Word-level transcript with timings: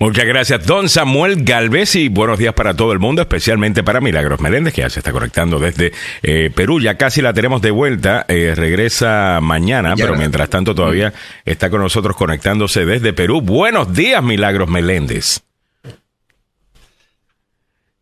Muchas 0.00 0.24
gracias, 0.24 0.66
don 0.66 0.88
Samuel 0.88 1.44
Galvez, 1.44 1.94
y 1.94 2.08
buenos 2.08 2.36
días 2.36 2.52
para 2.52 2.74
todo 2.74 2.92
el 2.92 2.98
mundo, 2.98 3.22
especialmente 3.22 3.84
para 3.84 4.00
Milagros 4.00 4.40
Meléndez, 4.40 4.74
que 4.74 4.80
ya 4.80 4.90
se 4.90 4.98
está 4.98 5.12
conectando 5.12 5.60
desde 5.60 5.92
eh, 6.24 6.50
Perú. 6.52 6.80
Ya 6.80 6.98
casi 6.98 7.22
la 7.22 7.32
tenemos 7.32 7.62
de 7.62 7.70
vuelta, 7.70 8.26
eh, 8.26 8.54
regresa 8.56 9.38
mañana, 9.40 9.94
pero 9.96 10.16
mientras 10.16 10.50
tanto 10.50 10.74
todavía 10.74 11.14
está 11.44 11.70
con 11.70 11.80
nosotros 11.80 12.16
conectándose 12.16 12.84
desde 12.84 13.12
Perú. 13.12 13.40
Buenos 13.40 13.94
días, 13.94 14.20
Milagros 14.20 14.68
Meléndez. 14.68 15.42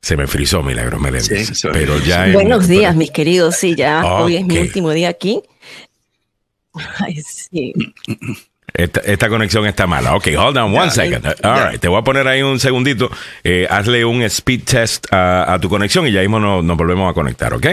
Se 0.00 0.16
me 0.16 0.26
frizó 0.26 0.62
Milagros 0.62 0.98
Meléndez. 0.98 1.60
pero 1.74 1.98
ya 1.98 2.26
Buenos 2.32 2.68
días, 2.68 2.96
mis 2.96 3.10
queridos. 3.10 3.56
Sí, 3.56 3.74
ya 3.74 4.02
hoy 4.02 4.36
es 4.36 4.46
mi 4.46 4.56
último 4.56 4.92
día 4.92 5.10
aquí. 5.10 5.42
Ay, 6.98 7.20
sí. 7.20 7.74
Esta, 8.74 9.28
conexión 9.28 9.66
está 9.66 9.86
mala. 9.86 10.14
Ok, 10.14 10.28
hold 10.36 10.56
on 10.56 10.74
one 10.74 10.90
second. 10.90 11.26
All 11.42 11.70
right, 11.70 11.80
te 11.80 11.88
voy 11.88 11.98
a 11.98 12.02
poner 12.02 12.26
ahí 12.26 12.42
un 12.42 12.58
segundito. 12.58 13.10
Eh, 13.44 13.66
hazle 13.68 14.04
un 14.04 14.22
speed 14.22 14.62
test 14.64 15.06
a, 15.10 15.58
tu 15.60 15.68
conexión 15.68 16.06
y 16.06 16.12
ya 16.12 16.20
mismo 16.20 16.40
nos, 16.40 16.76
volvemos 16.76 17.10
a 17.10 17.14
conectar, 17.14 17.52
¿ok? 17.52 17.66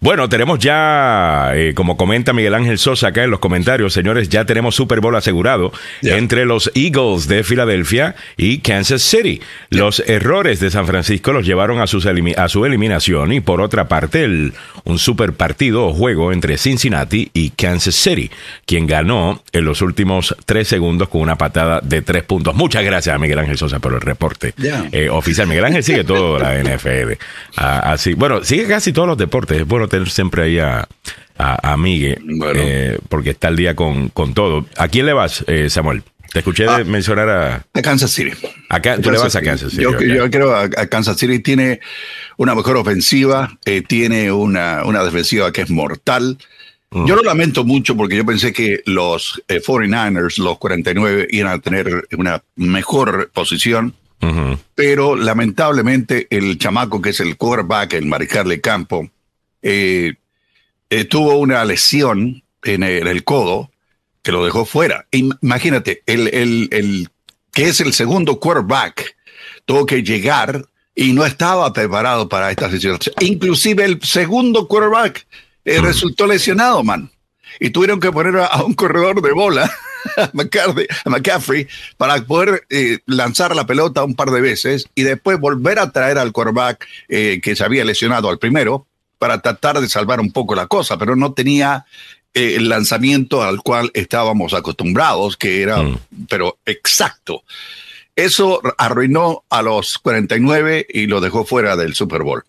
Bueno, 0.00 0.28
tenemos 0.28 0.58
ya, 0.58 1.52
eh, 1.54 1.72
como 1.74 1.96
comenta 1.96 2.32
Miguel 2.32 2.54
Ángel 2.54 2.78
Sosa 2.78 3.08
acá 3.08 3.24
en 3.24 3.30
los 3.30 3.40
comentarios, 3.40 3.92
señores, 3.92 4.28
ya 4.28 4.44
tenemos 4.44 4.74
Super 4.74 5.00
Bowl 5.00 5.16
asegurado 5.16 5.72
entre 6.02 6.44
los 6.44 6.70
Eagles 6.74 7.28
de 7.28 7.44
Filadelfia 7.44 8.14
y 8.36 8.58
Kansas 8.58 9.02
City. 9.02 9.40
Los 9.70 10.00
errores 10.00 10.60
de 10.60 10.70
San 10.70 10.86
Francisco 10.86 11.32
los 11.32 11.46
llevaron 11.46 11.80
a, 11.80 11.86
sus 11.86 12.06
a 12.06 12.48
su 12.48 12.66
eliminación 12.66 13.32
y 13.32 13.40
por 13.40 13.60
otra 13.60 13.88
parte 13.88 14.24
el, 14.24 14.52
un 14.84 14.98
super 14.98 15.32
partido 15.32 15.86
o 15.86 15.94
juego 15.94 16.32
entre 16.32 16.58
Cincinnati 16.58 17.30
y 17.32 17.50
Kansas 17.50 17.94
City, 17.94 18.30
quien 18.66 18.86
ganó 18.86 19.42
en 19.52 19.64
los 19.64 19.82
últimos 19.82 20.34
tres 20.44 20.68
segundos 20.68 21.08
con 21.08 21.20
una 21.20 21.36
patada 21.36 21.80
de 21.80 22.02
tres 22.02 22.22
puntos. 22.22 22.54
Muchas 22.54 22.84
gracias 22.84 23.14
a 23.14 23.18
Miguel 23.18 23.38
Ángel 23.38 23.58
Sosa 23.58 23.78
por 23.78 23.94
el 23.94 24.00
reporte 24.00 24.54
eh, 24.92 25.08
oficial. 25.08 25.46
Miguel 25.46 25.64
Ángel 25.64 25.82
sigue 25.82 26.04
todo 26.04 26.38
la 26.38 26.58
NFL. 26.62 27.12
Ah, 27.56 27.92
así, 27.92 28.14
bueno, 28.14 28.44
sigue 28.44 28.66
casi 28.66 28.92
todos 28.92 29.08
los 29.08 29.18
deportes. 29.18 29.60
Es 29.60 29.66
bueno 29.66 29.88
tener 29.88 30.10
siempre 30.10 30.44
ahí 30.44 30.58
a, 30.58 30.86
a, 31.36 31.76
Miguel, 31.76 32.22
eh, 32.54 32.98
porque 33.08 33.30
está 33.30 33.48
al 33.48 33.56
día 33.56 33.74
con, 33.74 34.08
con 34.08 34.34
todo. 34.34 34.66
¿A 34.76 34.88
quién 34.88 35.06
le 35.06 35.12
vas, 35.12 35.44
eh, 35.46 35.68
Samuel? 35.70 36.02
Te 36.32 36.38
escuché 36.38 36.66
ah, 36.66 36.82
mencionar 36.84 37.28
a... 37.28 37.66
A 37.74 37.82
Kansas 37.82 38.10
City. 38.10 38.32
Acá, 38.70 38.98
tú 38.98 39.10
le 39.10 39.18
vas 39.18 39.36
a 39.36 39.42
Kansas 39.42 39.72
City. 39.72 39.82
Yo, 39.82 39.96
creo 40.30 40.54
a, 40.54 40.62
a, 40.62 40.86
Kansas 40.86 41.18
City 41.18 41.40
tiene 41.40 41.80
una 42.38 42.54
mejor 42.54 42.78
ofensiva, 42.78 43.58
tiene 43.86 44.32
una, 44.32 44.82
una 44.84 45.04
defensiva 45.04 45.52
que 45.52 45.62
es 45.62 45.70
mortal. 45.70 46.38
Mm. 46.92 47.06
Yo 47.06 47.16
lo 47.16 47.22
lamento 47.22 47.64
mucho 47.64 47.96
porque 47.96 48.16
yo 48.16 48.26
pensé 48.26 48.52
que 48.52 48.82
los 48.84 49.42
49ers, 49.48 50.38
eh, 50.38 50.42
los 50.42 50.58
49, 50.58 51.26
iban 51.30 51.52
a 51.52 51.58
tener 51.58 52.06
una 52.16 52.42
mejor 52.56 53.30
posición, 53.32 53.94
pero 54.76 55.16
lamentablemente 55.16 56.28
el 56.30 56.56
chamaco 56.56 57.02
que 57.02 57.10
es 57.10 57.18
el 57.18 57.36
quarterback, 57.36 57.94
el 57.94 58.06
mariscal 58.06 58.48
de 58.48 58.60
campo, 58.60 59.10
eh, 59.62 60.14
eh, 60.90 61.04
tuvo 61.06 61.38
una 61.38 61.64
lesión 61.64 62.44
en 62.62 62.84
el, 62.84 63.24
codo 63.24 63.70
que 64.22 64.30
lo 64.30 64.44
dejó 64.44 64.64
fuera. 64.64 65.06
Imagínate, 65.10 66.02
el, 66.06 66.28
el, 66.28 66.68
el 66.70 67.08
que 67.52 67.64
es 67.64 67.80
el 67.80 67.92
segundo 67.92 68.38
quarterback 68.38 69.16
tuvo 69.64 69.86
que 69.86 70.04
llegar 70.04 70.66
y 70.94 71.14
no 71.14 71.24
estaba 71.24 71.72
preparado 71.72 72.28
para 72.28 72.50
esta 72.50 72.70
situación. 72.70 73.14
Inclusive 73.20 73.84
el 73.84 74.00
segundo 74.02 74.68
quarterback 74.68 75.26
eh, 75.64 75.80
mm. 75.80 75.84
resultó 75.84 76.26
lesionado, 76.26 76.82
man. 76.82 77.10
Y 77.60 77.70
tuvieron 77.70 78.00
que 78.00 78.10
poner 78.10 78.36
a, 78.36 78.62
un 78.64 78.74
corredor 78.74 79.20
de 79.22 79.32
bola, 79.32 79.70
a, 80.16 80.30
McCaffrey, 80.32 81.68
para 81.96 82.22
poder 82.24 82.66
eh, 82.70 82.98
lanzar 83.06 83.54
la 83.54 83.66
pelota 83.66 84.04
un 84.04 84.14
par 84.14 84.30
de 84.30 84.40
veces 84.40 84.86
y 84.94 85.02
después 85.02 85.38
volver 85.38 85.78
a 85.78 85.90
traer 85.90 86.18
al 86.18 86.32
quarterback 86.32 86.86
eh, 87.08 87.40
que 87.42 87.54
se 87.54 87.64
había 87.64 87.84
lesionado 87.84 88.28
al 88.28 88.38
primero 88.38 88.86
para 89.18 89.40
tratar 89.40 89.80
de 89.80 89.88
salvar 89.88 90.20
un 90.20 90.32
poco 90.32 90.54
la 90.54 90.66
cosa, 90.66 90.98
pero 90.98 91.14
no 91.14 91.32
tenía 91.32 91.86
el 92.34 92.70
lanzamiento 92.70 93.42
al 93.42 93.60
cual 93.60 93.90
estábamos 93.92 94.54
acostumbrados, 94.54 95.36
que 95.36 95.62
era, 95.62 95.82
mm. 95.82 95.98
pero 96.28 96.58
exacto. 96.64 97.44
Eso 98.16 98.60
arruinó 98.76 99.44
a 99.48 99.62
los 99.62 99.98
49 99.98 100.86
y 100.88 101.06
lo 101.06 101.20
dejó 101.20 101.44
fuera 101.44 101.76
del 101.76 101.94
Super 101.94 102.22
Bowl. 102.22 102.44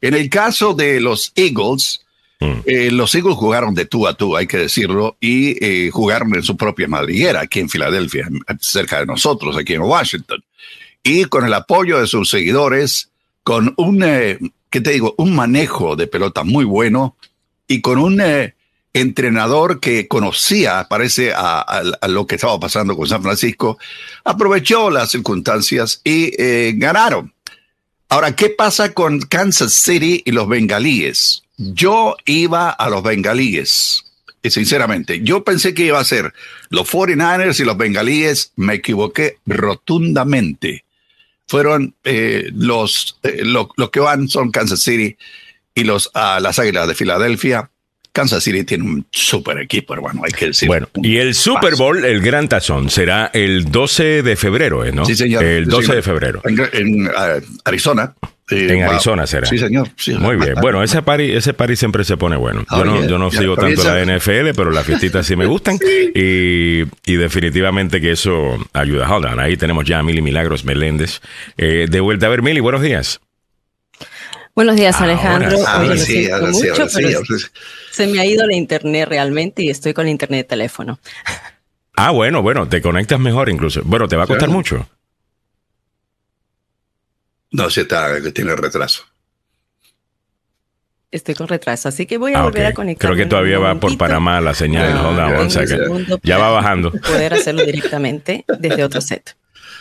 En 0.00 0.14
el 0.14 0.28
caso 0.30 0.74
de 0.74 1.00
los 1.00 1.32
Eagles, 1.36 2.01
Mm. 2.42 2.62
Eh, 2.66 2.90
los 2.90 3.14
Eagles 3.14 3.36
jugaron 3.36 3.74
de 3.74 3.86
tú 3.86 4.08
a 4.08 4.14
tú, 4.14 4.36
hay 4.36 4.46
que 4.46 4.58
decirlo, 4.58 5.16
y 5.20 5.64
eh, 5.64 5.90
jugaron 5.92 6.34
en 6.34 6.42
su 6.42 6.56
propia 6.56 6.88
madriguera, 6.88 7.40
aquí 7.40 7.60
en 7.60 7.68
Filadelfia, 7.68 8.28
cerca 8.60 8.98
de 8.98 9.06
nosotros, 9.06 9.56
aquí 9.56 9.74
en 9.74 9.82
Washington. 9.82 10.42
Y 11.04 11.26
con 11.26 11.44
el 11.44 11.54
apoyo 11.54 12.00
de 12.00 12.06
sus 12.06 12.30
seguidores, 12.30 13.10
con 13.44 13.74
un, 13.76 14.02
eh, 14.02 14.38
¿qué 14.70 14.80
te 14.80 14.90
digo? 14.90 15.14
Un 15.18 15.34
manejo 15.34 15.94
de 15.94 16.08
pelota 16.08 16.42
muy 16.42 16.64
bueno 16.64 17.16
y 17.68 17.80
con 17.80 17.98
un 17.98 18.22
entrenador 18.92 19.80
que 19.80 20.08
conocía, 20.08 20.86
parece, 20.88 21.32
a, 21.34 21.82
lo 22.08 22.26
que 22.26 22.34
estaba 22.34 22.58
pasando 22.58 22.96
con 22.96 23.08
San 23.08 23.22
Francisco, 23.22 23.78
aprovechó 24.24 24.90
las 24.90 25.10
circunstancias 25.10 26.00
y 26.04 26.72
ganaron. 26.76 27.32
Ahora, 28.08 28.36
¿qué 28.36 28.50
pasa 28.50 28.92
con 28.92 29.20
Kansas 29.20 29.72
City 29.72 30.22
y 30.26 30.32
los 30.32 30.46
bengalíes? 30.46 31.42
Yo 31.56 32.16
iba 32.24 32.70
a 32.70 32.88
los 32.88 33.02
bengalíes, 33.02 34.04
sinceramente. 34.42 35.20
Yo 35.22 35.44
pensé 35.44 35.74
que 35.74 35.86
iba 35.86 35.98
a 35.98 36.04
ser 36.04 36.32
los 36.70 36.90
49ers 36.90 37.60
y 37.60 37.64
los 37.64 37.76
bengalíes. 37.76 38.52
Me 38.56 38.74
equivoqué 38.74 39.38
rotundamente. 39.46 40.84
Fueron 41.46 41.94
eh, 42.04 42.50
los, 42.54 43.18
eh, 43.22 43.42
que 43.92 44.00
van 44.00 44.28
son 44.28 44.50
Kansas 44.50 44.80
City 44.80 45.16
y 45.74 45.84
los, 45.84 46.06
uh, 46.14 46.40
las 46.40 46.58
Águilas 46.58 46.88
de 46.88 46.94
Filadelfia. 46.94 47.70
Kansas 48.12 48.44
City 48.44 48.64
tiene 48.64 48.84
un 48.84 49.06
super 49.10 49.58
equipo, 49.58 49.94
hermano, 49.94 50.22
hay 50.24 50.32
que 50.32 50.46
decir. 50.46 50.68
Bueno, 50.68 50.88
y 50.96 51.16
el 51.16 51.34
Super 51.34 51.76
Bowl, 51.76 52.04
el 52.04 52.20
gran 52.20 52.46
tazón, 52.46 52.90
será 52.90 53.30
el 53.32 53.70
12 53.70 54.22
de 54.22 54.36
febrero, 54.36 54.84
¿no? 54.92 55.06
Sí, 55.06 55.16
señor. 55.16 55.42
El 55.42 55.66
12 55.66 55.94
de 55.94 56.02
febrero. 56.02 56.42
En, 56.44 57.10
ah, 57.16 57.36
Arizona. 57.64 58.14
En 58.52 58.82
Arizona 58.82 59.26
será. 59.26 59.46
Sí, 59.46 59.58
señor. 59.58 59.88
Muy 60.18 60.36
bien. 60.36 60.54
Bueno, 60.60 60.82
ese 60.82 61.02
party, 61.02 61.32
ese 61.32 61.54
party 61.54 61.76
siempre 61.76 62.04
se 62.04 62.16
pone 62.16 62.36
bueno. 62.36 62.64
Yo 62.70 62.84
no, 62.84 63.06
yo 63.06 63.18
no 63.18 63.30
sigo 63.30 63.56
tanto 63.56 63.82
la 63.84 64.04
NFL, 64.04 64.50
pero 64.56 64.70
las 64.70 64.84
fiestitas 64.86 65.26
sí 65.26 65.36
me 65.36 65.46
gustan. 65.52 65.78
y, 66.14 66.82
y, 66.82 67.16
definitivamente 67.16 68.00
que 68.00 68.12
eso 68.12 68.58
ayuda. 68.72 69.08
Hold 69.10 69.38
Ahí 69.38 69.56
tenemos 69.56 69.84
ya 69.84 69.98
a 69.98 70.02
Mili 70.02 70.22
Milagros 70.22 70.64
Meléndez. 70.64 71.20
Eh, 71.56 71.86
de 71.88 72.00
vuelta 72.00 72.26
a 72.26 72.28
ver, 72.30 72.42
Mili, 72.42 72.60
buenos 72.60 72.82
días. 72.82 73.20
Buenos 74.54 74.76
días, 74.76 75.00
Alejandro. 75.00 75.56
sí, 75.96 76.28
mucho, 76.52 76.86
se 77.90 78.06
me 78.06 78.20
ha 78.20 78.26
ido 78.26 78.46
la 78.46 78.54
internet 78.54 79.08
realmente 79.08 79.62
y 79.62 79.70
estoy 79.70 79.94
con 79.94 80.04
la 80.04 80.10
internet 80.10 80.40
de 80.40 80.44
teléfono. 80.44 80.98
Ah, 81.96 82.10
bueno, 82.10 82.42
bueno, 82.42 82.68
te 82.68 82.82
conectas 82.82 83.18
mejor 83.18 83.48
incluso. 83.48 83.80
Bueno, 83.84 84.08
¿te 84.08 84.16
va 84.16 84.24
a 84.24 84.26
costar 84.26 84.48
mucho? 84.48 84.86
No, 87.52 87.70
si 87.70 87.80
está, 87.80 88.08
tiene 88.32 88.56
retraso. 88.56 89.04
Estoy 91.10 91.34
con 91.34 91.46
retraso, 91.46 91.90
así 91.90 92.06
que 92.06 92.16
voy 92.16 92.32
a 92.32 92.38
ah, 92.38 92.44
volver 92.44 92.64
a 92.64 92.72
conectar. 92.72 93.10
Creo 93.10 93.22
que 93.22 93.28
todavía 93.28 93.58
va 93.58 93.78
por 93.78 93.98
Panamá 93.98 94.40
la 94.40 94.54
señal. 94.54 94.94
Ah, 94.96 95.46
ya 96.22 96.38
va 96.38 96.50
bajando. 96.50 96.90
Poder 96.90 97.34
hacerlo 97.34 97.64
directamente 97.64 98.46
desde 98.58 98.82
otro 98.82 99.02
set. 99.02 99.36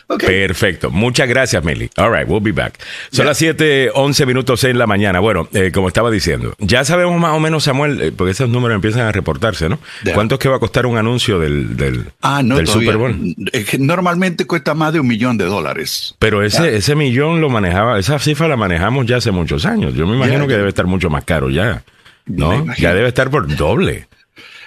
Perfecto. 0.07 0.89
Muchas 0.91 1.27
gracias, 1.27 1.63
Meli. 1.63 1.89
All 1.97 2.11
right, 2.11 2.27
we'll 2.27 2.41
be 2.41 2.51
back. 2.51 2.77
Son 3.11 3.25
las 3.25 3.37
7, 3.37 3.91
11 3.93 4.25
minutos 4.25 4.63
en 4.63 4.77
la 4.77 4.87
mañana. 4.87 5.19
Bueno, 5.19 5.47
eh, 5.53 5.71
como 5.73 5.87
estaba 5.87 6.11
diciendo, 6.11 6.53
ya 6.59 6.83
sabemos 6.85 7.19
más 7.19 7.33
o 7.33 7.39
menos, 7.39 7.63
Samuel, 7.63 8.01
eh, 8.01 8.11
porque 8.11 8.31
esos 8.31 8.49
números 8.49 8.75
empiezan 8.75 9.01
a 9.01 9.11
reportarse, 9.11 9.69
¿no? 9.69 9.79
¿Cuánto 10.13 10.35
es 10.35 10.39
que 10.39 10.49
va 10.49 10.57
a 10.57 10.59
costar 10.59 10.85
un 10.85 10.97
anuncio 10.97 11.39
del, 11.39 11.77
del, 11.77 12.05
ah, 12.21 12.41
Super 12.65 12.97
Bowl? 12.97 13.35
normalmente 13.79 14.45
cuesta 14.45 14.73
más 14.73 14.93
de 14.93 14.99
un 14.99 15.07
millón 15.07 15.37
de 15.37 15.45
dólares. 15.45 16.15
Pero 16.19 16.43
ese, 16.43 16.75
ese 16.75 16.95
millón 16.95 17.41
lo 17.41 17.49
manejaba, 17.49 17.99
esa 17.99 18.19
cifra 18.19 18.47
la 18.47 18.57
manejamos 18.57 19.05
ya 19.05 19.17
hace 19.17 19.31
muchos 19.31 19.65
años. 19.65 19.93
Yo 19.93 20.07
me 20.07 20.15
imagino 20.15 20.47
que 20.47 20.55
debe 20.55 20.69
estar 20.69 20.85
mucho 20.85 21.09
más 21.09 21.23
caro 21.23 21.49
ya. 21.49 21.83
¿No? 22.25 22.65
Ya 22.77 22.93
debe 22.93 23.07
estar 23.07 23.29
por 23.29 23.53
doble. 23.55 24.07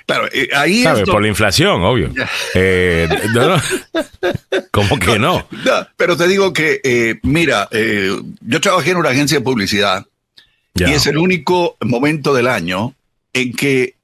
Claro, 0.07 0.29
eh, 0.33 0.51
ahí 0.55 0.85
Por 1.07 1.23
la 1.23 1.29
inflación, 1.29 1.83
obvio. 1.83 2.13
Eh, 2.55 3.09
¿Cómo 4.71 4.99
que 4.99 5.19
no? 5.19 5.47
Pero 5.97 6.17
te 6.17 6.29
digo 6.29 6.53
que, 6.53 6.81
eh, 6.85 7.19
mira, 7.23 7.69
yo 7.73 8.61
trabajé 8.61 8.91
en 8.91 8.99
una 8.99 9.11
agencia 9.11 9.39
de 9.39 9.45
publicidad 9.45 10.07
y 10.75 10.85
es 10.85 11.07
el 11.07 11.17
único 11.17 11.77
momento 11.81 12.35
del 12.35 12.49
año 12.49 12.95
en 13.33 13.53
que 13.55 13.95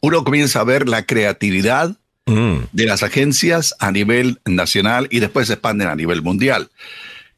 uno 0.00 0.24
comienza 0.24 0.60
a 0.60 0.64
ver 0.64 0.88
la 0.88 1.04
creatividad 1.04 1.96
mm. 2.26 2.56
de 2.72 2.86
las 2.86 3.02
agencias 3.02 3.74
a 3.78 3.92
nivel 3.92 4.40
nacional 4.46 5.08
y 5.10 5.20
después 5.20 5.48
se 5.48 5.54
expanden 5.54 5.88
a 5.88 5.96
nivel 5.96 6.22
mundial. 6.22 6.70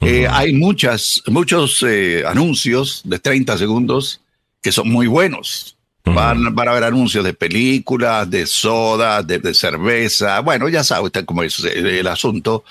hay 0.01 0.53
muchas, 0.53 1.23
muchos 1.27 1.85
anuncios 2.25 3.03
de 3.05 3.19
30 3.19 3.59
segundos 3.59 4.21
que 4.63 4.71
son 4.71 4.89
muy 4.89 5.09
buenos. 5.09 5.78
Van, 6.15 6.69
a 6.69 6.73
ver 6.73 6.85
anuncios 6.85 7.25
de 7.25 7.35
películas, 7.35 8.29
de 8.31 8.47
soda, 8.47 9.23
de, 9.23 9.55
cerveza. 9.55 10.41
Bueno, 10.41 10.69
ya 10.69 10.85
sabe 10.85 11.07
usted 11.07 11.25
cómo 11.25 11.43
es 11.43 11.63
el 11.65 12.07
asunto. 12.07 12.65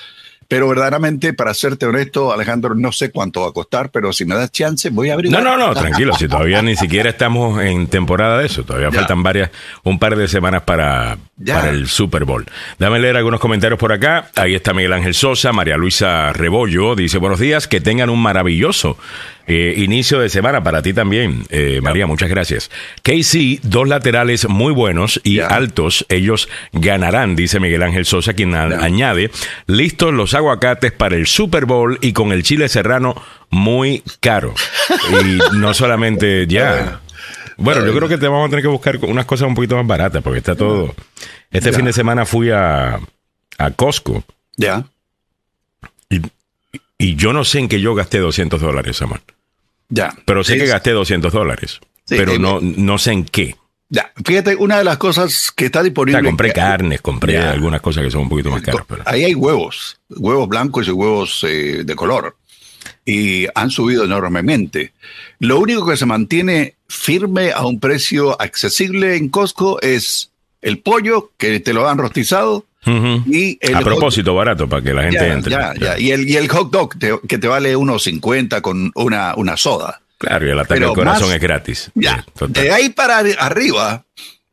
pero 0.48 0.70
verdaderamente, 0.70 1.34
para 1.34 1.54
serte 1.54 1.86
honesto, 1.86 2.32
Alejandro, 2.32 2.74
no 2.74 2.92
sé 2.92 3.12
cuánto 3.12 3.42
va 3.42 3.50
a 3.50 3.52
costar, 3.52 3.90
pero 3.92 4.14
si 4.14 4.24
me 4.24 4.36
das 4.36 4.52
chance, 4.52 4.90
voy 4.90 5.10
a 5.10 5.14
abrir. 5.14 5.32
No, 5.32 5.42
no, 5.42 5.58
no, 5.58 5.74
tranquilo, 5.74 6.16
si 6.16 6.28
todavía 6.28 6.62
ni 6.62 6.76
siquiera 6.76 7.10
estamos 7.10 7.62
en 7.62 7.88
temporada 7.88 8.40
de 8.40 8.46
eso, 8.46 8.64
todavía 8.64 8.92
faltan 8.92 9.24
varias, 9.24 9.52
un 9.84 10.00
par 10.00 10.16
de 10.16 10.28
semanas 10.28 10.62
para, 10.64 11.18
para 11.46 11.70
el 11.70 11.88
Super 11.88 12.26
Bowl. 12.26 12.46
Dame 12.80 13.00
leer 13.00 13.18
algunos 13.18 13.40
comentarios 13.40 13.80
por 13.80 13.92
acá. 13.92 14.30
Ahí 14.36 14.56
está 14.56 14.74
Miguel 14.74 14.94
Ángel 14.94 15.14
Sosa, 15.14 15.54
María 15.54 15.78
Luisa 15.78 16.34
Rebollo, 16.34 16.96
dice 16.96 17.18
buenos 17.18 17.40
días, 17.40 17.68
que 17.68 17.80
tengan 17.80 18.10
un 18.10 18.22
maravilloso 18.22 18.98
eh, 19.46 19.76
inicio 19.78 20.20
de 20.20 20.28
semana 20.28 20.62
para 20.62 20.82
ti 20.82 20.94
también, 20.94 21.46
eh, 21.50 21.80
María, 21.82 22.06
muchas 22.06 22.30
gracias. 22.30 22.70
Casey, 23.02 23.62
dos 23.64 23.88
laterales 23.88 24.50
muy 24.50 24.74
buenos 24.74 25.22
y 25.24 25.40
altos, 25.40 26.06
ellos 26.10 26.50
ganarán, 26.74 27.38
dice 27.38 27.62
Miguel 27.62 27.84
Ángel 27.84 28.06
Sosa, 28.06 28.34
quien 28.34 28.56
añade, 28.56 29.32
listos 29.68 30.14
los 30.14 30.34
aguacates 30.34 30.92
para 30.92 31.16
el 31.16 31.28
Super 31.28 31.66
Bowl 31.66 31.98
y 32.02 32.12
con 32.12 32.34
el 32.34 32.44
chile 32.44 32.68
serrano 32.68 33.16
muy 33.50 34.04
caro. 34.20 34.54
y 35.24 35.58
no 35.58 35.74
solamente 35.74 36.46
ya. 36.48 37.00
Bueno, 37.58 37.86
yo 37.86 37.94
creo 37.96 38.08
que 38.08 38.18
te 38.18 38.28
vamos 38.28 38.48
a 38.48 38.50
tener 38.50 38.64
que 38.64 38.70
buscar 38.70 38.98
unas 39.04 39.26
cosas 39.26 39.48
un 39.48 39.56
poquito 39.56 39.76
más 39.76 39.88
baratas 39.88 40.22
porque 40.24 40.40
está 40.40 40.56
todo. 40.56 40.94
Este 41.52 41.74
fin 41.74 41.86
de 41.86 41.94
semana 41.94 42.26
fui 42.26 42.52
a, 42.52 43.00
a 43.58 43.72
Costco. 43.72 44.24
Ya. 44.56 44.86
Y, 46.10 46.22
y, 46.98 47.16
yo 47.16 47.34
no 47.34 47.44
sé 47.44 47.60
en 47.60 47.68
qué 47.68 47.82
yo 47.82 47.96
gasté 47.96 48.20
200 48.20 48.62
dólares, 48.62 48.98
Samuel. 48.98 49.22
Ya. 49.90 50.16
Pero 50.26 50.44
sé 50.44 50.58
que 50.58 50.66
gasté 50.66 50.92
200 50.92 51.34
dólares. 51.34 51.80
pero 52.08 52.40
no, 52.40 52.60
no 52.62 52.98
sé 52.98 53.12
en 53.12 53.26
qué. 53.26 53.56
Ya, 53.90 54.12
fíjate, 54.26 54.56
una 54.56 54.78
de 54.78 54.84
las 54.84 54.98
cosas 54.98 55.52
que 55.52 55.66
está 55.66 55.82
disponible. 55.82 56.20
O 56.20 56.22
sea, 56.22 56.30
compré 56.30 56.52
carnes, 56.52 57.02
compré 57.02 57.38
algunas 57.38 57.82
cosas 57.82 58.04
que 58.04 58.12
son 58.12 58.22
un 58.24 58.30
poquito 58.30 58.52
más 58.52 58.62
caras. 58.62 58.86
Ahí 59.06 59.24
hay 59.24 59.34
huevos, 59.34 60.00
huevos 60.10 60.48
blancos 60.50 60.88
y 60.88 60.92
huevos 60.92 61.44
eh, 61.48 61.84
de 61.86 61.96
color. 61.96 62.37
Y 63.06 63.48
han 63.56 63.70
subido 63.70 64.06
enormemente. 64.06 64.94
Lo 65.40 65.60
único 65.60 65.86
que 65.88 65.98
se 65.98 66.06
mantiene 66.06 66.76
firme 66.88 67.52
a 67.52 67.66
un 67.66 67.80
precio 67.80 68.40
accesible 68.42 69.16
en 69.16 69.30
Costco 69.30 69.82
es 69.82 70.32
el 70.62 70.80
pollo, 70.80 71.32
que 71.38 71.60
te 71.60 71.74
lo 71.74 71.84
dan 71.84 71.98
rostizado. 71.98 72.66
y 72.86 73.60
a 73.74 73.80
propósito, 73.82 74.34
barato, 74.34 74.68
para 74.68 74.82
que 74.82 74.94
la 74.94 75.04
gente 75.04 75.28
entre. 75.28 75.52
Ya, 75.52 75.74
ya. 75.80 76.00
Y, 76.00 76.12
el, 76.12 76.28
y 76.28 76.38
el 76.38 76.48
hot 76.48 76.72
dog, 76.72 76.96
que 77.28 77.38
te 77.38 77.48
vale 77.48 77.76
unos 77.76 78.04
50 78.04 78.62
con 78.62 78.92
una, 78.96 79.36
una 79.36 79.58
soda. 79.58 80.02
Claro, 80.18 80.48
y 80.48 80.50
el 80.50 80.60
ataque 80.60 80.84
al 80.84 80.94
corazón 80.94 81.32
es 81.32 81.40
gratis. 81.40 81.92
Ya, 81.94 82.26
de 82.48 82.72
ahí 82.72 82.90
para 82.90 83.20
arriba, 83.20 84.04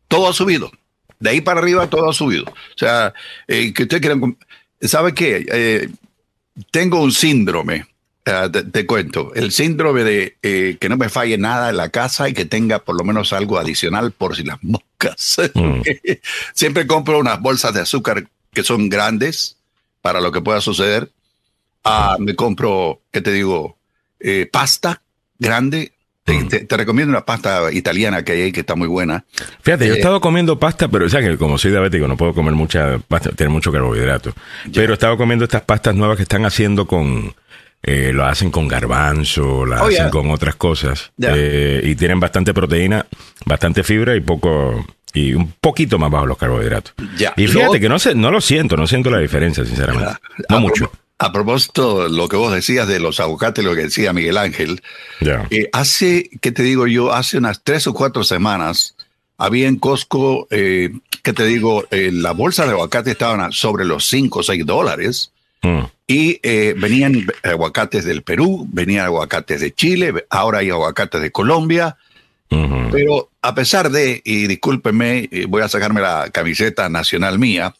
todo 0.08 0.28
ha 0.28 0.32
subido. 0.32 0.70
De 1.18 1.30
ahí 1.30 1.40
para 1.40 1.60
arriba, 1.60 1.88
todo 1.88 2.10
ha 2.10 2.12
subido. 2.12 2.44
O 2.44 2.78
sea, 2.78 3.14
eh, 3.48 3.72
que 3.72 3.84
ustedes 3.84 4.00
quieran... 4.00 4.36
¿Sabe 4.80 5.14
qué? 5.14 5.46
Eh, 5.50 5.88
tengo 6.70 7.00
un 7.00 7.12
síndrome, 7.12 7.86
eh, 8.24 8.50
te, 8.72 8.86
cuento, 8.86 9.32
el 9.34 9.52
síndrome 9.52 10.04
de 10.04 10.36
que 10.40 10.88
no 10.88 10.96
me 10.96 11.08
falle 11.08 11.38
nada 11.38 11.70
en 11.70 11.76
la 11.76 11.90
casa 11.90 12.28
y 12.28 12.34
que 12.34 12.44
tenga 12.44 12.78
por 12.78 12.96
lo 12.96 13.04
menos 13.04 13.32
algo 13.32 13.58
adicional 13.58 14.12
por 14.12 14.36
si 14.36 14.44
las 14.44 14.62
moscas. 14.62 14.84
Mm. 15.54 15.82
Siempre 16.54 16.86
compro 16.86 17.18
unas 17.18 17.38
bolsas 17.38 17.74
de 17.74 17.82
azúcar 17.82 18.26
que 18.54 18.64
son 18.64 18.88
grandes 18.88 19.58
para 20.00 20.22
lo 20.22 20.32
que 20.32 20.40
pueda 20.40 20.62
suceder. 20.62 21.10
Ah, 21.84 22.16
me 22.18 22.34
compro, 22.34 23.02
¿qué 23.12 23.20
te 23.20 23.30
digo? 23.30 23.76
pasta 24.50 25.02
grande. 25.38 25.92
Mm. 26.26 26.48
Te, 26.48 26.76
recomiendo 26.78 27.10
una 27.10 27.26
pasta 27.26 27.70
italiana 27.70 28.24
que 28.24 28.32
hay 28.32 28.42
ahí 28.42 28.52
que 28.52 28.60
está 28.60 28.74
muy 28.74 28.88
buena. 28.88 29.26
Fíjate, 29.60 29.86
yo 29.86 29.92
he 29.92 29.96
eh, 29.96 29.98
estado 29.98 30.22
comiendo 30.22 30.58
pasta, 30.58 30.88
pero 30.88 31.06
sea 31.10 31.20
que 31.20 31.36
como 31.36 31.58
soy 31.58 31.70
diabético 31.70 32.08
no 32.08 32.16
puedo 32.16 32.32
comer 32.32 32.54
mucha 32.54 32.98
pasta, 32.98 33.30
tener 33.32 33.50
mucho 33.50 33.70
carbohidrato. 33.70 34.32
Pero 34.72 34.92
he 34.92 34.94
estado 34.94 35.18
comiendo 35.18 35.44
estas 35.44 35.62
pastas 35.62 35.94
nuevas 35.94 36.16
que 36.16 36.22
están 36.22 36.46
haciendo 36.46 36.86
con, 36.86 37.34
eh, 37.84 38.12
lo 38.12 38.24
hacen 38.24 38.50
con 38.50 38.66
garbanzo, 38.66 39.64
lo 39.64 39.76
oh, 39.76 39.86
hacen 39.86 40.10
con 40.10 40.30
otras 40.30 40.56
cosas. 40.56 41.12
Eh, 41.20 41.82
y 41.84 41.94
tienen 41.94 42.18
bastante 42.18 42.54
proteína, 42.54 43.06
bastante 43.44 43.84
fibra 43.84 44.16
y 44.16 44.20
poco 44.20 44.84
y 45.12 45.32
un 45.32 45.52
poquito 45.60 45.98
más 45.98 46.10
bajo 46.10 46.26
los 46.26 46.38
carbohidratos. 46.38 46.94
Y 47.36 47.46
fíjate 47.46 47.78
que 47.78 47.88
no 47.88 47.98
sé, 47.98 48.14
no 48.14 48.30
lo 48.30 48.40
siento, 48.40 48.76
no 48.76 48.86
siento 48.86 49.10
la 49.10 49.18
diferencia, 49.18 49.64
sinceramente. 49.64 50.14
No 50.48 50.60
mucho. 50.60 50.90
A 51.18 51.32
propósito, 51.32 52.08
lo 52.08 52.28
que 52.28 52.36
vos 52.36 52.52
decías 52.52 52.88
de 52.88 52.98
los 52.98 53.20
aguacates, 53.20 53.64
lo 53.64 53.74
que 53.74 53.82
decía 53.82 54.12
Miguel 54.12 54.36
Ángel, 54.36 54.82
eh, 55.50 55.68
hace, 55.72 56.28
¿qué 56.40 56.50
te 56.50 56.64
digo 56.64 56.88
yo? 56.88 57.12
Hace 57.12 57.38
unas 57.38 57.62
tres 57.62 57.86
o 57.86 57.94
cuatro 57.94 58.24
semanas 58.24 58.96
había 59.38 59.68
en 59.68 59.76
Costco, 59.76 60.48
eh, 60.50 60.90
¿qué 61.22 61.32
te 61.32 61.44
digo? 61.44 61.84
Eh, 61.90 62.10
la 62.12 62.32
bolsa 62.32 62.64
de 62.64 62.72
aguacate 62.72 63.12
estaban 63.12 63.52
sobre 63.52 63.84
los 63.84 64.06
5 64.06 64.40
o 64.40 64.42
6 64.42 64.66
dólares 64.66 65.30
mm. 65.62 65.82
Y 66.06 66.40
eh, 66.42 66.74
venían 66.76 67.26
aguacates 67.42 68.04
del 68.04 68.22
Perú, 68.22 68.66
venían 68.70 69.06
aguacates 69.06 69.60
de 69.60 69.72
Chile, 69.72 70.26
ahora 70.30 70.58
hay 70.58 70.70
aguacates 70.70 71.20
de 71.20 71.32
Colombia. 71.32 71.96
Pero 72.92 73.30
a 73.42 73.52
pesar 73.52 73.90
de, 73.90 74.22
y 74.24 74.46
discúlpeme, 74.46 75.28
voy 75.48 75.62
a 75.62 75.68
sacarme 75.68 76.00
la 76.00 76.30
camiseta 76.30 76.88
nacional 76.88 77.36
mía, 77.36 77.74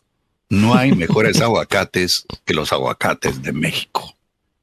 no 0.49 0.75
hay 0.75 0.93
mejores 0.97 1.41
aguacates 1.41 2.27
que 2.45 2.55
los 2.55 2.73
aguacates 2.73 3.43
de 3.43 3.53
México, 3.53 4.17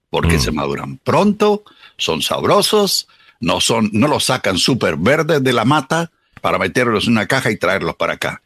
porque 0.10 0.38
mm. 0.38 0.42
se 0.42 0.52
maduran 0.52 0.98
pronto, 0.98 1.64
son 1.98 2.22
sabrosos, 2.22 3.08
no, 3.40 3.60
son, 3.62 3.90
no 3.94 4.08
los 4.08 4.26
sacan 4.26 4.58
súper 4.58 4.98
verdes 4.98 5.44
de 5.44 5.54
la 5.54 5.66
mata 5.66 6.12
para 6.42 6.58
meterlos 6.58 7.06
en 7.06 7.14
una 7.14 7.28
caja 7.28 7.52
y 7.52 7.58
traerlos 7.58 7.96
para 7.96 8.14
acá. 8.14 8.42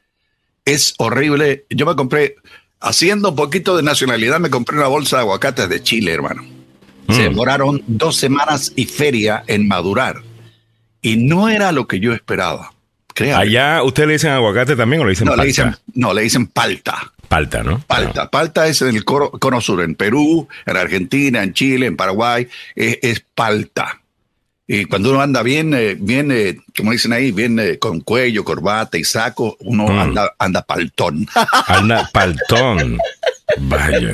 Es 0.64 0.96
horrible. 0.98 1.66
Yo 1.70 1.86
me 1.86 1.96
compré, 1.96 2.36
haciendo 2.86 3.30
un 3.30 3.36
poquito 3.36 3.76
de 3.76 3.84
nacionalidad, 3.84 4.40
me 4.40 4.50
compré 4.50 4.78
una 4.78 4.88
bolsa 4.88 5.18
de 5.18 5.24
aguacates 5.24 5.68
de 5.68 5.82
Chile, 5.82 6.14
hermano. 6.14 6.46
Se 7.10 7.22
mm. 7.22 7.24
demoraron 7.24 7.84
dos 7.88 8.16
semanas 8.16 8.72
y 8.76 8.86
feria 8.86 9.44
en 9.48 9.68
madurar. 9.68 10.22
Y 11.02 11.18
no 11.18 11.50
era 11.50 11.72
lo 11.72 11.88
que 11.88 12.00
yo 12.00 12.14
esperaba. 12.14 12.72
Allá, 13.34 13.82
¿usted 13.84 14.08
le 14.08 14.14
dicen 14.14 14.32
aguacate 14.32 14.76
también 14.76 15.02
o 15.02 15.06
le 15.06 15.12
dicen 15.12 15.28
no, 15.28 15.36
Le 15.36 15.46
dicen, 15.46 15.76
no, 15.94 16.14
le 16.14 16.22
dicen 16.24 16.48
palta. 16.48 17.14
Palta, 17.28 17.64
¿no? 17.64 17.80
Palta. 17.88 18.24
Ah. 18.24 18.32
Palta 18.32 18.68
es 18.68 18.82
en 18.82 18.96
el 18.96 19.04
cono, 19.04 19.62
sur, 19.62 19.82
en 19.82 19.96
Perú, 19.96 20.48
en 20.66 20.78
Argentina, 20.78 21.42
en 21.42 21.54
Chile, 21.54 21.88
en 21.88 21.96
Paraguay, 21.96 22.48
es, 22.76 23.24
palta. 23.34 24.02
Y 24.68 24.86
cuando 24.86 25.12
uno 25.12 25.22
anda 25.22 25.44
bien, 25.44 25.74
eh, 25.76 25.96
bien 26.00 26.32
eh, 26.32 26.58
como 26.76 26.92
dicen 26.92 27.14
ahí, 27.14 27.32
bien 27.32 27.60
eh, 27.60 27.78
con 27.78 28.02
cuello, 28.02 28.44
corbata 28.44 28.98
y 28.98 29.04
saco, 29.04 29.56
uno 29.60 29.88
mm. 29.88 30.00
anda, 30.00 30.36
anda 30.40 30.62
paltón. 30.64 31.28
Anda 31.68 32.10
paltón. 32.12 32.98
Vaya. 33.60 34.14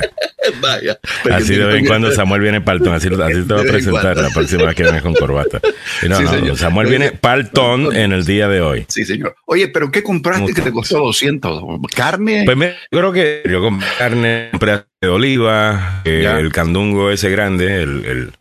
Vaya. 0.60 0.98
Así 1.30 1.54
de 1.54 1.64
vez 1.64 1.76
en 1.76 1.86
cuando 1.86 2.12
Samuel 2.12 2.42
viene 2.42 2.60
paltón, 2.60 2.92
así, 2.92 3.08
así 3.08 3.42
te 3.42 3.54
va 3.54 3.60
a 3.60 3.64
presentar 3.64 4.16
la 4.18 4.28
próxima 4.28 4.64
vez 4.64 4.74
que 4.74 4.82
vengas 4.82 5.02
con 5.02 5.14
corbata. 5.14 5.60
no, 6.06 6.20
no, 6.20 6.56
Samuel 6.56 6.88
viene 6.88 7.12
paltón 7.12 7.96
en 7.96 8.12
el 8.12 8.26
día 8.26 8.48
de 8.48 8.60
hoy. 8.60 8.84
Sí, 8.88 9.04
señor. 9.06 9.36
Oye, 9.46 9.68
pero 9.68 9.90
¿qué 9.90 10.02
compraste 10.02 10.52
que 10.52 10.60
te 10.60 10.72
costó 10.72 10.98
200? 10.98 11.62
¿Carne? 11.94 12.42
Pues 12.44 12.56
me, 12.56 12.74
creo 12.90 13.12
que 13.12 13.42
yo 13.48 13.62
compré 13.62 13.88
carne, 13.98 14.48
compré 14.50 14.84
de 15.00 15.08
oliva, 15.08 16.02
eh, 16.04 16.26
el 16.38 16.52
candungo 16.52 17.10
ese 17.10 17.30
grande, 17.30 17.82
el, 17.82 18.04
el, 18.04 18.32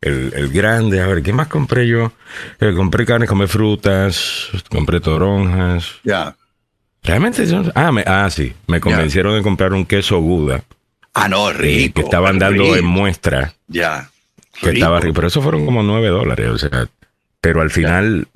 el, 0.00 0.32
el, 0.34 0.48
grande. 0.50 1.00
A 1.00 1.06
ver, 1.06 1.22
¿qué 1.22 1.32
más 1.32 1.48
compré 1.48 1.86
yo? 1.86 2.12
Eh, 2.60 2.72
compré 2.74 3.04
carne, 3.06 3.26
compré 3.26 3.46
frutas, 3.46 4.48
compré 4.68 5.00
toronjas. 5.00 5.96
Ya. 6.04 6.36
Realmente, 7.02 7.44
ah, 7.74 7.92
me, 7.92 8.04
ah, 8.06 8.28
sí, 8.30 8.52
me 8.66 8.80
convencieron 8.80 9.34
de 9.34 9.42
comprar 9.42 9.72
un 9.72 9.86
queso 9.86 10.20
Buda. 10.20 10.62
Ah, 11.14 11.28
no, 11.28 11.52
rico. 11.52 11.94
que 11.94 12.00
estaban 12.02 12.38
dando 12.38 12.76
en 12.76 12.84
muestra. 12.84 13.54
Ya. 13.68 14.10
Que 14.60 14.70
estaba 14.70 15.00
rico, 15.00 15.14
pero 15.14 15.28
eso 15.28 15.40
fueron 15.40 15.64
como 15.64 15.82
nueve 15.82 16.08
dólares, 16.08 16.48
o 16.50 16.58
sea, 16.58 16.88
pero 17.40 17.62
al 17.62 17.70
final, 17.70 18.28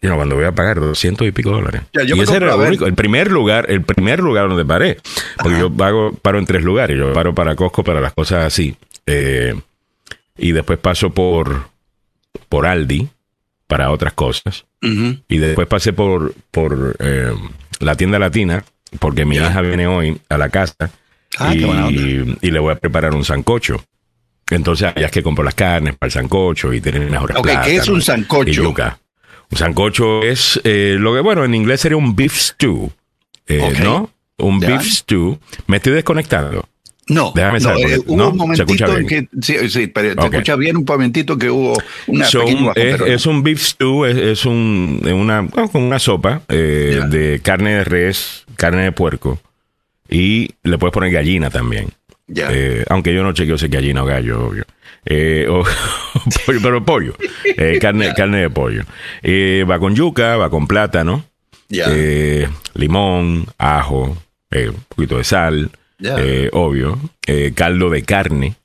yo 0.00 0.14
cuando 0.14 0.36
voy 0.36 0.44
a 0.44 0.52
pagar 0.52 0.78
doscientos 0.78 1.26
y 1.26 1.32
pico 1.32 1.50
dólares. 1.50 1.82
y 1.92 2.20
ese 2.20 2.36
era 2.36 2.54
el 2.54 2.60
único, 2.60 2.86
el 2.86 2.94
primer 2.94 3.32
lugar, 3.32 3.66
el 3.68 3.82
primer 3.82 4.20
lugar 4.20 4.48
donde 4.48 4.64
paré, 4.64 4.98
porque 5.36 5.58
yo 5.58 5.72
pago, 5.72 6.12
paro 6.12 6.38
en 6.38 6.46
tres 6.46 6.62
lugares, 6.62 6.96
yo 6.96 7.12
paro 7.12 7.34
para 7.34 7.56
Costco 7.56 7.82
para 7.82 8.00
las 8.00 8.12
cosas 8.12 8.44
así, 8.44 8.76
eh, 9.06 9.54
y 10.38 10.52
después 10.52 10.78
paso 10.78 11.10
por, 11.10 11.68
por 12.48 12.66
Aldi 12.66 13.08
para 13.66 13.90
otras 13.90 14.12
cosas, 14.12 14.64
y 14.80 15.38
después 15.38 15.66
pasé 15.66 15.92
por, 15.92 16.32
por 16.52 16.96
eh, 17.00 17.32
la 17.80 17.96
tienda 17.96 18.18
latina, 18.18 18.64
porque 19.00 19.24
mi 19.24 19.36
hija 19.36 19.60
viene 19.60 19.86
hoy 19.86 20.20
a 20.28 20.38
la 20.38 20.48
casa 20.48 20.90
ah, 21.38 21.54
y, 21.54 22.50
le 22.50 22.58
voy 22.58 22.72
a 22.72 22.76
preparar 22.76 23.14
un 23.14 23.24
sancocho. 23.24 23.82
Entonces, 24.48 24.92
ya 24.94 25.06
es 25.06 25.10
que 25.10 25.24
compro 25.24 25.44
las 25.44 25.54
carnes 25.54 25.96
para 25.96 26.06
el 26.06 26.12
sancocho 26.12 26.72
y 26.72 26.80
tienen 26.80 27.10
mejores 27.10 27.36
okay, 27.36 27.56
¿Qué 27.64 27.76
es 27.76 27.88
un 27.88 28.00
sancocho? 28.00 28.74
Un 29.50 29.58
sancocho 29.58 30.22
es 30.22 30.60
eh, 30.62 30.96
lo 30.98 31.14
que, 31.14 31.20
bueno, 31.20 31.44
en 31.44 31.54
inglés 31.54 31.80
sería 31.80 31.96
un 31.96 32.14
beef 32.14 32.36
stew, 32.36 32.90
eh, 33.46 33.76
¿no? 33.82 34.10
Un 34.38 34.60
beef 34.60 34.82
stew. 34.82 35.38
Me 35.66 35.78
estoy 35.78 35.94
desconectando. 35.94 36.68
No, 37.08 37.32
Déjame 37.34 37.60
saber, 37.60 37.88
eh, 37.88 37.98
hubo 38.04 38.30
un 38.30 38.36
momentito 38.36 38.96
en 38.96 39.06
que, 39.06 39.28
sí, 39.40 39.70
sí, 39.70 39.86
pero 39.86 40.16
te 40.16 40.26
escucha 40.26 40.56
bien 40.56 40.76
un 40.76 40.84
momentito 40.84 41.38
que 41.38 41.48
hubo 41.48 41.78
una 42.08 42.26
es, 42.74 43.26
un 43.26 43.44
beef 43.44 43.62
stew, 43.62 44.04
es, 44.06 44.44
un, 44.44 45.00
una, 45.04 45.46
con 45.70 45.82
una 45.82 46.00
sopa 46.00 46.42
eh, 46.48 47.00
de 47.08 47.40
carne 47.44 47.74
de 47.76 47.84
res, 47.84 48.44
carne 48.56 48.82
de 48.82 48.92
puerco 48.92 49.38
y 50.08 50.50
le 50.64 50.78
puedes 50.78 50.92
poner 50.92 51.12
gallina 51.12 51.48
también. 51.48 51.90
Eh, 52.34 52.84
aunque 52.88 53.14
yo 53.14 53.22
no 53.22 53.32
chequeo 53.32 53.56
si 53.56 53.68
gallina 53.68 54.02
o 54.02 54.06
gallo, 54.06 54.46
obvio. 54.46 54.64
Eh, 55.04 55.46
pero 56.46 56.84
pollo. 56.84 57.14
Eh, 57.44 57.78
carne, 57.80 58.12
carne 58.14 58.38
de 58.38 58.50
pollo. 58.50 58.82
va 59.68 59.78
con 59.78 59.94
yuca, 59.94 60.36
va 60.36 60.50
con 60.50 60.66
plátano, 60.66 61.24
limón, 62.74 63.46
ajo, 63.58 64.18
un 64.50 64.84
poquito 64.88 65.18
de 65.18 65.24
sal, 65.24 65.70
obvio, 66.52 66.98
caldo 67.54 67.90
de 67.90 68.02
carne 68.02 68.56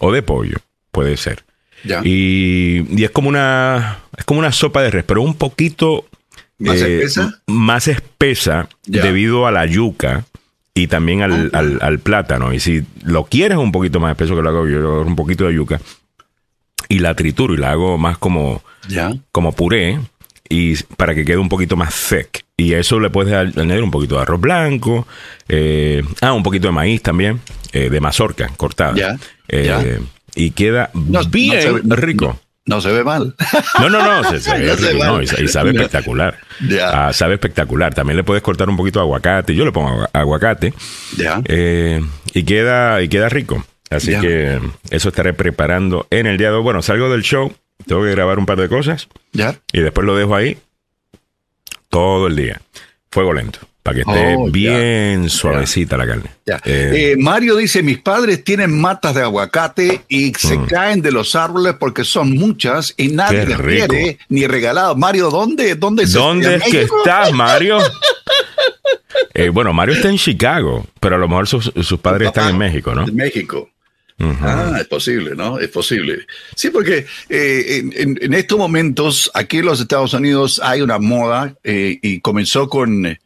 o 0.00 0.12
de 0.12 0.22
pollo, 0.22 0.58
puede 0.90 1.16
ser. 1.16 1.44
Y, 2.04 3.02
es 3.02 3.10
como 3.10 3.28
una 3.28 3.98
es 4.16 4.24
como 4.24 4.40
una 4.40 4.52
sopa 4.52 4.82
de 4.82 4.90
res, 4.90 5.04
pero 5.04 5.22
un 5.22 5.34
poquito 5.34 6.06
más 6.58 6.76
espesa, 6.76 7.40
más 7.46 7.88
espesa 7.88 8.68
debido 8.86 9.46
a 9.46 9.52
la 9.52 9.66
yuca 9.66 10.24
y 10.74 10.88
también 10.88 11.22
al, 11.22 11.50
al, 11.52 11.98
plátano. 12.00 12.52
Y 12.52 12.60
si 12.60 12.84
lo 13.04 13.24
quieres 13.24 13.58
un 13.58 13.72
poquito 13.72 14.00
más 14.00 14.10
espeso 14.12 14.36
que 14.36 14.42
lo 14.42 14.48
hago 14.48 14.68
yo, 14.68 15.02
un 15.02 15.16
poquito 15.16 15.46
de 15.46 15.54
yuca 15.54 15.80
y 16.88 16.98
la 16.98 17.14
trituro 17.14 17.54
y 17.54 17.56
la 17.56 17.72
hago 17.72 17.98
más 17.98 18.18
como, 18.18 18.62
como 19.32 19.52
puré 19.52 19.98
y 20.48 20.76
para 20.96 21.14
que 21.14 21.24
quede 21.24 21.38
un 21.38 21.48
poquito 21.48 21.76
más 21.76 21.94
sec. 21.94 22.44
Y 22.56 22.74
a 22.74 22.78
eso 22.78 22.98
le 23.00 23.10
puedes 23.10 23.34
añadir 23.34 23.82
un 23.82 23.90
poquito 23.90 24.16
de 24.16 24.22
arroz 24.22 24.40
blanco, 24.40 25.06
eh, 25.48 26.02
ah, 26.22 26.32
un 26.32 26.42
poquito 26.42 26.68
de 26.68 26.72
maíz 26.72 27.02
también, 27.02 27.40
eh, 27.72 27.90
de 27.90 28.00
mazorca 28.00 28.50
cortada. 28.56 29.18
Eh, 29.48 30.00
y 30.34 30.50
queda 30.52 30.90
bien 31.28 31.90
rico. 31.90 32.40
No 32.64 32.80
se 32.80 32.90
ve 32.90 33.04
mal. 33.04 33.34
No, 33.78 33.88
no, 33.88 34.22
no, 34.22 34.38
se, 34.38 34.52
ve 34.58 34.74
y, 35.38 35.48
sabe 35.48 35.70
espectacular. 35.70 36.36
Ah, 36.82 37.12
sabe 37.12 37.34
espectacular. 37.34 37.94
También 37.94 38.16
le 38.16 38.24
puedes 38.24 38.42
cortar 38.42 38.68
un 38.68 38.76
poquito 38.76 38.98
de 38.98 39.04
aguacate. 39.04 39.54
Yo 39.54 39.64
le 39.64 39.70
pongo 39.70 40.08
aguacate. 40.12 40.74
Y 42.34 42.42
queda 42.42 43.02
y 43.02 43.08
queda 43.08 43.28
rico. 43.28 43.64
Así 43.90 44.18
que 44.18 44.60
eso 44.90 45.08
estaré 45.10 45.32
preparando 45.32 46.06
en 46.10 46.26
el 46.26 46.38
día 46.38 46.50
de 46.50 46.56
hoy. 46.56 46.62
Bueno, 46.62 46.82
salgo 46.82 47.08
del 47.08 47.22
show, 47.22 47.52
tengo 47.84 48.02
que 48.02 48.10
grabar 48.10 48.38
un 48.38 48.46
par 48.46 48.58
de 48.58 48.68
cosas. 48.68 49.08
Ya. 49.32 49.60
Y 49.72 49.80
después 49.80 50.06
lo 50.06 50.16
dejo 50.16 50.34
ahí 50.34 50.58
todo 51.88 52.26
el 52.26 52.36
día. 52.36 52.60
Fuego 53.10 53.32
lento 53.32 53.60
para 53.86 53.94
que 53.94 54.00
esté 54.00 54.34
oh, 54.36 54.50
bien 54.50 55.30
suavecita 55.30 55.96
la 55.96 56.08
carne. 56.08 56.30
Eh, 56.44 56.60
eh, 56.64 57.16
Mario 57.16 57.54
dice, 57.54 57.84
mis 57.84 57.98
padres 57.98 58.42
tienen 58.42 58.76
matas 58.76 59.14
de 59.14 59.22
aguacate 59.22 60.00
y 60.08 60.34
se 60.34 60.58
mm. 60.58 60.66
caen 60.66 61.02
de 61.02 61.12
los 61.12 61.36
árboles 61.36 61.76
porque 61.78 62.02
son 62.02 62.34
muchas 62.34 62.94
y 62.96 63.08
nadie 63.08 63.46
les 63.46 63.58
quiere 63.58 64.18
ni 64.28 64.44
regalado. 64.48 64.96
Mario, 64.96 65.30
¿dónde, 65.30 65.76
dónde, 65.76 66.04
¿Dónde 66.06 66.56
es 66.56 66.64
que 66.64 66.82
estás, 66.82 67.32
Mario? 67.32 67.78
Eh, 69.32 69.50
bueno, 69.50 69.72
Mario 69.74 69.94
está 69.94 70.08
en 70.08 70.16
Chicago, 70.16 70.86
pero 70.98 71.16
a 71.16 71.18
lo 71.18 71.28
mejor 71.28 71.46
sus, 71.46 71.70
padres 72.00 72.28
están 72.28 72.50
en 72.50 72.58
México, 72.58 72.94
¿no? 72.94 73.06
En 73.06 73.14
México. 73.14 73.68
Ah, 74.18 74.78
es 74.80 74.86
posible, 74.86 75.34
¿no? 75.34 75.58
Es 75.58 75.68
posible. 75.68 76.26
Sí, 76.54 76.70
porque 76.70 77.06
en, 77.28 78.32
estos 78.32 78.58
momentos 78.58 79.30
aquí 79.34 79.58
en 79.58 79.66
los 79.66 79.80
Estados 79.80 80.14
Unidos 80.14 80.60
hay 80.64 80.80
una 80.80 80.98
moda 80.98 81.54
y 81.64 82.20
comenzó 82.20 82.68
con 82.68 83.18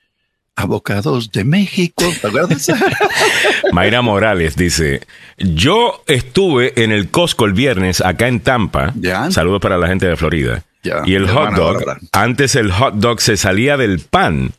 Abocados 0.60 1.32
de 1.32 1.44
México, 1.44 2.04
Mayra 3.72 4.02
Morales 4.02 4.56
dice, 4.56 5.00
yo 5.38 6.04
estuve 6.06 6.82
en 6.82 6.92
el 6.92 7.08
Costco 7.08 7.46
el 7.46 7.54
viernes 7.54 8.02
acá 8.02 8.28
en 8.28 8.40
Tampa. 8.40 8.92
Saludos 9.30 9.60
para 9.60 9.78
la 9.78 9.88
gente 9.88 10.06
de 10.06 10.16
Florida. 10.16 10.62
y 10.82 11.14
el 11.14 11.28
hot 11.28 11.54
dog, 11.54 11.82
antes 12.12 12.56
el 12.56 12.70
hot 12.72 12.94
dog 12.96 13.20
se 13.20 13.36
salía 13.36 13.76
del 13.76 14.00
pan 14.00 14.52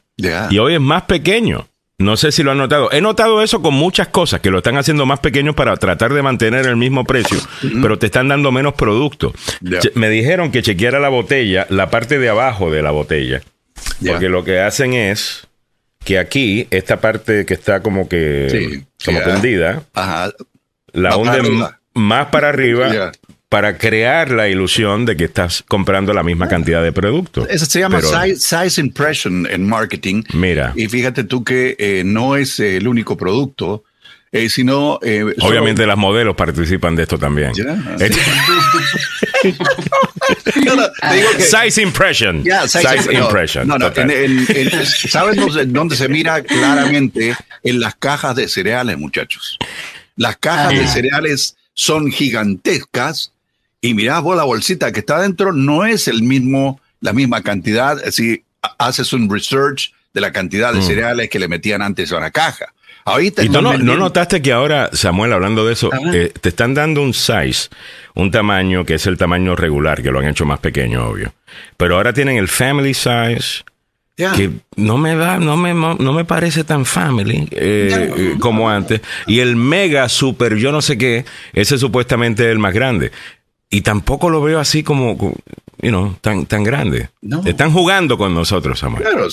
y 0.49 0.57
hoy 0.57 0.75
es 0.75 0.81
más 0.81 1.03
pequeño. 1.03 1.67
No 2.01 2.17
sé 2.17 2.31
si 2.31 2.43
lo 2.43 2.51
han 2.51 2.57
notado. 2.57 2.91
He 2.91 3.01
notado 3.01 3.41
eso 3.41 3.61
con 3.61 3.73
muchas 3.73 4.07
cosas, 4.09 4.41
que 4.41 4.49
lo 4.49 4.57
están 4.57 4.77
haciendo 4.77 5.05
más 5.05 5.19
pequeño 5.19 5.55
para 5.55 5.75
tratar 5.77 6.13
de 6.13 6.21
mantener 6.21 6.65
el 6.65 6.75
mismo 6.75 7.05
precio, 7.05 7.37
pero 7.81 7.97
te 7.99 8.07
están 8.07 8.27
dando 8.27 8.51
menos 8.51 8.73
producto. 8.73 9.33
Me 9.95 10.09
dijeron 10.09 10.51
que 10.51 10.61
chequeara 10.61 10.99
la 10.99 11.09
botella, 11.09 11.65
la 11.69 11.89
parte 11.89 12.19
de 12.19 12.29
abajo 12.29 12.71
de 12.71 12.81
la 12.81 12.91
botella, 12.91 13.41
porque 14.05 14.29
lo 14.29 14.43
que 14.43 14.59
hacen 14.59 14.93
es 14.93 15.47
que 16.03 16.17
aquí, 16.17 16.67
esta 16.71 16.99
parte 16.99 17.45
que 17.45 17.53
está 17.53 17.81
como 17.81 18.09
que 18.09 18.83
como 19.05 19.21
tendida, 19.21 19.83
la 20.93 21.15
hunden 21.17 21.63
más 21.93 22.27
para 22.27 22.49
arriba 22.49 23.11
para 23.51 23.77
crear 23.77 24.31
la 24.31 24.47
ilusión 24.47 25.05
de 25.05 25.17
que 25.17 25.25
estás 25.25 25.61
comprando 25.67 26.13
la 26.13 26.23
misma 26.23 26.47
cantidad 26.47 26.81
de 26.81 26.93
producto. 26.93 27.45
Eso 27.49 27.65
se 27.65 27.81
llama 27.81 27.99
size, 28.01 28.79
impression 28.79 29.45
en 29.45 29.67
marketing. 29.67 30.23
Mira. 30.31 30.71
Y 30.73 30.87
fíjate 30.87 31.25
tú 31.25 31.43
que 31.43 31.75
eh, 31.77 32.03
no 32.05 32.37
es 32.37 32.61
el 32.61 32.87
único 32.87 33.17
producto. 33.17 33.83
Eh, 34.31 34.47
sino, 34.47 34.99
eh, 35.01 35.25
Obviamente 35.41 35.85
las 35.85 35.97
modelos 35.97 36.37
participan 36.37 36.95
de 36.95 37.03
esto 37.03 37.19
también. 37.19 37.51
size 41.39 41.81
impression. 41.81 42.45
size, 42.67 43.11
impression. 43.11 43.67
No, 43.67 43.77
no, 43.77 43.91
¿Sabes 45.09 45.35
dónde, 45.67 45.97
se 45.97 46.07
mira 46.07 46.41
claramente? 46.41 47.35
En 47.63 47.81
las 47.81 47.95
cajas 47.95 48.37
de 48.37 48.47
cereales, 48.47 48.97
muchachos. 48.97 49.57
Las 50.15 50.37
cajas 50.37 50.69
de 50.69 50.85
ah. 50.85 50.87
cereales 50.87 51.57
son 51.73 52.09
gigantescas 52.13 53.30
y 53.81 53.93
mirá 53.93 54.19
vos 54.19 54.37
la 54.37 54.43
bolsita 54.43 54.91
que 54.91 54.99
está 54.99 55.19
dentro 55.19 55.51
no 55.51 55.85
es 55.85 56.07
el 56.07 56.23
mismo, 56.23 56.79
la 56.99 57.13
misma 57.13 57.41
cantidad. 57.41 57.97
Si 58.11 58.43
haces 58.77 59.11
un 59.11 59.29
research 59.29 59.91
de 60.13 60.21
la 60.21 60.31
cantidad 60.31 60.73
de 60.73 60.79
mm. 60.79 60.83
cereales 60.83 61.29
que 61.29 61.39
le 61.39 61.47
metían 61.47 61.81
antes 61.81 62.11
a 62.11 62.17
una 62.17 62.31
caja. 62.31 62.73
¿Y 63.19 63.49
no, 63.49 63.61
no, 63.61 63.97
notaste 63.97 64.41
que 64.41 64.51
ahora, 64.51 64.89
Samuel, 64.93 65.33
hablando 65.33 65.65
de 65.65 65.73
eso, 65.73 65.89
eh, 66.13 66.31
te 66.39 66.49
están 66.49 66.75
dando 66.75 67.01
un 67.01 67.13
size, 67.13 67.69
un 68.13 68.29
tamaño 68.29 68.85
que 68.85 68.93
es 68.93 69.07
el 69.07 69.17
tamaño 69.17 69.55
regular, 69.55 70.03
que 70.03 70.11
lo 70.11 70.19
han 70.19 70.27
hecho 70.27 70.45
más 70.45 70.59
pequeño, 70.59 71.07
obvio. 71.07 71.33
Pero 71.77 71.95
ahora 71.95 72.13
tienen 72.13 72.37
el 72.37 72.47
family 72.47 72.93
size, 72.93 73.63
que 74.15 74.51
no 74.75 74.99
me 74.99 75.15
da, 75.15 75.39
no 75.39 75.57
me, 75.57 75.73
no 75.73 76.13
me 76.13 76.25
parece 76.25 76.63
tan 76.63 76.85
family 76.85 77.47
eh, 77.51 78.13
eh, 78.15 78.35
como 78.39 78.69
antes. 78.69 79.01
Y 79.25 79.39
el 79.39 79.55
mega 79.55 80.07
super, 80.07 80.55
yo 80.55 80.71
no 80.71 80.81
sé 80.81 80.97
qué, 80.97 81.25
ese 81.53 81.79
supuestamente 81.79 82.43
es 82.43 82.51
el 82.51 82.59
más 82.59 82.73
grande. 82.73 83.11
Y 83.73 83.81
tampoco 83.81 84.29
lo 84.29 84.41
veo 84.41 84.59
así 84.59 84.83
como, 84.83 85.17
you 85.81 85.89
know, 85.89 86.13
tan, 86.19 86.45
tan 86.45 86.61
grande. 86.61 87.09
Están 87.45 87.71
jugando 87.71 88.17
con 88.17 88.35
nosotros, 88.35 88.77
Samuel. 88.77 89.01
Claro, 89.01 89.29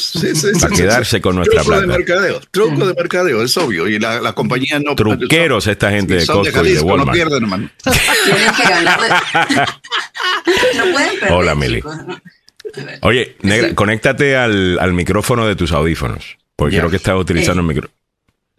para 0.60 0.76
quedarse 0.76 1.20
con 1.20 1.34
nuestra 1.34 1.62
truco 1.62 1.76
plata. 1.76 1.80
de 1.80 1.98
mercadeo, 1.98 2.40
truco 2.52 2.86
de 2.86 2.94
mercadeo, 2.94 3.42
es 3.42 3.56
obvio. 3.56 3.88
Y 3.88 3.98
la, 3.98 4.20
la 4.20 4.34
compañía 4.34 4.78
no... 4.78 4.94
Truqueros 4.94 5.66
esta 5.66 5.90
gente 5.90 6.14
de 6.14 6.24
Costco 6.24 6.64
y 6.64 6.72
de 6.72 6.80
Walmart. 6.80 7.08
No 7.08 7.12
pierden, 7.12 7.42
hermano. 7.42 7.70
Tienen 7.82 8.54
que 8.54 8.62
ganar. 8.62 9.00
no 10.76 10.92
pueden 10.92 11.20
perder, 11.20 11.32
Hola, 11.32 11.54
Mili. 11.56 11.82
Oye, 13.02 13.36
negra, 13.42 13.74
conéctate 13.74 14.36
al, 14.36 14.78
al, 14.78 14.92
micrófono 14.92 15.48
de 15.48 15.56
tus 15.56 15.72
audífonos. 15.72 16.38
Porque 16.54 16.76
creo 16.78 16.90
que 16.90 16.96
estás 16.96 17.16
utilizando 17.16 17.60
el 17.60 17.66
micrófono. 17.66 17.98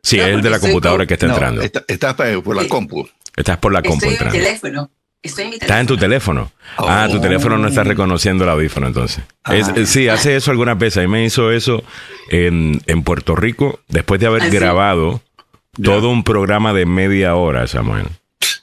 Sí, 0.01 0.19
es 0.19 0.27
el 0.27 0.41
de 0.41 0.50
la 0.50 0.59
computadora 0.59 1.05
que 1.05 1.13
está 1.13 1.27
entrando. 1.27 1.62
estás 1.62 2.15
por 2.43 2.55
la 2.57 2.67
compu. 2.67 3.07
Estás 3.38 3.57
por 3.59 3.71
la 3.71 3.81
compu 3.81 4.07
entrando. 4.07 4.36
En 4.36 4.43
teléfono. 4.43 4.91
Estoy 5.21 5.45
en 5.45 5.49
mi 5.49 5.57
teléfono. 5.57 5.73
Está 5.73 5.79
en 5.81 5.88
tu 5.88 5.97
teléfono. 5.97 6.51
Ah, 6.77 7.07
tu 7.11 7.19
teléfono 7.19 7.57
no 7.57 7.67
está 7.67 7.81
oh. 7.81 7.85
reconociendo 7.85 8.45
el 8.45 8.49
audífono 8.51 8.88
entonces. 8.88 9.23
Ah. 9.43 9.53
sí, 9.85 10.07
hace 10.07 10.35
eso 10.35 10.51
algunas 10.51 10.77
veces. 10.77 10.99
A 10.99 11.01
mí 11.01 11.07
me 11.07 11.25
hizo 11.25 11.51
eso 11.51 11.83
en, 12.29 12.81
en 12.85 13.03
Puerto 13.03 13.35
Rico 13.35 13.81
después 13.89 14.21
de 14.21 14.27
haber 14.27 14.43
¿Ah, 14.43 14.49
grabado 14.49 15.21
todo 15.81 16.09
un 16.09 16.23
programa 16.23 16.73
de 16.73 16.85
media 16.85 17.35
hora, 17.35 17.67
Samuel. 17.67 18.07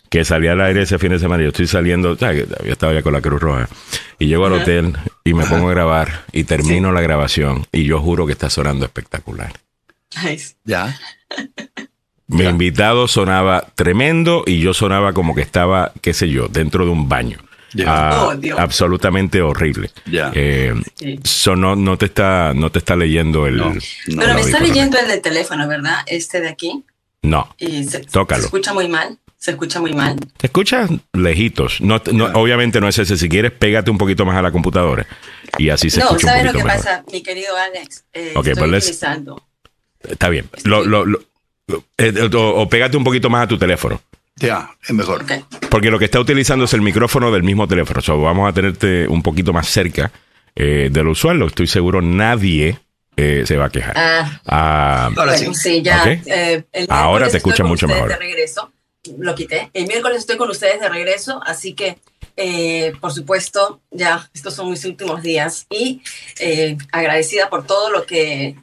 Que 0.09 0.25
salía 0.25 0.53
al 0.53 0.61
aire 0.63 0.83
ese 0.83 0.99
fin 0.99 1.11
de 1.11 1.19
semana. 1.19 1.43
Yo 1.43 1.49
estoy 1.49 1.67
saliendo, 1.67 2.17
¿sabes? 2.17 2.47
Yo 2.65 2.73
estaba 2.73 2.95
ya 2.95 3.03
con 3.03 3.13
la 3.13 3.21
Cruz 3.21 3.41
Roja. 3.41 3.69
Y 4.19 4.27
llego 4.27 4.47
al 4.47 4.55
hotel 4.55 4.97
y 5.25 5.35
me 5.35 5.45
pongo 5.45 5.69
a 5.69 5.73
grabar 5.73 6.25
y 6.33 6.45
termino 6.45 6.91
la 6.91 7.03
grabación. 7.03 7.67
Y 7.71 7.85
yo 7.85 8.01
juro 8.01 8.25
que 8.25 8.33
está 8.33 8.49
sonando 8.49 8.87
espectacular. 8.87 9.53
Ya. 10.65 10.99
Mi 12.29 12.45
invitado 12.45 13.07
sonaba 13.07 13.67
tremendo 13.75 14.43
y 14.47 14.59
yo 14.61 14.75
sonaba 14.75 15.13
como 15.13 15.35
que 15.35 15.43
estaba, 15.43 15.93
qué 16.01 16.13
sé 16.13 16.29
yo, 16.29 16.49
dentro 16.49 16.85
de 16.85 16.91
un 16.91 17.09
baño. 17.09 17.39
Ah, 17.87 18.31
oh, 18.31 18.59
absolutamente 18.59 19.43
horrible. 19.43 19.91
Eh, 20.11 20.75
no, 21.57 21.99
te 21.99 22.07
está, 22.07 22.53
no 22.55 22.71
te 22.71 22.79
está 22.79 22.97
leyendo 22.97 23.47
el. 23.47 23.63
Pero 24.07 24.35
me 24.35 24.41
está 24.41 24.61
leyendo 24.61 24.99
el 24.99 25.09
de 25.09 25.19
teléfono, 25.19 25.69
¿verdad? 25.69 25.99
Este 26.07 26.41
de 26.41 26.49
aquí. 26.49 26.85
No. 27.23 27.55
Tócalo. 28.11 28.41
Se 28.41 28.47
escucha 28.47 28.73
muy 28.73 28.89
mal. 28.89 29.19
Se 29.37 29.51
escucha 29.53 29.81
muy 29.81 29.93
mal. 29.93 30.17
Te 30.39 30.47
escuchas 30.47 30.91
lejitos. 31.13 31.81
No, 31.81 31.97
Obviamente 32.35 32.81
no 32.81 32.89
es 32.89 32.99
ese. 32.99 33.17
Si 33.17 33.29
quieres, 33.29 33.53
pégate 33.53 33.91
un 33.91 33.99
poquito 33.99 34.25
más 34.25 34.37
a 34.37 34.43
la 34.43 34.51
computadora. 34.51 35.07
Y 35.59 35.69
así 35.69 35.91
se 35.91 36.01
escucha 36.01 36.13
un 36.13 36.17
poquito 36.17 36.27
No, 36.27 36.33
¿sabes 36.33 36.53
lo 36.53 36.59
que 36.59 36.65
pasa, 36.65 37.05
mi 37.13 37.23
querido 37.23 37.57
Alex? 37.57 38.05
Eh, 38.13 38.33
estoy 38.35 38.55
pues 38.55 39.03
Está 40.09 40.29
bien. 40.29 40.49
Lo, 40.65 40.85
lo, 40.85 41.05
eh, 41.05 41.23
o, 41.69 42.69
pégate 42.69 42.97
un 42.97 43.05
poquito 43.05 43.31
más 43.31 43.45
a 43.45 43.49
tu 43.49 43.59
teléfono. 43.59 44.01
Ya, 44.37 44.71
es 44.87 44.93
mejor. 44.93 45.25
Porque 45.71 45.91
lo 45.91 45.99
que 45.99 46.05
está 46.05 46.21
utilizando 46.21 46.67
es 46.67 46.75
el 46.75 46.83
micrófono 46.83 47.33
del 47.33 47.43
mismo 47.43 47.67
teléfono. 47.67 48.21
vamos 48.21 48.49
a 48.49 48.53
tenerte 48.53 49.09
un 49.09 49.23
poquito 49.23 49.53
más 49.53 49.69
cerca 49.69 50.13
eh, 50.55 50.89
del 50.93 51.09
usuario. 51.09 51.47
Estoy 51.47 51.67
seguro 51.67 52.03
nadie 52.03 52.79
eh, 53.17 53.45
se 53.47 53.57
va 53.57 53.67
a 53.67 53.71
quejar. 53.71 53.95
Ah, 53.97 54.41
ah 54.47 55.11
ahora 55.17 55.39
sí. 55.39 55.81
ya. 55.83 56.05
Eh, 56.07 56.65
ahora 56.89 57.29
te 57.31 57.39
escucha 57.39 57.65
mucho 57.65 57.89
mejor. 57.89 58.11
De 58.11 58.17
regreso, 58.17 58.71
lo 59.19 59.35
quité. 59.35 59.71
El 59.73 59.87
miércoles 59.87 60.19
estoy 60.19 60.37
con 60.37 60.51
ustedes 60.51 60.81
de 60.81 60.89
regreso, 60.91 61.41
así 61.47 61.73
que, 61.73 61.99
eh, 62.37 62.93
por 63.01 63.13
supuesto, 63.13 63.81
ya 63.91 64.29
estos 64.35 64.55
son 64.55 64.69
mis 64.71 64.85
últimos 64.85 65.23
días 65.23 65.67
y 65.71 66.03
agradecida 66.93 67.49
por 67.49 67.67
todo 67.67 67.91
lo 67.91 68.05
que 68.05 68.55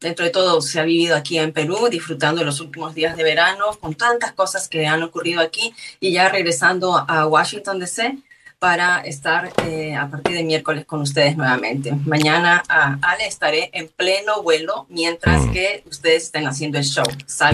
dentro 0.00 0.24
de 0.24 0.30
todo 0.30 0.60
se 0.62 0.80
ha 0.80 0.84
vivido 0.84 1.16
aquí 1.16 1.38
en 1.38 1.52
Perú, 1.52 1.88
disfrutando 1.90 2.42
los 2.44 2.60
últimos 2.60 2.94
días 2.94 3.16
de 3.16 3.22
verano, 3.22 3.66
con 3.80 3.94
tantas 3.94 4.32
cosas 4.32 4.68
que 4.68 4.86
han 4.86 5.02
ocurrido 5.02 5.40
aquí 5.40 5.74
y 6.00 6.12
ya 6.12 6.28
regresando 6.28 7.04
a 7.06 7.26
Washington 7.26 7.78
DC 7.78 8.18
para 8.60 8.98
estar 8.98 9.50
eh, 9.64 9.96
a 9.96 10.08
partir 10.08 10.36
de 10.36 10.44
miércoles 10.44 10.84
con 10.84 11.00
ustedes 11.00 11.34
nuevamente. 11.34 11.92
Mañana, 12.04 12.62
Ale, 12.68 13.26
estaré 13.26 13.70
en 13.72 13.88
pleno 13.88 14.42
vuelo 14.42 14.84
mientras 14.90 15.46
mm. 15.46 15.52
que 15.52 15.82
ustedes 15.90 16.24
estén 16.24 16.46
haciendo 16.46 16.76
el 16.76 16.84
show. 16.84 17.04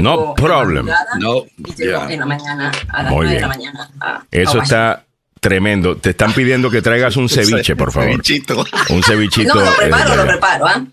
no 0.01 0.35
problem. 0.35 0.89
No, 1.21 1.45
y 1.59 1.83
en 1.83 2.21
la 2.21 2.27
mañana, 2.27 2.73
a 2.89 3.05
las 3.05 3.13
9 3.13 3.35
de 3.35 3.41
la 3.41 3.49
mañana. 3.49 3.91
Eso 4.33 4.61
está 4.61 5.06
tremendo. 5.49 5.97
Te 5.97 6.11
están 6.11 6.33
pidiendo 6.33 6.71
que 6.71 6.83
traigas 6.83 7.17
un 7.17 7.29
ceviche, 7.29 7.77
por 7.77 7.93
favor. 7.93 8.11
Un 8.11 9.03
cevichito. 9.03 9.55
No, 9.55 9.65
lo 9.65 9.77
preparo, 9.77 10.17
lo 10.17 10.27
preparo, 10.27 10.67
¿ah? 10.67 10.85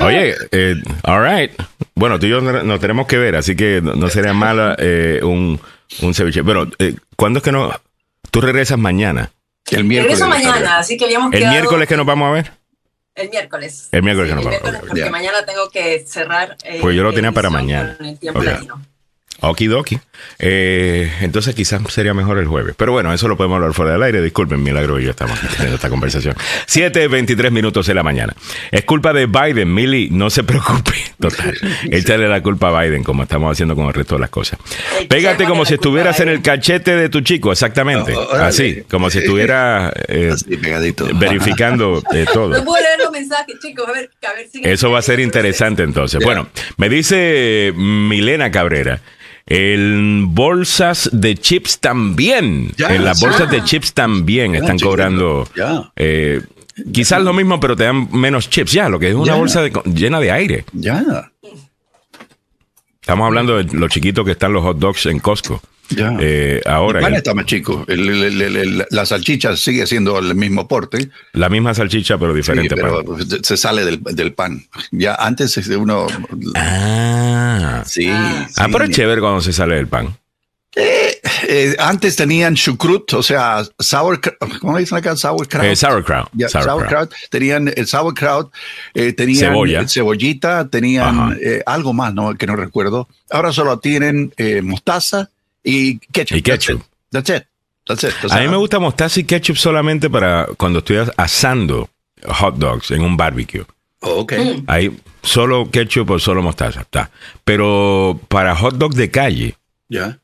Oye, 0.00 0.34
eh, 0.52 0.74
all 1.04 1.24
right. 1.24 1.52
Bueno, 1.94 2.18
tú 2.18 2.26
y 2.26 2.30
yo 2.30 2.42
nos 2.42 2.80
tenemos 2.80 3.06
que 3.06 3.16
ver, 3.16 3.36
así 3.36 3.56
que 3.56 3.80
no 3.82 4.08
sería 4.10 4.34
mala 4.34 4.76
eh, 4.78 5.20
un, 5.22 5.58
un 6.02 6.14
ceviche. 6.14 6.44
Pero, 6.44 6.68
eh, 6.78 6.94
¿cuándo 7.16 7.38
es 7.38 7.42
que 7.42 7.52
no? 7.52 7.72
Tú 8.30 8.42
regresas 8.42 8.78
mañana. 8.78 9.30
El 9.70 9.84
miércoles. 9.84 10.18
Regreso 10.20 10.28
mañana, 10.28 10.78
así 10.78 10.96
que 10.96 11.06
habíamos 11.06 11.32
¿El 11.32 11.48
miércoles 11.48 11.88
que 11.88 11.96
nos 11.96 12.04
vamos 12.04 12.28
a 12.28 12.32
ver? 12.32 12.52
El 13.14 13.30
miércoles. 13.30 13.88
El 13.92 14.02
miércoles 14.02 14.30
que 14.30 14.34
nos 14.34 14.44
vamos 14.44 14.60
a 14.62 14.70
ver. 14.70 14.80
Porque 14.80 15.10
mañana 15.10 15.44
tengo 15.46 15.70
que 15.70 16.04
cerrar. 16.06 16.56
Eh, 16.64 16.78
pues 16.82 16.94
yo 16.94 17.02
lo 17.02 17.12
tenía 17.14 17.32
para 17.32 17.48
mañana. 17.48 17.96
En 17.98 18.06
el 18.06 18.18
tiempo 18.18 18.42
Okidoki. 19.40 19.98
Eh, 20.38 21.10
entonces 21.20 21.54
quizás 21.54 21.80
sería 21.88 22.14
mejor 22.14 22.38
el 22.38 22.46
jueves. 22.46 22.74
Pero 22.76 22.92
bueno, 22.92 23.12
eso 23.12 23.28
lo 23.28 23.36
podemos 23.36 23.56
hablar 23.56 23.72
fuera 23.72 23.92
del 23.92 24.02
aire. 24.02 24.22
Disculpen, 24.22 24.62
Milagro 24.62 25.00
y 25.00 25.04
yo 25.04 25.10
estamos 25.10 25.38
teniendo 25.40 25.76
esta 25.76 25.88
conversación. 25.88 26.34
7.23 26.66 27.50
minutos 27.50 27.86
de 27.86 27.94
la 27.94 28.02
mañana. 28.02 28.34
Es 28.70 28.84
culpa 28.84 29.12
de 29.12 29.26
Biden, 29.26 29.72
Millie, 29.72 30.08
no 30.10 30.30
se 30.30 30.44
preocupe. 30.44 30.92
Total. 31.20 31.54
Échale 31.90 32.28
la 32.28 32.42
culpa 32.42 32.68
a 32.68 32.82
Biden, 32.82 33.02
como 33.02 33.22
estamos 33.22 33.52
haciendo 33.52 33.74
con 33.74 33.86
el 33.86 33.94
resto 33.94 34.16
de 34.16 34.20
las 34.20 34.30
cosas. 34.30 34.58
Pégate 35.08 35.44
como 35.44 35.64
si 35.64 35.74
estuvieras 35.74 36.20
en 36.20 36.28
el 36.28 36.42
cachete 36.42 36.96
de 36.96 37.08
tu 37.08 37.20
chico, 37.20 37.52
exactamente. 37.52 38.14
Oh, 38.14 38.32
Así, 38.32 38.82
como 38.90 39.10
si 39.10 39.18
estuviera 39.18 39.92
eh, 40.08 40.34
verificando 41.14 42.02
eh, 42.12 42.26
todo. 42.32 42.58
No 42.58 42.64
puedo 42.64 42.82
leer 42.82 42.98
los 42.98 43.10
mensajes, 43.10 43.58
chicos. 43.60 43.88
A 43.88 43.92
ver, 43.92 44.10
a 44.28 44.34
ver 44.34 44.48
si 44.50 44.60
Eso 44.62 44.90
va 44.90 44.98
a 44.98 45.02
ser 45.02 45.20
interesante 45.20 45.82
entonces. 45.82 46.22
Bueno, 46.22 46.48
me 46.76 46.88
dice 46.88 47.72
Milena 47.76 48.50
Cabrera. 48.50 49.00
En 49.50 50.32
bolsas 50.32 51.10
de 51.12 51.36
chips 51.36 51.80
también. 51.80 52.72
en 52.78 53.04
las 53.04 53.20
bolsas 53.20 53.50
de 53.50 53.64
chips 53.64 53.92
también 53.92 54.54
están 54.54 54.78
cobrando. 54.78 55.46
Eh, 55.96 56.40
quizás 56.92 57.20
lo 57.20 57.32
mismo, 57.32 57.58
pero 57.58 57.74
te 57.74 57.82
dan 57.84 58.08
menos 58.12 58.48
chips. 58.48 58.70
Ya, 58.72 58.88
lo 58.88 59.00
que 59.00 59.08
es 59.08 59.14
una 59.14 59.34
bolsa 59.34 59.66
llena 59.84 60.20
de 60.20 60.30
aire. 60.30 60.64
Ya. 60.72 61.32
Estamos 63.00 63.26
hablando 63.26 63.56
de 63.56 63.76
lo 63.76 63.88
chiquito 63.88 64.24
que 64.24 64.30
están 64.32 64.52
los 64.52 64.62
hot 64.62 64.78
dogs 64.78 65.06
en 65.06 65.18
Costco. 65.18 65.60
Ya. 65.90 66.16
Eh, 66.20 66.60
ahora. 66.66 67.00
El 67.00 67.04
pan 67.04 67.14
está 67.14 67.34
más 67.34 67.46
chico. 67.46 67.84
la 67.88 69.06
salchicha 69.06 69.56
sigue 69.56 69.86
siendo 69.86 70.18
el 70.18 70.34
mismo 70.34 70.68
porte. 70.68 71.10
La 71.32 71.48
misma 71.48 71.74
salchicha, 71.74 72.18
pero 72.18 72.34
diferente 72.34 72.74
pero 72.74 73.04
Se 73.42 73.56
sale 73.56 73.84
del, 73.84 74.32
pan. 74.32 74.64
Ya 74.90 75.14
antes 75.14 75.56
uno. 75.68 76.06
Ah. 76.54 77.82
Sí. 77.86 78.08
Ah, 78.08 78.68
pero 78.70 78.84
es 78.84 78.90
chévere 78.90 79.20
cuando 79.20 79.40
se 79.40 79.52
sale 79.52 79.76
del 79.76 79.88
pan. 79.88 80.16
Eh, 80.76 81.20
eh, 81.48 81.76
antes 81.80 82.14
tenían 82.14 82.54
chucrut, 82.54 83.12
o 83.14 83.22
sea, 83.24 83.64
sauerkraut, 83.76 84.58
¿cómo 84.60 84.78
dicen 84.78 84.98
acá? 84.98 85.16
Sauerkraut. 85.16 85.66
Eh, 85.66 85.74
sauerkraut. 85.74 86.30
sauerkraut. 86.48 87.12
Tenían 87.28 87.72
el 87.74 87.86
sauerkraut, 87.88 88.52
tenían 89.16 89.50
Cebolla. 89.50 89.88
cebollita, 89.88 90.68
tenían 90.68 91.38
algo 91.66 91.92
más, 91.92 92.14
¿no? 92.14 92.34
Que 92.36 92.46
no 92.46 92.54
recuerdo. 92.54 93.08
Ahora 93.30 93.52
solo 93.52 93.80
tienen 93.80 94.32
mostaza 94.62 95.30
y 95.62 95.98
ketchup. 95.98 96.36
Y 96.36 96.42
ketchup. 96.42 96.82
That's 97.10 97.30
it. 97.30 97.46
That's 97.86 98.04
it. 98.04 98.14
a 98.30 98.40
mí 98.40 98.48
me 98.48 98.56
gusta 98.56 98.78
mostaza 98.78 99.20
y 99.20 99.24
ketchup 99.24 99.56
solamente 99.56 100.08
para 100.08 100.46
cuando 100.56 100.80
estoy 100.80 100.98
asando 101.16 101.88
hot 102.26 102.56
dogs 102.56 102.90
en 102.90 103.02
un 103.02 103.16
barbecue. 103.16 103.64
Oh, 104.00 104.20
ok. 104.20 104.32
Ahí 104.66 104.96
solo 105.22 105.70
ketchup 105.70 106.10
o 106.10 106.18
solo 106.18 106.42
mostaza. 106.42 106.82
Está. 106.82 107.10
Pero 107.44 108.18
para 108.28 108.54
hot 108.56 108.76
dogs 108.76 108.96
de 108.96 109.10
calle. 109.10 109.56
Ya. 109.88 110.18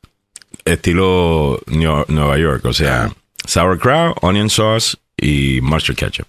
Estilo 0.65 1.61
Nueva 1.67 2.37
York. 2.37 2.65
O 2.65 2.73
sea, 2.73 3.11
sauerkraut, 3.45 4.17
onion 4.21 4.49
sauce 4.49 4.97
y 5.17 5.59
mustard 5.61 5.95
ketchup. 5.95 6.27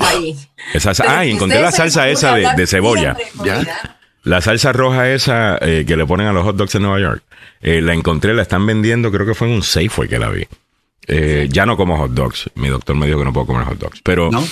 Ahí. 0.00 0.36
Esa, 0.72 0.92
ah, 1.06 1.24
encontré 1.24 1.60
la 1.60 1.70
salsa 1.70 2.08
esa 2.08 2.34
de, 2.34 2.48
de 2.56 2.66
cebolla. 2.66 3.16
¿Ya? 3.44 3.98
La 4.24 4.40
salsa 4.40 4.72
roja 4.72 5.10
esa 5.10 5.58
eh, 5.60 5.84
que 5.86 5.96
le 5.96 6.06
ponen 6.06 6.26
a 6.26 6.32
los 6.32 6.44
hot 6.44 6.56
dogs 6.56 6.74
en 6.74 6.82
Nueva 6.82 6.98
York, 6.98 7.22
eh, 7.60 7.82
la 7.82 7.92
encontré, 7.92 8.32
la 8.32 8.42
están 8.42 8.66
vendiendo, 8.66 9.12
creo 9.12 9.26
que 9.26 9.34
fue 9.34 9.48
en 9.48 9.54
un 9.54 9.62
Safeway 9.62 10.08
que 10.08 10.18
la 10.18 10.30
vi. 10.30 10.46
Eh, 11.06 11.46
ya 11.50 11.66
no 11.66 11.76
como 11.76 11.98
hot 11.98 12.12
dogs. 12.12 12.50
Mi 12.54 12.68
doctor 12.68 12.96
me 12.96 13.06
dijo 13.06 13.18
que 13.18 13.26
no 13.26 13.32
puedo 13.34 13.46
comer 13.46 13.64
hot 13.64 13.78
dogs. 13.78 14.00
Pero 14.02 14.30
no, 14.30 14.42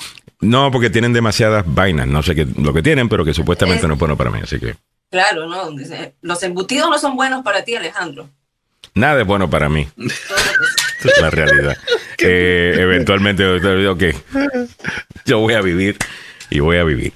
no 0.41 0.71
porque 0.71 0.91
tienen 0.91 1.15
demasiadas 1.15 1.65
vainas. 1.67 2.07
No 2.07 2.23
sé 2.23 2.35
qué, 2.35 2.47
lo 2.59 2.75
que 2.75 2.83
tienen, 2.83 3.09
pero 3.09 3.25
que 3.25 3.33
supuestamente 3.33 3.89
no 3.89 3.95
es 3.95 3.99
bueno 3.99 4.17
para 4.17 4.31
mí. 4.31 4.41
Así 4.43 4.61
que. 4.61 4.77
Claro, 5.11 5.49
no. 5.49 5.75
Los 6.21 6.43
embutidos 6.43 6.91
no 6.91 6.99
son 6.99 7.17
buenos 7.17 7.43
para 7.43 7.65
ti, 7.65 7.75
Alejandro. 7.75 8.29
Nada 8.95 9.23
es 9.23 9.27
bueno 9.27 9.49
para 9.49 9.71
mí. 9.71 9.89
es 9.97 11.21
la 11.21 11.31
realidad. 11.31 11.79
eventualmente, 12.19 13.47
ok, 13.89 14.05
yo 15.25 15.39
voy 15.39 15.55
a 15.55 15.63
vivir 15.63 15.97
y 16.51 16.61
voy 16.61 16.77
a 16.77 16.85
vivir. 16.85 17.15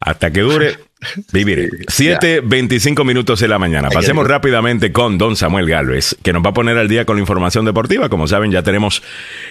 Hasta 0.00 0.30
que 0.30 0.40
dure 0.40 0.78
Vivir. 1.32 1.86
7.25 1.86 3.04
minutos 3.04 3.40
de 3.40 3.48
la 3.48 3.58
mañana. 3.58 3.88
Pasemos 3.90 4.26
rápidamente 4.26 4.92
con 4.92 5.18
don 5.18 5.36
Samuel 5.36 5.68
Galvez, 5.68 6.16
que 6.22 6.32
nos 6.32 6.44
va 6.44 6.50
a 6.50 6.54
poner 6.54 6.78
al 6.78 6.88
día 6.88 7.04
con 7.04 7.16
la 7.16 7.20
información 7.20 7.64
deportiva. 7.64 8.08
Como 8.08 8.26
saben, 8.26 8.50
ya 8.50 8.62
tenemos 8.62 9.02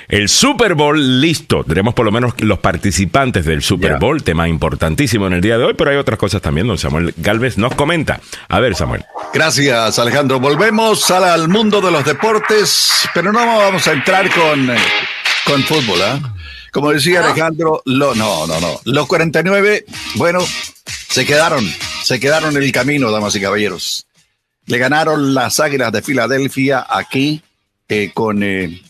el 0.07 0.29
Super 0.29 0.75
Bowl 0.75 1.21
listo. 1.21 1.63
Tenemos 1.63 1.93
por 1.93 2.05
lo 2.05 2.11
menos 2.11 2.33
los 2.39 2.59
participantes 2.59 3.45
del 3.45 3.61
Super 3.61 3.97
Bowl, 3.99 4.23
tema 4.23 4.47
importantísimo 4.47 5.27
en 5.27 5.33
el 5.33 5.41
día 5.41 5.57
de 5.57 5.65
hoy, 5.65 5.73
pero 5.73 5.91
hay 5.91 5.97
otras 5.97 6.19
cosas 6.19 6.41
también. 6.41 6.67
Don 6.67 6.77
Samuel 6.77 7.13
Galvez 7.17 7.57
nos 7.57 7.75
comenta. 7.75 8.19
A 8.49 8.59
ver, 8.59 8.75
Samuel. 8.75 9.05
Gracias, 9.33 9.99
Alejandro. 9.99 10.39
Volvemos 10.39 11.09
al 11.11 11.47
mundo 11.47 11.81
de 11.81 11.91
los 11.91 12.05
deportes, 12.05 13.07
pero 13.13 13.31
no 13.31 13.39
vamos 13.45 13.87
a 13.87 13.93
entrar 13.93 14.29
con, 14.29 14.69
con 15.45 15.63
fútbol, 15.63 16.01
¿ah? 16.01 16.33
Como 16.73 16.91
decía 16.91 17.23
Alejandro, 17.23 17.83
lo, 17.85 18.15
no, 18.15 18.47
no, 18.47 18.59
no. 18.59 18.79
Los 18.85 19.05
49, 19.05 19.85
bueno, 20.15 20.39
se 21.07 21.23
quedaron, 21.23 21.63
se 22.01 22.19
quedaron 22.19 22.57
en 22.57 22.63
el 22.63 22.71
camino, 22.71 23.11
damas 23.11 23.35
y 23.35 23.41
caballeros. 23.41 24.07
Le 24.65 24.79
ganaron 24.79 25.35
las 25.35 25.59
Águilas 25.59 25.91
de 25.91 26.01
Filadelfia 26.01 26.83
aquí 26.89 27.43
eh, 27.87 28.09
con 28.11 28.41
eh, 28.41 28.81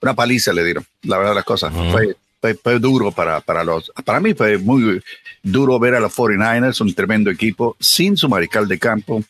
una 0.00 0.14
paliza, 0.14 0.52
le 0.52 0.62
dieron. 0.62 0.86
La 1.02 1.18
verdad, 1.18 1.34
las 1.34 1.44
cosas. 1.44 1.72
fue, 1.90 2.78
duro 2.78 3.10
para, 3.10 3.40
para 3.40 3.64
los. 3.64 3.90
Para 4.04 4.20
mí 4.20 4.32
fue 4.32 4.56
muy 4.58 5.02
duro 5.42 5.80
ver 5.80 5.96
a 5.96 6.00
los 6.00 6.14
49ers, 6.14 6.80
un 6.80 6.94
tremendo 6.94 7.28
equipo, 7.28 7.76
sin 7.80 8.16
su 8.16 8.28
mariscal 8.28 8.68
de 8.68 8.78
campo, 8.78 9.24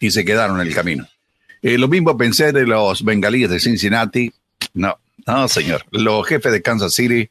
y 0.00 0.10
se 0.10 0.24
quedaron 0.24 0.60
en 0.60 0.66
el 0.66 0.74
camino. 0.74 1.06
Eh, 1.62 1.78
lo 1.78 1.86
mismo 1.86 2.16
pensé 2.16 2.50
de 2.50 2.66
los 2.66 3.04
bengalíes 3.04 3.50
de 3.50 3.60
Cincinnati. 3.60 4.32
No, 4.74 4.98
no, 5.26 5.48
señor. 5.48 5.84
Los 5.90 6.26
jefes 6.26 6.52
de 6.52 6.62
Kansas 6.62 6.94
City 6.94 7.28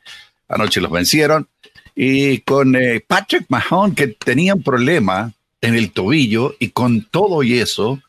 anoche 0.47 0.81
los 0.81 0.91
vencieron. 0.91 1.47
Y 1.95 2.39
con 2.39 2.75
eh, 2.75 3.03
Patrick 3.05 3.45
Mahon, 3.47 3.95
que 3.95 4.07
tenía 4.07 4.53
un 4.53 4.63
problema 4.63 5.31
en 5.61 5.75
el 5.75 5.91
tobillo, 5.91 6.55
y 6.59 6.69
con 6.69 7.05
todo 7.05 7.41
y 7.41 7.57
eso, 7.57 7.99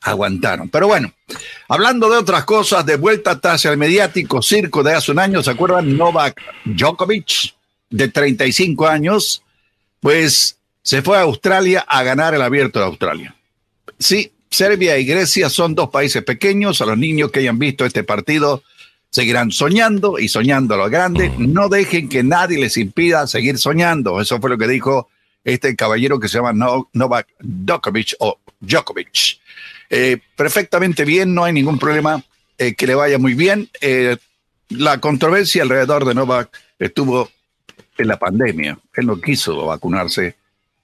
aguantaron. 0.00 0.68
Pero 0.68 0.86
bueno, 0.86 1.12
hablando 1.68 2.08
de 2.08 2.18
otras 2.18 2.44
cosas, 2.44 2.86
de 2.86 2.96
vuelta 2.96 3.38
hacia 3.42 3.70
el 3.70 3.76
mediático 3.76 4.42
circo 4.42 4.82
de 4.82 4.94
hace 4.94 5.12
un 5.12 5.18
año, 5.18 5.42
¿se 5.42 5.50
acuerdan? 5.50 5.96
Novak 5.96 6.40
Djokovic, 6.64 7.54
de 7.90 8.08
35 8.08 8.86
años, 8.86 9.42
pues 10.00 10.56
se 10.82 11.02
fue 11.02 11.16
a 11.18 11.22
Australia 11.22 11.84
a 11.86 12.02
ganar 12.02 12.34
el 12.34 12.42
abierto 12.42 12.78
de 12.78 12.86
Australia. 12.86 13.34
Sí, 13.98 14.32
Serbia 14.50 14.98
y 14.98 15.04
Grecia 15.04 15.48
son 15.48 15.74
dos 15.74 15.90
países 15.90 16.22
pequeños. 16.24 16.80
A 16.80 16.86
los 16.86 16.98
niños 16.98 17.30
que 17.30 17.40
hayan 17.40 17.58
visto 17.58 17.86
este 17.86 18.04
partido 18.04 18.62
seguirán 19.12 19.52
soñando 19.52 20.18
y 20.18 20.28
soñando 20.28 20.74
a 20.74 20.78
lo 20.78 20.90
grande. 20.90 21.32
No 21.36 21.68
dejen 21.68 22.08
que 22.08 22.22
nadie 22.22 22.58
les 22.58 22.78
impida 22.78 23.26
seguir 23.26 23.58
soñando. 23.58 24.20
Eso 24.20 24.40
fue 24.40 24.50
lo 24.50 24.58
que 24.58 24.66
dijo 24.66 25.08
este 25.44 25.76
caballero 25.76 26.18
que 26.18 26.28
se 26.28 26.38
llama 26.38 26.54
Novak 26.92 27.28
Djokovic 27.38 28.14
o 28.20 28.38
Djokovic. 28.60 29.38
Eh, 29.90 30.18
perfectamente 30.34 31.04
bien, 31.04 31.34
no 31.34 31.44
hay 31.44 31.52
ningún 31.52 31.78
problema 31.78 32.24
eh, 32.56 32.74
que 32.74 32.86
le 32.86 32.94
vaya 32.94 33.18
muy 33.18 33.34
bien. 33.34 33.68
Eh, 33.82 34.16
la 34.70 34.98
controversia 34.98 35.62
alrededor 35.62 36.06
de 36.06 36.14
Novak 36.14 36.58
estuvo 36.78 37.28
en 37.98 38.08
la 38.08 38.18
pandemia. 38.18 38.78
Él 38.94 39.06
no 39.06 39.20
quiso 39.20 39.66
vacunarse 39.66 40.36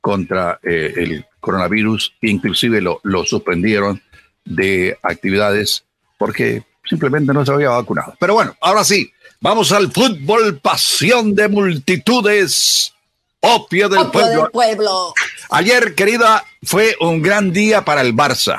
contra 0.02 0.60
el 0.62 1.24
coronavirus, 1.40 2.14
inclusive 2.20 2.80
lo, 2.80 3.00
lo 3.02 3.24
suspendieron 3.24 4.00
de 4.44 4.96
actividades 5.02 5.84
porque 6.18 6.62
simplemente 6.88 7.32
no 7.32 7.44
se 7.44 7.52
había 7.52 7.70
vacunado. 7.70 8.14
Pero 8.18 8.34
bueno, 8.34 8.56
ahora 8.60 8.84
sí, 8.84 9.12
vamos 9.40 9.72
al 9.72 9.92
fútbol, 9.92 10.58
pasión 10.58 11.34
de 11.34 11.48
multitudes, 11.48 12.92
opio 13.40 13.88
del, 13.88 14.06
pueblo. 14.06 14.42
del 14.42 14.50
pueblo. 14.50 15.14
Ayer, 15.50 15.94
querida, 15.94 16.44
fue 16.62 16.96
un 17.00 17.22
gran 17.22 17.52
día 17.52 17.84
para 17.84 18.00
el 18.00 18.14
Barça. 18.14 18.58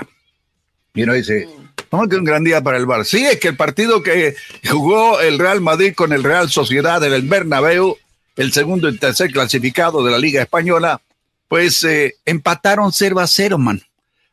Y 0.93 1.03
uno 1.03 1.13
dice, 1.13 1.47
¿cómo 1.89 2.07
que 2.07 2.15
un 2.15 2.23
gran 2.23 2.43
día 2.43 2.61
para 2.61 2.77
el 2.77 2.85
Barça? 2.85 3.05
Sí, 3.05 3.25
es 3.25 3.39
que 3.39 3.49
el 3.49 3.57
partido 3.57 4.03
que 4.03 4.35
jugó 4.69 5.19
el 5.19 5.39
Real 5.39 5.61
Madrid 5.61 5.93
con 5.95 6.13
el 6.13 6.23
Real 6.23 6.49
Sociedad 6.49 7.03
en 7.03 7.13
el 7.13 7.23
Bernabéu, 7.23 7.97
el 8.35 8.53
segundo 8.53 8.89
y 8.89 8.97
tercer 8.97 9.31
clasificado 9.31 10.03
de 10.03 10.11
la 10.11 10.17
Liga 10.17 10.41
Española, 10.41 11.01
pues 11.47 11.83
eh, 11.83 12.15
empataron 12.25 12.93
0 12.93 13.19
a 13.19 13.27
0, 13.27 13.57
man. 13.57 13.81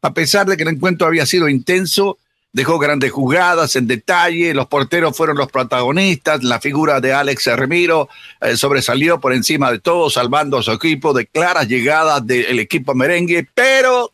A 0.03 0.13
pesar 0.13 0.47
de 0.47 0.57
que 0.57 0.63
el 0.63 0.69
encuentro 0.69 1.07
había 1.07 1.27
sido 1.27 1.49
intenso, 1.49 2.19
dejó 2.57 2.79
grandes 2.79 3.13
jugadas 3.13 3.77
en 3.77 3.87
detalle, 3.87 4.55
los 4.55 4.67
porteros 4.67 5.15
fueron 5.15 5.37
los 5.37 5.53
protagonistas, 5.53 6.43
la 6.43 6.59
figura 6.59 7.03
de 7.03 7.13
Alex 7.13 7.49
Remiro 7.55 8.09
eh, 8.41 8.57
sobresalió 8.57 9.21
por 9.21 9.35
encima 9.35 9.71
de 9.71 9.79
todo, 9.79 10.09
salvando 10.09 10.57
a 10.57 10.63
su 10.63 10.73
equipo 10.73 11.13
de 11.13 11.27
claras 11.27 11.69
llegadas 11.69 12.27
del 12.27 12.59
equipo 12.59 12.95
merengue, 12.95 13.47
pero, 13.53 14.11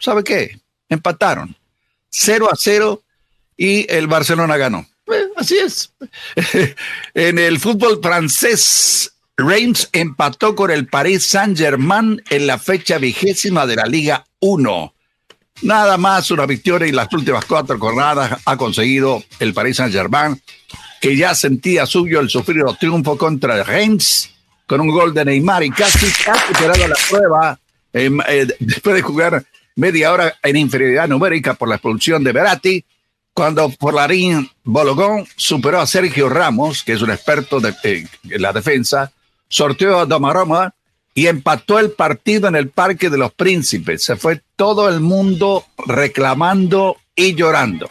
¿sabe 0.00 0.24
qué? 0.24 0.58
Empataron 0.88 1.54
0 2.10 2.48
a 2.50 2.56
0 2.56 3.00
y 3.56 3.86
el 3.92 4.08
Barcelona 4.08 4.56
ganó. 4.56 4.84
Eh, 5.06 5.26
así 5.36 5.56
es. 5.56 5.92
en 7.14 7.38
el 7.38 7.60
fútbol 7.60 8.00
francés, 8.02 9.12
Reims 9.36 9.88
empató 9.92 10.56
con 10.56 10.72
el 10.72 10.88
Paris 10.88 11.24
Saint-Germain 11.24 12.20
en 12.28 12.48
la 12.48 12.58
fecha 12.58 12.98
vigésima 12.98 13.66
de 13.66 13.76
la 13.76 13.86
Liga 13.86 14.26
1. 14.40 14.94
Nada 15.62 15.96
más 15.96 16.30
una 16.30 16.46
victoria 16.46 16.86
y 16.86 16.92
las 16.92 17.12
últimas 17.12 17.44
cuatro 17.44 17.78
jornadas 17.78 18.40
ha 18.44 18.56
conseguido 18.56 19.22
el 19.38 19.54
Paris 19.54 19.76
Saint-Germain, 19.76 20.40
que 21.00 21.16
ya 21.16 21.34
sentía 21.34 21.86
suyo 21.86 22.20
el 22.20 22.28
sufrido 22.28 22.76
triunfo 22.78 23.16
contra 23.16 23.62
Reims 23.64 24.30
con 24.66 24.80
un 24.80 24.90
gol 24.90 25.14
de 25.14 25.24
Neymar 25.24 25.62
y 25.62 25.70
casi 25.70 26.06
ha 26.28 26.46
superado 26.46 26.88
la 26.88 26.96
prueba 27.08 27.58
eh, 27.92 28.46
después 28.58 28.96
de 28.96 29.02
jugar 29.02 29.44
media 29.76 30.12
hora 30.12 30.34
en 30.42 30.56
inferioridad 30.56 31.08
numérica 31.08 31.54
por 31.54 31.68
la 31.68 31.76
expulsión 31.76 32.24
de 32.24 32.32
Berati, 32.32 32.84
cuando 33.32 33.68
Porlarín 33.70 34.50
Bologón 34.64 35.26
superó 35.36 35.80
a 35.80 35.86
Sergio 35.86 36.28
Ramos, 36.28 36.82
que 36.82 36.94
es 36.94 37.02
un 37.02 37.10
experto 37.10 37.60
eh, 37.84 38.06
en 38.24 38.42
la 38.42 38.52
defensa, 38.52 39.12
sorteó 39.48 40.00
a 40.00 40.06
Domaroma 40.06 40.74
y 41.16 41.28
empató 41.28 41.78
el 41.78 41.92
partido 41.92 42.46
en 42.46 42.56
el 42.56 42.68
Parque 42.68 43.08
de 43.08 43.16
los 43.16 43.32
Príncipes. 43.32 44.04
Se 44.04 44.16
fue 44.16 44.42
todo 44.54 44.86
el 44.90 45.00
mundo 45.00 45.64
reclamando 45.86 46.98
y 47.16 47.34
llorando. 47.34 47.88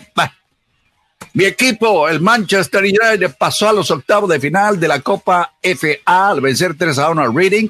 Mi 1.34 1.46
equipo, 1.46 2.08
el 2.08 2.22
Manchester 2.22 2.84
United, 2.84 3.36
pasó 3.36 3.68
a 3.68 3.74
los 3.74 3.90
octavos 3.90 4.30
de 4.30 4.40
final 4.40 4.80
de 4.80 4.88
la 4.88 5.00
Copa 5.00 5.56
FA 5.60 5.88
al 6.06 6.40
vencer 6.40 6.76
3 6.78 7.00
a 7.00 7.10
1 7.10 7.22
al 7.24 7.36
Reading. 7.36 7.68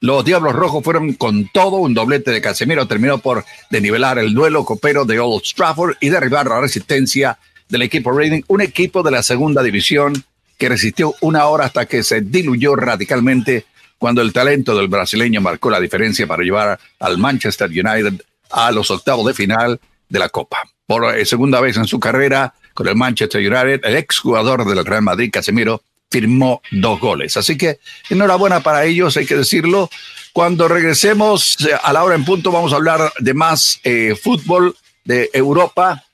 Los 0.00 0.24
Diablos 0.24 0.52
Rojos 0.52 0.82
fueron 0.82 1.12
con 1.12 1.48
todo, 1.52 1.76
un 1.76 1.94
doblete 1.94 2.32
de 2.32 2.40
Casemiro 2.40 2.88
terminó 2.88 3.18
por 3.18 3.44
denivelar 3.70 4.18
el 4.18 4.34
duelo 4.34 4.64
copero 4.64 5.04
de 5.04 5.20
Old 5.20 5.44
Trafford 5.54 5.94
y 6.00 6.08
derribar 6.08 6.48
la 6.48 6.60
resistencia 6.60 7.38
del 7.68 7.82
equipo 7.82 8.10
Reading, 8.10 8.42
un 8.48 8.62
equipo 8.62 9.04
de 9.04 9.12
la 9.12 9.22
segunda 9.22 9.62
división 9.62 10.24
que 10.58 10.68
resistió 10.68 11.14
una 11.20 11.46
hora 11.46 11.66
hasta 11.66 11.86
que 11.86 12.02
se 12.02 12.20
diluyó 12.20 12.74
radicalmente 12.74 13.64
cuando 13.98 14.22
el 14.22 14.32
talento 14.32 14.76
del 14.76 14.88
brasileño 14.88 15.40
marcó 15.40 15.70
la 15.70 15.80
diferencia 15.80 16.26
para 16.26 16.42
llevar 16.42 16.78
al 17.00 17.18
Manchester 17.18 17.68
United 17.68 18.22
a 18.50 18.70
los 18.70 18.90
octavos 18.90 19.26
de 19.26 19.34
final 19.34 19.80
de 20.08 20.18
la 20.18 20.28
Copa. 20.28 20.62
Por 20.86 21.14
eh, 21.16 21.26
segunda 21.26 21.60
vez 21.60 21.76
en 21.76 21.86
su 21.86 22.00
carrera 22.00 22.54
con 22.72 22.88
el 22.88 22.96
Manchester 22.96 23.40
United, 23.40 23.80
el 23.84 23.96
exjugador 23.96 24.64
del 24.64 24.84
Real 24.84 25.02
Madrid, 25.02 25.30
Casemiro, 25.32 25.82
firmó 26.10 26.62
dos 26.70 27.00
goles. 27.00 27.36
Así 27.36 27.58
que 27.58 27.80
enhorabuena 28.08 28.60
para 28.60 28.84
ellos, 28.84 29.16
hay 29.16 29.26
que 29.26 29.36
decirlo. 29.36 29.90
Cuando 30.32 30.68
regresemos 30.68 31.56
eh, 31.66 31.72
a 31.82 31.92
la 31.92 32.04
hora 32.04 32.14
en 32.14 32.24
punto, 32.24 32.52
vamos 32.52 32.72
a 32.72 32.76
hablar 32.76 33.12
de 33.18 33.34
más 33.34 33.80
eh, 33.84 34.14
fútbol 34.20 34.76
de 35.04 35.28
Europa. 35.32 36.04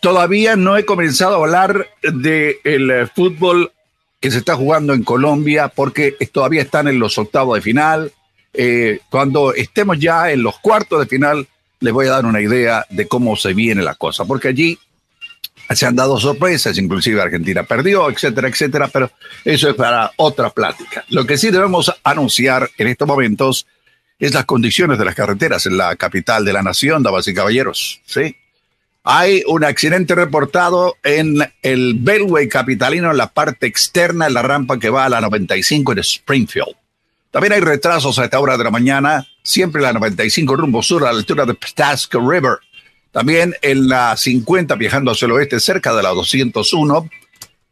Todavía 0.00 0.56
no 0.56 0.76
he 0.76 0.84
comenzado 0.84 1.34
a 1.34 1.38
hablar 1.38 1.88
del 2.02 2.56
el 2.64 3.10
fútbol 3.14 3.72
que 4.20 4.30
se 4.30 4.38
está 4.38 4.56
jugando 4.56 4.94
en 4.94 5.02
Colombia 5.02 5.68
porque 5.68 6.16
todavía 6.32 6.62
están 6.62 6.88
en 6.88 6.98
los 6.98 7.18
octavos 7.18 7.56
de 7.56 7.62
final. 7.62 8.12
Eh, 8.52 9.00
cuando 9.10 9.54
estemos 9.54 9.98
ya 9.98 10.30
en 10.30 10.42
los 10.42 10.58
cuartos 10.58 11.00
de 11.00 11.06
final, 11.06 11.46
les 11.80 11.92
voy 11.92 12.06
a 12.06 12.12
dar 12.12 12.26
una 12.26 12.40
idea 12.40 12.86
de 12.90 13.06
cómo 13.06 13.36
se 13.36 13.52
viene 13.52 13.82
la 13.82 13.94
cosa, 13.94 14.24
porque 14.24 14.48
allí 14.48 14.78
se 15.74 15.86
han 15.86 15.96
dado 15.96 16.18
sorpresas, 16.18 16.78
inclusive 16.78 17.20
Argentina 17.20 17.64
perdió, 17.64 18.08
etcétera, 18.08 18.48
etcétera, 18.48 18.88
pero 18.88 19.10
eso 19.44 19.68
es 19.68 19.74
para 19.74 20.12
otra 20.16 20.50
plática. 20.50 21.04
Lo 21.08 21.26
que 21.26 21.36
sí 21.36 21.50
debemos 21.50 21.92
anunciar 22.04 22.70
en 22.78 22.86
estos 22.86 23.08
momentos 23.08 23.66
es 24.18 24.32
las 24.32 24.44
condiciones 24.44 24.98
de 24.98 25.04
las 25.04 25.14
carreteras 25.14 25.66
en 25.66 25.76
la 25.76 25.94
capital 25.96 26.44
de 26.44 26.52
la 26.52 26.62
nación, 26.62 27.02
damas 27.02 27.28
y 27.28 27.34
caballeros, 27.34 28.00
¿sí? 28.06 28.36
Hay 29.08 29.44
un 29.46 29.62
accidente 29.62 30.16
reportado 30.16 30.96
en 31.04 31.38
el 31.62 31.94
Beltway 31.94 32.48
capitalino 32.48 33.12
en 33.12 33.16
la 33.16 33.32
parte 33.32 33.68
externa 33.68 34.24
de 34.24 34.32
la 34.32 34.42
rampa 34.42 34.80
que 34.80 34.90
va 34.90 35.04
a 35.04 35.08
la 35.08 35.20
95 35.20 35.92
en 35.92 35.98
Springfield. 36.00 36.74
También 37.30 37.52
hay 37.52 37.60
retrasos 37.60 38.18
a 38.18 38.24
esta 38.24 38.40
hora 38.40 38.58
de 38.58 38.64
la 38.64 38.72
mañana, 38.72 39.24
siempre 39.44 39.80
la 39.80 39.92
95 39.92 40.56
rumbo 40.56 40.82
sur 40.82 41.04
a 41.04 41.12
la 41.12 41.18
altura 41.20 41.46
de 41.46 41.54
Ptasca 41.54 42.18
River. 42.18 42.58
También 43.12 43.54
en 43.62 43.88
la 43.88 44.16
50 44.16 44.74
viajando 44.74 45.12
hacia 45.12 45.26
el 45.26 45.32
oeste 45.32 45.60
cerca 45.60 45.94
de 45.94 46.02
la 46.02 46.08
201, 46.08 47.08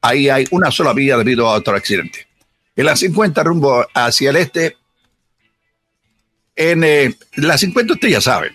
ahí 0.02 0.28
hay 0.28 0.46
una 0.52 0.70
sola 0.70 0.92
vía 0.92 1.16
debido 1.16 1.48
a 1.48 1.54
otro 1.54 1.74
accidente. 1.74 2.28
En 2.76 2.86
la 2.86 2.94
50 2.94 3.42
rumbo 3.42 3.84
hacia 3.92 4.30
el 4.30 4.36
este, 4.36 4.76
en 6.54 6.84
eh, 6.84 7.16
la 7.34 7.58
50 7.58 7.94
usted 7.94 8.08
ya 8.08 8.20
sabe, 8.20 8.52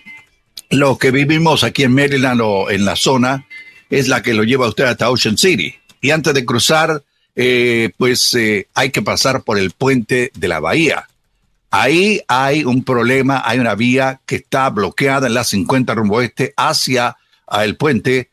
lo 0.70 0.98
que 0.98 1.10
vivimos 1.10 1.64
aquí 1.64 1.82
en 1.82 1.94
Maryland 1.94 2.40
o 2.42 2.70
en 2.70 2.84
la 2.84 2.96
zona 2.96 3.46
es 3.90 4.08
la 4.08 4.22
que 4.22 4.34
lo 4.34 4.44
lleva 4.44 4.68
usted 4.68 4.84
hasta 4.84 5.10
Ocean 5.10 5.36
City. 5.36 5.74
Y 6.00 6.12
antes 6.12 6.32
de 6.32 6.44
cruzar, 6.44 7.02
eh, 7.34 7.90
pues 7.98 8.34
eh, 8.34 8.68
hay 8.74 8.90
que 8.90 9.02
pasar 9.02 9.42
por 9.42 9.58
el 9.58 9.72
puente 9.72 10.30
de 10.34 10.48
la 10.48 10.60
bahía. 10.60 11.08
Ahí 11.70 12.20
hay 12.26 12.64
un 12.64 12.84
problema, 12.84 13.42
hay 13.44 13.58
una 13.58 13.74
vía 13.74 14.20
que 14.26 14.36
está 14.36 14.70
bloqueada 14.70 15.26
en 15.26 15.34
la 15.34 15.44
50 15.44 15.94
rumbo 15.94 16.20
este 16.20 16.54
hacia 16.56 17.16
el 17.62 17.76
puente 17.76 18.29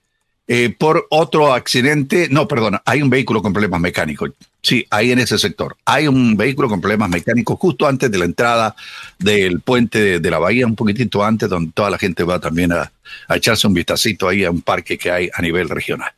eh, 0.48 0.74
por 0.78 1.08
otro 1.10 1.54
accidente. 1.54 2.28
No, 2.30 2.48
perdona, 2.48 2.82
hay 2.86 3.02
un 3.02 3.10
vehículo 3.10 3.42
con 3.42 3.52
problemas 3.52 3.82
mecánicos. 3.82 4.32
Sí, 4.62 4.86
ahí 4.90 5.12
en 5.12 5.20
ese 5.20 5.38
sector. 5.38 5.78
Hay 5.86 6.08
un 6.08 6.36
vehículo 6.36 6.70
con 6.70 6.82
problemas 6.82 7.10
mecánicos 7.10 7.58
justo 7.60 7.88
antes 7.88 8.10
de 8.10 8.18
la 8.18 8.26
entrada 8.26 8.76
del 9.20 9.60
puente 9.62 10.20
de, 10.20 10.32
la 10.32 10.40
bahía, 10.40 10.66
un 10.66 10.76
poquitito 10.76 11.24
antes, 11.24 11.50
donde 11.50 11.72
toda 11.74 11.90
la 11.90 11.98
gente 11.98 12.24
va 12.24 12.40
también 12.40 12.72
a, 12.72 12.92
echarse 13.30 13.68
un 13.68 13.74
vistacito 13.74 14.28
ahí 14.28 14.44
a 14.44 14.52
un 14.52 14.62
parque 14.62 14.98
que 14.98 15.12
hay 15.12 15.30
a 15.34 15.42
nivel 15.42 15.70
regional. 15.70 16.12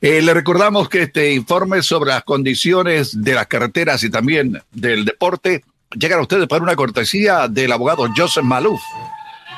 Eh, 0.00 0.20
le 0.22 0.34
recordamos 0.34 0.88
que 0.88 1.02
este 1.02 1.32
informe 1.32 1.82
sobre 1.82 2.10
las 2.10 2.24
condiciones 2.24 3.22
de 3.22 3.34
las 3.34 3.46
carreteras 3.46 4.02
y 4.02 4.10
también 4.10 4.60
del 4.72 5.04
deporte 5.04 5.64
llega 5.96 6.16
a 6.16 6.20
ustedes 6.20 6.46
por 6.46 6.62
una 6.62 6.76
cortesía 6.76 7.48
del 7.48 7.72
abogado 7.72 8.08
Joseph 8.16 8.44
Maluf. 8.44 8.80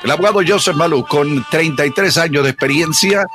El 0.05 0.11
abogado 0.11 0.41
Joseph 0.47 0.77
Maluf, 0.77 1.09
con 1.09 1.45
33 1.51 2.19
años 2.19 2.45
de 2.45 2.51
experiencia 2.51 3.27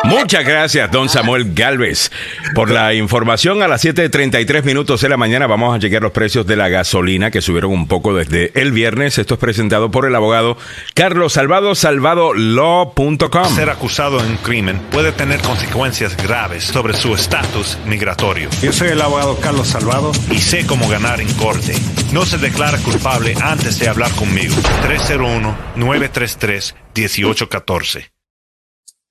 Muchas 0.05 0.45
gracias, 0.45 0.89
don 0.91 1.09
Samuel 1.09 1.53
Galvez, 1.53 2.09
por 2.55 2.71
la 2.71 2.93
información. 2.93 3.61
A 3.61 3.67
las 3.67 3.83
7.33 3.83 4.63
minutos 4.63 5.01
de 5.01 5.09
la 5.09 5.17
mañana 5.17 5.45
vamos 5.45 5.75
a 5.75 5.77
llegar 5.77 6.01
los 6.01 6.13
precios 6.13 6.47
de 6.47 6.55
la 6.55 6.69
gasolina 6.69 7.31
que 7.31 7.41
subieron 7.41 7.71
un 7.71 7.87
poco 7.87 8.13
desde 8.13 8.51
el 8.59 8.71
viernes. 8.71 9.17
Esto 9.17 9.33
es 9.33 9.39
presentado 9.39 9.91
por 9.91 10.05
el 10.05 10.15
abogado 10.15 10.57
Carlos 10.93 11.33
Salvado, 11.33 11.75
salvadolaw.com. 11.75 13.55
Ser 13.55 13.69
acusado 13.69 14.21
en 14.21 14.31
un 14.31 14.37
crimen 14.37 14.79
puede 14.89 15.11
tener 15.11 15.41
consecuencias 15.41 16.15
graves 16.15 16.63
sobre 16.63 16.93
su 16.93 17.13
estatus 17.13 17.77
migratorio. 17.85 18.49
Yo 18.61 18.71
soy 18.71 18.89
el 18.89 19.01
abogado 19.01 19.37
Carlos 19.37 19.67
Salvado 19.67 20.11
y 20.31 20.39
sé 20.39 20.65
cómo 20.65 20.87
ganar 20.87 21.19
en 21.19 21.31
corte. 21.33 21.75
No 22.13 22.25
se 22.25 22.37
declara 22.37 22.77
culpable 22.79 23.35
antes 23.41 23.77
de 23.79 23.89
hablar 23.89 24.11
conmigo. 24.11 24.55
301 24.83 25.55
933 25.75 26.75
1814. 26.95 28.11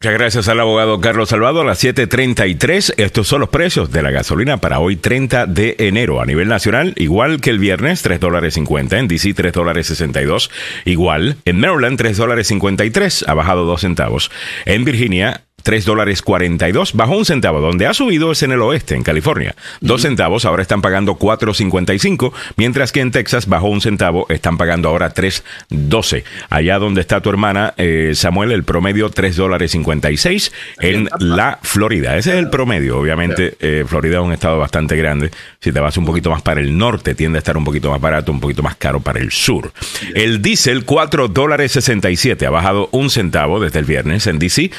Muchas 0.01 0.17
gracias 0.17 0.49
al 0.49 0.61
abogado 0.61 1.01
Carlos 1.01 1.31
Salvador. 1.31 1.67
A 1.67 1.71
las 1.71 1.83
7.33, 1.83 2.95
estos 2.99 3.27
son 3.27 3.41
los 3.41 3.49
precios 3.49 3.91
de 3.91 4.01
la 4.01 4.12
gasolina 4.12 4.59
para 4.59 4.79
hoy 4.79 4.95
30 4.95 5.47
de 5.47 5.75
enero. 5.81 6.21
A 6.21 6.25
nivel 6.25 6.47
nacional, 6.47 6.95
igual 6.99 7.41
que 7.41 7.51
el 7.51 7.59
viernes, 7.59 8.03
3 8.03 8.21
dólares 8.21 8.55
50. 8.55 8.97
En 8.97 9.09
DC, 9.09 9.35
3 9.35 9.53
dólares 9.53 9.88
62. 9.88 10.53
Igual. 10.85 11.38
En 11.45 11.59
Maryland, 11.59 11.99
3 11.99 12.17
dólares 12.17 12.47
53. 12.47 13.25
Ha 13.27 13.35
bajado 13.35 13.64
2 13.64 13.81
centavos. 13.81 14.31
En 14.67 14.85
Virginia, 14.85 15.48
3 15.68 15.85
dólares 15.85 16.22
42, 16.22 16.94
bajó 16.94 17.18
un 17.18 17.26
centavo. 17.26 17.61
Donde 17.61 17.87
ha 17.87 17.92
subido 17.92 18.33
es 18.33 18.42
en 18.42 18.52
el 18.52 18.62
oeste, 18.62 18.94
en 18.94 19.02
California. 19.02 19.54
Dos 19.83 20.00
centavos, 20.00 20.46
ahora 20.46 20.62
están 20.62 20.81
pagando 20.81 21.18
4.55, 21.18 22.33
mientras 22.57 22.90
que 22.90 23.00
en 23.00 23.11
Texas 23.11 23.46
bajó 23.46 23.68
un 23.68 23.83
centavo, 23.83 24.24
están 24.31 24.57
pagando 24.57 24.88
ahora 24.88 25.12
3.12. 25.12 26.24
Allá 26.48 26.78
donde 26.78 27.02
está 27.02 27.20
tu 27.20 27.28
hermana, 27.28 27.74
eh, 27.76 28.12
Samuel, 28.14 28.52
el 28.52 28.64
promedio 28.64 29.11
3 29.11 29.37
dólares 29.37 29.72
56 29.72 30.52
en 30.81 31.11
la 31.18 31.59
Florida. 31.61 32.16
Ese 32.16 32.31
es 32.31 32.37
el 32.37 32.48
promedio, 32.48 32.98
obviamente. 32.98 33.59
Eh, 33.61 33.85
Florida 33.87 34.20
es 34.20 34.24
un 34.24 34.33
estado 34.33 34.57
bastante 34.59 34.96
grande. 34.96 35.31
Si 35.61 35.70
te 35.70 35.81
vas 35.81 35.98
un 35.98 36.07
poquito 36.07 36.31
más 36.31 36.40
para 36.40 36.62
el 36.62 36.78
norte, 36.78 37.14
tiende 37.14 37.37
a 37.37 37.40
estar 37.40 37.59
un 37.59 37.64
poquito 37.66 37.90
más 37.90 38.00
barato, 38.00 38.33
un 38.33 38.40
poquito 38.40 38.62
más 38.62 38.76
caro 38.76 39.00
para 39.00 39.20
el 39.20 39.33
sur. 39.33 39.70
El 40.14 40.40
diésel, 40.40 40.87
4 40.87 41.28
dólares 41.28 41.72
67, 41.72 42.46
ha 42.46 42.50
bajado 42.50 42.88
un 42.92 43.11
centavo 43.11 43.61
desde 43.61 43.81
el 43.81 43.85
viernes 43.85 44.26
en 44.26 44.38
DC. 44.38 44.70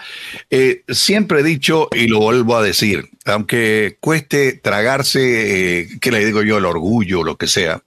eh, 0.52 0.84
siempre 0.88 1.40
he 1.40 1.44
dicho 1.44 1.90
y 1.92 2.08
lo 2.08 2.20
vuelvo 2.20 2.56
a 2.56 2.62
decir, 2.62 3.10
aunque 3.26 3.98
cueste 4.00 4.54
tragarse, 4.54 5.80
eh, 5.80 5.88
¿qué 6.00 6.12
le 6.12 6.24
digo 6.24 6.44
yo? 6.44 6.60
El 6.60 6.66
orgullo, 6.66 7.24
lo 7.24 7.38
que 7.38 7.48
sea. 7.48 7.82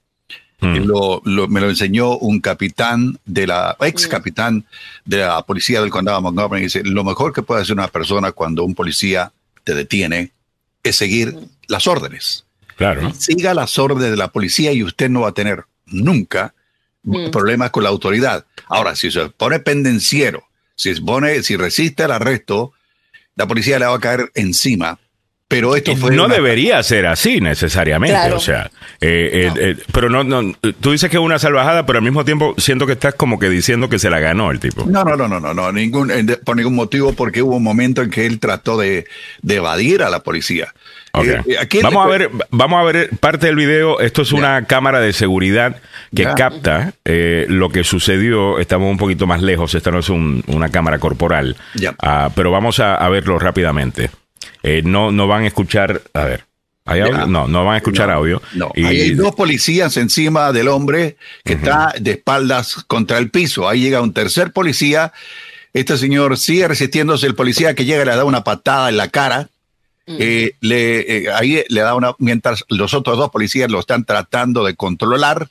Mm. 0.61 0.77
Lo, 0.85 1.21
me 1.49 1.61
lo 1.61 1.69
enseñó 1.69 2.17
un 2.17 2.41
capitán 2.41 3.19
de 3.27 3.47
la, 3.47 3.77
ex 3.81 4.07
mm. 4.07 4.11
capitán 4.11 4.65
de 5.05 5.19
la 5.19 5.43
policía 5.43 5.81
del 5.81 5.91
condado 5.91 6.19
de 6.19 6.23
Montgomery. 6.23 6.63
Dice, 6.63 6.83
lo 6.85 7.05
mejor 7.05 7.33
que 7.33 7.43
puede 7.43 7.63
hacer 7.63 7.75
una 7.75 7.89
persona 7.89 8.33
cuando 8.33 8.65
un 8.65 8.75
policía 8.75 9.33
te 9.65 9.75
detiene 9.75 10.31
es 10.83 10.97
seguir 10.97 11.35
mm. 11.35 11.49
las 11.69 11.87
órdenes. 11.87 12.45
Claro. 12.77 13.13
Siga 13.15 13.55
las 13.55 13.79
órdenes 13.79 14.11
de 14.11 14.17
la 14.17 14.29
policía 14.29 14.73
y 14.73 14.83
usted 14.83 15.09
no 15.11 15.23
va 15.23 15.29
a 15.29 15.33
tener 15.33 15.65
nunca 15.87 16.55
problemas 17.31 17.71
con 17.71 17.85
la 17.85 17.89
autoridad. 17.89 18.45
Ahora, 18.69 18.97
si 18.97 19.11
se 19.11 19.29
pone 19.29 19.61
pendenciero, 19.61 20.45
si, 20.75 20.93
pone, 21.01 21.43
si 21.43 21.57
resiste 21.57 22.03
el 22.03 22.11
arresto, 22.11 22.73
la 23.37 23.47
policía 23.47 23.79
le 23.79 23.87
va 23.87 23.95
a 23.95 24.01
caer 24.01 24.33
encima 24.35 24.99
pero 25.49 25.77
esto 25.77 25.95
fue 25.95 26.15
no 26.17 26.27
debería 26.27 26.83
ser 26.83 27.07
así 27.07 27.41
necesariamente, 27.41 28.33
o 28.33 28.41
sea, 28.41 28.69
eh, 29.01 29.31
eh, 29.33 29.53
eh, 29.57 29.77
pero 29.93 30.11
no, 30.11 30.25
no, 30.25 30.53
tú 30.81 30.91
dices 30.91 31.09
que 31.09 31.19
es 31.19 31.23
una 31.23 31.39
salvajada, 31.39 31.87
pero 31.87 32.01
al 32.01 32.05
mismo 32.05 32.25
tiempo 32.25 32.55
siento 32.59 32.85
que 32.85 32.95
estás 32.95 33.15
como 33.15 33.39
que 33.39 33.49
diciendo 33.49 33.89
que 33.89 34.01
se 34.01 34.11
la 34.11 34.19
ganó 34.19 34.51
el 34.51 34.59
tipo. 34.59 34.85
No, 34.87 35.05
no, 35.05 35.17
no, 35.17 35.29
no, 35.29 35.39
no, 35.39 35.55
no 35.55 35.71
ningún, 35.71 36.11
por 36.45 36.57
ningún 36.57 36.75
motivo, 36.75 37.13
porque 37.13 37.43
hubo 37.43 37.57
un 37.57 37.63
momento 37.63 38.03
en 38.03 38.11
que 38.11 38.27
él 38.27 38.41
trató 38.41 38.77
de, 38.77 39.07
evadir 39.49 40.03
a 40.03 40.11
la 40.11 40.25
policía. 40.25 40.75
vamos 41.13 42.05
a 42.05 42.09
ver, 42.09 42.29
vamos 42.51 42.81
a 42.81 42.83
ver 42.83 43.11
parte 43.21 43.47
del 43.47 43.55
video. 43.55 44.01
Esto 44.01 44.23
es 44.23 44.33
una 44.33 44.65
cámara 44.65 44.99
de 44.99 45.13
seguridad 45.13 45.77
que 46.13 46.25
capta 46.25 46.95
lo 47.05 47.69
que 47.69 47.85
sucedió. 47.85 48.59
Estamos 48.59 48.91
un 48.91 48.99
poquito 48.99 49.29
más 49.29 49.43
lejos. 49.43 49.77
Esta 49.77 49.93
no 49.93 50.01
es 50.01 50.09
una 50.09 50.71
cámara 50.71 50.99
corporal, 50.99 51.57
ah, 52.03 52.31
pero 52.35 52.51
vamos 52.51 52.81
a 52.81 53.09
verlo 53.09 53.39
rápidamente. 53.39 54.11
Eh, 54.67 54.83
no, 54.85 55.13
no 55.13 55.29
van 55.29 55.45
a 55.45 55.47
escuchar, 55.47 56.03
a 56.13 56.25
ver, 56.25 56.45
¿hay 56.85 57.01
audio? 57.01 57.29
No, 57.29 57.47
no 57.47 57.65
van 57.65 57.75
a 57.75 57.79
escuchar 57.79 58.11
audio. 58.11 58.43
No, 58.53 58.73
hay 58.75 59.15
dos 59.15 59.33
policías 59.37 59.97
encima 59.97 60.51
del 60.51 60.67
hombre 60.67 61.17
que 61.45 61.53
está 61.53 61.95
de 62.01 62.11
espaldas 62.11 62.85
contra 62.89 63.19
el 63.19 63.31
piso. 63.31 63.69
Ahí 63.69 63.83
llega 63.83 64.01
un 64.01 64.13
tercer 64.13 64.53
policía. 64.53 65.13
Este 65.73 65.97
señor 65.97 66.37
sigue 66.37 66.67
resistiéndose. 66.67 67.29
El 67.29 67.37
policía 67.37 67.75
que 67.75 67.85
llega 67.85 68.05
le 68.05 68.17
da 68.17 68.25
una 68.25 68.43
patada 68.43 68.89
en 68.89 68.97
la 68.97 69.09
cara. 69.09 69.49
Eh, 70.09 70.55
le, 70.61 71.17
eh, 71.17 71.33
ahí 71.33 71.63
le 71.69 71.81
da 71.83 71.95
una, 71.95 72.17
mientras 72.19 72.65
los 72.69 72.93
otros 72.93 73.19
dos 73.19 73.31
policías 73.31 73.71
lo 73.71 73.79
están 73.79 74.05
tratando 74.05 74.65
de 74.65 74.75
controlar. 74.75 75.49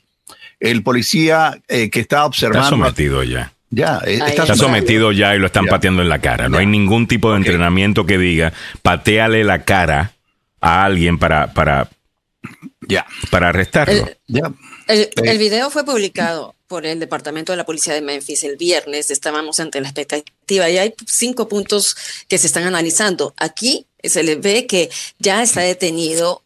El 0.60 0.82
policía 0.82 1.58
que 1.68 1.90
está 1.94 2.26
observando. 2.26 2.66
Está 2.66 2.70
sometido 2.70 3.22
ya. 3.22 3.50
Ya, 3.76 4.00
eh, 4.06 4.18
está, 4.26 4.56
sometido 4.56 5.12
ya 5.12 5.36
y 5.36 5.38
lo 5.38 5.48
están 5.48 5.66
pateando 5.66 6.00
en 6.00 6.08
la 6.08 6.18
cara. 6.18 6.48
No 6.48 6.56
hay 6.56 6.64
ningún 6.64 7.06
tipo 7.06 7.32
de 7.32 7.36
entrenamiento 7.36 8.06
que 8.06 8.16
diga 8.16 8.54
pateale 8.80 9.44
la 9.44 9.64
cara 9.64 10.14
a 10.62 10.84
alguien 10.86 11.18
para, 11.18 11.52
para, 11.52 11.90
ya. 12.88 13.04
para 13.30 13.50
arrestarlo. 13.50 14.08
El, 14.88 15.10
el, 15.22 15.38
video 15.38 15.68
fue 15.68 15.84
publicado 15.84 16.54
por 16.68 16.86
el 16.86 16.98
Departamento 17.00 17.52
de 17.52 17.58
la 17.58 17.66
Policía 17.66 17.92
de 17.92 18.00
Memphis 18.00 18.44
el 18.44 18.56
viernes. 18.56 19.10
Estábamos 19.10 19.60
ante 19.60 19.78
la 19.82 19.88
expectativa 19.88 20.70
y 20.70 20.78
hay 20.78 20.94
cinco 21.06 21.46
puntos 21.46 21.98
que 22.28 22.38
se 22.38 22.46
están 22.46 22.62
analizando. 22.62 23.34
Aquí 23.36 23.86
se 24.02 24.22
le 24.22 24.36
ve 24.36 24.66
que 24.66 24.88
ya 25.18 25.42
está 25.42 25.60
detenido 25.60 26.42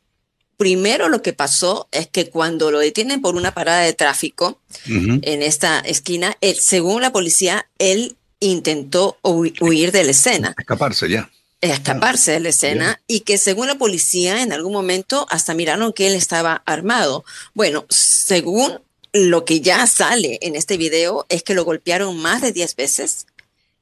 Primero 0.60 1.08
lo 1.08 1.22
que 1.22 1.32
pasó 1.32 1.88
es 1.90 2.06
que 2.06 2.28
cuando 2.28 2.70
lo 2.70 2.80
detienen 2.80 3.22
por 3.22 3.34
una 3.34 3.54
parada 3.54 3.80
de 3.80 3.94
tráfico 3.94 4.60
en 4.84 5.42
esta 5.42 5.80
esquina, 5.80 6.36
según 6.60 7.00
la 7.00 7.12
policía, 7.12 7.66
él 7.78 8.14
intentó 8.40 9.16
huir 9.22 9.90
de 9.90 10.04
la 10.04 10.10
escena. 10.10 10.54
Escaparse 10.58 11.08
ya. 11.08 11.30
Escaparse 11.62 12.32
de 12.32 12.40
la 12.40 12.50
escena 12.50 13.00
y 13.06 13.20
que 13.20 13.38
según 13.38 13.68
la 13.68 13.78
policía 13.78 14.42
en 14.42 14.52
algún 14.52 14.74
momento 14.74 15.26
hasta 15.30 15.54
miraron 15.54 15.94
que 15.94 16.08
él 16.08 16.12
estaba 16.12 16.62
armado. 16.66 17.24
Bueno, 17.54 17.86
según 17.88 18.80
lo 19.14 19.46
que 19.46 19.62
ya 19.62 19.86
sale 19.86 20.40
en 20.42 20.56
este 20.56 20.76
video 20.76 21.24
es 21.30 21.42
que 21.42 21.54
lo 21.54 21.64
golpearon 21.64 22.18
más 22.18 22.42
de 22.42 22.52
10 22.52 22.76
veces 22.76 23.26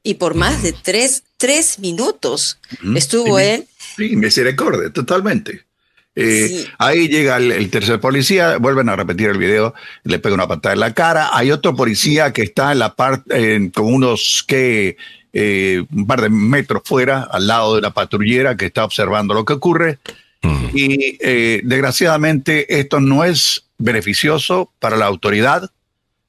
y 0.05 0.15
por 0.15 0.35
más 0.35 0.63
de 0.63 0.73
tres, 0.73 1.25
tres 1.39 1.81
minutos 1.81 2.61
estuvo 2.95 3.41
él. 3.41 3.67
Sí, 3.97 4.15
misericordia, 4.15 4.93
totalmente. 4.93 5.67
Eh, 6.21 6.67
ahí 6.79 7.07
llega 7.07 7.37
el, 7.37 7.71
tercer 7.71 8.01
policía, 8.01 8.59
vuelven 8.59 8.89
a 8.89 8.97
repetir 8.97 9.29
el 9.29 9.39
video, 9.39 9.73
le 10.03 10.19
pega 10.19 10.35
una 10.35 10.49
patada 10.49 10.73
en 10.73 10.81
la 10.81 10.93
cara. 10.93 11.31
Hay 11.33 11.53
otro 11.53 11.77
policía 11.77 12.33
que 12.33 12.43
está 12.43 12.73
en 12.73 12.81
la 12.81 12.97
parte, 12.97 13.71
con 13.73 13.95
unos 13.95 14.45
que 14.47 14.97
eh, 15.33 15.85
un 15.95 16.09
par 16.09 16.21
de 16.21 16.29
metros 16.29 16.83
fuera, 16.85 17.23
al 17.31 17.47
lado 17.47 17.77
de 17.77 17.83
la 17.83 17.91
patrullera 17.91 18.57
que 18.57 18.67
está 18.67 18.85
observando 18.85 19.33
lo 19.33 19.45
que 19.45 19.53
ocurre. 19.53 19.99
Y 20.75 21.17
eh, 21.21 21.61
desgraciadamente 21.63 22.81
esto 22.81 23.01
no 23.01 23.23
es 23.23 23.65
beneficioso 23.79 24.73
para 24.81 24.97
la 24.97 25.07
autoridad, 25.07 25.71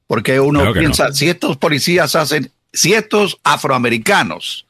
porque 0.05 0.39
uno 0.39 0.71
piensa, 0.71 1.13
si 1.13 1.29
estos 1.29 1.57
policías 1.57 2.15
hacen, 2.15 2.51
si 2.73 2.93
estos 2.93 3.39
afroamericanos 3.43 4.67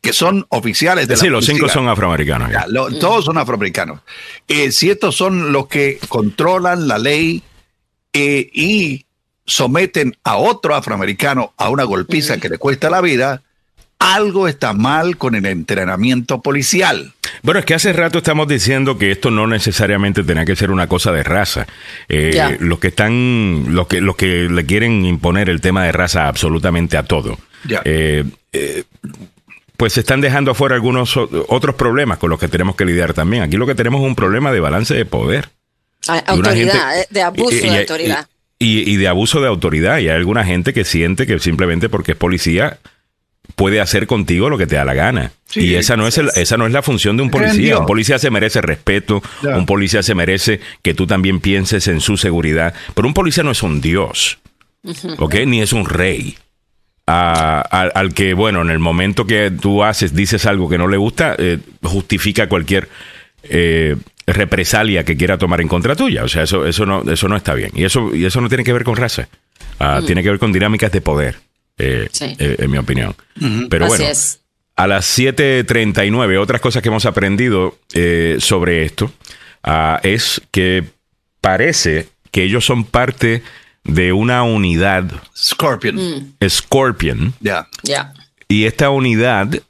que 0.00 0.12
son 0.12 0.46
oficiales 0.50 1.08
de 1.08 1.14
la 1.14 1.20
Sí, 1.20 1.28
los 1.28 1.44
cinco 1.44 1.68
son 1.68 1.88
afroamericanos. 1.88 2.50
Todos 3.00 3.24
son 3.24 3.38
afroamericanos. 3.38 4.00
Eh, 4.46 4.72
si 4.72 4.90
estos 4.90 5.16
son 5.16 5.52
los 5.52 5.66
que 5.68 5.98
controlan 6.08 6.88
la 6.88 6.98
ley 6.98 7.42
eh, 8.12 8.48
y 8.52 9.06
someten 9.44 10.16
a 10.24 10.36
otro 10.36 10.74
afroamericano 10.74 11.54
a 11.56 11.70
una 11.70 11.84
golpiza 11.84 12.38
que 12.38 12.48
le 12.48 12.58
cuesta 12.58 12.90
la 12.90 13.00
vida, 13.00 13.42
algo 13.98 14.46
está 14.46 14.72
mal 14.72 15.16
con 15.16 15.34
el 15.34 15.46
entrenamiento 15.46 16.40
policial. 16.40 17.14
Bueno, 17.42 17.60
es 17.60 17.66
que 17.66 17.74
hace 17.74 17.92
rato 17.92 18.18
estamos 18.18 18.48
diciendo 18.48 18.98
que 18.98 19.10
esto 19.10 19.30
no 19.30 19.46
necesariamente 19.46 20.22
tenía 20.24 20.44
que 20.44 20.56
ser 20.56 20.70
una 20.70 20.86
cosa 20.86 21.12
de 21.12 21.22
raza. 21.22 21.66
Eh, 22.08 22.56
los 22.60 22.78
que 22.78 22.88
están, 22.88 23.74
los 23.74 23.86
que, 23.86 24.00
los 24.00 24.16
que 24.16 24.48
le 24.48 24.66
quieren 24.66 25.04
imponer 25.04 25.48
el 25.48 25.60
tema 25.60 25.84
de 25.84 25.92
raza 25.92 26.28
absolutamente 26.28 26.96
a 26.96 27.02
todo. 27.02 27.38
Eh, 27.84 28.24
eh, 28.52 28.84
pues 29.78 29.92
se 29.92 30.00
están 30.00 30.20
dejando 30.20 30.50
afuera 30.50 30.74
algunos 30.74 31.16
otros 31.16 31.76
problemas 31.76 32.18
con 32.18 32.30
los 32.30 32.40
que 32.40 32.48
tenemos 32.48 32.74
que 32.74 32.84
lidiar 32.84 33.14
también. 33.14 33.44
Aquí 33.44 33.56
lo 33.56 33.64
que 33.64 33.76
tenemos 33.76 34.00
es 34.00 34.08
un 34.08 34.16
problema 34.16 34.50
de 34.50 34.58
balance 34.58 34.92
de 34.92 35.04
poder. 35.04 35.50
Autoridad, 36.08 37.08
de 37.08 37.22
abuso 37.22 37.56
de 37.56 37.78
autoridad. 37.78 38.28
y, 38.58 38.96
de 38.96 39.06
abuso 39.06 39.40
de 39.40 39.46
autoridad. 39.46 39.98
Y 39.98 40.08
hay 40.08 40.16
alguna 40.16 40.44
gente 40.44 40.74
que 40.74 40.84
siente 40.84 41.28
que 41.28 41.38
simplemente 41.38 41.88
porque 41.88 42.12
es 42.12 42.18
policía 42.18 42.80
puede 43.54 43.80
hacer 43.80 44.08
contigo 44.08 44.50
lo 44.50 44.58
que 44.58 44.66
te 44.66 44.74
da 44.74 44.84
la 44.84 44.94
gana. 44.94 45.30
y 45.54 45.74
esa 45.74 45.96
no, 45.96 46.08
es 46.08 46.18
esa 46.18 46.56
no 46.56 46.66
es 46.66 46.72
la 46.72 46.82
función 46.82 47.16
de 47.16 47.22
un 47.22 47.30
policía. 47.30 47.78
Un 47.78 47.86
policía 47.86 48.18
se 48.18 48.32
merece 48.32 48.60
respeto, 48.60 49.22
un 49.44 49.64
policía 49.64 50.02
se 50.02 50.16
merece 50.16 50.58
que 50.82 50.92
tú 50.92 51.06
también 51.06 51.38
pienses 51.38 51.86
en 51.86 52.00
su 52.00 52.16
seguridad. 52.16 52.74
Pero 52.94 53.06
un 53.06 53.14
policía 53.14 53.44
no 53.44 53.52
es 53.52 53.62
un 53.62 53.80
dios, 53.80 54.40
¿ok? 55.18 55.36
Ni 55.46 55.62
es 55.62 55.72
un 55.72 55.86
rey. 55.86 56.36
Al 57.08 58.14
que, 58.14 58.34
bueno, 58.34 58.62
en 58.62 58.70
el 58.70 58.78
momento 58.78 59.26
que 59.26 59.50
tú 59.50 59.82
haces, 59.82 60.14
dices 60.14 60.46
algo 60.46 60.68
que 60.68 60.78
no 60.78 60.88
le 60.88 60.96
gusta, 60.96 61.34
eh, 61.38 61.58
justifica 61.82 62.48
cualquier 62.48 62.88
eh, 63.42 63.96
represalia 64.26 65.04
que 65.04 65.16
quiera 65.16 65.38
tomar 65.38 65.60
en 65.60 65.68
contra 65.68 65.96
tuya. 65.96 66.24
O 66.24 66.28
sea, 66.28 66.42
eso, 66.42 66.66
eso, 66.66 66.84
no, 66.84 67.02
eso 67.10 67.28
no 67.28 67.36
está 67.36 67.54
bien. 67.54 67.70
Y 67.74 67.84
eso, 67.84 68.14
y 68.14 68.24
eso 68.24 68.40
no 68.40 68.48
tiene 68.48 68.64
que 68.64 68.72
ver 68.72 68.84
con 68.84 68.96
raza. 68.96 69.28
Ah, 69.78 70.00
tiene 70.04 70.22
que 70.22 70.30
ver 70.30 70.38
con 70.38 70.52
dinámicas 70.52 70.90
de 70.92 71.00
poder. 71.00 71.36
Eh, 71.80 72.08
eh, 72.20 72.56
en 72.58 72.70
mi 72.72 72.76
opinión. 72.76 73.14
Pero 73.70 73.86
bueno, 73.86 74.04
a 74.74 74.86
las 74.88 75.18
7.39, 75.18 76.38
otras 76.40 76.60
cosas 76.60 76.82
que 76.82 76.88
hemos 76.88 77.06
aprendido 77.06 77.78
eh, 77.94 78.38
sobre 78.40 78.84
esto 78.84 79.12
ah, 79.62 80.00
es 80.02 80.42
que 80.50 80.82
parece 81.40 82.08
que 82.32 82.42
ellos 82.42 82.64
son 82.64 82.84
parte 82.84 83.44
de 83.84 84.12
una 84.12 84.42
unidad. 84.42 85.10
Scorpion. 85.36 85.96
Mm. 85.96 86.48
Scorpion. 86.48 87.34
Ya. 87.40 87.68
Y 88.48 88.64
esta 88.64 88.90
unidad 88.90 89.60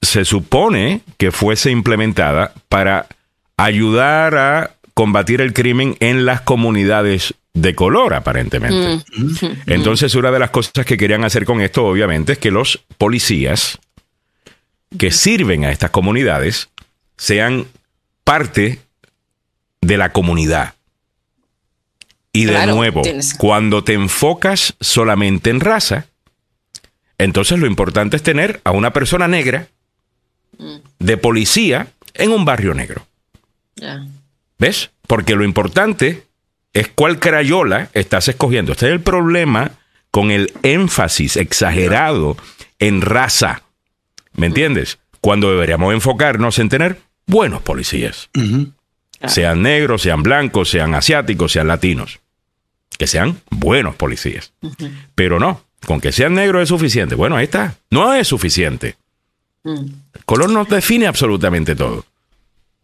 se 0.00 0.24
supone 0.24 1.00
que 1.16 1.30
fuese 1.30 1.70
implementada 1.70 2.52
para 2.68 3.06
ayudar 3.56 4.36
a 4.36 4.74
combatir 4.94 5.40
el 5.40 5.52
crimen 5.52 5.96
en 6.00 6.26
las 6.26 6.40
comunidades 6.40 7.34
de 7.54 7.74
color, 7.74 8.14
aparentemente. 8.14 9.04
Mm. 9.16 9.46
Entonces, 9.66 10.14
una 10.14 10.30
de 10.30 10.38
las 10.38 10.50
cosas 10.50 10.86
que 10.86 10.96
querían 10.96 11.24
hacer 11.24 11.44
con 11.44 11.60
esto, 11.60 11.84
obviamente, 11.84 12.32
es 12.32 12.38
que 12.38 12.50
los 12.50 12.80
policías 12.98 13.78
que 14.98 15.10
sirven 15.10 15.64
a 15.64 15.70
estas 15.70 15.90
comunidades 15.90 16.68
sean 17.16 17.66
parte 18.24 18.80
de 19.80 19.96
la 19.96 20.12
comunidad. 20.12 20.74
Y 22.32 22.46
de 22.46 22.66
nuevo, 22.66 23.02
cuando 23.36 23.84
te 23.84 23.92
enfocas 23.92 24.74
solamente 24.80 25.50
en 25.50 25.60
raza, 25.60 26.06
entonces 27.18 27.58
lo 27.58 27.66
importante 27.66 28.16
es 28.16 28.22
tener 28.22 28.60
a 28.64 28.70
una 28.70 28.92
persona 28.92 29.28
negra 29.28 29.68
mm. 30.58 30.76
de 30.98 31.16
policía 31.18 31.88
en 32.14 32.30
un 32.30 32.44
barrio 32.44 32.72
negro. 32.74 33.06
¿Ves? 34.58 34.90
Porque 35.06 35.34
lo 35.34 35.44
importante 35.44 36.26
es 36.72 36.88
cuál 36.88 37.18
crayola 37.18 37.90
estás 37.92 38.28
escogiendo. 38.28 38.72
Este 38.72 38.86
es 38.86 38.92
el 38.92 39.00
problema 39.00 39.72
con 40.10 40.30
el 40.30 40.52
énfasis 40.62 41.36
exagerado 41.36 42.36
en 42.78 43.02
raza. 43.02 43.62
¿Me 44.34 44.46
entiendes? 44.46 44.98
Cuando 45.20 45.50
deberíamos 45.50 45.92
enfocarnos 45.92 46.58
en 46.58 46.68
tener 46.68 47.00
buenos 47.26 47.62
policías. 47.62 48.30
Sean 49.26 49.62
negros, 49.62 50.02
sean 50.02 50.22
blancos, 50.22 50.70
sean 50.70 50.94
asiáticos, 50.94 51.52
sean 51.52 51.68
latinos. 51.68 52.21
Que 53.02 53.08
sean 53.08 53.42
buenos 53.50 53.96
policías. 53.96 54.52
Pero 55.16 55.40
no, 55.40 55.64
con 55.84 56.00
que 56.00 56.12
sean 56.12 56.34
negros 56.34 56.62
es 56.62 56.68
suficiente. 56.68 57.16
Bueno, 57.16 57.36
ahí 57.36 57.46
está. 57.46 57.74
No 57.90 58.14
es 58.14 58.28
suficiente. 58.28 58.94
Mm. 59.64 59.86
El 60.14 60.24
color 60.24 60.50
no 60.50 60.64
define 60.64 61.08
absolutamente 61.08 61.74
todo. 61.74 62.06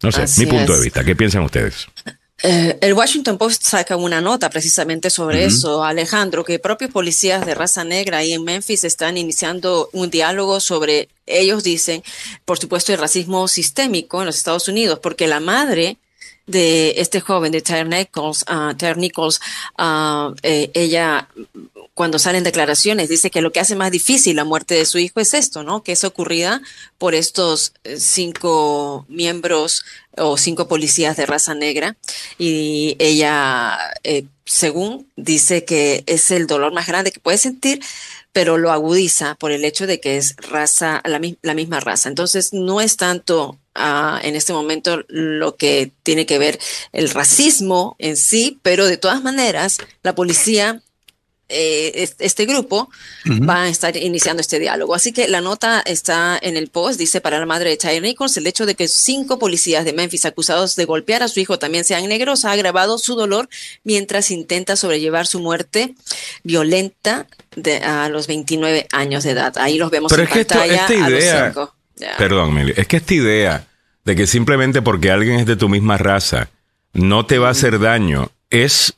No 0.02 0.10
sé, 0.10 0.24
mi 0.38 0.46
punto 0.46 0.76
de 0.76 0.82
vista. 0.82 1.04
¿Qué 1.04 1.14
piensan 1.14 1.44
ustedes? 1.44 1.86
Eh, 2.42 2.78
el 2.80 2.94
Washington 2.94 3.38
Post 3.38 3.62
saca 3.62 3.94
una 3.94 4.20
nota 4.20 4.50
precisamente 4.50 5.08
sobre 5.08 5.44
eso, 5.44 5.84
Alejandro, 5.84 6.44
que 6.44 6.58
propios 6.58 6.90
policías 6.90 7.46
de 7.46 7.54
raza 7.54 7.84
negra 7.84 8.18
ahí 8.18 8.32
en 8.32 8.42
Memphis 8.42 8.82
están 8.82 9.16
iniciando 9.18 9.88
un 9.92 10.10
diálogo 10.10 10.58
sobre, 10.58 11.08
ellos 11.26 11.62
dicen, 11.62 12.02
por 12.44 12.58
supuesto, 12.58 12.92
el 12.92 12.98
racismo 12.98 13.46
sistémico 13.46 14.18
en 14.20 14.26
los 14.26 14.36
Estados 14.36 14.66
Unidos, 14.66 14.98
porque 15.00 15.28
la 15.28 15.38
madre 15.38 15.96
de 16.48 16.94
este 16.96 17.20
joven, 17.20 17.52
de 17.52 17.60
Terry 17.60 17.88
Nichols, 17.88 18.44
uh, 18.50 18.98
Nichols 18.98 19.40
uh, 19.78 20.34
eh, 20.42 20.70
ella 20.74 21.28
cuando 21.98 22.20
salen 22.20 22.44
declaraciones 22.44 23.08
dice 23.08 23.28
que 23.28 23.40
lo 23.40 23.50
que 23.50 23.58
hace 23.58 23.74
más 23.74 23.90
difícil 23.90 24.36
la 24.36 24.44
muerte 24.44 24.76
de 24.76 24.86
su 24.86 24.98
hijo 24.98 25.18
es 25.18 25.34
esto, 25.34 25.64
¿no? 25.64 25.82
Que 25.82 25.90
es 25.90 26.04
ocurrida 26.04 26.62
por 26.96 27.16
estos 27.16 27.72
eh, 27.82 27.98
cinco 27.98 29.04
miembros 29.08 29.84
o 30.16 30.36
cinco 30.36 30.68
policías 30.68 31.16
de 31.16 31.26
raza 31.26 31.56
negra 31.56 31.96
y 32.38 32.94
ella, 33.00 33.76
eh, 34.04 34.26
según 34.44 35.10
dice 35.16 35.64
que 35.64 36.04
es 36.06 36.30
el 36.30 36.46
dolor 36.46 36.72
más 36.72 36.86
grande 36.86 37.10
que 37.10 37.18
puede 37.18 37.36
sentir, 37.36 37.80
pero 38.32 38.58
lo 38.58 38.70
agudiza 38.70 39.34
por 39.34 39.50
el 39.50 39.64
hecho 39.64 39.88
de 39.88 39.98
que 39.98 40.18
es 40.18 40.36
raza, 40.36 41.02
la, 41.04 41.20
la 41.42 41.54
misma 41.54 41.80
raza. 41.80 42.08
Entonces 42.08 42.52
no 42.52 42.80
es 42.80 42.96
tanto 42.96 43.58
ah, 43.78 44.20
en 44.22 44.36
este 44.36 44.52
momento 44.52 45.04
lo 45.08 45.56
que 45.56 45.92
tiene 46.02 46.26
que 46.26 46.38
ver 46.38 46.58
el 46.92 47.10
racismo 47.10 47.96
en 47.98 48.16
sí, 48.16 48.58
pero 48.62 48.86
de 48.86 48.96
todas 48.96 49.22
maneras 49.22 49.78
la 50.02 50.14
policía 50.14 50.82
eh, 51.50 52.10
este 52.18 52.44
grupo 52.44 52.90
va 53.48 53.62
a 53.62 53.68
estar 53.70 53.96
iniciando 53.96 54.42
este 54.42 54.58
diálogo. 54.58 54.94
Así 54.94 55.12
que 55.12 55.28
la 55.28 55.40
nota 55.40 55.82
está 55.86 56.38
en 56.42 56.58
el 56.58 56.68
post, 56.68 56.98
dice 56.98 57.22
para 57.22 57.38
la 57.38 57.46
madre 57.46 57.70
de 57.70 57.78
Ty 57.78 58.00
Nichols, 58.02 58.36
el 58.36 58.46
hecho 58.46 58.66
de 58.66 58.74
que 58.74 58.86
cinco 58.86 59.38
policías 59.38 59.86
de 59.86 59.94
Memphis 59.94 60.26
acusados 60.26 60.76
de 60.76 60.84
golpear 60.84 61.22
a 61.22 61.28
su 61.28 61.40
hijo 61.40 61.58
también 61.58 61.84
sean 61.84 62.06
negros 62.06 62.44
ha 62.44 62.52
agravado 62.52 62.98
su 62.98 63.14
dolor 63.14 63.48
mientras 63.82 64.30
intenta 64.30 64.76
sobrellevar 64.76 65.26
su 65.26 65.40
muerte 65.40 65.94
violenta 66.42 67.26
de, 67.56 67.78
a 67.78 68.10
los 68.10 68.26
29 68.26 68.86
años 68.92 69.24
de 69.24 69.30
edad. 69.30 69.56
Ahí 69.56 69.78
los 69.78 69.90
vemos 69.90 70.12
en 70.12 70.26
pantalla 70.26 70.82
esta 70.82 70.94
idea, 70.94 71.54
Perdón, 72.18 72.54
Mili, 72.54 72.74
es 72.76 72.86
que 72.86 72.98
esta 72.98 73.14
idea 73.14 73.67
de 74.08 74.16
que 74.16 74.26
simplemente 74.26 74.80
porque 74.80 75.10
alguien 75.10 75.38
es 75.38 75.44
de 75.44 75.54
tu 75.54 75.68
misma 75.68 75.98
raza 75.98 76.48
no 76.94 77.26
te 77.26 77.38
va 77.38 77.48
a 77.48 77.50
hacer 77.50 77.78
daño 77.78 78.30
es 78.48 78.94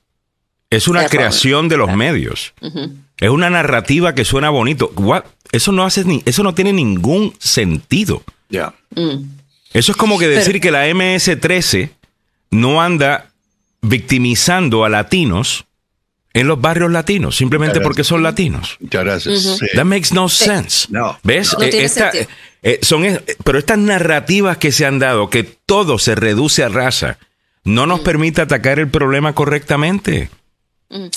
es 0.70 0.86
una 0.86 1.08
creación 1.08 1.68
de 1.68 1.76
los 1.76 1.92
medios. 1.96 2.54
Es 3.16 3.28
una 3.28 3.50
narrativa 3.50 4.14
que 4.14 4.24
suena 4.24 4.50
bonito. 4.50 4.92
Eso 5.50 5.72
no 5.72 5.84
hace 5.84 6.04
ni, 6.04 6.22
eso 6.26 6.44
no 6.44 6.54
tiene 6.54 6.72
ningún 6.72 7.34
sentido. 7.40 8.22
Ya. 8.50 8.72
Mm. 8.94 9.24
Eso 9.72 9.90
es 9.90 9.98
como 9.98 10.16
que 10.16 10.28
decir 10.28 10.60
que 10.60 10.70
la 10.70 10.86
MS-13 10.86 11.90
no 12.52 12.80
anda 12.80 13.32
victimizando 13.82 14.84
a 14.84 14.88
latinos 14.88 15.64
en 16.32 16.46
los 16.46 16.60
barrios 16.60 16.90
latinos, 16.90 17.36
simplemente 17.36 17.80
porque 17.80 18.04
son 18.04 18.22
latinos. 18.22 18.76
Muchas 18.80 19.04
gracias. 19.04 19.60
That 19.74 19.84
makes 19.84 20.08
no 20.12 20.28
sense. 20.28 20.86
No. 20.90 21.18
¿Ves? 21.22 21.56
Eh, 21.60 22.26
eh, 22.62 22.78
son, 22.82 23.04
pero 23.44 23.58
estas 23.58 23.78
narrativas 23.78 24.58
que 24.58 24.70
se 24.70 24.86
han 24.86 24.98
dado, 24.98 25.30
que 25.30 25.42
todo 25.42 25.98
se 25.98 26.14
reduce 26.14 26.62
a 26.62 26.68
raza, 26.68 27.18
no 27.64 27.86
nos 27.86 28.00
mm. 28.00 28.04
permite 28.04 28.40
atacar 28.42 28.78
el 28.78 28.88
problema 28.88 29.34
correctamente. 29.34 30.30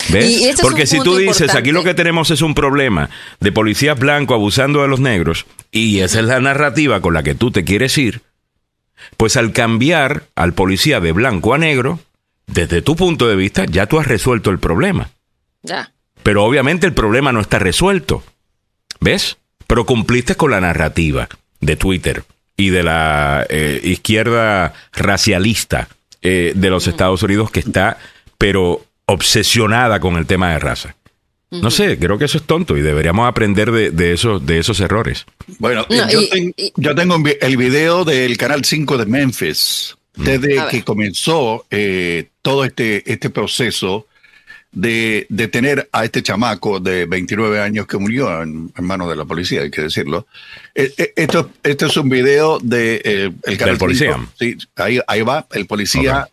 ¿Ves? 0.09 0.55
Porque 0.61 0.85
si 0.85 0.99
tú 0.99 1.17
dices, 1.17 1.55
aquí 1.55 1.71
lo 1.71 1.83
que 1.83 1.95
tenemos 1.95 2.29
es 2.29 2.41
un 2.41 2.53
problema 2.53 3.09
de 3.39 3.51
policías 3.51 3.97
blancos 3.97 4.35
abusando 4.35 4.83
de 4.83 4.87
los 4.87 4.99
negros, 4.99 5.47
y 5.71 5.99
esa 6.01 6.19
es 6.19 6.25
la 6.25 6.39
narrativa 6.39 7.01
con 7.01 7.15
la 7.15 7.23
que 7.23 7.33
tú 7.33 7.49
te 7.49 7.63
quieres 7.63 7.97
ir, 7.97 8.21
pues 9.17 9.35
al 9.35 9.51
cambiar 9.51 10.27
al 10.35 10.53
policía 10.53 10.99
de 10.99 11.11
blanco 11.11 11.55
a 11.55 11.57
negro, 11.57 11.99
desde 12.47 12.81
tu 12.81 12.95
punto 12.95 13.27
de 13.27 13.35
vista, 13.35 13.65
ya 13.65 13.87
tú 13.87 13.99
has 13.99 14.07
resuelto 14.07 14.49
el 14.49 14.59
problema. 14.59 15.09
Ya. 15.61 15.91
Pero 16.23 16.43
obviamente 16.43 16.87
el 16.87 16.93
problema 16.93 17.31
no 17.31 17.41
está 17.41 17.59
resuelto. 17.59 18.23
¿Ves? 18.99 19.37
Pero 19.67 19.85
cumpliste 19.85 20.35
con 20.35 20.51
la 20.51 20.61
narrativa 20.61 21.27
de 21.59 21.75
Twitter 21.75 22.23
y 22.57 22.69
de 22.69 22.83
la 22.83 23.45
eh, 23.49 23.79
izquierda 23.83 24.73
racialista 24.93 25.87
eh, 26.21 26.53
de 26.55 26.69
los 26.69 26.87
Estados 26.87 27.23
Unidos 27.23 27.51
que 27.51 27.59
está, 27.59 27.97
pero 28.37 28.85
obsesionada 29.05 29.99
con 29.99 30.15
el 30.15 30.25
tema 30.25 30.51
de 30.51 30.59
raza. 30.59 30.95
No 31.61 31.69
sé, 31.69 31.99
creo 31.99 32.17
que 32.17 32.25
eso 32.25 32.39
es 32.39 32.43
tonto 32.45 32.77
y 32.77 32.81
deberíamos 32.81 33.27
aprender 33.27 33.71
de, 33.71 33.91
de, 33.91 34.13
esos, 34.13 34.43
de 34.43 34.57
esos 34.57 34.79
errores. 34.79 35.25
Bueno, 35.59 35.85
yo, 36.77 36.95
tengo 36.95 37.17
el 37.41 37.57
video 37.57 38.05
del 38.05 38.37
Canal 38.37 38.65
5 38.65 38.97
de 38.97 39.05
Memphis. 39.05 39.95
Desde 40.15 40.67
que 40.69 40.83
comenzó 40.83 41.65
eh, 41.71 42.29
todo 42.41 42.65
este, 42.65 43.11
este 43.11 43.29
proceso 43.29 44.07
de 44.71 45.27
detener 45.29 45.87
a 45.91 46.03
este 46.03 46.23
chamaco 46.23 46.79
de 46.79 47.05
29 47.05 47.61
años 47.61 47.85
que 47.85 47.97
murió 47.97 48.41
en, 48.41 48.71
manos 48.79 49.09
de 49.09 49.15
la 49.15 49.25
policía, 49.25 49.61
hay 49.61 49.71
que 49.71 49.81
decirlo. 49.81 50.25
Eh, 50.73 50.91
eh, 50.97 51.13
esto, 51.15 51.51
este 51.61 51.85
es 51.85 51.97
un 51.97 52.09
video 52.09 52.59
de 52.59 53.31
el 53.43 53.57
canal 53.57 53.77
policía. 53.77 54.27
Sí, 54.39 54.57
ahí, 54.75 54.99
ahí 55.07 55.21
va, 55.21 55.47
el 55.51 55.67
policía 55.67 56.27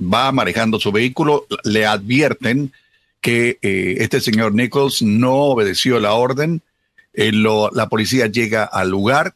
va 0.00 0.32
manejando 0.32 0.80
su 0.80 0.92
vehículo, 0.92 1.46
le 1.64 1.84
advierten 1.84 2.72
que 3.22 3.58
eh, 3.62 3.96
este 4.00 4.20
señor 4.20 4.52
Nichols 4.52 5.00
no 5.00 5.32
obedeció 5.32 5.98
la 6.00 6.12
orden. 6.12 6.60
Eh, 7.14 7.30
la 7.32 7.88
policía 7.88 8.26
llega 8.26 8.64
al 8.64 8.90
lugar. 8.90 9.34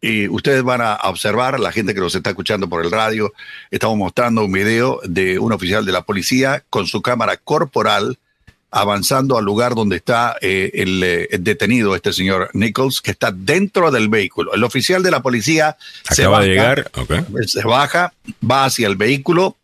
Y 0.00 0.28
ustedes 0.28 0.62
van 0.62 0.82
a 0.82 0.96
observar, 1.04 1.58
la 1.58 1.72
gente 1.72 1.94
que 1.94 2.00
nos 2.00 2.14
está 2.14 2.30
escuchando 2.30 2.68
por 2.68 2.84
el 2.84 2.90
radio, 2.90 3.32
estamos 3.70 3.96
mostrando 3.96 4.44
un 4.44 4.52
video 4.52 5.00
de 5.04 5.38
un 5.38 5.52
oficial 5.52 5.84
de 5.84 5.92
la 5.92 6.02
policía 6.02 6.64
con 6.70 6.86
su 6.86 7.02
cámara 7.02 7.36
corporal 7.36 8.18
avanzando 8.70 9.38
al 9.38 9.44
lugar 9.44 9.74
donde 9.74 9.96
está 9.96 10.36
eh, 10.42 10.70
el, 10.74 11.42
detenido, 11.42 11.94
este 11.94 12.12
señor 12.12 12.50
Nichols, 12.52 13.00
que 13.00 13.12
está 13.12 13.30
dentro 13.32 13.90
del 13.90 14.08
vehículo. 14.08 14.52
El 14.52 14.64
oficial 14.64 15.02
de 15.02 15.10
la 15.10 15.22
policía 15.22 15.78
se 16.10 16.26
de 16.26 16.46
llegar, 16.46 16.90
se 17.46 17.64
baja, 17.64 18.12
va 18.48 18.66
hacia 18.66 18.86
el 18.86 18.96
vehículo, 18.96 19.56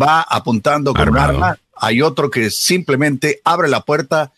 va 0.00 0.20
apuntando 0.22 0.94
con 0.94 1.08
un 1.08 1.18
arma. 1.18 1.58
Hay 1.74 2.02
otro 2.02 2.30
que 2.30 2.50
simplemente 2.50 3.40
abre 3.42 3.68
la 3.68 3.80
puerta 3.80 4.32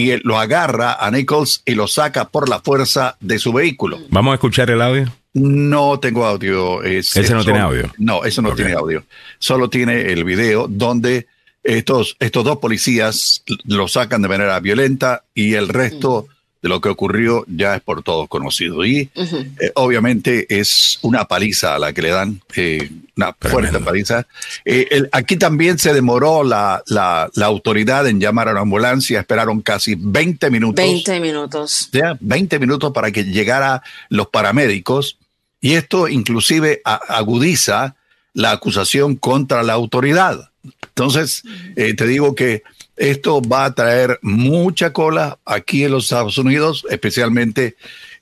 y 0.00 0.18
lo 0.22 0.38
agarra 0.38 0.94
a 0.94 1.10
Nichols 1.10 1.62
y 1.66 1.74
lo 1.74 1.86
saca 1.86 2.28
por 2.28 2.48
la 2.48 2.60
fuerza 2.60 3.16
de 3.20 3.38
su 3.38 3.52
vehículo. 3.52 3.98
¿Vamos 4.08 4.32
a 4.32 4.34
escuchar 4.34 4.70
el 4.70 4.80
audio? 4.80 5.12
No 5.34 6.00
tengo 6.00 6.24
audio. 6.24 6.82
¿Ese 6.82 7.34
no 7.34 7.44
tiene 7.44 7.60
audio? 7.60 7.92
No, 7.98 8.24
eso 8.24 8.40
no 8.40 8.54
tiene 8.54 8.72
audio. 8.72 9.04
Solo 9.38 9.68
tiene 9.68 10.12
el 10.12 10.24
video 10.24 10.66
donde 10.68 11.26
estos, 11.62 12.16
estos 12.18 12.44
dos 12.44 12.58
policías 12.58 13.44
lo 13.64 13.86
sacan 13.88 14.22
de 14.22 14.28
manera 14.28 14.58
violenta 14.60 15.24
y 15.34 15.54
el 15.54 15.68
resto 15.68 16.26
de 16.62 16.68
lo 16.68 16.80
que 16.80 16.90
ocurrió 16.90 17.44
ya 17.48 17.74
es 17.76 17.80
por 17.80 18.02
todos 18.02 18.28
conocido. 18.28 18.84
Y 18.84 19.10
eh, 19.14 19.72
obviamente 19.74 20.46
es 20.48 20.98
una 21.02 21.24
paliza 21.24 21.74
a 21.74 21.78
la 21.78 21.92
que 21.92 22.02
le 22.02 22.10
dan, 22.10 22.40
eh, 22.54 22.90
una 23.16 23.34
fuerte 23.38 23.78
paliza. 23.80 24.26
Eh, 24.64 25.08
aquí 25.12 25.36
también 25.36 25.78
se 25.78 25.94
demoró 25.94 26.44
la, 26.44 26.82
la, 26.86 27.30
autoridad 27.46 28.06
en 28.06 28.20
llamar 28.20 28.48
a 28.48 28.52
la 28.52 28.60
ambulancia, 28.60 29.20
esperaron 29.20 29.62
casi 29.62 29.94
20 29.98 30.50
minutos. 30.50 30.84
20 30.84 31.20
minutos. 31.20 31.88
Ya, 31.92 32.16
20 32.20 32.58
minutos 32.58 32.92
para 32.92 33.10
que 33.10 33.24
llegara 33.24 33.82
los 34.10 34.28
paramédicos. 34.28 35.16
Y 35.62 35.74
esto 35.74 36.08
inclusive 36.08 36.80
agudiza 36.84 37.96
la 38.32 38.52
acusación 38.52 39.16
contra 39.16 39.62
la 39.62 39.74
autoridad. 39.74 40.50
Entonces, 40.82 41.42
te 41.74 42.06
digo 42.06 42.34
que 42.34 42.62
esto 43.00 43.40
va 43.40 43.64
a 43.64 43.74
traer 43.74 44.18
mucha 44.20 44.92
cola 44.92 45.38
aquí 45.46 45.84
en 45.84 45.92
los 45.92 46.04
Estados 46.04 46.36
Unidos, 46.36 46.84
especialmente 46.90 47.76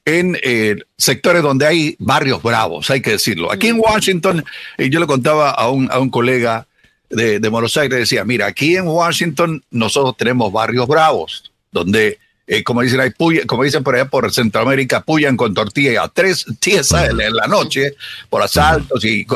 en 0.04 0.38
eh, 0.40 0.76
sectores 0.96 1.42
donde 1.42 1.66
hay 1.66 1.96
barrios 1.98 2.40
bravos, 2.42 2.88
hay 2.88 3.02
que 3.02 3.10
decirlo. 3.10 3.50
Aquí 3.50 3.66
en 3.66 3.80
Washington, 3.80 4.44
eh, 4.78 4.88
yo 4.88 5.00
le 5.00 5.06
contaba 5.06 5.50
a 5.50 5.68
un, 5.68 5.90
a 5.90 5.98
un 5.98 6.10
colega 6.10 6.68
de, 7.10 7.40
de 7.40 7.48
Buenos 7.48 7.76
Aires, 7.76 7.98
decía, 7.98 8.24
mira, 8.24 8.46
aquí 8.46 8.76
en 8.76 8.86
Washington 8.86 9.64
nosotros 9.72 10.16
tenemos 10.16 10.52
barrios 10.52 10.86
bravos, 10.86 11.50
donde 11.72 12.18
eh, 12.46 12.62
como 12.62 12.82
dicen 12.82 13.00
ahí, 13.00 13.10
como 13.46 13.64
dicen 13.64 13.82
por 13.82 13.96
allá 13.96 14.04
por 14.04 14.32
Centroamérica, 14.32 15.02
puyan 15.02 15.36
con 15.36 15.54
tortilla 15.54 16.04
a 16.04 16.08
tres 16.08 16.46
días 16.64 16.92
en 16.92 17.34
la 17.34 17.48
noche 17.48 17.94
por 18.30 18.42
asaltos 18.42 19.04
y 19.04 19.26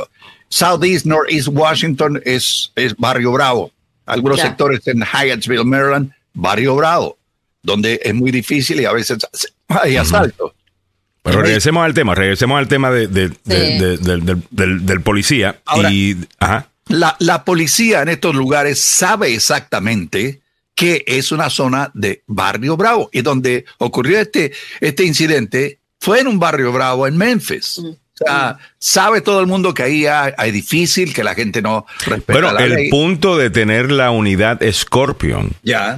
Southeast, 0.49 1.05
Northeast 1.05 1.49
Washington 1.49 2.23
es, 2.25 2.71
es 2.77 2.97
barrio 2.97 3.33
bravo 3.33 3.73
algunos 4.07 4.41
sectores 4.41 4.87
en 4.87 5.03
Hyattsville, 5.03 5.65
Maryland, 5.65 6.13
Barrio 6.35 6.77
Bravo, 6.77 7.19
donde 7.63 8.01
es 8.03 8.15
muy 8.15 8.31
difícil 8.31 8.81
y 8.81 8.85
a 8.85 8.93
veces 8.93 9.19
hay 9.69 9.97
asaltos. 9.97 10.53
Pero 11.23 11.43
regresemos 11.43 11.85
al 11.85 11.95
tema, 11.95 12.15
regresemos 12.15 12.59
al 12.59 12.67
tema 12.67 12.91
de, 12.91 13.07
del, 13.07 15.01
policía. 15.03 15.61
y, 15.91 16.17
La, 16.89 17.17
la 17.21 17.45
policía 17.45 18.03
en 18.03 18.09
estos 18.09 18.35
lugares 18.35 18.81
sabe 18.81 19.33
exactamente 19.33 20.43
que 20.75 21.05
es 21.07 21.31
una 21.31 21.49
zona 21.49 21.91
de 21.95 22.25
Barrio 22.27 22.77
Bravo 22.77 23.09
y 23.13 23.23
donde 23.23 23.65
ocurrió 23.79 24.19
este, 24.19 24.53
este 24.81 25.05
incidente 25.05 25.79
fue 26.01 26.21
en 26.21 26.27
un 26.27 26.41
Barrio 26.41 26.73
Bravo 26.73 27.07
en 27.07 27.17
Memphis. 27.17 27.81
Sabe 28.79 29.21
todo 29.21 29.41
el 29.41 29.47
mundo 29.47 29.75
que 29.75 29.83
ahí 29.83 30.07
hay, 30.07 30.51
difícil, 30.51 31.15
que 31.15 31.25
la 31.25 31.35
gente 31.35 31.63
no 31.63 31.87
respeta 32.07 32.53
bueno, 32.53 32.59
el 32.59 32.89
punto 32.91 33.37
de 33.37 33.51
tener 33.51 33.91
la 33.91 34.11
unidad 34.11 34.61
Scorpion 34.71 35.53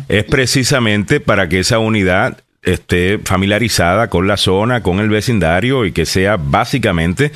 es 0.09 0.25
precisamente 0.25 1.21
para 1.21 1.49
que 1.49 1.61
esa 1.61 1.79
unidad 1.79 2.39
esté 2.63 3.19
familiarizada 3.19 4.09
con 4.09 4.27
la 4.27 4.37
zona, 4.37 4.83
con 4.83 5.01
el 5.01 5.09
vecindario 5.09 5.85
y 5.85 5.93
que 5.93 6.07
sea 6.07 6.37
básicamente 6.37 7.33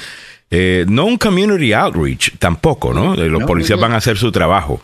eh, 0.50 0.86
no 0.88 1.04
un 1.04 1.18
community 1.18 1.72
outreach 1.74 2.38
tampoco, 2.38 2.94
¿no? 2.94 3.14
Eh, 3.14 3.28
los 3.28 3.44
policías 3.44 3.78
van 3.78 3.92
a 3.92 3.96
hacer 3.96 4.16
su 4.16 4.32
trabajo, 4.32 4.80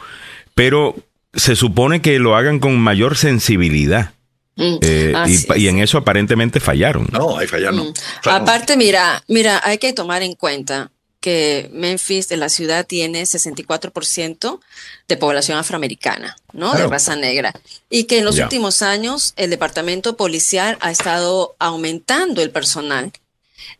pero 0.55 0.94
se 1.32 1.57
supone 1.57 2.02
que 2.02 2.18
lo 2.18 2.36
hagan 2.36 2.59
con 2.59 2.78
mayor 2.78 3.16
sensibilidad. 3.16 4.14
Mm. 4.57 4.76
Eh, 4.82 5.14
y, 5.57 5.68
en 5.68 5.80
eso 5.80 5.98
aparentemente 5.98 6.61
fallaron. 6.61 7.09
No, 7.12 7.36
ahí 7.36 7.46
fallaron. 7.46 7.88
Mm. 7.88 7.94
Aparte, 8.28 8.76
mira, 8.76 9.22
mira, 9.28 9.61
hay 9.64 9.78
que 9.78 9.92
tomar 9.92 10.22
en 10.22 10.34
cuenta 10.34 10.90
que 11.24 11.70
Memphis 11.72 12.28
de 12.28 12.36
la 12.36 12.50
ciudad 12.50 12.86
tiene 12.86 13.22
64% 13.22 14.61
de 15.09 15.16
población 15.16 15.57
afroamericana, 15.57 16.36
¿no? 16.52 16.74
De 16.74 16.86
raza 16.86 17.16
negra. 17.16 17.55
Y 17.88 18.05
que 18.05 18.18
en 18.18 18.26
los 18.26 18.38
últimos 18.38 18.82
años 18.82 19.32
el 19.36 19.48
departamento 19.48 20.18
policial 20.18 20.76
ha 20.82 20.90
estado 20.90 21.57
aumentando 21.59 22.42
el 22.42 22.50
personal 22.50 23.11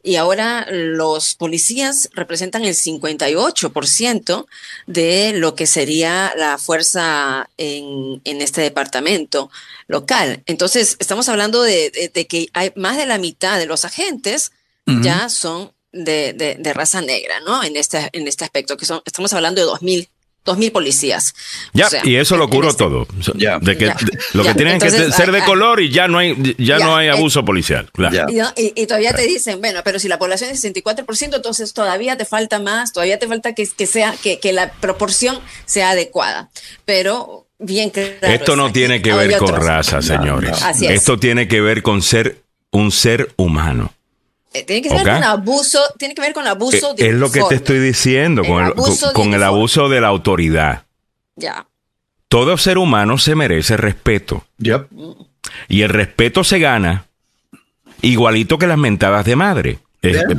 y 0.03 0.17
ahora 0.17 0.67
los 0.71 1.35
policías 1.35 2.11
representan 2.13 2.65
el 2.65 2.75
58% 2.75 4.47
de 4.87 5.33
lo 5.35 5.55
que 5.55 5.67
sería 5.67 6.33
la 6.37 6.59
fuerza 6.59 7.49
en, 7.57 8.21
este 8.25 8.61
departamento 8.61 9.51
local. 9.87 10.43
Entonces, 10.47 10.97
estamos 10.99 11.29
hablando 11.29 11.63
de, 11.63 12.11
que 12.29 12.49
hay 12.53 12.73
más 12.77 12.97
de 12.97 13.07
la 13.07 13.19
mitad 13.19 13.59
de 13.59 13.67
los 13.67 13.85
agentes 13.85 14.53
ya 14.87 15.29
son 15.31 15.73
de, 15.93 16.73
raza 16.75 17.01
negra, 17.01 17.41
¿no? 17.41 17.63
En 17.63 17.77
este, 17.77 18.11
en 18.13 18.29
este 18.29 18.45
aspecto, 18.45 18.77
que 18.77 18.85
son, 18.85 19.03
estamos 19.05 19.33
hablando 19.33 19.61
de 19.61 19.67
2.000 19.67 20.09
dos 20.45 20.59
mil 20.59 20.71
policías. 20.73 21.35
Ya, 21.73 21.89
y 22.05 22.17
eso 22.17 22.37
lo 22.37 22.49
curó 22.49 22.69
este 22.69 22.85
todo. 22.85 23.07
Ya. 23.35 23.59
De 23.59 23.77
que 23.77 23.93
lo 24.33 24.45
que 24.45 24.55
tienen 24.55 24.79
que 24.79 24.91
ser 24.91 25.33
de 25.33 25.43
color 25.45 25.81
y 25.81 25.91
ya 25.91 26.09
no 26.09 26.19
hay, 26.19 26.55
ya, 26.59 26.79
no 26.79 26.97
hay 26.97 27.09
abuso 27.09 27.45
policial. 27.45 27.91
Claro. 27.93 28.27
Y, 28.57 28.87
todavía 28.87 29.13
te 29.15 29.23
dicen, 29.23 29.61
bueno, 29.61 29.81
pero 29.85 29.99
si 29.99 30.09
la 30.09 30.19
población 30.19 30.51
es 30.51 30.63
64%, 30.63 31.35
entonces 31.35 31.73
todavía 31.73 32.17
te 32.17 32.25
falta 32.25 32.59
más, 32.59 32.93
todavía 32.93 33.19
te 33.19 33.27
falta 33.27 33.55
que, 33.55 33.67
que 33.67 33.87
sea, 33.87 34.15
que, 34.23 34.39
que 34.39 34.53
la 34.53 34.73
proporción 34.73 35.41
sea 35.65 35.91
adecuada. 35.91 36.51
Pero 36.85 37.47
bien 37.59 37.91
claro. 37.91 38.15
Esto 38.23 38.57
no 38.57 38.73
tiene 38.73 39.01
que 39.01 39.13
ver 39.13 39.39
con 39.39 39.55
raza, 39.55 40.03
señores. 40.03 40.59
Esto 40.83 41.19
tiene 41.19 41.49
que 41.49 41.61
ver 41.61 41.83
con 41.83 42.03
ser 42.03 42.43
un 42.71 42.91
ser 42.91 43.33
humano. 43.37 43.95
Eh, 44.55 44.63
tiene 44.65 44.83
que 44.83 44.89
ver 44.89 45.03
con 45.03 45.25
abuso, 45.25 45.81
tiene 45.99 46.15
que 46.15 46.21
ver 46.21 46.33
con 46.33 46.47
abuso 46.47 46.93
eh, 46.97 47.09
Es 47.09 47.15
lo 47.15 47.31
que 47.33 47.43
te 47.49 47.57
estoy 47.57 47.81
diciendo, 47.81 48.43
con, 48.45 48.65
el, 48.65 48.73
con, 49.13 49.35
el 49.35 49.43
abuso 49.43 49.89
de 49.89 50.01
la 50.01 50.07
autoridad. 50.07 50.85
Ya. 51.35 51.67
Todo 52.29 52.57
ser 52.57 52.79
humano 52.79 53.19
se 53.19 53.35
merece 53.35 53.77
respeto. 53.77 54.45
Yep. 54.59 54.89
Y 55.69 55.83
el 55.83 55.89
respeto 55.89 56.45
se 56.45 56.61
gana 56.61 57.07
igualito 58.01 58.57
que 58.57 58.69
las 58.69 58.79
mentadas 58.79 59.25
de 59.25 59.35
madre. 59.35 59.79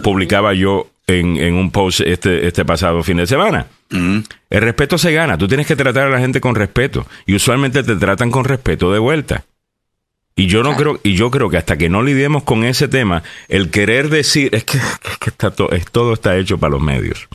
publicaba 0.02 0.54
yo 0.54 0.88
en, 1.08 1.36
en 1.36 1.56
un 1.56 1.72
post 1.72 2.00
este, 2.02 2.48
este 2.48 2.64
pasado 2.64 3.04
fin 3.04 3.18
de 3.18 3.28
semana. 3.28 3.68
Mm. 3.90 4.20
El 4.50 4.62
respeto 4.62 4.98
se 4.98 5.12
gana. 5.12 5.38
Tú 5.38 5.48
tienes 5.48 5.68
que 5.68 5.76
tratar 5.76 6.08
a 6.08 6.10
la 6.10 6.20
gente 6.20 6.40
con 6.40 6.56
respeto. 6.56 7.06
Y 7.26 7.36
usualmente 7.36 7.84
te 7.84 7.98
tratan 7.98 8.32
con 8.32 8.46
respeto 8.46 8.94
de 8.94 9.00
vuelta. 9.00 9.44
Y 10.36 10.48
yo 10.48 10.64
no 10.64 10.76
creo, 10.76 11.00
y 11.04 11.16
yo 11.16 11.32
creo 11.32 11.50
que 11.50 11.58
hasta 11.58 11.78
que 11.78 11.88
no 11.88 12.04
lidiemos 12.04 12.44
con 12.44 12.66
ese 12.66 12.88
tema, 12.90 13.24
el 13.48 13.70
querer 13.72 14.10
decir, 14.10 14.54
es 14.54 14.66
que, 14.66 14.78
es 14.78 15.18
que 15.20 15.30
está 15.30 15.52
to- 15.52 15.72
es, 15.72 15.90
todo 15.90 16.14
está 16.14 16.36
hecho 16.38 16.58
para 16.58 16.72
los 16.72 16.82
medios. 16.82 17.28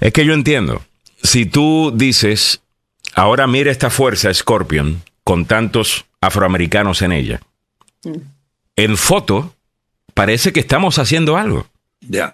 Es 0.00 0.12
que 0.12 0.26
yo 0.26 0.34
entiendo. 0.34 0.82
Si 1.22 1.46
tú 1.46 1.92
dices, 1.94 2.60
ahora 3.14 3.46
mira 3.46 3.70
esta 3.70 3.88
fuerza 3.88 4.32
Scorpion 4.34 5.02
con 5.24 5.46
tantos 5.46 6.04
afroamericanos 6.20 7.00
en 7.02 7.12
ella. 7.12 7.40
En 8.76 8.96
foto, 8.98 9.54
parece 10.14 10.52
que 10.52 10.60
estamos 10.60 10.98
haciendo 10.98 11.36
algo. 11.38 11.66
Ya. 12.00 12.32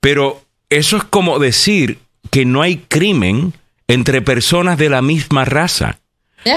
Pero 0.00 0.42
eso 0.70 0.96
es 0.96 1.04
como 1.04 1.38
decir 1.38 1.98
que 2.30 2.44
no 2.44 2.62
hay 2.62 2.78
crimen 2.88 3.52
entre 3.88 4.22
personas 4.22 4.78
de 4.78 4.88
la 4.88 5.02
misma 5.02 5.44
raza. 5.44 5.98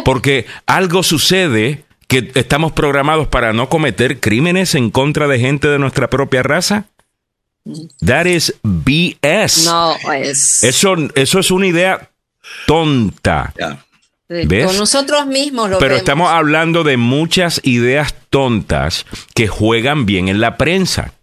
Porque 0.05 0.45
algo 0.65 1.03
sucede 1.03 1.83
que 2.07 2.31
estamos 2.35 2.73
programados 2.73 3.27
para 3.27 3.53
no 3.53 3.69
cometer 3.69 4.19
crímenes 4.19 4.75
en 4.75 4.91
contra 4.91 5.27
de 5.27 5.39
gente 5.39 5.67
de 5.67 5.79
nuestra 5.79 6.09
propia 6.09 6.43
raza. 6.43 6.85
That 8.05 8.25
is 8.25 8.55
BS. 8.63 9.65
No, 9.65 9.95
es. 10.13 10.63
Eso, 10.63 10.95
eso 11.15 11.39
es 11.39 11.51
una 11.51 11.67
idea 11.67 12.09
tonta. 12.65 13.53
Con 14.27 14.77
nosotros 14.77 15.25
mismos 15.27 15.69
lo 15.69 15.77
Pero 15.77 15.89
vemos. 15.89 16.01
estamos 16.01 16.29
hablando 16.31 16.83
de 16.83 16.97
muchas 16.97 17.59
ideas 17.63 18.15
tontas 18.29 19.05
que 19.35 19.47
juegan 19.47 20.05
bien 20.05 20.29
en 20.29 20.39
la 20.39 20.57
prensa. 20.57 21.13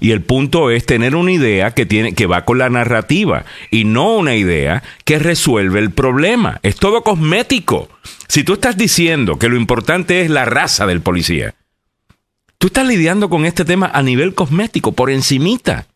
Y 0.00 0.10
el 0.10 0.22
punto 0.22 0.70
es 0.70 0.86
tener 0.86 1.14
una 1.14 1.32
idea 1.32 1.70
que 1.70 1.86
tiene 1.86 2.14
que 2.14 2.26
va 2.26 2.44
con 2.44 2.58
la 2.58 2.68
narrativa 2.68 3.44
y 3.70 3.84
no 3.84 4.16
una 4.16 4.34
idea 4.34 4.82
que 5.04 5.18
resuelve 5.18 5.78
el 5.78 5.92
problema. 5.92 6.58
Es 6.62 6.76
todo 6.76 7.02
cosmético. 7.02 7.88
Si 8.28 8.42
tú 8.42 8.54
estás 8.54 8.76
diciendo 8.76 9.38
que 9.38 9.48
lo 9.48 9.56
importante 9.56 10.22
es 10.22 10.30
la 10.30 10.44
raza 10.44 10.86
del 10.86 11.00
policía, 11.00 11.54
tú 12.58 12.66
estás 12.66 12.86
lidiando 12.86 13.30
con 13.30 13.44
este 13.44 13.64
tema 13.64 13.90
a 13.92 14.02
nivel 14.02 14.34
cosmético, 14.34 14.92
por 14.92 15.10
encimita. 15.10 15.86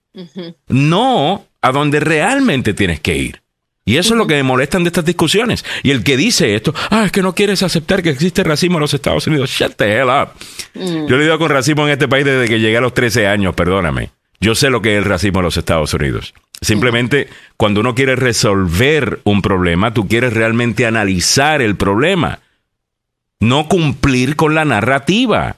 No 0.69 1.47
a 1.61 1.73
donde 1.73 2.01
realmente 2.01 2.75
tienes 2.75 3.01
que 3.01 3.17
ir. 3.17 3.43
Y 3.89 3.97
eso 3.97 4.13
es 4.13 4.19
lo 4.19 4.27
que 4.27 4.35
me 4.35 4.43
molestan 4.43 4.85
de 4.85 4.89
estas 4.89 5.07
discusiones. 5.07 5.65
Y 5.83 5.93
el 5.93 6.05
que 6.05 6.19
dice 6.19 6.55
esto, 6.55 6.75
ah, 6.91 7.05
es 7.07 7.11
que 7.11 7.23
no 7.23 7.35
quieres 7.35 7.63
aceptar 7.63 8.03
que 8.03 8.11
existe 8.11 8.45
racismo 8.45 8.77
en 8.77 8.83
los 8.83 8.93
Estados 8.93 9.27
Unidos. 9.27 9.49
Shut 9.49 9.77
the 9.77 9.91
hell 9.97 10.09
up. 10.09 10.29
Yo 10.75 11.17
he 11.17 11.19
lidiado 11.19 11.39
con 11.39 11.49
racismo 11.49 11.87
en 11.87 11.93
este 11.93 12.07
país 12.07 12.27
desde 12.27 12.47
que 12.49 12.61
llegué 12.61 12.77
a 12.77 12.83
los 12.83 12.93
13 12.93 13.27
años, 13.27 13.55
perdóname. 13.55 14.11
Yo 14.43 14.55
sé 14.55 14.69
lo 14.69 14.83
que 14.83 14.93
es 14.93 14.99
el 14.99 15.05
racismo 15.09 15.39
en 15.39 15.47
los 15.47 15.57
Estados 15.57 15.95
Unidos. 15.95 16.35
Simplemente, 16.61 17.29
cuando 17.57 17.81
uno 17.81 17.95
quiere 17.95 18.15
resolver 18.15 19.21
un 19.25 19.41
problema, 19.41 19.95
tú 19.95 20.07
quieres 20.07 20.35
realmente 20.35 20.85
analizar 20.85 21.63
el 21.63 21.77
problema. 21.77 22.41
No 23.41 23.69
cumplir 23.69 24.37
con 24.37 24.55
la 24.55 24.67
narrativa, 24.67 25.57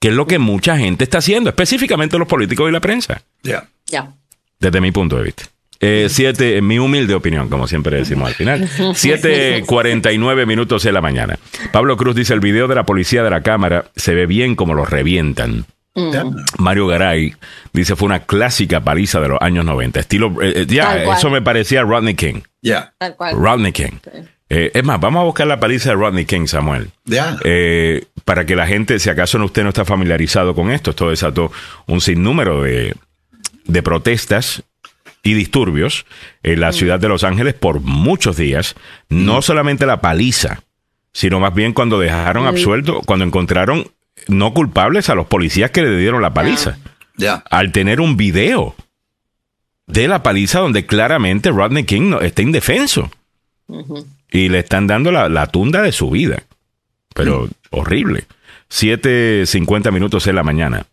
que 0.00 0.08
es 0.08 0.14
lo 0.14 0.26
que 0.26 0.38
mucha 0.38 0.78
gente 0.78 1.04
está 1.04 1.18
haciendo, 1.18 1.50
específicamente 1.50 2.16
los 2.18 2.26
políticos 2.26 2.70
y 2.70 2.72
la 2.72 2.80
prensa 2.80 3.22
Ya. 3.42 3.68
Ya. 3.86 4.14
desde 4.60 4.80
mi 4.80 4.92
punto 4.92 5.16
de 5.18 5.24
vista. 5.24 5.44
Eh, 5.88 6.08
siete, 6.08 6.56
en 6.56 6.66
mi 6.66 6.80
humilde 6.80 7.14
opinión, 7.14 7.48
como 7.48 7.68
siempre 7.68 7.96
decimos 7.96 8.28
al 8.28 8.34
final. 8.34 8.62
7.49 8.68 10.44
minutos 10.44 10.82
de 10.82 10.90
la 10.90 11.00
mañana. 11.00 11.38
Pablo 11.70 11.96
Cruz 11.96 12.16
dice, 12.16 12.34
el 12.34 12.40
video 12.40 12.66
de 12.66 12.74
la 12.74 12.84
policía 12.84 13.22
de 13.22 13.30
la 13.30 13.42
cámara 13.42 13.84
se 13.94 14.12
ve 14.12 14.26
bien 14.26 14.56
como 14.56 14.74
lo 14.74 14.84
revientan. 14.84 15.64
Ya. 15.94 16.24
Mario 16.58 16.88
Garay 16.88 17.34
dice, 17.72 17.94
fue 17.94 18.06
una 18.06 18.20
clásica 18.20 18.80
paliza 18.80 19.20
de 19.20 19.28
los 19.28 19.38
años 19.40 19.64
90. 19.64 20.00
Estilo, 20.00 20.42
eh, 20.42 20.52
eh, 20.56 20.66
ya, 20.68 21.04
eso 21.04 21.30
me 21.30 21.40
parecía 21.40 21.82
Rodney 21.82 22.14
King. 22.14 22.40
Ya. 22.60 22.92
Tal 22.98 23.14
cual. 23.14 23.36
Rodney 23.36 23.72
King. 23.72 23.92
Eh, 24.48 24.72
es 24.74 24.84
más, 24.84 25.00
vamos 25.00 25.20
a 25.20 25.24
buscar 25.24 25.46
la 25.46 25.58
paliza 25.60 25.90
de 25.90 25.96
Rodney 25.96 26.24
King, 26.24 26.46
Samuel. 26.46 26.90
Ya. 27.04 27.36
Eh, 27.44 28.06
para 28.24 28.44
que 28.44 28.56
la 28.56 28.66
gente, 28.66 28.98
si 28.98 29.08
acaso 29.08 29.42
usted 29.44 29.62
no 29.62 29.70
está 29.70 29.84
familiarizado 29.84 30.54
con 30.54 30.70
esto, 30.70 30.90
esto 30.90 31.10
desató 31.10 31.50
un 31.86 32.00
sinnúmero 32.00 32.62
de, 32.62 32.94
de 33.64 33.82
protestas 33.82 34.64
y 35.26 35.34
disturbios 35.34 36.06
en 36.42 36.60
la 36.60 36.72
ciudad 36.72 37.00
de 37.00 37.08
Los 37.08 37.24
Ángeles 37.24 37.54
por 37.54 37.80
muchos 37.80 38.36
días. 38.36 38.74
No 39.08 39.42
solamente 39.42 39.86
la 39.86 40.00
paliza, 40.00 40.62
sino 41.12 41.40
más 41.40 41.54
bien 41.54 41.72
cuando 41.72 41.98
dejaron 41.98 42.46
absuelto, 42.46 43.00
cuando 43.04 43.24
encontraron 43.24 43.90
no 44.28 44.54
culpables 44.54 45.10
a 45.10 45.14
los 45.14 45.26
policías 45.26 45.70
que 45.70 45.82
le 45.82 45.96
dieron 45.98 46.22
la 46.22 46.32
paliza. 46.34 46.78
Ya. 47.16 47.42
Al 47.50 47.72
tener 47.72 48.00
un 48.00 48.16
video 48.16 48.74
de 49.86 50.08
la 50.08 50.22
paliza 50.22 50.60
donde 50.60 50.86
claramente 50.86 51.50
Rodney 51.50 51.84
King 51.84 52.10
no- 52.10 52.20
está 52.20 52.42
indefenso. 52.42 53.10
Y 54.30 54.48
le 54.48 54.60
están 54.60 54.86
dando 54.86 55.10
la, 55.10 55.28
la 55.28 55.46
tunda 55.48 55.82
de 55.82 55.92
su 55.92 56.10
vida. 56.10 56.42
Pero 57.14 57.48
horrible. 57.70 58.26
7.50 58.70 59.90
minutos 59.92 60.26
en 60.26 60.36
la 60.36 60.42
mañana. 60.42 60.86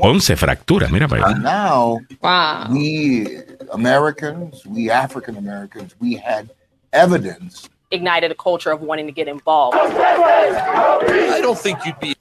11 0.00 0.36
fracturas, 0.36 0.90
mira 0.90 1.08
para 1.08 1.26
allá. 1.28 1.38
Now, 1.38 1.98
Wow. 2.20 2.70
we 2.74 3.26
Americans, 3.72 4.64
we 4.66 4.90
African 4.90 5.36
Americans, 5.36 5.94
we 6.00 6.16
had 6.16 6.46
evidence. 6.92 7.68
ignited 7.90 8.30
a 8.32 8.34
culture 8.34 8.72
of 8.72 8.80
wanting 8.82 9.06
to 9.06 9.12
get 9.12 9.28
involved. 9.28 9.78
I 9.78 11.40
don't 11.40 11.58
think 11.58 11.78
you'd 11.84 11.98
be 12.00 12.14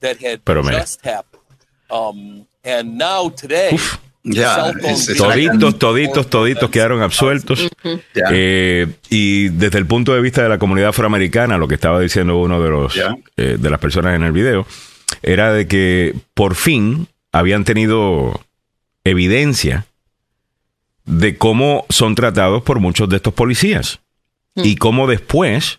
that 0.00 0.16
had 0.22 0.40
Pero 0.44 0.62
mira. 0.62 0.78
just 0.80 1.04
happened. 1.04 1.42
Um, 1.90 2.46
and 2.64 2.96
now 2.98 3.28
today, 3.30 3.76
Ya. 4.24 4.70
Es- 4.82 5.08
es- 5.08 5.16
Toditos, 5.16 5.78
toditos, 5.78 6.28
toditos 6.28 6.68
quedaron 6.70 7.00
absueltos. 7.02 7.66
Eh, 8.30 8.86
y 9.08 9.48
desde 9.50 9.78
el 9.78 9.86
punto 9.86 10.12
de 10.12 10.20
vista 10.20 10.42
de 10.42 10.50
la 10.50 10.58
comunidad 10.58 10.90
afroamericana, 10.90 11.56
lo 11.56 11.66
que 11.66 11.76
estaba 11.76 11.98
diciendo 12.00 12.36
uno 12.36 12.60
de 12.60 12.68
los 12.68 12.94
eh, 13.36 13.56
de 13.58 13.70
las 13.70 13.78
personas 13.80 14.14
en 14.16 14.24
el 14.24 14.32
video, 14.32 14.66
era 15.22 15.52
de 15.52 15.66
que 15.66 16.14
por 16.34 16.54
fin 16.54 17.08
habían 17.32 17.64
tenido 17.64 18.40
evidencia 19.04 19.86
de 21.04 21.36
cómo 21.38 21.86
son 21.88 22.14
tratados 22.14 22.62
por 22.62 22.80
muchos 22.80 23.08
de 23.08 23.16
estos 23.16 23.32
policías 23.34 24.00
y 24.54 24.76
cómo 24.76 25.06
después 25.06 25.78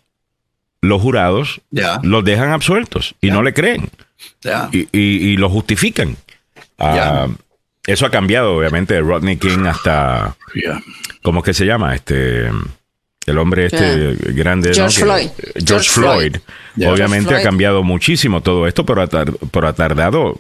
los 0.82 1.02
jurados 1.02 1.62
los 2.04 2.24
dejan 2.24 2.52
absueltos 2.52 3.16
y 3.22 3.30
no 3.32 3.44
le 3.44 3.54
creen 3.54 3.90
y, 4.72 4.88
y- 4.92 5.30
y 5.32 5.38
lo 5.38 5.50
justifican. 5.50 6.16
Ah, 6.78 7.28
eso 7.86 8.06
ha 8.06 8.10
cambiado, 8.12 8.56
obviamente, 8.56 8.94
de 8.94 9.02
Rodney 9.02 9.38
King 9.38 9.66
hasta. 9.66 10.36
¿cómo 11.22 11.40
es 11.40 11.46
que 11.46 11.54
se 11.54 11.66
llama? 11.66 11.94
Este, 11.96 12.50
el 13.30 13.38
hombre 13.38 13.66
este 13.68 14.16
grande. 14.34 14.70
¿no? 14.70 14.76
George 14.76 15.02
Floyd. 15.02 15.30
George, 15.38 15.66
George 15.66 15.90
Floyd. 15.90 16.36
Obviamente 16.88 17.30
George 17.30 17.42
ha 17.46 17.50
cambiado 17.50 17.84
muchísimo 17.84 18.42
todo 18.42 18.68
esto, 18.68 18.86
pero 18.86 19.02
ha, 19.02 19.08
tar- 19.08 19.34
pero 19.52 19.68
ha 19.68 19.74
tardado 19.74 20.38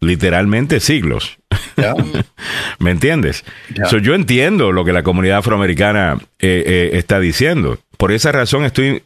literalmente 0.00 0.80
siglos. 0.80 1.38
¿Me 2.78 2.90
entiendes? 2.90 3.44
So, 3.88 3.98
yo 3.98 4.14
entiendo 4.14 4.72
lo 4.72 4.84
que 4.84 4.92
la 4.92 5.02
comunidad 5.02 5.38
afroamericana 5.38 6.18
eh, 6.38 6.62
eh, 6.66 6.90
está 6.94 7.20
diciendo. 7.20 7.78
Por 7.96 8.12
esa 8.12 8.32
razón 8.32 8.64
estoy 8.64 9.02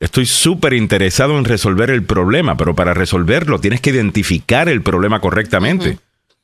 estoy 0.00 0.26
súper 0.26 0.74
interesado 0.74 1.36
en 1.38 1.44
resolver 1.44 1.90
el 1.90 2.02
problema, 2.04 2.56
pero 2.56 2.74
para 2.74 2.94
resolverlo 2.94 3.58
tienes 3.60 3.80
que 3.80 3.90
identificar 3.90 4.68
el 4.68 4.82
problema 4.82 5.20
correctamente. 5.20 5.98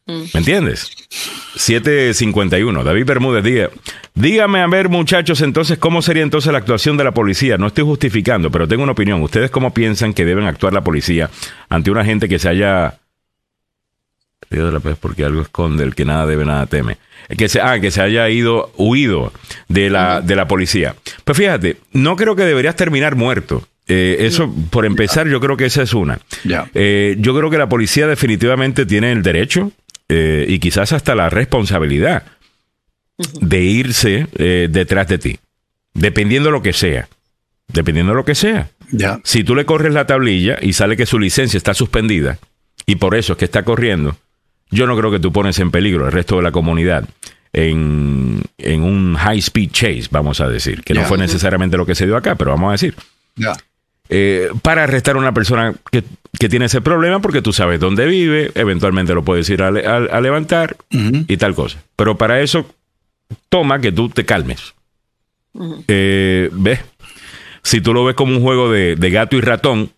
¿Me 0.07 0.29
entiendes? 0.35 0.91
751. 1.57 2.85
David 2.85 3.07
Bermúdez, 3.07 3.43
diga, 3.43 3.71
dígame 4.15 4.61
a 4.61 4.67
ver 4.67 4.91
muchachos, 4.91 5.41
entonces, 5.41 5.79
¿cómo 5.79 6.03
sería 6.03 6.23
entonces 6.23 6.53
la 6.53 6.59
actuación 6.59 6.97
de 6.97 7.05
la 7.05 7.13
policía? 7.13 7.57
No 7.57 7.69
estoy 7.69 7.85
justificando, 7.85 8.51
pero 8.51 8.69
tengo 8.69 8.83
una 8.83 8.93
opinión. 8.93 9.23
¿Ustedes 9.23 9.51
cómo 9.51 9.73
piensan 9.73 10.13
que 10.13 10.25
deben 10.25 10.45
actuar 10.45 10.75
la 10.75 10.85
policía 10.85 11.31
ante 11.71 11.91
una 11.91 12.05
gente 12.05 12.29
que 12.29 12.39
se 12.39 12.49
haya 12.49 12.99
Dios 14.51 14.67
de 14.67 14.73
la 14.73 14.81
pez 14.81 14.97
porque 15.01 15.25
algo 15.25 15.43
esconde, 15.43 15.85
el 15.85 15.95
que 15.95 16.05
nada 16.05 16.27
debe, 16.27 16.45
nada 16.45 16.67
teme. 16.67 16.99
Que 17.37 17.49
se, 17.49 17.61
ah, 17.61 17.81
que 17.81 17.91
se 17.91 18.03
haya 18.03 18.29
ido, 18.29 18.73
huido 18.77 19.33
de 19.69 19.91
la, 19.91 20.21
de 20.21 20.37
la 20.37 20.47
policía. 20.47 20.95
Pues 21.25 21.39
fíjate, 21.39 21.79
no 21.93 22.17
creo 22.17 22.37
que 22.37 22.45
deberías 22.45 22.77
terminar 22.77 23.17
muerto. 23.17 23.67
Eh, 23.87 24.17
eso, 24.21 24.55
por 24.71 24.87
empezar, 24.87 25.29
yo 25.29 25.41
creo 25.41 25.57
que 25.57 25.67
esa 25.67 25.83
es 25.83 25.93
una. 25.93 26.19
Eh, 26.75 27.17
yo 27.19 27.37
creo 27.37 27.51
que 27.51 27.59
la 27.59 27.69
policía 27.69 28.07
definitivamente 28.07 28.87
tiene 28.87 29.13
el 29.13 29.23
derecho 29.23 29.73
eh, 30.09 30.47
y 30.49 30.59
quizás 30.59 30.93
hasta 30.93 31.15
la 31.15 31.31
responsabilidad 31.31 32.25
de 33.41 33.61
irse 33.63 34.27
eh, 34.37 34.69
detrás 34.71 35.09
de 35.09 35.19
ti, 35.19 35.39
dependiendo 35.93 36.49
de 36.49 36.53
lo 36.53 36.63
que 36.63 36.73
sea. 36.73 37.09
Dependiendo 37.69 38.13
de 38.13 38.17
lo 38.17 38.25
que 38.25 38.35
sea. 38.35 38.69
Ya. 38.91 39.21
Si 39.25 39.43
tú 39.43 39.55
le 39.55 39.65
corres 39.65 39.93
la 39.93 40.07
tablilla 40.07 40.59
y 40.61 40.75
sale 40.75 40.97
que 40.97 41.07
su 41.07 41.19
licencia 41.19 41.57
está 41.57 41.73
suspendida 41.73 42.39
y 42.85 42.97
por 42.97 43.15
eso 43.15 43.33
es 43.33 43.39
que 43.39 43.47
está 43.47 43.63
corriendo, 43.63 44.17
yo 44.71 44.87
no 44.87 44.97
creo 44.99 45.11
que 45.11 45.19
tú 45.19 45.33
pones 45.33 45.59
en 45.59 45.71
peligro 45.71 46.07
el 46.07 46.13
resto 46.13 46.37
de 46.37 46.43
la 46.43 46.53
comunidad 46.53 47.09
en, 47.55 48.43
en 48.59 48.83
un 48.83 49.15
high 49.15 49.39
speed 49.39 49.71
chase, 49.71 50.09
vamos 50.11 50.41
a 50.41 50.49
decir, 50.49 50.83
que 50.83 50.93
no 50.93 51.05
fue 51.05 51.17
necesariamente 51.17 51.77
lo 51.77 51.87
que 51.87 51.95
se 51.95 52.05
dio 52.05 52.17
acá, 52.17 52.35
pero 52.35 52.51
vamos 52.51 52.69
a 52.69 52.73
decir. 52.73 52.95
Ya. 53.37 53.57
Eh, 54.09 54.51
para 54.63 54.85
arrestar 54.85 55.17
a 55.17 55.19
una 55.19 55.33
persona 55.33 55.75
que, 55.91 56.05
que 56.39 56.49
tiene 56.49 56.67
ese 56.67 56.81
problema 56.81 57.21
porque 57.21 57.43
tú 57.43 57.53
sabes 57.53 57.81
dónde 57.81 58.07
vive, 58.07 58.51
eventualmente 58.55 59.15
lo 59.15 59.25
puedes 59.25 59.49
ir 59.51 59.63
a, 59.63 59.71
le- 59.71 59.87
a- 59.87 59.97
a 59.97 60.21
levantar 60.21 60.77
y 61.29 61.37
tal 61.37 61.55
cosa. 61.55 61.83
Pero 61.97 62.17
para 62.17 62.41
eso 62.41 62.67
toma 63.49 63.81
que 63.81 63.93
tú 63.93 64.09
te 64.09 64.25
calmes. 64.25 64.75
Eh, 65.89 66.51
¿Ves? 66.53 66.81
Si 67.63 67.81
tú 67.81 67.95
lo 67.95 68.05
ves 68.05 68.15
como 68.15 68.37
un 68.37 68.43
juego 68.43 68.71
de, 68.71 68.97
de 68.97 69.11
gato 69.11 69.37
y 69.37 69.41
ratón, 69.41 69.91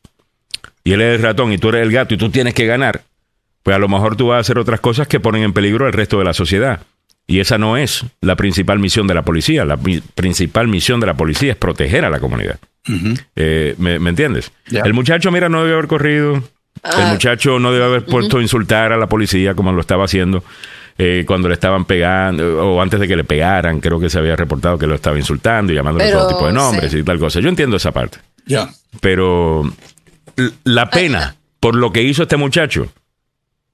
y 0.85 0.93
él 0.93 1.01
es 1.01 1.17
el 1.17 1.23
ratón 1.23 1.53
y 1.53 1.59
tú 1.59 1.71
eres 1.71 1.83
el 1.83 1.93
gato 1.93 2.15
y 2.15 2.17
tú 2.19 2.31
tienes 2.31 2.55
que 2.55 2.67
ganar, 2.67 3.03
pues 3.63 3.75
a 3.75 3.79
lo 3.81 3.89
mejor 3.89 4.17
tú 4.17 4.29
vas 4.29 4.37
a 4.37 4.41
hacer 4.41 4.59
otras 4.59 4.79
cosas 4.81 5.09
que 5.09 5.19
ponen 5.19 5.43
en 5.43 5.53
peligro 5.53 5.87
al 5.87 5.93
resto 5.93 6.19
de 6.19 6.25
la 6.25 6.33
sociedad. 6.35 6.83
Y 7.27 7.41
esa 7.41 7.59
no 7.59 7.77
es 7.77 8.05
la 8.21 8.37
principal 8.37 8.79
misión 8.79 9.09
de 9.09 9.15
la 9.15 9.23
policía. 9.23 9.65
La 9.65 9.77
principal 10.15 10.69
misión 10.69 11.01
de 11.01 11.07
la 11.07 11.15
policía 11.15 11.51
es 11.53 11.57
proteger 11.59 12.05
a 12.05 12.11
la 12.11 12.21
comunidad. 12.21 12.61
Eh, 13.35 13.75
¿me, 13.79 13.99
me 13.99 14.11
entiendes? 14.11 14.53
El 14.71 14.95
muchacho, 14.95 15.31
mira, 15.33 15.49
no 15.49 15.63
debe 15.63 15.75
haber 15.75 15.87
corrido. 15.89 16.35
el 16.37 16.43
Ah, 16.83 17.09
muchacho 17.13 17.59
no 17.59 17.73
debe 17.73 17.85
haber 17.85 18.05
puesto 18.05 18.39
a 18.39 18.43
insultar 18.43 18.93
a 18.93 18.97
la 18.97 19.09
policía 19.09 19.55
como 19.55 19.73
lo 19.73 19.81
estaba 19.81 20.05
haciendo 20.05 20.45
eh, 20.99 21.25
cuando 21.27 21.49
le 21.49 21.55
estaban 21.55 21.85
pegando 21.85 22.65
o 22.75 22.81
antes 22.81 23.01
de 23.01 23.09
que 23.09 23.17
le 23.17 23.25
pegaran. 23.25 23.81
Creo 23.81 23.99
que 23.99 24.09
se 24.11 24.19
había 24.19 24.37
reportado 24.37 24.79
que 24.79 24.87
lo 24.87 24.95
estaba 24.95 25.17
insultando 25.19 25.73
y 25.73 25.77
llamándole 25.77 26.05
Pero, 26.07 26.19
todo 26.21 26.29
tipo 26.29 26.47
de 26.47 26.53
nombres 26.53 26.93
sí. 26.93 26.99
y 26.99 27.03
tal 27.03 27.19
cosa. 27.19 27.41
Yo 27.41 27.49
entiendo 27.49 27.77
esa 27.77 27.93
parte. 27.93 28.19
Ya. 28.47 28.69
Pero 29.01 29.65
la 30.65 30.91
pena 30.91 31.37
por 31.61 31.75
lo 31.75 31.93
que 31.93 32.03
hizo 32.03 32.23
este 32.23 32.37
muchacho 32.37 32.87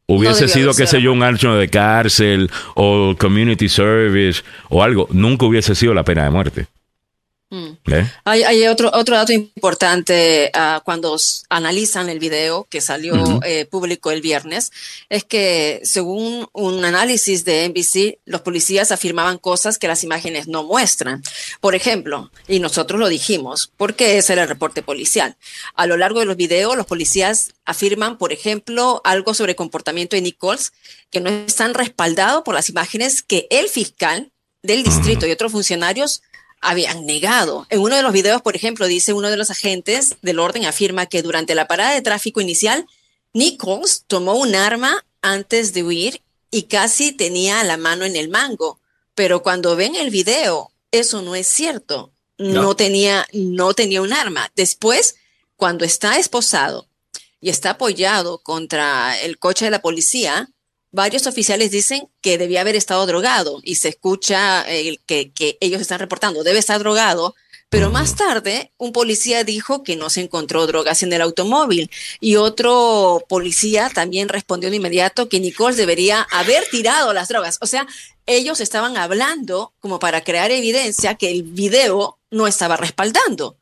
hubiese 0.06 0.48
sido, 0.48 0.72
qué 0.74 0.86
sé 0.86 1.00
yo, 1.02 1.12
un 1.12 1.22
año 1.22 1.54
de 1.56 1.68
cárcel 1.68 2.50
o 2.74 3.14
community 3.18 3.68
service 3.68 4.42
o 4.68 4.82
algo. 4.82 5.08
Nunca 5.10 5.46
hubiese 5.46 5.74
sido 5.74 5.92
la 5.94 6.04
pena 6.04 6.24
de 6.24 6.30
muerte. 6.30 6.66
Mm. 7.53 7.76
¿Eh? 7.92 8.11
Hay, 8.24 8.44
hay 8.44 8.66
otro, 8.66 8.90
otro 8.94 9.14
dato 9.14 9.30
importante 9.30 10.50
ah, 10.55 10.80
cuando 10.86 11.18
analizan 11.50 12.09
el 12.09 12.18
video 12.18 12.64
que 12.70 12.80
salió 12.80 13.40
eh, 13.44 13.66
público 13.66 14.11
el 14.11 14.22
viernes, 14.22 14.72
es 15.11 15.24
que 15.24 15.82
según 15.84 16.48
un 16.55 16.82
análisis 16.82 17.44
de 17.44 17.68
NBC, 17.68 18.20
los 18.24 18.40
policías 18.40 18.90
afirmaban 18.90 19.36
cosas 19.36 19.76
que 19.78 19.86
las 19.86 20.03
imágenes 20.03 20.48
no 20.48 20.62
muestran. 20.62 21.22
Por 21.61 21.74
ejemplo, 21.74 22.30
y 22.48 22.59
nosotros 22.59 22.98
lo 22.98 23.11
dijimos, 23.11 23.70
porque 23.76 24.16
ese 24.16 24.32
era 24.32 24.44
el 24.44 24.48
reporte 24.48 24.82
policial. 24.82 25.36
A 25.74 25.86
lo 25.86 25.98
largo 25.98 26.20
de 26.20 26.26
los 26.26 26.38
videos, 26.38 26.74
los 26.74 26.86
policías 26.86 27.50
afirman, 27.66 28.16
por 28.16 28.32
ejemplo, 28.32 29.03
algo 29.05 29.34
sobre 29.34 29.53
el 29.53 29.57
comportamiento 29.57 30.16
de 30.16 30.22
Nichols 30.22 30.72
que 31.11 31.20
no 31.20 31.28
están 31.28 31.74
respaldados 31.74 32.44
por 32.44 32.55
las 32.55 32.70
imágenes 32.70 33.22
que 33.22 33.46
el 33.50 33.68
fiscal 33.68 34.32
del 34.62 34.84
distrito 34.84 35.26
y 35.26 35.32
otros 35.32 35.53
funcionarios 35.53 36.22
habían 36.62 37.04
negado. 37.04 37.66
En 37.68 37.80
uno 37.80 37.96
de 37.96 38.02
los 38.02 38.12
videos, 38.12 38.40
por 38.40 38.56
ejemplo, 38.56 38.86
dice 38.86 39.12
uno 39.12 39.28
de 39.30 39.36
los 39.36 39.50
agentes 39.50 40.16
del 40.22 40.38
orden 40.38 40.64
afirma 40.64 41.06
que 41.06 41.22
durante 41.22 41.54
la 41.54 41.66
parada 41.68 41.92
de 41.92 42.02
tráfico 42.02 42.40
inicial, 42.40 42.86
Nichols 43.34 44.04
tomó 44.06 44.34
un 44.36 44.54
arma 44.54 45.04
antes 45.20 45.72
de 45.72 45.82
huir 45.84 46.22
y 46.50 46.62
casi 46.64 47.12
tenía 47.12 47.62
la 47.64 47.76
mano 47.76 48.04
en 48.04 48.16
el 48.16 48.28
mango. 48.28 48.78
Pero 49.14 49.42
cuando 49.42 49.76
ven 49.76 49.96
el 49.96 50.10
video, 50.10 50.70
eso 50.90 51.20
no 51.22 51.34
es 51.34 51.46
cierto. 51.46 52.12
No, 52.38 52.62
No. 52.62 52.76
tenía, 52.76 53.26
no 53.32 53.74
tenía 53.74 54.02
un 54.02 54.12
arma. 54.12 54.50
Después, 54.56 55.16
cuando 55.56 55.84
está 55.84 56.18
esposado 56.18 56.88
y 57.40 57.50
está 57.50 57.70
apoyado 57.70 58.38
contra 58.38 59.18
el 59.20 59.38
coche 59.38 59.64
de 59.66 59.70
la 59.70 59.82
policía, 59.82 60.48
varios 60.93 61.26
oficiales 61.26 61.70
dicen 61.70 62.09
que 62.20 62.38
debía 62.38 62.61
haber 62.61 62.76
estado 62.76 63.07
drogado 63.07 63.61
y 63.64 63.76
se 63.76 63.88
escucha 63.88 64.64
eh, 64.70 64.99
que, 65.07 65.32
que 65.32 65.57
ellos 65.61 65.80
están 65.80 65.99
reportando, 65.99 66.45
debe 66.45 66.59
estar 66.59 66.78
drogado, 66.78 67.34
pero 67.72 67.90
más 67.90 68.16
tarde 68.16 68.70
un 68.76 68.93
policía 68.93 69.45
dijo 69.45 69.82
que 69.82 69.97
no 69.97 70.11
se 70.11 70.20
encontró 70.20 70.66
drogas 70.66 71.03
en 71.03 71.11
el 71.11 71.22
automóvil 71.22 71.90
y 72.20 72.36
otro 72.36 73.24
policía 73.30 73.88
también 73.88 74.28
respondió 74.28 74.68
de 74.68 74.76
inmediato 74.76 75.30
que 75.30 75.40
Nicole 75.40 75.74
debería 75.74 76.20
haber 76.30 76.64
tirado 76.70 77.14
las 77.14 77.28
drogas. 77.28 77.57
O 77.62 77.66
sea, 77.66 77.86
ellos 78.26 78.61
estaban 78.61 78.99
hablando 78.99 79.72
como 79.80 79.99
para 79.99 80.22
crear 80.22 80.51
evidencia 80.51 81.14
que 81.14 81.30
el 81.30 81.45
video 81.45 82.18
no 82.30 82.47
estaba 82.47 82.76
respaldando, 82.76 83.57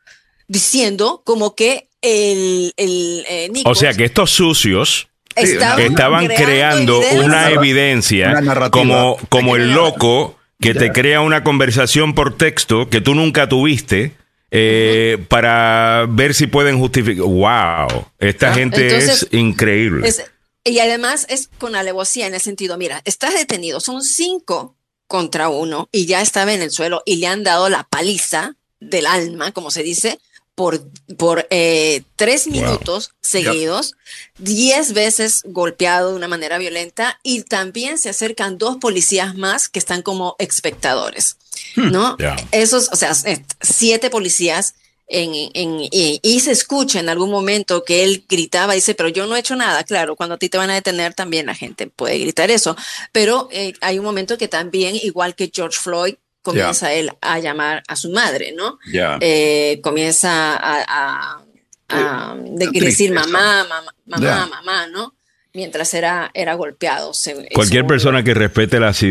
diciendo 0.48 1.22
como 1.24 1.54
que 1.54 1.88
el, 2.02 2.72
el 2.76 3.24
eh, 3.28 3.46
O 3.50 3.52
Nichols 3.52 3.78
sea 3.78 3.94
que 3.94 4.06
estos 4.06 4.32
sucios 4.32 5.09
estaban, 5.42 5.80
estaban 5.80 6.26
creando 6.26 7.00
una 7.22 7.50
evidencia 7.50 8.34
Una 8.40 8.70
como, 8.70 9.16
como 9.28 9.56
el 9.56 9.72
loco 9.72 10.36
que 10.60 10.74
te 10.74 10.92
crea 10.92 11.20
una 11.22 11.42
conversación 11.42 12.14
por 12.14 12.36
texto 12.36 12.88
que 12.90 13.00
tú 13.00 13.14
nunca 13.14 13.48
tuviste 13.48 14.12
eh, 14.50 15.24
para 15.28 16.06
ver 16.08 16.34
si 16.34 16.46
pueden 16.48 16.78
justificar. 16.78 17.24
¡Wow! 17.24 18.06
Esta 18.18 18.50
Ah, 18.50 18.54
gente 18.54 18.82
entonces, 18.88 19.22
es 19.22 19.28
increíble. 19.32 20.08
Es- 20.08 20.24
y 20.64 20.78
además 20.80 21.24
es 21.30 21.48
con 21.58 21.74
alevosía 21.76 22.26
en 22.26 22.34
el 22.34 22.40
sentido, 22.40 22.76
mira, 22.76 23.00
estás 23.06 23.32
detenido, 23.32 23.80
son 23.80 24.02
cinco 24.02 24.76
contra 25.06 25.48
uno 25.48 25.88
y 25.92 26.04
ya 26.06 26.20
estaba 26.20 26.52
en 26.52 26.60
el 26.62 26.70
suelo 26.70 27.02
y 27.06 27.16
le 27.16 27.28
han 27.28 27.42
dado 27.42 27.68
la 27.70 27.84
paliza 27.84 28.56
del 28.80 29.06
alma, 29.06 29.52
como 29.52 29.70
se 29.70 29.82
dice, 29.82 30.18
por, 30.60 30.82
por 31.16 31.46
eh, 31.48 32.02
tres 32.16 32.46
minutos 32.46 33.12
seguidos, 33.22 33.94
diez 34.36 34.92
veces 34.92 35.40
golpeado 35.46 36.10
de 36.10 36.16
una 36.16 36.28
manera 36.28 36.58
violenta 36.58 37.18
y 37.22 37.44
también 37.44 37.96
se 37.96 38.10
acercan 38.10 38.58
dos 38.58 38.76
policías 38.76 39.34
más 39.36 39.70
que 39.70 39.78
están 39.78 40.02
como 40.02 40.36
espectadores, 40.38 41.38
¿no? 41.76 42.14
Ya. 42.18 42.36
Esos, 42.52 42.90
o 42.92 42.96
sea, 42.96 43.12
eh, 43.24 43.42
siete 43.62 44.10
policías 44.10 44.74
en, 45.08 45.30
en- 45.54 45.80
y, 45.90 46.20
y 46.22 46.40
se 46.40 46.52
escucha 46.52 47.00
en 47.00 47.08
algún 47.08 47.30
momento 47.30 47.82
que 47.82 48.04
él 48.04 48.26
gritaba, 48.28 48.74
dice, 48.74 48.94
pero 48.94 49.08
yo 49.08 49.26
no 49.26 49.36
he 49.36 49.40
hecho 49.40 49.56
nada. 49.56 49.82
Claro, 49.84 50.14
cuando 50.14 50.34
a 50.34 50.38
ti 50.38 50.50
te 50.50 50.58
van 50.58 50.68
a 50.68 50.74
detener 50.74 51.14
también 51.14 51.46
la 51.46 51.54
gente 51.54 51.86
puede 51.86 52.18
gritar 52.18 52.50
eso, 52.50 52.76
pero 53.12 53.48
eh, 53.50 53.72
hay 53.80 53.98
un 53.98 54.04
momento 54.04 54.36
que 54.36 54.46
también, 54.46 54.94
igual 54.94 55.34
que 55.34 55.50
George 55.50 55.78
Floyd, 55.80 56.16
comienza 56.42 56.92
él 56.92 57.10
a 57.20 57.38
llamar 57.38 57.82
a 57.88 57.96
su 57.96 58.10
madre, 58.10 58.52
¿no? 58.56 58.78
Eh, 59.20 59.80
comienza 59.82 60.56
a, 60.56 60.84
a- 60.86 61.42
a- 61.88 62.34
de 62.36 62.66
Triste 62.68 62.84
decir 62.86 63.12
mamá, 63.12 63.64
mamá, 63.68 63.92
mamá, 64.06 64.46
mamá, 64.46 64.86
¿no? 64.86 65.14
Mientras 65.52 65.92
era, 65.94 66.30
era 66.34 66.54
golpeado. 66.54 67.12
se- 67.12 67.48
Cualquier 67.52 67.86
persona 67.86 68.22
que 68.22 68.34
respete 68.34 68.78
las, 68.80 69.02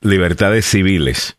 libertades 0.00 0.64
civiles, 0.64 1.36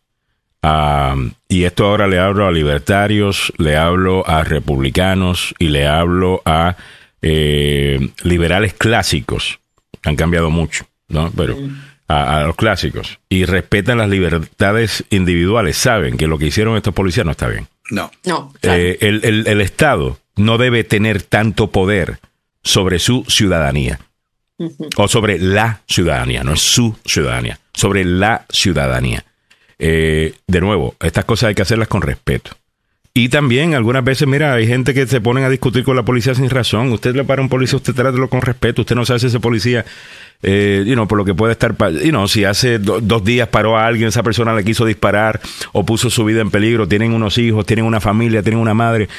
ah, 0.61 1.15
y 1.47 1.63
esto 1.63 1.86
ahora 1.88 2.07
le 2.07 2.20
hablo 2.20 2.45
a 2.47 2.51
libertarios, 2.51 3.51
le 3.57 3.76
hablo 3.76 4.28
a 4.28 4.43
republicanos 4.43 5.55
y 5.57 5.70
le 5.70 5.88
hablo 5.88 6.41
a 6.45 6.76
eh, 7.22 8.09
liberales 8.24 8.74
clásicos, 8.74 9.59
han 10.03 10.15
cambiado 10.15 10.49
mucho, 10.51 10.86
¿no? 11.07 11.32
Pero 11.36 11.57
a, 12.10 12.39
a 12.39 12.43
los 12.43 12.55
clásicos, 12.57 13.20
y 13.30 13.45
respetan 13.45 13.99
las 13.99 14.10
libertades 14.10 15.05
individuales, 15.10 15.78
saben 15.78 16.18
que 16.18 16.28
lo 16.28 16.38
que 16.38 16.47
hicieron 16.47 16.76
estos 16.76 16.93
policías 16.93 17.26
no 17.26 17.32
está 17.32 17.47
bien. 17.47 17.68
No. 17.91 18.12
No, 18.26 18.51
claro. 18.60 18.78
Eh, 18.82 18.97
el, 19.01 19.22
el- 19.24 19.47
el 19.47 19.62
Estado 19.62 20.20
no 20.36 20.57
debe 20.57 20.84
tener 20.84 21.22
tanto 21.22 21.68
poder 21.72 22.20
sobre 22.64 22.99
su 22.99 23.24
ciudadanía. 23.28 23.99
O 24.97 25.07
sobre 25.07 25.39
la 25.39 25.82
ciudadanía, 25.88 26.43
no 26.43 26.51
es 26.53 26.60
su 26.62 26.93
ciudadanía, 27.05 27.57
sobre 27.74 28.03
la 28.03 28.45
ciudadanía. 28.49 29.24
Eh, 29.78 30.34
de 30.47 30.60
nuevo, 30.62 30.95
estas 30.99 31.24
cosas 31.24 31.47
hay 31.47 31.55
que 31.55 31.62
hacerlas 31.62 31.88
con 31.88 32.01
respeto. 32.01 32.51
Y 33.22 33.28
también 33.28 33.74
algunas 33.74 34.01
veces, 34.01 34.30
mira, 34.30 34.53
hay 34.53 34.65
gente 34.65 34.93
que 34.93 35.05
se 35.05 35.20
ponen 35.20 35.43
a 35.43 35.49
discutir 35.49 35.84
con 35.84 35.93
la 35.97 36.03
policía 36.03 36.34
sin 36.36 36.49
razón. 36.49 36.89
Usted 36.93 37.13
le 37.13 37.26
para 37.26 37.41
a 37.41 37.43
un 37.43 37.49
policía, 37.49 37.76
usted 37.76 37.93
trátelo 37.93 38.30
con 38.30 38.41
respeto. 38.41 38.84
Usted 38.84 38.95
no 38.95 39.05
sabe 39.05 39.20
si 39.20 39.28
ese 39.28 39.41
policía, 39.41 39.84
eh, 40.41 40.86
you 40.88 40.93
know, 40.93 41.05
por 41.05 41.17
lo 41.17 41.26
que 41.26 41.34
puede 41.34 41.51
estar, 41.51 41.76
you 42.01 42.11
know, 42.11 42.30
si 42.30 42.45
hace 42.45 42.80
do- 42.80 43.01
dos 43.01 43.22
días 43.26 43.49
paró 43.49 43.78
a 43.78 43.86
alguien, 43.88 44.07
esa 44.07 44.24
persona 44.24 44.55
le 44.55 44.63
quiso 44.63 44.86
disparar 44.86 45.41
o 45.74 45.86
puso 45.86 46.09
su 46.09 46.24
vida 46.24 46.39
en 46.39 46.49
peligro, 46.49 46.88
tienen 46.88 47.11
unos 47.11 47.38
hijos, 47.38 47.65
tienen 47.65 47.84
una 47.84 47.99
familia, 47.99 48.41
tienen 48.41 48.61
una 48.61 48.74
madre. 48.74 49.09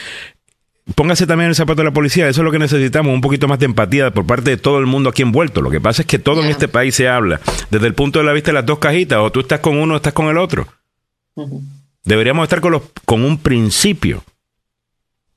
Póngase 0.94 1.26
también 1.26 1.44
en 1.46 1.50
el 1.50 1.54
zapato 1.56 1.82
de 1.82 1.88
la 1.88 1.92
policía. 1.92 2.26
Eso 2.26 2.40
es 2.40 2.44
lo 2.46 2.50
que 2.50 2.58
necesitamos, 2.58 3.12
un 3.12 3.20
poquito 3.20 3.48
más 3.48 3.58
de 3.58 3.66
empatía 3.66 4.10
por 4.12 4.24
parte 4.24 4.48
de 4.48 4.56
todo 4.56 4.78
el 4.78 4.86
mundo 4.86 5.10
aquí 5.10 5.20
envuelto. 5.20 5.60
Lo 5.60 5.70
que 5.70 5.80
pasa 5.82 6.00
es 6.02 6.06
que 6.06 6.18
todo 6.18 6.42
en 6.42 6.48
este 6.48 6.68
país 6.68 6.94
se 6.94 7.06
habla 7.06 7.38
desde 7.70 7.86
el 7.86 7.92
punto 7.92 8.18
de 8.18 8.24
la 8.24 8.32
vista 8.32 8.48
de 8.50 8.54
las 8.54 8.64
dos 8.64 8.78
cajitas. 8.78 9.18
O 9.18 9.30
tú 9.30 9.40
estás 9.40 9.60
con 9.60 9.76
uno 9.76 9.92
o 9.92 9.96
estás 9.98 10.14
con 10.14 10.28
el 10.28 10.38
otro. 10.38 10.66
Deberíamos 12.04 12.44
estar 12.44 12.60
con, 12.60 12.72
los, 12.72 12.82
con 13.04 13.24
un 13.24 13.38
principio. 13.38 14.24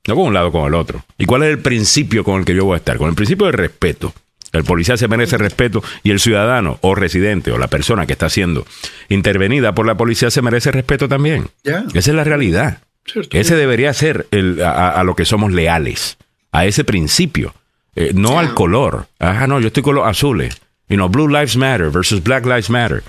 No 0.06 0.14
con 0.16 0.26
un 0.28 0.34
lado 0.34 0.52
con 0.52 0.66
el 0.66 0.74
otro. 0.74 1.04
¿Y 1.18 1.24
cuál 1.24 1.44
es 1.44 1.50
el 1.50 1.58
principio 1.60 2.24
con 2.24 2.40
el 2.40 2.44
que 2.44 2.54
yo 2.54 2.64
voy 2.64 2.74
a 2.74 2.78
estar? 2.78 2.98
Con 2.98 3.08
el 3.08 3.14
principio 3.14 3.46
de 3.46 3.52
respeto. 3.52 4.12
El 4.52 4.62
policía 4.64 4.96
se 4.96 5.08
merece 5.08 5.36
respeto 5.36 5.82
y 6.04 6.10
el 6.10 6.20
ciudadano 6.20 6.78
o 6.82 6.94
residente 6.94 7.50
o 7.50 7.58
la 7.58 7.66
persona 7.66 8.06
que 8.06 8.12
está 8.12 8.28
siendo 8.28 8.64
intervenida 9.08 9.74
por 9.74 9.84
la 9.84 9.96
policía 9.96 10.30
se 10.30 10.42
merece 10.42 10.70
respeto 10.70 11.08
también. 11.08 11.48
Esa 11.64 12.10
es 12.10 12.14
la 12.14 12.22
realidad. 12.22 12.78
Cierto. 13.04 13.36
Ese 13.36 13.56
debería 13.56 13.92
ser 13.92 14.28
el, 14.30 14.62
a, 14.62 14.90
a 14.90 15.04
lo 15.04 15.16
que 15.16 15.24
somos 15.24 15.52
leales, 15.52 16.16
a 16.52 16.64
ese 16.66 16.84
principio, 16.84 17.52
eh, 17.96 18.12
no 18.14 18.38
al 18.38 18.54
color. 18.54 19.08
Ajá, 19.18 19.46
no, 19.46 19.60
yo 19.60 19.66
estoy 19.66 19.82
con 19.82 19.96
los 19.96 20.06
azules. 20.06 20.60
You 20.88 20.96
know, 20.96 21.08
Blue 21.08 21.28
Lives 21.28 21.56
Matter 21.56 21.90
versus 21.90 22.22
Black 22.22 22.46
Lives 22.46 22.70
Matter. 22.70 23.02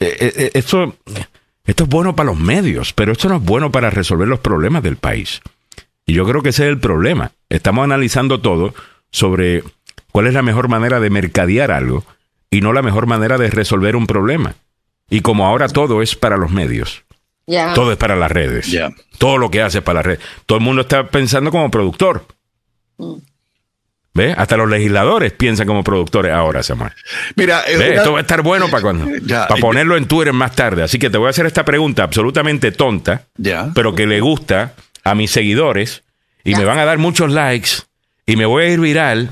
Eh, 0.00 0.16
eh, 0.20 0.32
eh, 0.36 0.50
esto, 0.54 0.96
esto 1.68 1.84
es 1.84 1.90
bueno 1.90 2.16
para 2.16 2.30
los 2.30 2.38
medios, 2.38 2.94
pero 2.94 3.12
esto 3.12 3.28
no 3.28 3.36
es 3.36 3.42
bueno 3.42 3.70
para 3.70 3.90
resolver 3.90 4.26
los 4.26 4.40
problemas 4.40 4.82
del 4.82 4.96
país. 4.96 5.42
Y 6.06 6.14
yo 6.14 6.26
creo 6.26 6.42
que 6.42 6.48
ese 6.48 6.64
es 6.64 6.70
el 6.70 6.80
problema. 6.80 7.32
Estamos 7.50 7.84
analizando 7.84 8.40
todo 8.40 8.74
sobre 9.10 9.62
cuál 10.10 10.26
es 10.26 10.32
la 10.32 10.40
mejor 10.40 10.68
manera 10.68 10.98
de 10.98 11.10
mercadear 11.10 11.70
algo 11.70 12.06
y 12.50 12.62
no 12.62 12.72
la 12.72 12.80
mejor 12.80 13.06
manera 13.06 13.36
de 13.36 13.50
resolver 13.50 13.96
un 13.96 14.06
problema. 14.06 14.54
Y 15.10 15.20
como 15.20 15.46
ahora 15.46 15.68
todo 15.68 16.00
es 16.00 16.16
para 16.16 16.38
los 16.38 16.50
medios. 16.50 17.04
Todo 17.74 17.92
es 17.92 17.98
para 17.98 18.16
las 18.16 18.32
redes. 18.32 18.74
Todo 19.18 19.36
lo 19.36 19.50
que 19.50 19.60
hace 19.60 19.78
es 19.78 19.84
para 19.84 19.98
las 19.98 20.06
redes. 20.06 20.20
Todo 20.46 20.56
el 20.56 20.64
mundo 20.64 20.80
está 20.80 21.08
pensando 21.08 21.50
como 21.50 21.70
productor. 21.70 22.24
¿Ves? 24.18 24.34
Hasta 24.36 24.56
los 24.56 24.68
legisladores 24.68 25.30
piensan 25.30 25.68
como 25.68 25.84
productores 25.84 26.32
ahora, 26.32 26.64
Samuel. 26.64 26.90
Mira, 27.36 27.60
Esto 27.60 28.12
va 28.14 28.18
a 28.18 28.22
estar 28.22 28.42
bueno 28.42 28.68
para 28.68 28.82
cuando. 28.82 29.06
Ya. 29.24 29.46
para 29.46 29.60
ponerlo 29.60 29.96
en 29.96 30.06
Twitter 30.08 30.32
más 30.32 30.56
tarde. 30.56 30.82
Así 30.82 30.98
que 30.98 31.08
te 31.08 31.18
voy 31.18 31.28
a 31.28 31.30
hacer 31.30 31.46
esta 31.46 31.64
pregunta 31.64 32.02
absolutamente 32.02 32.72
tonta, 32.72 33.26
Ya. 33.36 33.70
pero 33.76 33.94
que 33.94 34.08
le 34.08 34.20
gusta 34.20 34.74
a 35.04 35.14
mis 35.14 35.30
seguidores 35.30 36.02
y 36.42 36.56
me 36.56 36.64
van 36.64 36.78
a 36.78 36.84
dar 36.84 36.98
muchos 36.98 37.30
likes 37.30 37.70
y 38.26 38.34
me 38.34 38.44
voy 38.44 38.64
a 38.64 38.68
ir 38.70 38.80
viral 38.80 39.30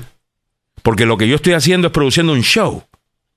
porque 0.83 1.05
lo 1.05 1.17
que 1.17 1.27
yo 1.27 1.35
estoy 1.35 1.51
haciendo 1.53 1.87
es 1.87 1.93
produciendo 1.93 2.31
un 2.31 2.41
show. 2.43 2.83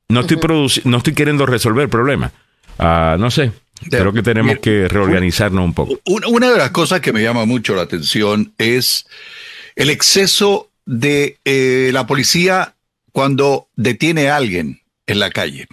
No 0.09 0.21
estoy, 0.21 0.39
no 0.85 0.99
estoy 0.99 1.15
queriendo 1.15 1.47
resolver 1.47 1.89
problemas. 1.89 2.31
Ah, 2.79 3.17
no 3.19 3.29
sé. 3.31 3.51
Creo 3.91 4.13
que 4.13 4.23
tenemos 4.23 4.51
Mira, 4.51 4.61
que 4.61 4.87
reorganizarnos 4.87 5.65
un 5.65 5.75
poco. 5.75 5.99
Una 6.05 6.51
de 6.51 6.59
las 6.59 6.71
cosas 6.71 7.01
que 7.01 7.13
me 7.13 7.23
llama 7.23 7.45
mucho 7.45 7.75
la 7.75 7.83
atención 7.83 8.53
es 8.59 9.07
el 9.75 9.91
exceso 9.91 10.70
de 10.91 11.39
eh, 11.45 11.91
la 11.93 12.05
policía 12.05 12.75
cuando 13.13 13.69
detiene 13.77 14.29
a 14.29 14.37
alguien 14.37 14.81
en 15.07 15.21
la 15.21 15.31
calle. 15.31 15.69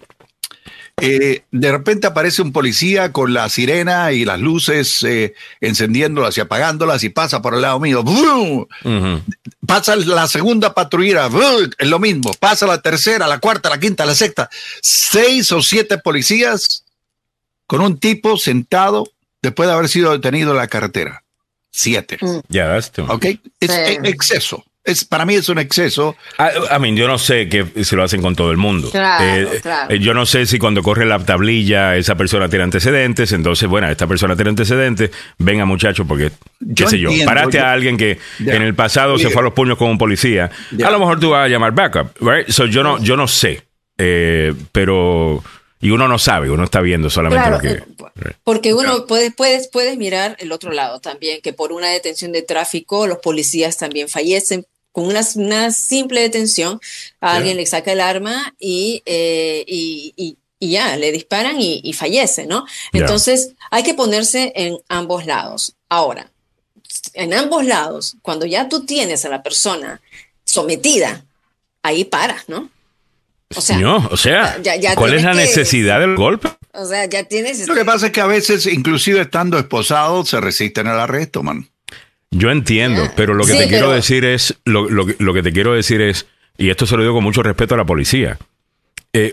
Eh, 0.99 1.43
de 1.51 1.71
repente 1.71 2.05
aparece 2.07 2.41
un 2.43 2.51
policía 2.51 3.11
con 3.11 3.33
la 3.33 3.49
sirena 3.49 4.11
y 4.11 4.25
las 4.25 4.39
luces 4.39 5.01
eh, 5.03 5.33
encendiéndolas 5.59 6.37
y 6.37 6.41
apagándolas 6.41 7.03
y 7.03 7.09
pasa 7.09 7.41
por 7.41 7.55
el 7.55 7.61
lado 7.61 7.79
mío. 7.79 8.03
Pasa 9.65 9.95
la 9.95 10.27
segunda 10.27 10.75
patrullera, 10.75 11.27
¡bum! 11.27 11.69
es 11.77 11.87
lo 11.87 11.97
mismo. 11.99 12.31
Pasa 12.39 12.67
la 12.67 12.81
tercera, 12.81 13.27
la 13.27 13.39
cuarta, 13.39 13.69
la 13.69 13.79
quinta, 13.79 14.05
la 14.05 14.13
sexta. 14.15 14.49
Seis 14.81 15.51
o 15.51 15.63
siete 15.63 15.97
policías 15.97 16.83
con 17.65 17.81
un 17.81 17.97
tipo 17.99 18.37
sentado 18.37 19.11
después 19.41 19.67
de 19.67 19.73
haber 19.73 19.89
sido 19.89 20.11
detenido 20.11 20.51
en 20.51 20.57
la 20.57 20.67
carretera. 20.67 21.23
Siete. 21.71 22.17
Ya, 22.49 22.67
that's 22.69 22.91
too 22.91 23.03
much. 23.03 23.15
¿Ok? 23.15 23.25
Es 23.59 23.71
Sí. 23.71 23.97
exceso. 24.03 24.63
Es, 24.87 25.03
para 25.05 25.25
mí 25.25 25.35
es 25.35 25.49
un 25.49 25.59
exceso. 25.59 26.15
Ah, 26.37 26.49
I 26.75 26.79
mean, 26.79 26.95
yo 26.95 27.07
no 27.07 27.17
sé 27.17 27.49
que 27.49 27.83
se 27.83 27.95
lo 27.97 28.03
hacen 28.03 28.21
con 28.21 28.35
todo 28.35 28.51
el 28.51 28.57
mundo. 28.57 28.89
Claro, 28.89 29.49
claro. 29.61 29.93
eh, 29.93 29.99
yo 29.99 30.13
no 30.13 30.25
sé 30.25 30.45
si 30.45 30.57
cuando 30.57 30.81
corre 30.81 31.05
la 31.05 31.19
tablilla 31.19 31.95
esa 31.97 32.15
persona 32.15 32.47
tiene 32.47 32.63
antecedentes, 32.63 33.31
entonces, 33.33 33.67
bueno, 33.67 33.89
esta 33.89 34.07
persona 34.07 34.35
tiene 34.35 34.49
antecedentes, 34.51 35.11
venga 35.37 35.65
muchacho, 35.65 36.05
porque, 36.05 36.29
qué 36.29 36.35
Yo 36.59 36.87
sé 36.89 36.99
yo, 36.99 37.09
entiendo, 37.09 37.29
paraste 37.31 37.57
yo- 37.57 37.65
a 37.65 37.73
alguien 37.73 37.97
que 37.97 38.17
en 38.39 38.61
el 38.61 38.73
pasado 38.75 39.17
se 39.19 39.29
fue 39.29 39.41
a 39.41 39.43
los 39.45 39.53
puños 39.53 39.77
con 39.77 39.89
un 39.89 39.97
policía, 39.97 40.49
a 40.83 40.89
lo 40.89 40.99
mejor 40.99 41.19
tú 41.19 41.31
vas 41.31 41.45
a 41.45 41.47
llamar 41.49 41.73
backup, 41.73 42.11
right? 42.21 42.47
So, 42.49 42.65
yo 42.65 42.81
no, 42.81 42.97
yo 43.03 43.17
no 43.17 43.27
sé, 43.27 43.63
eh, 43.97 44.53
pero, 44.71 45.43
y 45.81 45.89
uno 45.91 46.07
no 46.07 46.17
sabe, 46.17 46.49
uno 46.49 46.63
está 46.63 46.79
viendo 46.81 47.09
solamente 47.09 47.49
Claro, 47.49 47.57
lo 47.57 47.61
que... 47.61 48.29
eh, 48.29 48.33
porque 48.43 48.73
uno 48.73 49.05
puede, 49.05 49.31
puedes, 49.31 49.67
puedes 49.67 49.97
mirar 49.97 50.35
el 50.39 50.51
otro 50.53 50.71
lado 50.71 50.99
también, 51.01 51.41
que 51.41 51.51
por 51.53 51.71
una 51.73 51.89
detención 51.89 52.31
de 52.31 52.41
tráfico 52.41 53.05
los 53.05 53.17
policías 53.19 53.77
también 53.77 54.07
fallecen. 54.07 54.65
Con 54.97 55.05
una, 55.05 55.21
una 55.35 55.69
simple 55.69 56.21
detención, 56.21 56.79
a 57.21 57.35
alguien 57.35 57.55
le 57.57 57.67
saca 57.67 57.91
el 57.91 58.01
arma 58.01 58.55
y, 58.57 59.03
eh, 59.05 59.63
y, 59.67 60.11
y- 60.17 60.37
y 60.59 60.71
ya, 60.71 60.97
le 60.97 61.11
disparan 61.11 61.61
y, 61.61 61.81
y 61.83 61.93
fallece, 61.93 62.47
¿no? 62.47 62.65
Entonces, 62.91 63.51
hay 63.69 63.83
que 63.83 63.93
ponerse 63.93 64.53
en 64.55 64.79
ambos 64.89 65.27
lados. 65.27 65.75
Ahora, 65.87 66.31
en 67.13 67.35
ambos 67.35 67.63
lados, 67.63 68.15
cuando 68.23 68.47
ya 68.47 68.69
tú 68.69 68.87
tienes 68.87 69.23
a 69.23 69.29
la 69.29 69.43
persona 69.43 70.01
sometida, 70.45 71.23
ahí 71.83 72.03
paras, 72.03 72.45
¿no? 72.47 72.71
O 73.55 73.61
sea, 73.61 73.77
no, 73.77 74.07
o 74.09 74.17
sea, 74.17 74.59
ya- 74.63 74.77
ya 74.77 74.95
¿cuál 74.95 75.13
es 75.13 75.21
la 75.21 75.33
que- 75.33 75.37
necesidad 75.41 75.99
del 75.99 76.15
golpe? 76.15 76.49
o 76.73 76.85
sea, 76.87 77.05
ya 77.05 77.23
tienes... 77.23 77.67
Lo 77.67 77.75
que 77.75 77.85
pasa 77.85 78.07
es 78.07 78.11
que 78.11 78.21
a 78.21 78.25
veces, 78.25 78.65
inclusive 78.65 79.21
estando 79.21 79.59
esposados, 79.59 80.27
se 80.29 80.41
resisten 80.41 80.87
al 80.87 80.99
arresto, 80.99 81.43
man. 81.43 81.69
Yo 82.31 82.51
entiendo, 82.51 83.03
Ah, 83.05 83.13
pero 83.15 83.33
lo 83.33 83.45
que 83.45 83.53
sí, 83.53 83.57
te 83.59 83.67
quiero 83.67 83.91
decir 83.91 84.25
es, 84.25 84.57
lo, 84.65 84.89
lo 84.89 85.05
que- 85.05 85.15
lo 85.19 85.33
que 85.33 85.43
te 85.43 85.51
quiero 85.53 85.73
decir 85.73 86.01
es, 86.01 86.27
y 86.57 86.69
esto 86.69 86.85
se 86.85 86.95
lo 86.97 87.01
digo 87.03 87.13
con 87.15 87.23
mucho 87.23 87.41
respeto 87.43 87.73
a 87.75 87.77
la 87.77 87.85
policía, 87.85 88.37
eh, 89.13 89.31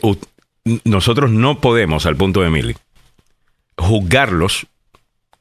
nosotros 0.85 1.31
no 1.31 1.61
podemos, 1.61 2.07
al 2.07 2.17
punto 2.17 2.41
de 2.41 2.47
Emily, 2.49 2.77
juzgarlos 3.77 4.67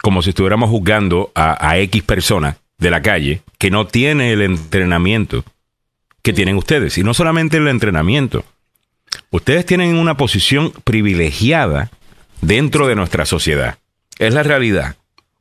como 0.01 0.21
si 0.21 0.29
estuviéramos 0.31 0.69
juzgando 0.69 1.31
a, 1.35 1.69
a 1.69 1.77
X 1.79 2.03
persona 2.03 2.57
de 2.77 2.91
la 2.91 3.01
calle 3.01 3.41
que 3.57 3.71
no 3.71 3.87
tiene 3.87 4.33
el 4.33 4.41
entrenamiento 4.41 5.45
que 6.21 6.33
tienen 6.33 6.57
ustedes. 6.57 6.97
Y 6.97 7.03
no 7.03 7.13
solamente 7.13 7.57
el 7.57 7.67
entrenamiento. 7.67 8.43
Ustedes 9.29 9.65
tienen 9.65 9.95
una 9.95 10.17
posición 10.17 10.71
privilegiada 10.83 11.91
dentro 12.41 12.87
de 12.87 12.95
nuestra 12.95 13.25
sociedad. 13.25 13.77
Es 14.19 14.33
la 14.33 14.43
realidad. 14.43 14.95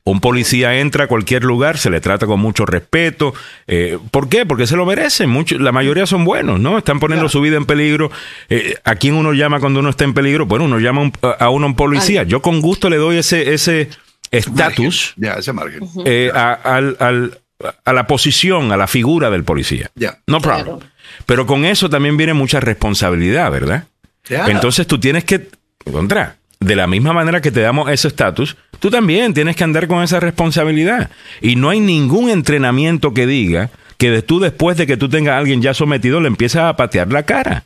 Un 0.05 0.19
policía 0.19 0.79
entra 0.79 1.05
a 1.05 1.07
cualquier 1.07 1.45
lugar, 1.45 1.77
se 1.77 1.89
le 1.89 2.01
trata 2.01 2.25
con 2.25 2.39
mucho 2.39 2.65
respeto. 2.65 3.33
Eh, 3.67 3.97
¿Por 4.11 4.27
qué? 4.27 4.45
Porque 4.45 4.67
se 4.67 4.75
lo 4.75 4.85
merecen. 4.85 5.29
Mucho, 5.29 5.57
la 5.57 5.71
mayoría 5.71 6.05
son 6.05 6.25
buenos, 6.25 6.59
¿no? 6.59 6.77
Están 6.77 6.99
poniendo 6.99 7.29
su 7.29 7.39
vida 7.39 7.55
en 7.55 7.65
peligro. 7.65 8.11
Eh, 8.49 8.75
¿A 8.83 8.95
quién 8.95 9.13
uno 9.15 9.31
llama 9.31 9.61
cuando 9.61 9.79
uno 9.79 9.89
está 9.89 10.03
en 10.03 10.13
peligro? 10.13 10.45
Bueno, 10.45 10.65
uno 10.65 10.79
llama 10.79 11.01
un- 11.01 11.13
a 11.39 11.49
uno 11.49 11.67
un 11.67 11.75
policía. 11.75 12.23
Yo 12.23 12.41
con 12.41 12.59
gusto 12.59 12.89
le 12.89 12.97
doy 12.97 13.17
ese 13.17 13.53
ese 13.53 13.89
estatus 14.29 15.13
Ya, 15.15 15.33
ese 15.35 15.53
margen. 15.53 15.87
eh, 16.05 16.31
a, 16.33 16.51
al- 16.53 16.97
al- 16.99 17.39
a 17.85 17.93
la 17.93 18.05
posición, 18.07 18.73
a 18.73 18.77
la 18.77 18.87
figura 18.87 19.29
del 19.29 19.45
policía. 19.45 19.89
Ya. 19.95 20.17
No 20.27 20.41
problem. 20.41 20.65
Claro. 20.65 20.79
Pero 21.25 21.45
con 21.45 21.63
eso 21.63 21.89
también 21.89 22.17
viene 22.17 22.33
mucha 22.33 22.59
responsabilidad, 22.59 23.49
¿verdad? 23.51 23.85
Entonces 24.27 24.85
tú 24.87 24.99
tienes 24.99 25.23
que, 25.23 25.47
contra, 25.89 26.35
de 26.63 26.75
la 26.75 26.87
misma 26.87 27.13
manera 27.13 27.41
que 27.41 27.51
te 27.51 27.61
damos 27.61 27.89
ese 27.89 28.07
estatus, 28.07 28.55
tú 28.79 28.89
también 28.89 29.33
tienes 29.33 29.55
que 29.55 29.63
andar 29.63 29.87
con 29.87 30.03
esa 30.03 30.19
responsabilidad. 30.19 31.09
Y 31.41 31.55
no 31.55 31.69
hay 31.69 31.79
ningún 31.79 32.29
entrenamiento 32.29 33.13
que 33.13 33.25
diga 33.27 33.69
que 33.97 34.09
de 34.11 34.21
tú 34.21 34.39
después 34.39 34.77
de 34.77 34.87
que 34.87 34.97
tú 34.97 35.09
tengas 35.09 35.33
a 35.33 35.37
alguien 35.37 35.61
ya 35.61 35.73
sometido 35.73 36.19
le 36.19 36.27
empiezas 36.27 36.63
a 36.63 36.75
patear 36.75 37.11
la 37.11 37.23
cara. 37.23 37.65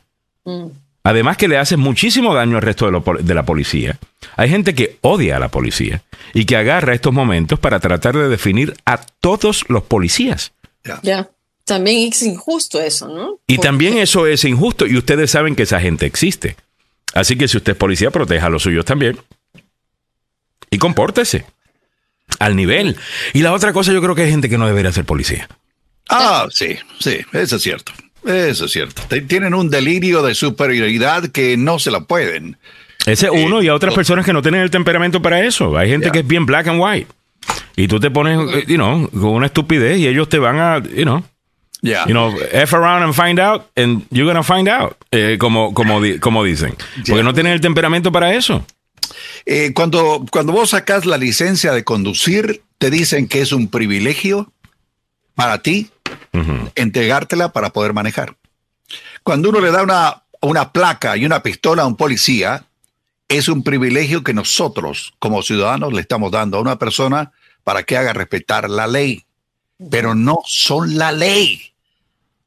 Además 1.04 1.36
que 1.36 1.48
le 1.48 1.56
haces 1.58 1.78
muchísimo 1.78 2.34
daño 2.34 2.56
al 2.56 2.62
resto 2.62 2.86
de, 2.86 2.92
lo 2.92 3.02
pol- 3.02 3.24
de 3.24 3.34
la 3.34 3.44
policía. 3.44 3.98
Hay 4.36 4.50
gente 4.50 4.74
que 4.74 4.98
odia 5.00 5.36
a 5.36 5.40
la 5.40 5.48
policía 5.48 6.02
y 6.34 6.44
que 6.44 6.56
agarra 6.56 6.94
estos 6.94 7.12
momentos 7.12 7.58
para 7.58 7.80
tratar 7.80 8.16
de 8.16 8.28
definir 8.28 8.74
a 8.84 8.98
todos 9.20 9.64
los 9.68 9.82
policías. 9.84 10.52
Ya. 11.02 11.28
También 11.64 12.08
es 12.12 12.22
injusto 12.22 12.80
eso, 12.80 13.08
¿no? 13.08 13.38
Y 13.46 13.56
Porque- 13.56 13.66
también 13.68 13.98
eso 13.98 14.26
es 14.26 14.44
injusto 14.44 14.86
y 14.86 14.96
ustedes 14.96 15.30
saben 15.30 15.54
que 15.54 15.64
esa 15.64 15.80
gente 15.80 16.06
existe. 16.06 16.56
Así 17.14 17.36
que 17.36 17.48
si 17.48 17.56
usted 17.56 17.72
es 17.72 17.78
policía, 17.78 18.10
proteja 18.10 18.46
a 18.46 18.50
los 18.50 18.62
suyos 18.62 18.84
también. 18.84 19.18
Y 20.70 20.78
compórtese 20.78 21.46
al 22.38 22.56
nivel. 22.56 22.96
Y 23.32 23.40
la 23.42 23.52
otra 23.52 23.72
cosa, 23.72 23.92
yo 23.92 24.02
creo 24.02 24.14
que 24.14 24.22
hay 24.22 24.30
gente 24.30 24.48
que 24.48 24.58
no 24.58 24.66
debería 24.66 24.92
ser 24.92 25.04
policía. 25.04 25.48
Ah, 26.08 26.46
sí, 26.50 26.76
sí, 26.98 27.18
eso 27.32 27.56
es 27.56 27.62
cierto. 27.62 27.92
Eso 28.24 28.66
es 28.66 28.72
cierto. 28.72 29.02
Tienen 29.26 29.54
un 29.54 29.70
delirio 29.70 30.22
de 30.22 30.34
superioridad 30.34 31.28
que 31.28 31.56
no 31.56 31.78
se 31.78 31.90
la 31.90 32.00
pueden. 32.00 32.56
Ese 33.06 33.26
es 33.26 33.32
uno 33.32 33.62
y 33.62 33.68
a 33.68 33.74
otras 33.74 33.92
no. 33.92 33.96
personas 33.96 34.24
que 34.24 34.32
no 34.32 34.42
tienen 34.42 34.60
el 34.60 34.70
temperamento 34.70 35.22
para 35.22 35.42
eso. 35.44 35.76
Hay 35.76 35.88
gente 35.88 36.10
que 36.10 36.20
es 36.20 36.26
bien 36.26 36.44
black 36.44 36.66
and 36.66 36.80
white. 36.80 37.06
Y 37.76 37.88
tú 37.88 38.00
te 38.00 38.10
pones, 38.10 38.38
eh, 38.54 38.64
you 38.66 38.74
know, 38.74 39.08
con 39.10 39.30
una 39.30 39.46
estupidez 39.46 39.98
y 39.98 40.08
ellos 40.08 40.28
te 40.28 40.38
van 40.38 40.58
a, 40.58 40.82
you 40.82 41.04
know, 41.04 41.24
Ya. 41.80 42.04
you 42.06 42.12
know, 42.12 42.34
F 42.52 42.74
around 42.74 43.04
and 43.04 43.14
find 43.14 43.38
out 43.38 43.66
and 43.76 44.02
you're 44.10 44.26
gonna 44.26 44.42
find 44.42 44.68
out, 44.68 44.96
eh, 45.12 45.36
como, 45.38 45.72
como, 45.74 46.00
di- 46.00 46.18
como 46.18 46.42
dicen. 46.44 46.74
Porque 47.06 47.22
no 47.22 47.32
tienen 47.32 47.52
el 47.52 47.60
temperamento 47.60 48.10
para 48.10 48.34
eso. 48.34 48.64
Eh, 49.46 49.72
cuando, 49.74 50.24
cuando 50.30 50.52
vos 50.52 50.70
sacas 50.70 51.06
la 51.06 51.16
licencia 51.16 51.72
de 51.72 51.84
conducir, 51.84 52.62
te 52.78 52.90
dicen 52.90 53.28
que 53.28 53.40
es 53.40 53.52
un 53.52 53.68
privilegio 53.68 54.52
para 55.34 55.62
ti 55.62 55.90
entregártela 56.74 57.52
para 57.52 57.70
poder 57.70 57.92
manejar. 57.92 58.36
Cuando 59.22 59.50
uno 59.50 59.60
le 59.60 59.70
da 59.70 59.82
una, 59.82 60.22
una 60.40 60.72
placa 60.72 61.16
y 61.16 61.24
una 61.24 61.42
pistola 61.42 61.82
a 61.82 61.86
un 61.86 61.96
policía, 61.96 62.64
es 63.28 63.48
un 63.48 63.62
privilegio 63.62 64.22
que 64.24 64.34
nosotros, 64.34 65.14
como 65.18 65.42
ciudadanos, 65.42 65.92
le 65.92 66.00
estamos 66.00 66.30
dando 66.32 66.58
a 66.58 66.60
una 66.60 66.78
persona 66.78 67.32
para 67.64 67.82
que 67.82 67.96
haga 67.96 68.12
respetar 68.12 68.68
la 68.70 68.86
ley. 68.86 69.24
Pero 69.90 70.14
no 70.14 70.40
son 70.46 70.96
la 70.98 71.12
ley. 71.12 71.62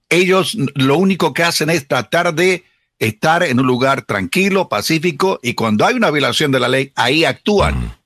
Ellos 0.09 0.55
lo 0.75 0.97
único 0.97 1.33
que 1.33 1.43
hacen 1.43 1.69
es 1.69 1.87
tratar 1.87 2.33
de 2.33 2.65
estar 2.99 3.43
en 3.43 3.59
un 3.59 3.65
lugar 3.67 4.03
tranquilo, 4.03 4.67
pacífico, 4.69 5.39
y 5.41 5.53
cuando 5.53 5.85
hay 5.85 5.95
una 5.95 6.11
violación 6.11 6.51
de 6.51 6.59
la 6.59 6.67
ley, 6.67 6.91
ahí 6.95 7.23
actúan. 7.25 7.97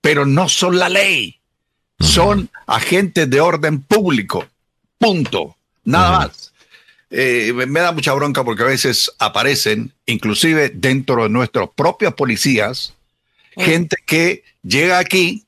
Pero 0.00 0.26
no 0.26 0.48
son 0.48 0.78
la 0.78 0.88
ley. 0.88 1.38
Son 2.00 2.50
agentes 2.66 3.30
de 3.30 3.40
orden 3.40 3.80
público. 3.82 4.46
Punto. 4.98 5.56
Nada 5.84 6.18
más. 6.18 6.52
Eh, 7.08 7.52
me- 7.54 7.66
me 7.66 7.80
da 7.80 7.92
mucha 7.92 8.12
bronca 8.12 8.44
porque 8.44 8.64
a 8.64 8.66
veces 8.66 9.10
aparecen, 9.20 9.92
inclusive 10.06 10.70
dentro 10.74 11.22
de 11.22 11.28
nuestros 11.30 11.70
propios 11.74 12.12
policías, 12.14 12.92
gente 13.56 13.96
que 14.04 14.42
llega 14.62 14.98
aquí 14.98 15.44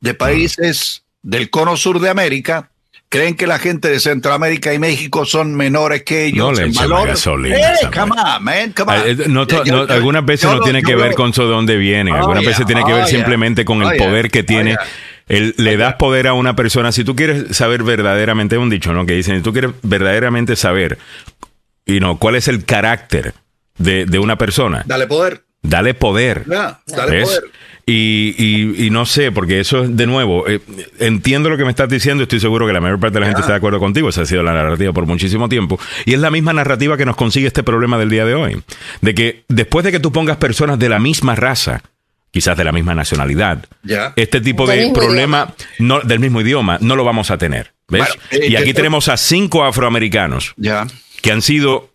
de 0.00 0.12
países 0.14 1.02
del 1.26 1.50
cono 1.50 1.76
sur 1.76 1.98
de 2.00 2.08
América 2.08 2.70
creen 3.08 3.34
que 3.36 3.46
la 3.46 3.58
gente 3.58 3.88
de 3.88 4.00
Centroamérica 4.00 4.74
y 4.74 4.78
México 4.78 5.24
son 5.24 5.54
menores 5.54 6.02
que 6.02 6.24
ellos. 6.26 6.38
No 6.46 6.52
le 6.52 6.62
en 6.64 6.70
echen 6.70 6.88
gasolina, 6.90 7.56
Eh, 7.56 7.74
Samuel. 7.82 7.98
come 8.10 8.20
on, 8.20 8.44
man, 8.44 8.72
come 8.72 8.92
on. 8.92 9.02
Eh, 9.06 9.16
no 9.28 9.46
no, 9.64 9.80
algunas 9.92 10.24
veces 10.24 10.50
no 10.50 10.60
tiene 10.60 10.82
que 10.82 10.94
ver 10.96 11.14
con 11.14 11.32
so- 11.32 11.44
de 11.44 11.50
dónde 11.50 11.76
vienen. 11.76 12.14
Oh, 12.14 12.18
Algunas 12.18 12.42
yeah, 12.42 12.50
veces 12.50 12.66
tiene 12.66 12.84
que 12.84 12.92
oh, 12.92 12.96
ver 12.96 13.04
yeah, 13.06 13.16
simplemente 13.16 13.64
con 13.64 13.82
oh, 13.82 13.90
el 13.90 13.96
yeah, 13.96 14.06
poder 14.06 14.30
que 14.30 14.40
oh, 14.40 14.44
tiene. 14.44 14.76
El- 15.28 15.54
le 15.56 15.76
das 15.76 15.94
poder 15.94 16.26
a 16.28 16.32
una 16.34 16.54
persona. 16.56 16.90
Si 16.92 17.04
tú 17.04 17.14
quieres 17.16 17.56
saber 17.56 17.82
verdaderamente, 17.82 18.56
es 18.56 18.60
un 18.62 18.70
dicho, 18.70 18.92
¿no? 18.92 19.06
Que 19.06 19.14
dicen, 19.14 19.36
si 19.36 19.42
tú 19.42 19.52
quieres 19.52 19.72
verdaderamente 19.82 20.54
saber, 20.56 20.98
y 21.84 22.00
no, 22.00 22.18
cuál 22.18 22.34
es 22.36 22.48
el 22.48 22.64
carácter 22.64 23.34
de, 23.78 24.06
de 24.06 24.18
una 24.18 24.36
persona, 24.36 24.82
Dale 24.86 25.06
poder. 25.06 25.42
dale 25.62 25.94
poder. 25.94 26.44
Dale 26.46 26.76
¿Ves? 27.10 27.28
poder. 27.28 27.44
Y, 27.88 28.34
y- 28.36 28.86
y 28.86 28.90
no 28.90 29.06
sé, 29.06 29.30
porque 29.30 29.60
eso 29.60 29.84
es 29.84 29.96
de 29.96 30.06
nuevo, 30.08 30.48
eh, 30.48 30.60
entiendo 30.98 31.48
lo 31.48 31.56
que 31.56 31.64
me 31.64 31.70
estás 31.70 31.88
diciendo, 31.88 32.24
estoy 32.24 32.40
seguro 32.40 32.66
que 32.66 32.72
la 32.72 32.80
mayor 32.80 32.98
parte 32.98 33.14
de 33.14 33.20
la 33.20 33.26
gente 33.26 33.42
está 33.42 33.52
de 33.52 33.58
acuerdo 33.58 33.78
contigo, 33.78 34.08
esa 34.08 34.22
ha 34.22 34.26
sido 34.26 34.42
la 34.42 34.52
narrativa 34.52 34.92
por 34.92 35.06
muchísimo 35.06 35.48
tiempo, 35.48 35.78
y 36.04 36.14
es 36.14 36.18
la 36.18 36.32
misma 36.32 36.52
narrativa 36.52 36.96
que 36.96 37.06
nos 37.06 37.14
consigue 37.14 37.46
este 37.46 37.62
problema 37.62 37.96
del 37.96 38.10
día 38.10 38.24
de 38.24 38.34
hoy, 38.34 38.60
de 39.02 39.14
que 39.14 39.44
después 39.48 39.84
de 39.84 39.92
que 39.92 40.00
tú 40.00 40.10
pongas 40.10 40.36
personas 40.38 40.80
de 40.80 40.88
la 40.88 40.98
misma 40.98 41.36
raza, 41.36 41.80
quizás 42.32 42.56
de 42.56 42.64
la 42.64 42.72
misma 42.72 42.96
nacionalidad, 42.96 43.64
Ya. 43.84 44.12
este 44.16 44.40
tipo 44.40 44.66
Del 44.66 44.88
de 44.88 44.92
problema 44.92 45.54
no, 45.78 46.00
del 46.00 46.18
mismo 46.18 46.40
idioma 46.40 46.78
no 46.80 46.96
lo 46.96 47.04
vamos 47.04 47.30
a 47.30 47.38
tener, 47.38 47.72
¿ves? 47.88 48.02
Bueno, 48.08 48.44
eh, 48.44 48.48
y 48.50 48.56
aquí 48.56 48.74
tenemos 48.74 49.06
a 49.08 49.16
cinco 49.16 49.64
afroamericanos 49.64 50.54
Ya. 50.56 50.88
que 51.22 51.30
han 51.30 51.40
sido 51.40 51.92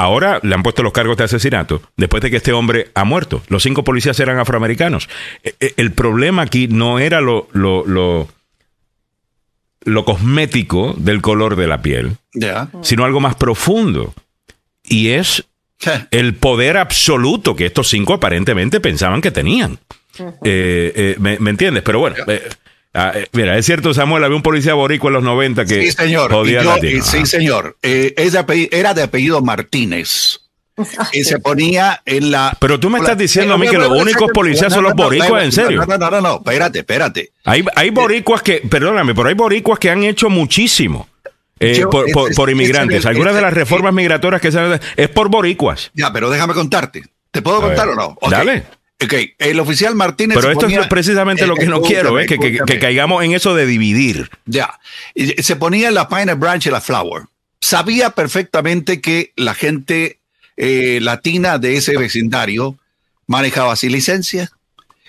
ahora 0.00 0.40
le 0.42 0.54
han 0.54 0.62
puesto 0.62 0.82
los 0.82 0.92
cargos 0.92 1.16
de 1.16 1.24
asesinato 1.24 1.82
después 1.96 2.22
de 2.22 2.30
que 2.30 2.36
este 2.38 2.52
hombre 2.52 2.90
ha 2.94 3.04
muerto. 3.04 3.42
Los 3.48 3.62
cinco 3.62 3.84
policías 3.84 4.18
eran 4.20 4.38
afroamericanos. 4.38 5.08
Eh, 5.42 5.54
eh, 5.60 5.74
El 5.76 5.92
problema 5.92 6.42
aquí 6.42 6.68
no 6.68 6.98
era 6.98 7.20
lo, 7.20 7.48
lo, 7.52 7.84
lo, 7.86 8.28
lo 9.84 10.04
cosmético 10.04 10.94
del 10.96 11.20
color 11.20 11.56
de 11.56 11.66
la 11.66 11.82
piel, 11.82 12.16
sino 12.82 13.04
algo 13.04 13.20
más 13.20 13.34
profundo. 13.34 14.14
Y 14.82 15.08
es 15.10 15.44
el 16.10 16.34
poder 16.34 16.76
absoluto 16.76 17.54
que 17.56 17.66
estos 17.66 17.88
cinco 17.88 18.14
aparentemente 18.14 18.80
pensaban 18.80 19.20
que 19.20 19.30
tenían. 19.30 19.78
Eh, 20.18 20.92
eh, 20.94 21.16
¿me, 21.18 21.38
me 21.38 21.50
entiendes? 21.50 21.82
Pero 21.82 22.00
bueno, 22.00 22.16
eh, 22.26 22.42
ah, 22.94 23.12
eh, 23.14 23.26
mira, 23.32 23.56
es 23.58 23.66
cierto, 23.66 23.92
Samuel, 23.94 24.24
había 24.24 24.36
un 24.36 24.42
policía 24.42 24.74
boricua 24.74 25.08
en 25.08 25.14
los 25.14 25.22
90 25.24 25.64
que 25.64 25.82
Sí, 25.82 25.92
señor. 25.92 26.30
jodía 26.32 26.62
yo- 26.62 26.76
y 26.82 27.00
sí, 27.02 27.26
señor. 27.26 27.76
Eh, 27.82 28.14
es 28.16 28.32
de 28.32 28.38
apellido- 28.38 28.68
era 28.72 28.94
de 28.94 29.02
apellido 29.02 29.40
Martínez. 29.42 30.40
Y 31.12 31.24
se 31.24 31.38
ponía 31.40 32.00
en 32.06 32.30
la. 32.30 32.56
Pero 32.58 32.80
tú 32.80 32.88
me 32.88 32.98
estás 33.00 33.18
diciendo 33.18 33.54
a 33.54 33.58
mí 33.58 33.68
que 33.68 33.76
los 33.76 33.90
únicos 33.90 34.30
policías 34.32 34.72
son 34.72 34.84
los 34.84 34.94
boricuas, 34.94 35.44
¿en 35.44 35.52
serio? 35.52 35.84
No, 35.86 35.98
no, 35.98 36.10
no, 36.10 36.20
no, 36.20 36.34
espérate, 36.36 36.78
espérate. 36.80 37.32
Hay, 37.44 37.64
hay 37.76 37.90
boricuas 37.90 38.42
que, 38.42 38.62
perdóname, 38.68 39.14
pero 39.14 39.28
hay 39.28 39.34
boricuas 39.34 39.78
que 39.78 39.90
han 39.90 40.02
hecho 40.04 40.30
muchísimo 40.30 41.06
eh, 41.58 41.74
Yo- 41.80 41.90
por, 41.90 42.10
por- 42.12 42.30
es- 42.30 42.36
por 42.36 42.48
es- 42.48 42.54
inmigrantes. 42.54 43.00
es- 43.00 43.06
Algunas 43.06 43.34
de 43.34 43.42
las 43.42 43.52
reformas 43.52 43.92
migratorias 43.92 44.40
que 44.40 44.50
se 44.50 44.58
han 44.58 44.80
es 44.96 45.08
por 45.10 45.28
boricuas. 45.28 45.90
Ya, 45.92 46.10
pero 46.12 46.30
déjame 46.30 46.54
contarte. 46.54 47.02
¿Te 47.30 47.42
puedo 47.42 47.58
A 47.58 47.60
contar 47.60 47.88
ver, 47.88 47.98
o 47.98 48.16
no? 48.22 48.30
Dale. 48.30 48.64
Ok, 49.02 49.14
el 49.38 49.58
oficial 49.60 49.94
Martínez. 49.94 50.36
Pero 50.38 50.50
esto 50.50 50.66
ponía- 50.66 50.80
es 50.82 50.86
precisamente 50.88 51.46
lo 51.46 51.54
que 51.54 51.66
no 51.66 51.76
Escúchame, 51.76 51.94
quiero, 51.94 52.20
¿eh? 52.20 52.26
que, 52.26 52.38
que- 52.66 52.78
caigamos 52.78 53.24
en 53.24 53.32
eso 53.32 53.54
de 53.54 53.66
dividir. 53.66 54.30
Ya. 54.46 54.78
Se 55.38 55.56
ponía 55.56 55.88
en 55.88 55.94
la 55.94 56.08
Pine 56.08 56.34
Branch 56.34 56.64
y 56.66 56.70
la 56.70 56.80
Flower. 56.80 57.22
Sabía 57.60 58.10
perfectamente 58.10 59.00
que 59.00 59.32
la 59.36 59.54
gente 59.54 60.18
eh, 60.56 60.98
latina 61.00 61.56
de 61.58 61.76
ese 61.76 61.96
vecindario 61.96 62.76
manejaba 63.26 63.76
sin 63.76 63.92
licencia, 63.92 64.50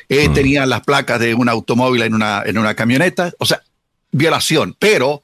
eh, 0.07 0.29
Mm. 0.29 0.33
tenía 0.33 0.65
las 0.65 0.81
placas 0.81 1.19
de 1.19 1.33
un 1.33 1.49
automóvil 1.49 2.03
en 2.03 2.13
una, 2.13 2.43
en 2.45 2.57
una 2.57 2.73
camioneta, 2.75 3.33
o 3.39 3.45
sea, 3.45 3.61
violación, 4.11 4.75
pero 4.79 5.23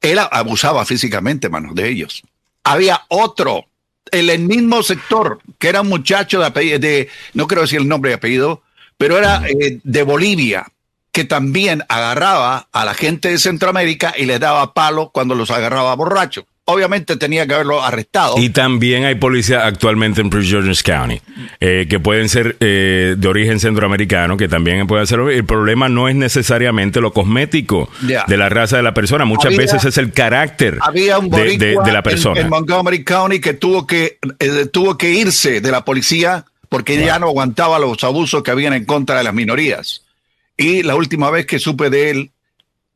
él 0.00 0.18
abusaba 0.20 0.84
físicamente, 0.84 1.48
manos 1.48 1.74
de 1.74 1.88
ellos. 1.88 2.22
Había 2.62 3.02
otro 3.08 3.66
el 4.12 4.38
mismo 4.40 4.82
sector, 4.82 5.40
que 5.58 5.68
era 5.68 5.80
un 5.80 5.88
muchacho 5.88 6.40
de 6.40 6.46
apellido, 6.46 6.78
de, 6.78 7.08
no 7.34 7.46
quiero 7.46 7.62
decir 7.62 7.80
el 7.80 7.88
nombre 7.88 8.10
y 8.10 8.14
apellido, 8.14 8.62
pero 8.96 9.16
era 9.16 9.42
eh, 9.48 9.80
de 9.82 10.02
Bolivia, 10.02 10.66
que 11.12 11.24
también 11.24 11.84
agarraba 11.88 12.68
a 12.72 12.84
la 12.84 12.94
gente 12.94 13.28
de 13.28 13.38
Centroamérica 13.38 14.14
y 14.16 14.26
les 14.26 14.40
daba 14.40 14.74
palo 14.74 15.10
cuando 15.10 15.34
los 15.34 15.50
agarraba 15.50 15.94
borrachos. 15.94 16.44
Obviamente 16.70 17.16
tenía 17.16 17.46
que 17.46 17.54
haberlo 17.54 17.82
arrestado. 17.82 18.34
Y 18.36 18.50
también 18.50 19.04
hay 19.06 19.14
policías 19.14 19.64
actualmente 19.64 20.20
en 20.20 20.28
Prince 20.28 20.50
George's 20.50 20.82
County 20.82 21.18
eh, 21.60 21.86
que 21.88 21.98
pueden 21.98 22.28
ser 22.28 22.58
eh, 22.60 23.14
de 23.16 23.28
origen 23.28 23.58
centroamericano, 23.58 24.36
que 24.36 24.48
también 24.48 24.86
pueden 24.86 25.06
ser. 25.06 25.18
El 25.20 25.46
problema 25.46 25.88
no 25.88 26.08
es 26.10 26.14
necesariamente 26.14 27.00
lo 27.00 27.12
cosmético 27.14 27.88
de 28.02 28.36
la 28.36 28.50
raza 28.50 28.76
de 28.76 28.82
la 28.82 28.92
persona. 28.92 29.24
Muchas 29.24 29.46
Había- 29.46 29.58
veces 29.60 29.84
es 29.86 29.96
el 29.96 30.12
carácter 30.12 30.78
Había 30.82 31.18
un 31.18 31.30
de, 31.30 31.56
de- 31.56 31.76
de 31.82 31.92
la 31.92 31.98
en- 31.98 32.02
persona. 32.02 32.40
En, 32.40 32.50
Montgomery 32.50 33.02
County 33.02 33.40
que 33.40 33.54
tuvo 33.54 33.86
que 33.86 34.18
eh, 34.38 34.66
tuvo 34.70 34.98
que 34.98 35.10
irse 35.10 35.62
de 35.62 35.70
la 35.70 35.86
policía 35.86 36.44
porque 36.68 37.02
ya 37.02 37.18
no 37.18 37.28
aguantaba 37.28 37.78
los 37.78 38.04
abusos 38.04 38.42
que 38.42 38.50
habían 38.50 38.74
en 38.74 38.84
contra 38.84 39.16
de 39.16 39.24
las 39.24 39.32
minorías. 39.32 40.02
Y 40.58 40.82
la 40.82 40.96
última 40.96 41.30
vez 41.30 41.46
que 41.46 41.58
supe 41.58 41.88
de 41.88 42.10
él, 42.10 42.30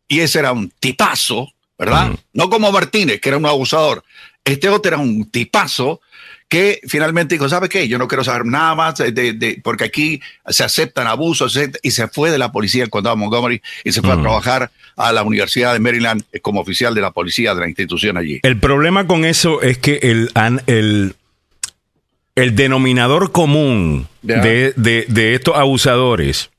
y 0.08 0.20
ese 0.20 0.40
era 0.40 0.52
un 0.52 0.70
tipazo, 0.78 1.48
¿verdad? 1.86 2.10
Mm. 2.10 2.16
No 2.34 2.48
como 2.50 2.70
Martínez, 2.72 3.20
que 3.20 3.28
era 3.28 3.38
un 3.38 3.46
abusador. 3.46 4.04
Este 4.44 4.68
otro 4.68 4.88
era 4.90 4.98
un 4.98 5.30
tipazo 5.30 6.00
que 6.48 6.80
finalmente 6.86 7.34
dijo, 7.34 7.48
¿sabe 7.48 7.68
qué? 7.68 7.88
Yo 7.88 7.96
no 7.98 8.06
quiero 8.08 8.22
saber 8.24 8.44
nada 8.44 8.74
más 8.74 8.96
de, 8.98 9.10
de- 9.10 9.32
de- 9.32 9.60
porque 9.64 9.84
aquí 9.84 10.20
se 10.48 10.64
aceptan 10.64 11.06
abusos 11.06 11.58
y 11.82 11.90
se 11.92 12.08
fue 12.08 12.30
de 12.30 12.38
la 12.38 12.52
policía 12.52 12.86
cuando 12.88 13.08
estaba 13.08 13.14
en 13.14 13.20
Montgomery 13.20 13.62
y 13.84 13.92
se 13.92 14.02
fue 14.02 14.14
Mm. 14.14 14.18
a 14.18 14.22
trabajar 14.22 14.70
a 14.96 15.12
la 15.12 15.22
Universidad 15.22 15.72
de 15.72 15.78
Maryland 15.80 16.22
como 16.42 16.60
oficial 16.60 16.94
de 16.94 17.00
la 17.00 17.10
policía 17.10 17.54
de 17.54 17.60
la 17.62 17.68
institución 17.68 18.18
allí. 18.18 18.38
El 18.42 18.58
problema 18.60 19.06
con 19.06 19.24
eso 19.24 19.62
es 19.62 19.78
que 19.78 20.00
el, 20.02 20.30
el, 20.66 21.14
el 22.34 22.54
denominador 22.56 23.32
común 23.32 24.06
de, 24.22 24.72
de- 24.76 25.06
de 25.08 25.34
estos 25.34 25.56
abusadores 25.56 26.50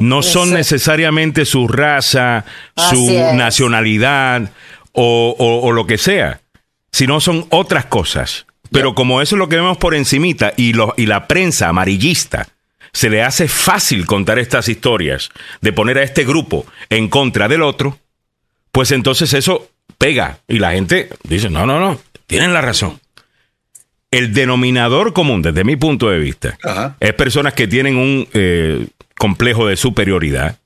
no 0.00 0.22
son 0.22 0.52
necesariamente 0.52 1.44
su 1.44 1.66
raza, 1.68 2.44
su 2.76 3.10
nacionalidad 3.34 4.50
o, 4.92 5.34
o- 5.38 5.66
o 5.66 5.72
lo 5.72 5.86
que 5.86 5.98
sea, 5.98 6.40
sino 6.92 7.20
son 7.20 7.46
otras 7.50 7.86
cosas. 7.86 8.46
Pero 8.70 8.94
como 8.94 9.22
eso 9.22 9.36
es 9.36 9.38
lo 9.38 9.48
que 9.48 9.56
vemos 9.56 9.78
por 9.78 9.94
encimita 9.94 10.52
y, 10.56 10.72
lo- 10.72 10.94
y 10.96 11.06
la 11.06 11.26
prensa 11.28 11.68
amarillista 11.68 12.48
se 12.92 13.10
le 13.10 13.22
hace 13.22 13.48
fácil 13.48 14.06
contar 14.06 14.38
estas 14.38 14.68
historias 14.68 15.30
de 15.60 15.72
poner 15.72 15.98
a 15.98 16.02
este 16.02 16.24
grupo 16.24 16.66
en 16.90 17.08
contra 17.08 17.48
del 17.48 17.62
otro, 17.62 17.98
pues 18.72 18.90
entonces 18.92 19.32
eso 19.34 19.68
pega 19.98 20.38
y 20.48 20.58
la 20.58 20.72
gente 20.72 21.08
dice, 21.22 21.50
no, 21.50 21.66
no, 21.66 21.78
no, 21.80 21.98
tienen 22.26 22.52
la 22.52 22.60
razón. 22.60 23.00
El 24.10 24.32
denominador 24.32 25.12
común, 25.12 25.42
desde 25.42 25.64
mi 25.64 25.74
punto 25.74 26.08
de 26.08 26.18
vista, 26.20 26.56
Ajá. 26.62 26.96
es 27.00 27.12
personas 27.14 27.52
que 27.54 27.66
tienen 27.66 27.96
un 27.96 28.28
eh, 28.32 28.86
complejo 29.16 29.66
de 29.66 29.76
superioridad, 29.76 30.58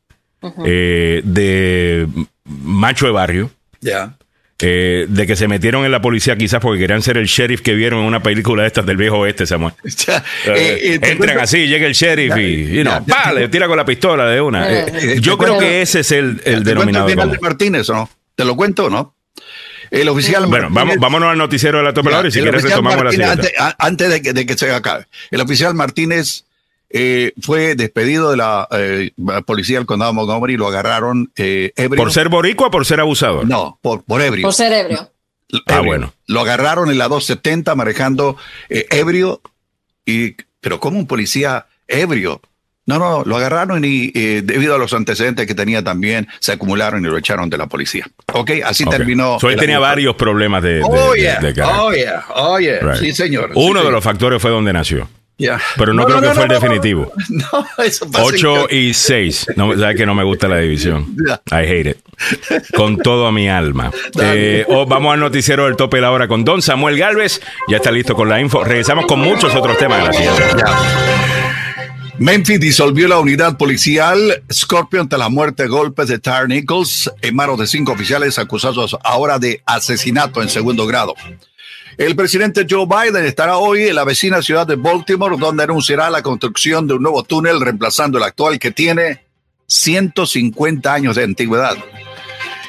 eh, 0.64 1.20
de 1.24 2.07
macho 2.44 3.07
de 3.07 3.12
barrio, 3.12 3.51
Ya. 3.80 4.14
eh, 4.61 5.07
de 5.09 5.26
que 5.26 5.36
se 5.36 5.46
metieron 5.49 5.84
en 5.84 5.92
la 5.92 6.01
policía 6.01 6.36
quizás 6.36 6.61
porque 6.61 6.80
querían 6.80 7.03
ser 7.03 7.16
el 7.16 7.26
sheriff 7.26 7.61
que 7.61 7.74
vieron 7.74 8.01
en 8.01 8.07
una 8.07 8.22
película 8.22 8.62
de 8.62 8.68
estas 8.68 8.86
del 8.86 8.96
viejo 8.96 9.18
oeste, 9.18 9.46
Samuel. 9.46 9.74
Ya, 10.07 10.24
Eh, 10.46 10.94
entran 11.03 11.16
cuento- 11.18 11.40
así, 11.40 11.66
llega 11.66 11.86
el 11.86 11.92
sheriff 11.94 12.30
Ya, 12.34 12.40
y, 12.40 12.66
you 12.76 12.82
know, 12.82 12.94
ya, 13.01 13.05
ya. 13.07 13.22
pa, 13.24 13.32
le 13.32 13.49
tira 13.49 13.66
con 13.68 13.76
la 13.76 13.84
pistola 13.84 14.26
de 14.26 14.40
una. 14.40 14.68
Eh, 14.70 14.78
Eh, 14.88 14.92
eh, 15.16 15.20
yo 15.20 15.36
creo 15.38 15.59
que 15.59 15.82
ese 15.82 16.01
es 16.01 16.12
el, 16.12 16.26
el 16.26 16.34
¿Te 16.34 16.51
cuento 16.53 16.68
denominador 16.70 17.11
el 17.11 17.30
de 17.32 17.38
Martínez 17.40 17.88
o 17.90 17.94
no? 17.94 18.11
¿Te 18.34 18.44
lo 18.44 18.57
cuento 18.57 18.86
o 18.86 18.90
no? 18.90 19.14
El 19.90 20.09
oficial 20.11 20.44
Bueno, 20.46 20.68
vamos, 20.70 20.94
Martínez- 20.96 21.01
vámonos 21.01 21.30
al 21.30 21.38
noticiero 21.38 21.78
de 21.78 21.84
la 21.84 21.94
tope 21.94 22.11
Ya, 22.11 22.26
y 22.26 22.30
si 22.30 22.40
quieres 22.40 22.62
retomamos 22.62 23.05
la 23.05 23.11
siguiente. 23.11 23.53
Antes, 23.59 23.74
antes 23.78 24.11
de, 24.11 24.22
que, 24.22 24.32
de 24.34 24.44
que 24.46 24.55
se 24.59 24.70
acabe. 24.70 25.07
El 25.30 25.40
oficial 25.40 25.74
Martínez 25.74 26.44
eh, 26.91 27.32
fue 27.43 27.74
despedido 27.74 28.30
de 28.30 28.36
la 28.39 28.66
eh, 28.70 29.11
policía 29.45 29.78
del 29.78 29.86
condado 29.86 30.12
de 30.12 30.16
Montgomery, 30.16 30.57
lo 30.57 30.68
agarraron 30.68 31.30
eh, 31.36 31.72
ebrio. 31.76 32.03
¿Por 32.03 32.12
ser 32.12 32.28
boricua 32.28 32.68
o 32.68 32.70
por 32.70 32.86
ser 32.86 33.01
abusador? 33.01 33.47
No, 33.47 33.78
por, 33.82 34.03
por 34.05 34.20
ebrio. 34.22 34.49
Por. 34.49 34.55
Ah, 35.66 35.76
Ebrio. 35.76 35.84
bueno. 35.84 36.14
Lo 36.26 36.41
agarraron 36.41 36.91
en 36.91 36.99
la 36.99 37.09
270 37.09 37.74
manejando 37.74 38.36
eh, 38.68 38.86
ebrio. 38.91 39.41
Y, 40.05 40.36
pero 40.61 40.78
como 40.80 40.99
un 40.99 41.07
policía 41.07 41.66
ebrio. 41.86 42.41
No, 42.86 42.99
no, 42.99 43.22
lo 43.24 43.36
agarraron 43.36 43.84
y 43.84 44.11
eh, 44.14 44.41
debido 44.43 44.74
a 44.74 44.78
los 44.78 44.95
antecedentes 44.95 45.47
que 45.47 45.55
tenía 45.55 45.84
también, 45.84 46.26
se 46.39 46.53
acumularon 46.53 47.05
y 47.05 47.09
lo 47.09 47.18
echaron 47.18 47.51
de 47.51 47.59
la 47.59 47.66
policía. 47.66 48.07
Ok, 48.32 48.51
así 48.64 48.86
terminó. 48.86 49.39
So, 49.39 49.51
él 49.51 49.59
tenía 49.59 49.76
abuso. 49.76 49.89
varios 49.91 50.14
problemas 50.16 50.62
de, 50.62 50.74
de- 50.76 50.82
Oh, 50.84 51.12
de- 51.12 51.20
yeah. 51.20 51.39
de 51.41 51.53
carácter. 51.53 51.80
oh, 51.82 51.93
yeah. 51.93 52.24
Oh, 52.34 52.59
yeah. 52.59 52.78
Right. 52.80 52.97
Sí, 53.01 53.12
señor. 53.12 53.51
Uno 53.55 53.80
Sí, 53.80 53.86
de 53.86 53.93
los 53.93 54.03
factores 54.03 54.41
fue 54.41 54.51
donde 54.51 54.72
nació. 54.72 55.07
Pero 55.76 55.95
no, 55.95 56.05
creo 56.05 56.20
que 56.20 56.30
fue 56.30 56.45
el 56.45 56.49
definitivo. 56.49 57.12
No, 57.28 57.84
eso 57.84 58.11
pasa. 58.11 58.24
8 58.24 58.68
y 58.70 58.93
6. 58.93 59.49
No, 59.57 59.76
¿Sabes 59.78 59.97
que 59.97 60.07
no 60.07 60.14
me 60.14 60.24
gusta 60.24 60.49
la 60.49 60.59
división? 60.59 61.16
I 61.51 61.55
hate 61.55 61.91
it. 61.91 61.99
Con 62.74 62.99
todo 62.99 63.30
mi 63.30 63.49
alma. 63.49 63.91
Eh, 64.20 64.64
oh, 64.68 64.84
vamos 64.84 65.14
al 65.14 65.20
noticiero 65.20 65.66
del 65.66 65.76
tope 65.76 65.99
de 65.99 66.03
la 66.03 66.11
hora 66.11 66.26
con 66.26 66.45
Don 66.45 66.61
Samuel 66.61 66.99
Galvez. 66.99 67.41
Ya 67.68 67.76
está 67.76 67.91
listo 67.91 68.14
con 68.14 68.28
la 68.28 68.41
info. 68.41 68.64
Regresamos 68.64 69.07
con 69.07 69.20
muchos 69.20 69.55
otros 69.55 69.78
temas 69.78 70.01
de 70.01 70.07
la 70.07 70.12
siguiente. 70.12 70.43
Ya. 70.57 71.18
Memphis 72.18 72.59
disolvió 72.59 73.07
la 73.07 73.20
unidad 73.20 73.57
policial 73.57 74.43
Scorpion 74.53 75.09
tras 75.09 75.20
la 75.20 75.28
muerte 75.28 75.64
de 75.64 75.68
golpes 75.68 76.09
de 76.09 76.18
Tyre 76.18 76.49
Nichols 76.49 77.12
en 77.22 77.36
manos 77.36 77.59
de 77.61 77.68
cinco 77.68 77.93
oficiales 77.93 78.41
acusados 78.41 78.97
ahora 79.05 79.39
de 79.39 79.62
asesinato 79.66 80.43
en 80.43 80.49
segundo 80.49 80.84
grado. 80.86 81.14
El 81.99 82.14
presidente 82.14 82.64
Joe 82.70 82.86
Biden 82.86 83.24
estará 83.24 83.59
hoy 83.59 83.88
en 83.88 83.96
la 83.96 84.05
vecina 84.05 84.40
ciudad 84.40 84.64
de 84.64 84.76
Baltimore, 84.76 85.36
donde 85.36 85.64
anunciará 85.64 86.09
la 86.11 86.22
construcción 86.22 86.86
de 86.86 86.94
un 86.94 87.03
nuevo 87.03 87.24
túnel 87.24 87.61
reemplazando 87.61 88.18
el 88.18 88.24
actual 88.24 88.61
que 88.61 88.70
tiene 88.70 89.26
150 89.66 90.94
años 90.94 91.16
de 91.16 91.24
antigüedad. 91.24 91.76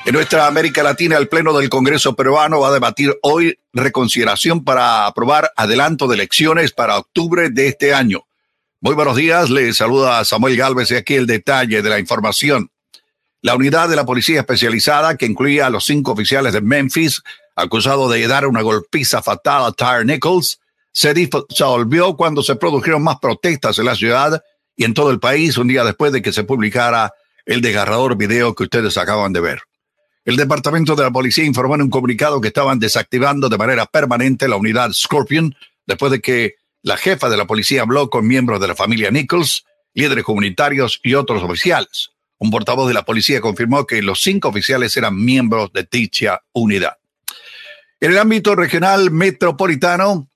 En 0.08 0.14
nuestra 0.14 0.48
América 0.48 0.82
Latina, 0.82 1.16
el 1.16 1.28
Pleno 1.28 1.56
del 1.56 1.70
Congreso 1.70 2.16
peruano 2.16 2.62
va 2.62 2.70
a 2.70 2.74
debatir 2.74 3.20
hoy 3.22 3.60
reconsideración 3.72 4.64
para 4.64 5.06
aprobar 5.06 5.52
adelanto 5.56 6.08
de 6.08 6.16
elecciones 6.16 6.72
para 6.72 6.98
octubre 6.98 7.52
de 7.52 7.68
este 7.68 7.94
año. 7.94 8.26
Muy 8.82 8.96
buenos 8.96 9.16
días, 9.16 9.52
le 9.52 9.72
saluda 9.76 10.26
Samuel 10.26 10.58
Galvez 10.58 10.90
y 10.90 10.96
aquí 10.96 11.14
el 11.14 11.28
detalle 11.28 11.84
de 11.84 11.90
la 11.90 12.00
información. 12.00 12.72
La 13.42 13.54
unidad 13.54 13.90
de 13.90 13.96
la 13.96 14.08
policía 14.08 14.40
especializada, 14.40 15.18
que 15.18 15.28
incluía 15.28 15.68
a 15.68 15.70
los 15.70 15.86
cinco 15.86 16.14
oficiales 16.14 16.52
de 16.52 16.62
Memphis, 16.62 17.22
acusado 17.62 18.10
de 18.10 18.28
dar 18.28 18.48
una 18.48 18.62
golpiza 18.62 19.22
fatal 19.22 19.66
a 19.66 19.72
Tyre 19.72 20.06
Nichols, 20.06 20.60
se 20.92 21.14
disolvió 21.14 22.16
cuando 22.16 22.42
se 22.42 22.56
produjeron 22.56 23.04
más 23.04 23.20
protestas 23.20 23.78
en 23.80 23.86
la 23.86 23.96
ciudad 23.96 24.44
y 24.76 24.86
en 24.86 24.94
todo 24.94 25.12
el 25.12 25.20
país 25.20 25.58
un 25.58 25.68
día 25.68 25.84
después 25.84 26.12
de 26.12 26.22
que 26.22 26.34
se 26.34 26.44
publicara 26.44 27.14
el 27.46 27.62
desgarrador 27.62 28.16
video 28.16 28.56
que 28.56 28.64
ustedes 28.64 28.98
acaban 28.98 29.34
de 29.34 29.42
ver. 29.42 29.62
El 30.26 30.36
departamento 30.36 30.96
de 30.96 31.04
la 31.04 31.12
policía 31.12 31.44
informó 31.44 31.76
en 31.76 31.84
un 31.84 31.90
comunicado 31.90 32.42
que 32.42 32.50
estaban 32.50 32.80
desactivando 32.80 33.50
de 33.50 33.58
manera 33.58 33.86
permanente 33.86 34.48
la 34.48 34.58
unidad 34.58 34.92
Scorpion 34.92 35.56
después 35.86 36.12
de 36.12 36.22
que 36.22 36.56
la 36.82 36.98
jefa 36.98 37.30
de 37.30 37.38
la 37.38 37.48
policía 37.48 37.82
habló 37.82 38.10
con 38.10 38.28
miembros 38.28 38.60
de 38.60 38.68
la 38.68 38.76
familia 38.76 39.12
Nichols, 39.12 39.66
líderes 39.94 40.24
comunitarios 40.24 41.00
y 41.04 41.16
otros 41.16 41.44
oficiales. 41.44 42.12
Un 42.38 42.52
portavoz 42.52 42.88
de 42.88 42.94
la 42.94 43.04
policía 43.04 43.42
confirmó 43.42 43.86
que 43.86 44.02
los 44.02 44.22
cinco 44.22 44.48
oficiales 44.48 44.96
eran 44.96 45.16
miembros 45.16 45.74
de 45.74 45.88
dicha 45.92 46.42
unidad. 46.54 46.94
En 48.02 48.12
el 48.12 48.18
ámbito 48.18 48.56
regional 48.56 49.12
metropolitano, 49.12 50.30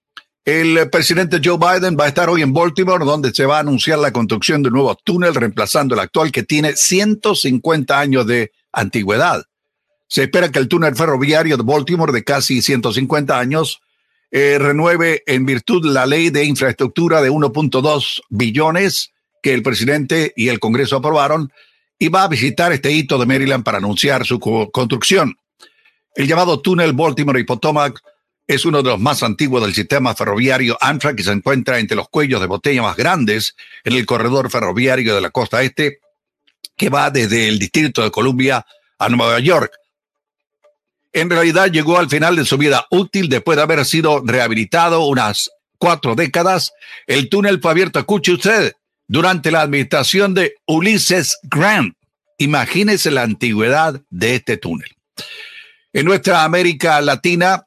el 0.43 0.89
presidente 0.89 1.39
Joe 1.41 1.57
Biden 1.57 1.95
va 1.97 2.03
a 2.03 2.07
estar 2.09 2.30
hoy 2.30 2.41
en 2.41 2.51
Baltimore, 2.51 3.05
donde 3.05 3.34
se 3.34 3.45
va 3.45 3.55
a 3.57 3.61
anunciar 3.61 3.99
la 3.99 4.11
construcción 4.11 4.61
de 4.61 4.68
un 4.68 4.74
nuevo 4.74 4.97
túnel 5.01 5.34
reemplazando 5.34 5.95
el 5.95 6.01
actual 6.01 6.34
que 6.34 6.43
tiene 6.43 6.76
150 6.76 7.97
años 7.97 8.28
de 8.28 8.51
antigüedad. 8.74 9.45
Se 10.09 10.24
espera 10.24 10.51
que 10.51 10.59
el 10.59 10.68
túnel 10.68 10.93
ferroviario 10.97 11.55
de 11.55 11.64
Baltimore 11.64 12.11
de 12.11 12.26
casi 12.26 12.61
150 12.61 13.39
años 13.39 13.80
eh, 14.32 14.57
renueve 14.59 15.24
en 15.26 15.45
virtud 15.45 15.86
la 15.86 16.05
ley 16.05 16.32
de 16.32 16.43
infraestructura 16.43 17.22
de 17.22 17.32
1.2 17.32 18.24
billones 18.30 19.11
que 19.41 19.53
el 19.53 19.64
presidente 19.64 20.34
y 20.36 20.49
el 20.49 20.59
Congreso 20.59 20.97
aprobaron 20.97 21.49
y 21.97 22.09
va 22.09 22.24
a 22.24 22.28
visitar 22.28 22.74
este 22.74 22.91
hito 22.91 23.18
de 23.18 23.26
Maryland 23.26 23.64
para 23.64 23.78
anunciar 23.78 24.26
su 24.26 24.38
construcción. 24.39 25.38
El 26.16 26.28
llamado 26.28 26.61
túnel 26.61 26.93
Baltimore 26.93 27.39
y 27.39 27.43
Potomac 27.43 28.01
es 28.45 28.66
uno 28.66 28.84
de 28.84 28.89
los 28.89 28.99
más 28.99 29.24
antiguos 29.24 29.64
del 29.64 29.74
sistema 29.74 30.14
ferroviario 30.16 30.78
Amtrak 30.80 31.20
y 31.20 31.24
se 31.24 31.32
encuentra 31.32 31.80
entre 31.80 31.95
los 31.95 32.09
cuellos 32.09 32.41
de 32.41 32.47
botella 32.47 32.82
más 32.82 32.95
grandes 32.95 33.55
en 33.84 33.93
el 33.93 34.05
corredor 34.05 34.51
ferroviario 34.51 35.16
de 35.16 35.22
la 35.22 35.30
costa 35.30 35.64
este 35.64 35.99
que 36.76 36.89
va 36.89 37.09
desde 37.09 37.47
el 37.47 37.59
Distrito 37.59 38.03
de 38.03 38.11
Columbia 38.11 38.66
a 38.97 39.09
Nueva 39.09 39.39
York 39.39 39.72
en 41.14 41.30
realidad 41.30 41.72
llegó 41.72 41.99
al 41.99 42.09
final 42.09 42.36
de 42.36 42.43
su 42.43 42.57
vida 42.57 42.88
útil 42.89 43.30
después 43.30 43.55
de 43.55 43.61
haber 43.61 43.86
sido 43.86 44.22
rehabilitado 44.26 45.05
unas 45.05 45.51
cuatro 45.78 46.16
décadas. 46.16 46.74
El 47.05 47.30
túnel 47.30 47.61
fue 47.61 47.72
abierto, 47.72 47.99
escuche 47.99 48.34
usted, 48.34 48.74
durante 49.07 49.51
la 49.51 49.61
administración 49.61 50.34
de 50.34 50.55
Ulysses 50.66 51.38
Grant. 51.43 51.95
Imagínese 52.39 53.11
la 53.11 53.22
antigüedad 53.22 54.01
de 54.09 54.36
este 54.36 54.57
túnel. 54.57 54.89
En 55.96 56.08
nuestra 56.08 56.44
América 56.44 57.00
Latina, 57.02 57.66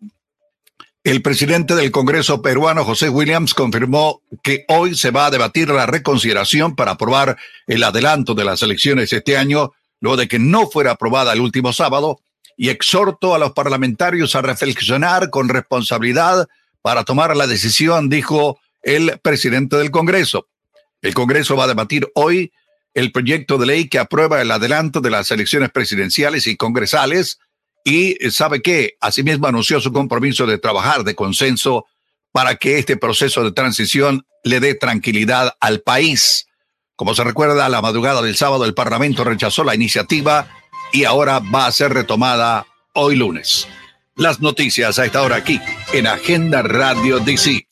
el 1.05 1.23
presidente 1.23 1.77
del 1.77 1.93
Congreso 1.93 2.43
peruano, 2.43 2.85
José 2.85 3.09
Williams, 3.09 3.55
confirmó 3.55 4.21
que 4.43 4.65
hoy 4.67 4.97
se 4.97 5.13
va 5.13 5.27
a 5.27 5.31
debatir 5.31 5.69
la 5.69 5.87
reconsideración 5.87 6.75
para 6.75 6.91
aprobar 6.91 7.37
el 7.69 7.85
adelanto 7.85 8.35
de 8.35 8.45
las 8.45 8.65
elecciones 8.65 9.13
este 9.13 9.37
año, 9.37 9.75
luego 10.01 10.17
de 10.17 10.27
que 10.27 10.41
no 10.41 10.69
fuera 10.69 10.91
aprobada 10.91 11.33
el 11.33 11.41
último 11.41 11.73
sábado 11.73 12.19
y 12.57 12.71
exhorto 12.71 13.33
a 13.33 13.39
los 13.39 13.53
parlamentarios 13.53 14.35
a 14.35 14.43
reflexionar 14.43 15.31
con 15.31 15.49
responsabilidad 15.49 16.49
para 16.83 17.05
tomar 17.05 17.37
la 17.37 17.47
decisión, 17.47 18.09
dijo 18.09 18.59
el 18.83 19.21
presidente 19.23 19.77
del 19.77 19.93
Congreso. 19.93 20.49
El 21.01 21.15
Congreso 21.15 21.55
va 21.55 21.65
a 21.65 21.69
debatir 21.69 22.11
hoy 22.17 22.51
el 22.93 23.13
proyecto 23.13 23.57
de 23.57 23.67
ley 23.67 23.89
que 23.89 24.01
aprueba 24.01 24.43
el 24.43 24.51
adelanto 24.51 25.01
de 25.01 25.11
las 25.11 25.31
elecciones 25.31 25.71
presidenciales 25.71 26.49
y 26.49 26.57
congresales 26.57 27.39
y 27.89 28.17
sabe 28.33 28.63
que 28.63 28.97
asimismo 29.01 29.47
anunció 29.47 29.81
su 29.81 29.93
compromiso 29.93 30.45
de 30.45 30.59
trabajar 30.59 31.05
de 31.05 31.15
consenso 31.15 31.87
para 32.33 32.57
que 32.57 32.81
este 32.81 32.97
proceso 32.97 33.45
de 33.45 33.53
transición 33.53 34.27
le 34.43 34.59
dé 34.59 34.75
tranquilidad 34.75 35.57
al 35.61 35.83
país. 35.83 36.49
Como 36.97 37.15
se 37.15 37.23
recuerda, 37.23 37.65
a 37.65 37.69
la 37.69 37.81
madrugada 37.81 38.23
del 38.23 38.35
sábado 38.35 38.65
el 38.65 38.75
Parlamento 38.75 39.23
rechazó 39.23 39.63
la 39.63 39.77
iniciativa 39.77 40.49
y 40.93 41.05
ahora 41.05 41.39
va 41.39 41.67
a 41.67 41.73
ser 41.73 41.95
retomada 41.95 42.67
hoy 42.93 43.15
lunes. 43.15 43.69
Las 44.17 44.41
noticias 44.41 44.99
a 44.99 45.05
esta 45.05 45.23
hora 45.23 45.37
aquí 45.37 45.61
en 45.93 46.09
Agenda 46.09 46.63
Radio 46.63 47.21
DC. 47.21 47.69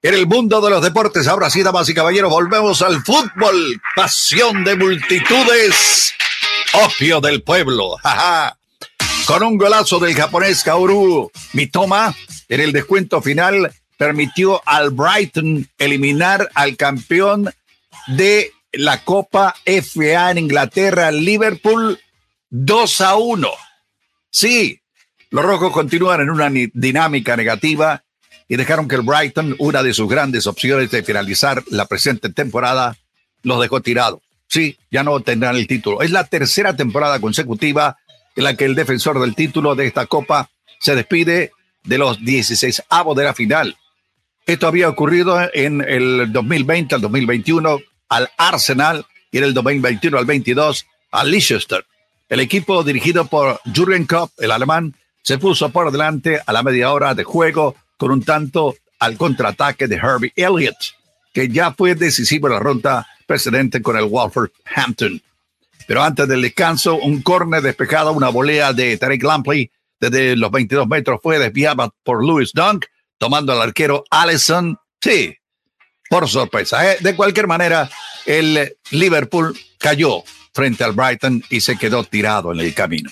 En 0.00 0.14
el 0.14 0.26
mundo 0.26 0.62
de 0.62 0.70
los 0.70 0.82
deportes, 0.82 1.28
ahora 1.28 1.50
sí, 1.50 1.62
damas 1.62 1.90
y 1.90 1.94
caballeros, 1.94 2.30
volvemos 2.30 2.80
al 2.80 3.02
fútbol. 3.02 3.82
Pasión 3.94 4.64
de 4.64 4.76
multitudes. 4.76 6.14
Opio 6.72 7.20
del 7.20 7.42
pueblo. 7.42 7.98
Con 9.26 9.42
un 9.44 9.56
golazo 9.56 9.98
del 10.00 10.14
japonés 10.14 10.62
Kaoru 10.62 11.30
Mitoma 11.52 12.14
en 12.48 12.60
el 12.60 12.72
descuento 12.72 13.22
final 13.22 13.72
permitió 13.96 14.60
al 14.66 14.90
Brighton 14.90 15.68
eliminar 15.78 16.48
al 16.54 16.76
campeón 16.76 17.50
de 18.08 18.52
la 18.72 19.04
Copa 19.04 19.54
FA 19.64 20.30
en 20.32 20.38
Inglaterra, 20.38 21.12
Liverpool, 21.12 22.00
2 22.50 23.00
a 23.00 23.16
1. 23.16 23.48
Sí, 24.30 24.80
los 25.30 25.44
rojos 25.44 25.72
continúan 25.72 26.20
en 26.20 26.30
una 26.30 26.50
dinámica 26.74 27.36
negativa 27.36 28.02
y 28.48 28.56
dejaron 28.56 28.88
que 28.88 28.96
el 28.96 29.02
Brighton, 29.02 29.54
una 29.58 29.82
de 29.82 29.94
sus 29.94 30.08
grandes 30.08 30.46
opciones 30.46 30.90
de 30.90 31.02
finalizar 31.04 31.62
la 31.68 31.86
presente 31.86 32.28
temporada, 32.30 32.96
los 33.42 33.60
dejó 33.60 33.80
tirado. 33.80 34.20
Sí, 34.48 34.76
ya 34.90 35.02
no 35.02 35.20
tendrán 35.20 35.56
el 35.56 35.66
título. 35.66 36.02
Es 36.02 36.10
la 36.10 36.24
tercera 36.24 36.76
temporada 36.76 37.20
consecutiva 37.20 37.96
en 38.36 38.44
la 38.44 38.54
que 38.54 38.64
el 38.64 38.74
defensor 38.74 39.20
del 39.20 39.34
título 39.34 39.74
de 39.74 39.86
esta 39.86 40.06
copa 40.06 40.50
se 40.78 40.94
despide 40.94 41.52
de 41.84 41.98
los 41.98 42.24
16 42.24 42.82
avos 42.88 43.16
de 43.16 43.24
la 43.24 43.34
final. 43.34 43.76
Esto 44.46 44.66
había 44.66 44.88
ocurrido 44.88 45.38
en 45.54 45.80
el 45.80 46.32
2020 46.32 46.94
al 46.96 47.00
2021 47.00 47.78
al 48.08 48.30
Arsenal 48.36 49.06
y 49.30 49.38
en 49.38 49.44
el 49.44 49.54
2021 49.54 50.18
al 50.18 50.26
22 50.26 50.86
al 51.12 51.30
Leicester. 51.30 51.84
El 52.28 52.40
equipo 52.40 52.82
dirigido 52.82 53.26
por 53.26 53.60
Jürgen 53.72 54.06
Klopp, 54.06 54.32
el 54.38 54.50
alemán, 54.50 54.94
se 55.22 55.38
puso 55.38 55.70
por 55.70 55.92
delante 55.92 56.40
a 56.44 56.52
la 56.52 56.62
media 56.62 56.92
hora 56.92 57.14
de 57.14 57.24
juego 57.24 57.76
con 57.96 58.10
un 58.10 58.22
tanto 58.22 58.74
al 58.98 59.16
contraataque 59.16 59.86
de 59.86 59.96
Herbie 59.96 60.32
Elliott, 60.34 60.76
que 61.32 61.48
ya 61.48 61.72
fue 61.72 61.94
decisivo 61.94 62.48
en 62.48 62.54
la 62.54 62.58
ronda 62.58 63.06
precedente 63.26 63.82
con 63.82 63.96
el 63.96 64.04
Wolverhampton. 64.04 65.22
Pero 65.92 66.04
antes 66.04 66.26
del 66.26 66.40
descanso, 66.40 66.94
un 66.94 67.20
córner 67.20 67.60
despejado, 67.60 68.12
una 68.12 68.30
volea 68.30 68.72
de 68.72 68.96
Tarek 68.96 69.22
Lampley 69.22 69.70
desde 70.00 70.36
los 70.36 70.50
22 70.50 70.88
metros 70.88 71.20
fue 71.22 71.38
desviada 71.38 71.90
por 72.02 72.24
Louis 72.24 72.50
Dunk, 72.54 72.86
tomando 73.18 73.52
al 73.52 73.60
arquero 73.60 74.02
Allison. 74.10 74.78
Sí, 75.02 75.36
por 76.08 76.26
sorpresa. 76.30 76.90
¿eh? 76.90 76.96
De 77.00 77.14
cualquier 77.14 77.46
manera, 77.46 77.90
el 78.24 78.74
Liverpool 78.90 79.54
cayó 79.76 80.24
frente 80.54 80.82
al 80.82 80.92
Brighton 80.92 81.44
y 81.50 81.60
se 81.60 81.76
quedó 81.76 82.04
tirado 82.04 82.52
en 82.52 82.60
el 82.60 82.72
camino. 82.72 83.10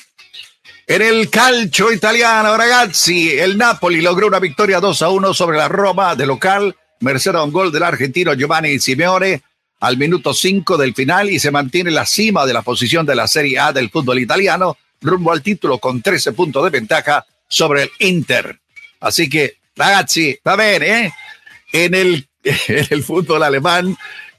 En 0.87 1.03
el 1.03 1.29
calcio 1.29 1.93
italiano, 1.93 2.57
ragazzi, 2.57 3.39
el 3.39 3.59
Napoli 3.59 4.01
logró 4.01 4.27
una 4.27 4.39
victoria 4.39 4.81
2 4.81 5.03
a 5.03 5.11
1 5.11 5.35
sobre 5.35 5.59
la 5.59 5.69
Roma 5.69 6.17
de 6.17 6.25
local, 6.25 6.75
merced 7.01 7.35
a 7.35 7.45
un 7.45 7.53
gol 7.53 7.71
del 7.73 7.83
argentino 7.83 8.33
Giovanni 8.33 8.79
Simeone 8.79 9.43
al 9.81 9.97
minuto 9.97 10.35
5 10.35 10.77
del 10.77 10.95
final 10.95 11.31
y 11.31 11.39
se 11.39 11.51
mantiene 11.51 11.91
la 11.91 12.07
cima 12.07 12.47
de 12.47 12.53
la 12.53 12.63
posición 12.63 13.07
de 13.07 13.15
la 13.15 13.27
Serie 13.27 13.59
A 13.59 13.73
del 13.73 13.91
fútbol 13.91 14.19
italiano, 14.19 14.77
rumbo 15.01 15.33
al 15.33 15.43
título 15.43 15.79
con 15.79 16.03
13 16.03 16.33
puntos 16.33 16.63
de 16.65 16.71
ventaja 16.71 17.27
sobre 17.49 17.85
el 17.85 17.91
Inter. 17.99 18.61
Así 19.01 19.29
que, 19.29 19.57
ragazzi, 19.75 20.39
va 20.47 20.57
bien, 20.57 20.83
¿eh? 20.83 21.13
En 21.73 21.95
el, 21.95 22.29
en 22.45 22.87
el 22.91 23.03
fútbol 23.03 23.43
alemán, 23.43 23.97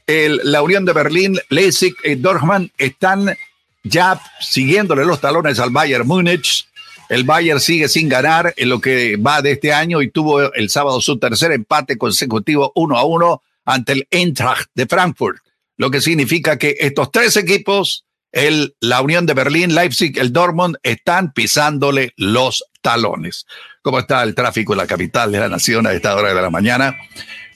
la 0.07 0.61
Unión 0.61 0.85
de 0.85 0.93
Berlín, 0.93 1.39
Leipzig 1.49 1.93
y 2.03 2.15
Dortmund 2.15 2.69
están 2.77 3.35
ya 3.83 4.21
siguiéndole 4.39 5.05
los 5.05 5.21
talones 5.21 5.59
al 5.59 5.69
Bayern 5.69 6.07
Múnich. 6.07 6.67
El 7.09 7.23
Bayern 7.23 7.59
sigue 7.59 7.87
sin 7.87 8.09
ganar 8.09 8.53
en 8.57 8.69
lo 8.69 8.79
que 8.79 9.17
va 9.17 9.41
de 9.41 9.53
este 9.53 9.73
año 9.73 10.01
y 10.01 10.09
tuvo 10.09 10.53
el 10.53 10.69
sábado 10.69 11.01
su 11.01 11.17
tercer 11.17 11.51
empate 11.51 11.97
consecutivo 11.97 12.71
1 12.75 12.97
a 12.97 13.03
1 13.03 13.41
ante 13.71 13.93
el 13.93 14.07
Eintracht 14.11 14.69
de 14.75 14.85
Frankfurt. 14.85 15.39
lo 15.77 15.89
que 15.89 16.01
significa 16.01 16.57
que 16.57 16.75
estos 16.79 17.11
tres 17.11 17.35
equipos, 17.37 18.05
el, 18.31 18.75
la 18.81 19.01
Unión 19.01 19.25
de 19.25 19.33
Berlín, 19.33 19.73
Leipzig, 19.73 20.15
el 20.19 20.31
Dortmund, 20.31 20.77
están 20.83 21.33
pisándole 21.33 22.13
los 22.17 22.63
talones. 22.81 23.47
¿Cómo 23.81 23.97
está 23.97 24.21
el 24.21 24.35
tráfico 24.35 24.73
en 24.73 24.77
la 24.77 24.85
capital 24.85 25.31
de 25.31 25.39
la 25.39 25.49
nación 25.49 25.87
a 25.87 25.93
esta 25.93 26.15
hora 26.15 26.33
de 26.33 26.41
la 26.41 26.51
mañana? 26.51 26.95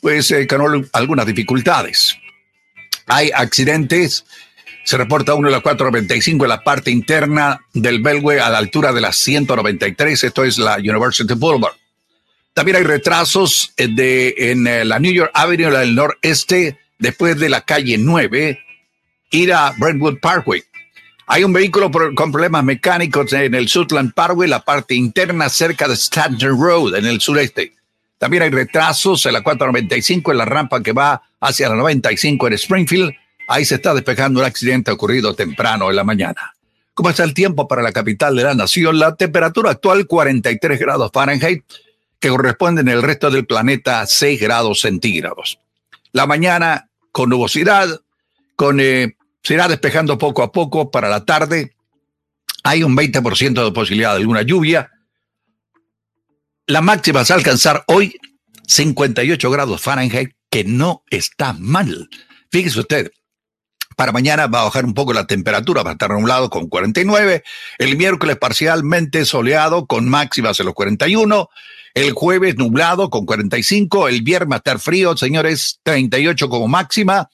Pues 0.02 0.32
eh, 0.32 0.48
con 0.48 0.90
algunas 0.94 1.26
dificultades. 1.28 2.18
Hay 3.06 3.30
accidentes. 3.32 4.26
Se 4.86 4.98
reporta 4.98 5.36
uno 5.36 5.50
de 5.50 5.56
la 5.56 5.62
495 5.62 6.46
en 6.46 6.50
la 6.50 6.64
parte 6.64 6.90
interna 6.90 7.60
del 7.74 8.02
Belway 8.02 8.40
a 8.40 8.50
la 8.50 8.58
altura 8.58 8.92
de 8.92 9.02
la 9.02 9.12
193. 9.12 10.24
Esto 10.24 10.44
es 10.44 10.58
la 10.58 10.78
University 10.78 11.34
Boulevard. 11.36 11.76
También 12.56 12.78
hay 12.78 12.84
retrasos 12.84 13.74
eh, 13.76 14.34
en 14.38 14.66
eh, 14.66 14.86
la 14.86 14.98
New 14.98 15.12
York 15.12 15.30
Avenue 15.34 15.70
del 15.70 15.94
noreste 15.94 16.80
después 16.98 17.38
de 17.38 17.50
la 17.50 17.60
calle 17.60 17.98
9, 17.98 18.58
ir 19.32 19.54
a 19.54 19.74
Brentwood 19.78 20.20
Parkway. 20.22 20.64
Hay 21.28 21.44
un 21.44 21.52
vehículo 21.52 21.92
con 21.92 22.32
problemas 22.32 22.64
mecánicos 22.64 23.34
en 23.34 23.56
el 23.56 23.68
Sutland 23.68 24.14
Parkway, 24.14 24.48
la 24.48 24.64
parte 24.64 24.96
interna 24.96 25.50
cerca 25.50 25.86
de 25.90 25.96
Stanton 25.96 26.58
Road, 26.58 26.96
en 26.96 27.06
el 27.06 27.20
sureste. 27.20 27.74
También 28.18 28.44
hay 28.44 28.52
retrasos 28.52 29.26
en 29.26 29.34
la 29.34 29.44
495, 29.44 30.32
en 30.32 30.38
la 30.38 30.46
rampa 30.46 30.82
que 30.82 30.94
va 30.94 31.22
hacia 31.42 31.68
la 31.68 31.76
95 31.76 32.48
en 32.48 32.54
Springfield. 32.54 33.14
Ahí 33.50 33.66
se 33.66 33.76
está 33.76 33.94
despejando 33.94 34.40
un 34.40 34.46
accidente 34.46 34.92
ocurrido 34.92 35.36
temprano 35.36 35.90
en 35.90 35.98
la 35.98 36.06
mañana. 36.06 36.54
¿Cómo 36.94 37.10
está 37.10 37.26
el 37.26 37.34
tiempo 37.34 37.68
para 37.68 37.82
la 37.82 37.92
capital 37.92 38.34
de 38.34 38.44
la 38.44 38.54
nación? 38.54 38.98
La 38.98 39.14
temperatura 39.18 39.72
actual 39.72 40.08
43 40.08 40.80
grados 40.80 41.12
Fahrenheit, 41.14 41.66
que 42.20 42.30
corresponde 42.30 42.82
en 42.82 42.90
el 42.90 43.02
resto 43.02 43.30
del 43.30 43.46
planeta 43.46 44.02
a 44.02 44.08
6 44.08 44.40
grados 44.40 44.82
centígrados. 44.82 45.60
La 46.12 46.26
mañana 46.26 46.90
con 47.12 47.30
nubosidad, 47.30 48.02
con, 48.56 48.80
eh, 48.80 49.16
se 49.44 49.54
irá 49.54 49.68
despejando 49.68 50.18
poco 50.18 50.44
a 50.44 50.52
poco 50.52 50.92
para 50.92 51.10
la 51.10 51.26
tarde. 51.26 51.76
Hay 52.64 52.84
un 52.84 52.96
20% 52.96 53.64
de 53.64 53.72
posibilidad 53.72 54.12
de 54.12 54.22
alguna 54.22 54.42
lluvia. 54.42 54.92
La 56.68 56.82
máxima 56.82 57.22
a 57.22 57.34
alcanzar 57.34 57.84
hoy 57.88 58.18
58 58.68 59.52
grados 59.52 59.82
Fahrenheit, 59.82 60.32
que 60.50 60.64
no 60.64 61.04
está 61.10 61.54
mal. 61.54 62.10
Fíjese 62.50 62.80
usted, 62.80 63.12
para 63.96 64.12
mañana 64.12 64.48
va 64.48 64.62
a 64.62 64.64
bajar 64.66 64.86
un 64.86 64.94
poco 64.94 65.14
la 65.14 65.28
temperatura, 65.28 65.84
va 65.84 65.92
a 65.92 65.94
estar 65.94 66.12
nublado 66.12 66.50
con 66.50 66.68
49. 66.68 67.44
El 67.78 67.98
miércoles 67.98 68.38
parcialmente 68.38 69.26
soleado 69.26 69.86
con 69.86 70.10
máximas 70.10 70.60
en 70.60 70.68
los 70.68 70.76
41. 70.76 71.50
El 71.94 72.12
jueves 72.12 72.58
nublado 72.58 73.10
con 73.10 73.26
45. 73.26 74.08
El 74.08 74.22
viernes 74.22 74.52
va 74.52 74.56
a 74.56 74.58
estar 74.58 74.80
frío, 74.80 75.16
señores, 75.16 75.80
38 75.84 76.50
como 76.50 76.68
máxima. 76.68 77.30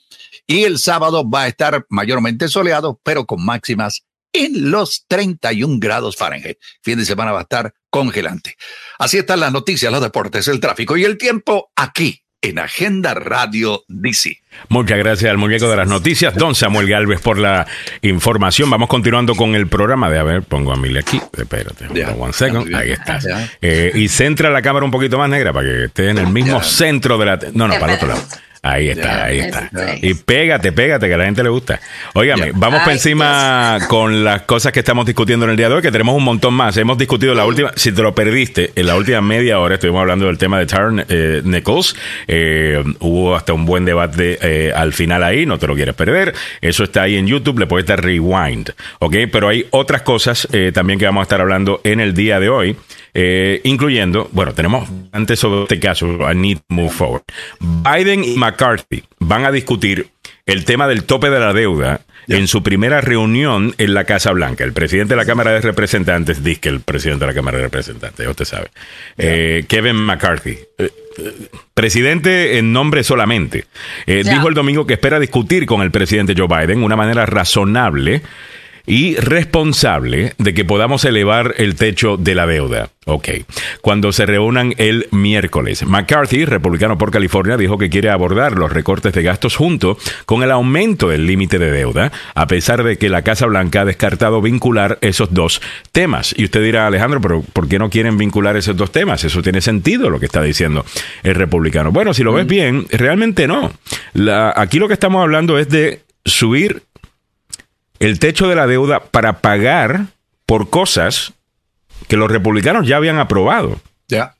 Y 0.47 0.64
el 0.64 0.80
sábado 0.80 1.30
va 1.30 1.43
a 1.43 1.47
estar 1.47 1.86
mayormente 1.89 2.47
soleado, 2.47 2.99
pero 3.03 3.26
con 3.26 3.43
máximas 3.43 4.03
en 4.34 4.72
los 4.72 5.05
31 5.07 5.80
grados 5.80 6.16
Fahrenheit. 6.16 6.57
Fin 6.82 6.97
de 6.97 7.05
semana 7.05 7.32
va 7.32 7.39
a 7.39 7.43
estar 7.43 7.74
congelante. 7.89 8.55
Así 8.99 9.18
están 9.18 9.39
las 9.39 9.51
noticias, 9.51 9.91
los 9.91 10.01
deportes, 10.01 10.47
el 10.47 10.59
tráfico 10.59 10.95
y 10.95 11.03
el 11.03 11.18
tiempo 11.18 11.72
aquí 11.76 12.22
en 12.42 12.60
Agenda 12.60 13.14
Radio 13.14 13.84
DC. 13.88 14.42
Muchas 14.68 14.98
gracias 14.98 15.30
al 15.30 15.38
muñeco 15.38 15.70
de 15.70 15.78
las 15.78 15.88
noticias, 15.88 16.36
don 16.36 16.56
Samuel 16.56 16.88
Galvez, 16.88 17.22
por 17.22 17.38
la 17.38 17.68
información. 18.02 18.70
Vamos 18.70 18.89
continuando 18.89 19.36
con 19.36 19.56
el 19.56 19.68
programa. 19.68 20.10
De, 20.10 20.20
a 20.20 20.24
ver, 20.24 20.44
pongo 20.44 20.74
a 20.74 20.76
Mili 20.76 21.00
aquí, 21.00 21.22
espérate, 21.38 21.86
one 22.18 22.34
second, 22.34 22.74
ahí 22.76 22.92
está. 22.92 23.20
Eh, 23.62 23.92
y 23.94 24.08
centra 24.08 24.50
la 24.50 24.62
cámara 24.62 24.86
un 24.86 24.92
poquito 24.92 25.18
más 25.18 25.30
negra 25.30 25.54
para 25.54 25.68
que 25.68 25.86
esté 25.86 26.10
en 26.10 26.18
el 26.18 26.28
mismo 26.28 26.62
centro 26.64 27.18
de 27.18 27.26
la... 27.26 27.39
No, 27.54 27.68
no, 27.68 27.80
para 27.80 27.94
el 27.94 27.98
otro 27.98 28.08
lado. 28.10 28.22
Ahí 28.64 28.89
está, 28.89 29.26
ahí 29.26 29.39
está. 29.39 29.72
Y 30.03 30.14
pégate, 30.14 30.72
pégate, 30.72 31.07
que 31.07 31.16
a 31.16 31.18
la 31.18 31.26
gente 31.26 31.41
le 31.41 31.49
gusta. 31.49 31.80
Óigame, 32.14 32.51
vamos 32.53 32.82
por 32.84 32.93
encima 32.93 33.80
con 33.88 34.24
las 34.24 34.43
cosas 34.43 34.72
que 34.72 34.82
estamos 34.82 35.03
discutiendo 35.07 35.45
en 35.45 35.51
el 35.51 35.57
día 35.57 35.68
de 35.68 35.76
hoy, 35.76 35.82
que 35.82 35.91
tenemos 35.91 36.16
un 36.16 36.24
montón 36.24 36.53
más. 36.53 36.78
Hemos 36.78 36.95
discutido 36.99 37.34
la 37.34 37.45
última, 37.45 37.72
si 37.76 37.91
te 37.91 38.03
lo 38.03 38.14
perdiste, 38.14 38.72
en 38.76 38.86
la 38.86 38.95
última 38.95 39.20
media 39.20 39.59
hora 39.59 39.76
estuvimos 39.76 40.01
hablando 40.01 40.28
del 40.28 40.38
tema 40.38 40.59
de 40.59 40.68
Turn 40.68 41.03
eh, 41.09 41.41
Nichols. 41.43 41.95
Eh, 42.28 42.84
hubo 42.99 43.36
hasta 43.36 43.51
un 43.51 43.66
buen 43.66 43.84
debate 43.84 44.38
eh, 44.39 44.72
al 44.72 44.93
final 44.93 45.24
ahí, 45.24 45.47
no 45.47 45.57
te 45.57 45.66
lo 45.66 45.74
quieres 45.74 45.95
perder. 45.95 46.36
Eso 46.62 46.84
está 46.84 47.01
ahí 47.01 47.18
en 47.18 47.26
YouTube, 47.26 47.57
le 47.57 47.66
puedes 47.66 47.88
dar 47.88 48.03
rewind. 48.03 48.70
¿Ok? 48.99 49.16
Pero 49.32 49.49
hay 49.49 49.66
otras 49.72 50.03
cosas 50.03 50.47
también 50.72 50.99
que 50.99 51.05
vamos 51.05 51.22
a 51.22 51.24
estar 51.24 51.41
hablando 51.41 51.82
en 51.84 51.99
el 51.99 52.14
día 52.14 52.39
de 52.39 52.49
hoy. 52.49 52.78
Eh, 53.14 53.59
incluyendo, 53.64 54.30
bueno, 54.32 54.53
tenemos 54.53 54.89
antes 55.12 55.39
sobre 55.39 55.64
este 55.64 55.80
caso, 55.80 56.07
I 56.32 56.36
need 56.36 56.57
to 56.57 56.64
move 56.70 56.89
forward. 56.89 57.24
Biden 57.59 58.24
y 58.24 58.36
McCarthy 58.36 59.03
van 59.20 59.45
a 59.45 59.51
discutir 59.51 60.07
el 60.45 60.66
tema 60.66 60.88
del 60.88 61.03
tope 61.03 61.30
de 61.30 61.39
la 61.39 61.53
deuda 61.53 62.01
en 62.28 62.47
su 62.47 62.64
primera 62.64 63.01
reunión 63.01 63.74
en 63.78 63.93
la 63.93 64.05
Casa 64.05 64.32
Blanca. 64.32 64.64
El 64.64 64.74
presidente 64.74 65.14
de 65.14 65.18
la 65.18 65.26
Cámara 65.26 65.51
de 65.51 65.62
Representantes, 65.62 66.43
dice 66.43 66.62
que 66.62 66.70
el 66.70 66.80
presidente 66.82 67.26
de 67.26 67.32
la 67.32 67.36
Cámara 67.36 67.57
de 67.57 67.64
Representantes, 67.64 68.28
usted 68.28 68.45
sabe, 68.45 68.70
eh, 69.18 69.66
Kevin 69.68 69.95
McCarthy. 69.95 70.57
Eh, 70.78 70.89
presidente 71.74 72.57
en 72.57 72.72
nombre 72.72 73.03
solamente, 73.03 73.66
dijo 74.07 74.47
el 74.47 74.53
domingo 74.53 74.88
que 74.88 74.93
espera 74.93 75.20
discutir 75.20 75.66
con 75.66 75.82
el 75.82 75.91
presidente 75.91 76.34
Joe 76.38 76.47
Biden 76.47 76.84
una 76.84 76.95
manera 76.95 77.26
razonable 77.26 78.22
y 78.86 79.16
responsable 79.16 80.34
de 80.38 80.54
que 80.54 80.66
podamos 80.66 81.06
elevar 81.06 81.56
el 81.58 81.76
techo 81.76 82.18
de 82.18 82.36
la 82.36 82.46
deuda. 82.48 82.90
Ok. 83.06 83.30
Cuando 83.82 84.12
se 84.12 84.28
reúnan 84.28 84.76
el 84.78 85.08
miércoles, 85.12 85.84
McCarthy, 85.84 86.46
republicano 86.46 87.00
por 87.00 87.10
California, 87.10 87.58
dijo 87.58 87.80
que 87.80 87.90
quiere 87.90 88.12
abordar 88.12 88.54
los 88.60 88.72
recortes 88.72 89.14
de 89.14 89.24
gastos 89.24 89.56
junto 89.56 89.98
con 90.28 90.44
el 90.44 90.52
aumento 90.52 91.10
del 91.10 91.26
límite 91.26 91.58
de 91.58 91.72
deuda, 91.72 92.12
a 92.36 92.46
pesar 92.46 92.84
de 92.84 92.98
que 92.98 93.10
la 93.10 93.24
Casa 93.24 93.48
Blanca 93.48 93.82
ha 93.82 93.86
descartado 93.86 94.40
vincular 94.40 95.00
esos 95.02 95.34
dos 95.34 95.62
temas. 95.92 96.36
Y 96.38 96.44
usted 96.44 96.62
dirá, 96.64 96.86
Alejandro, 96.86 97.20
pero 97.22 97.42
¿por 97.54 97.68
qué 97.68 97.80
no 97.80 97.90
quieren 97.90 98.20
vincular 98.20 98.56
esos 98.56 98.78
dos 98.78 98.92
temas? 98.92 99.24
Eso 99.24 99.42
tiene 99.42 99.62
sentido 99.62 100.12
lo 100.12 100.20
que 100.20 100.28
está 100.28 100.44
diciendo 100.44 100.86
el 101.24 101.34
republicano. 101.34 101.92
Bueno, 101.92 102.14
si 102.14 102.24
lo 102.24 102.34
ves 102.34 102.46
mm. 102.46 102.50
bien, 102.50 102.86
realmente 102.92 103.48
no. 103.48 103.72
aquí 104.56 104.78
lo 104.78 104.88
que 104.88 104.94
estamos 104.94 105.24
hablando 105.24 105.58
es 105.58 105.70
de 105.70 106.02
subir 106.24 106.84
el 108.02 108.18
techo 108.18 108.47
de 108.47 108.56
la 108.56 108.66
deuda 108.66 108.99
para 108.99 109.41
pagar 109.41 110.08
por 110.47 110.72
cosas 110.72 111.34
que 112.08 112.18
los 112.18 112.32
republicanos 112.32 112.88
ya 112.88 112.97
habían 112.97 113.20
aprobado. 113.20 113.80
Ya. 114.08 114.36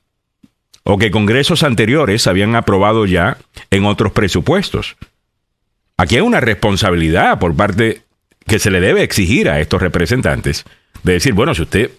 O 0.82 0.98
que 0.98 1.12
congresos 1.12 1.62
anteriores 1.62 2.26
habían 2.26 2.56
aprobado 2.56 3.06
ya 3.06 3.38
en 3.70 3.84
otros 3.84 4.10
presupuestos. 4.10 4.96
Aquí 5.96 6.16
hay 6.16 6.22
una 6.22 6.40
responsabilidad 6.40 7.38
por 7.38 7.54
parte 7.54 8.02
que 8.48 8.58
se 8.58 8.72
le 8.72 8.80
debe 8.80 9.04
exigir 9.04 9.48
a 9.48 9.60
estos 9.60 9.80
representantes 9.80 10.64
de 11.04 11.12
decir, 11.12 11.32
bueno, 11.32 11.54
si 11.54 11.62
usted 11.62 11.92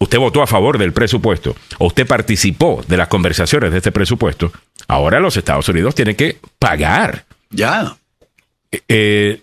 usted 0.00 0.18
votó 0.18 0.42
a 0.42 0.48
favor 0.48 0.76
del 0.76 0.92
presupuesto 0.92 1.54
o 1.78 1.86
usted 1.86 2.04
participó 2.04 2.82
de 2.88 2.96
las 2.96 3.06
conversaciones 3.06 3.70
de 3.70 3.76
este 3.76 3.92
presupuesto, 3.92 4.50
ahora 4.88 5.20
los 5.20 5.36
Estados 5.36 5.68
Unidos 5.68 5.94
tienen 5.94 6.16
que 6.16 6.40
pagar. 6.58 7.26
Ya. 7.50 7.96
Eh, 8.88 9.40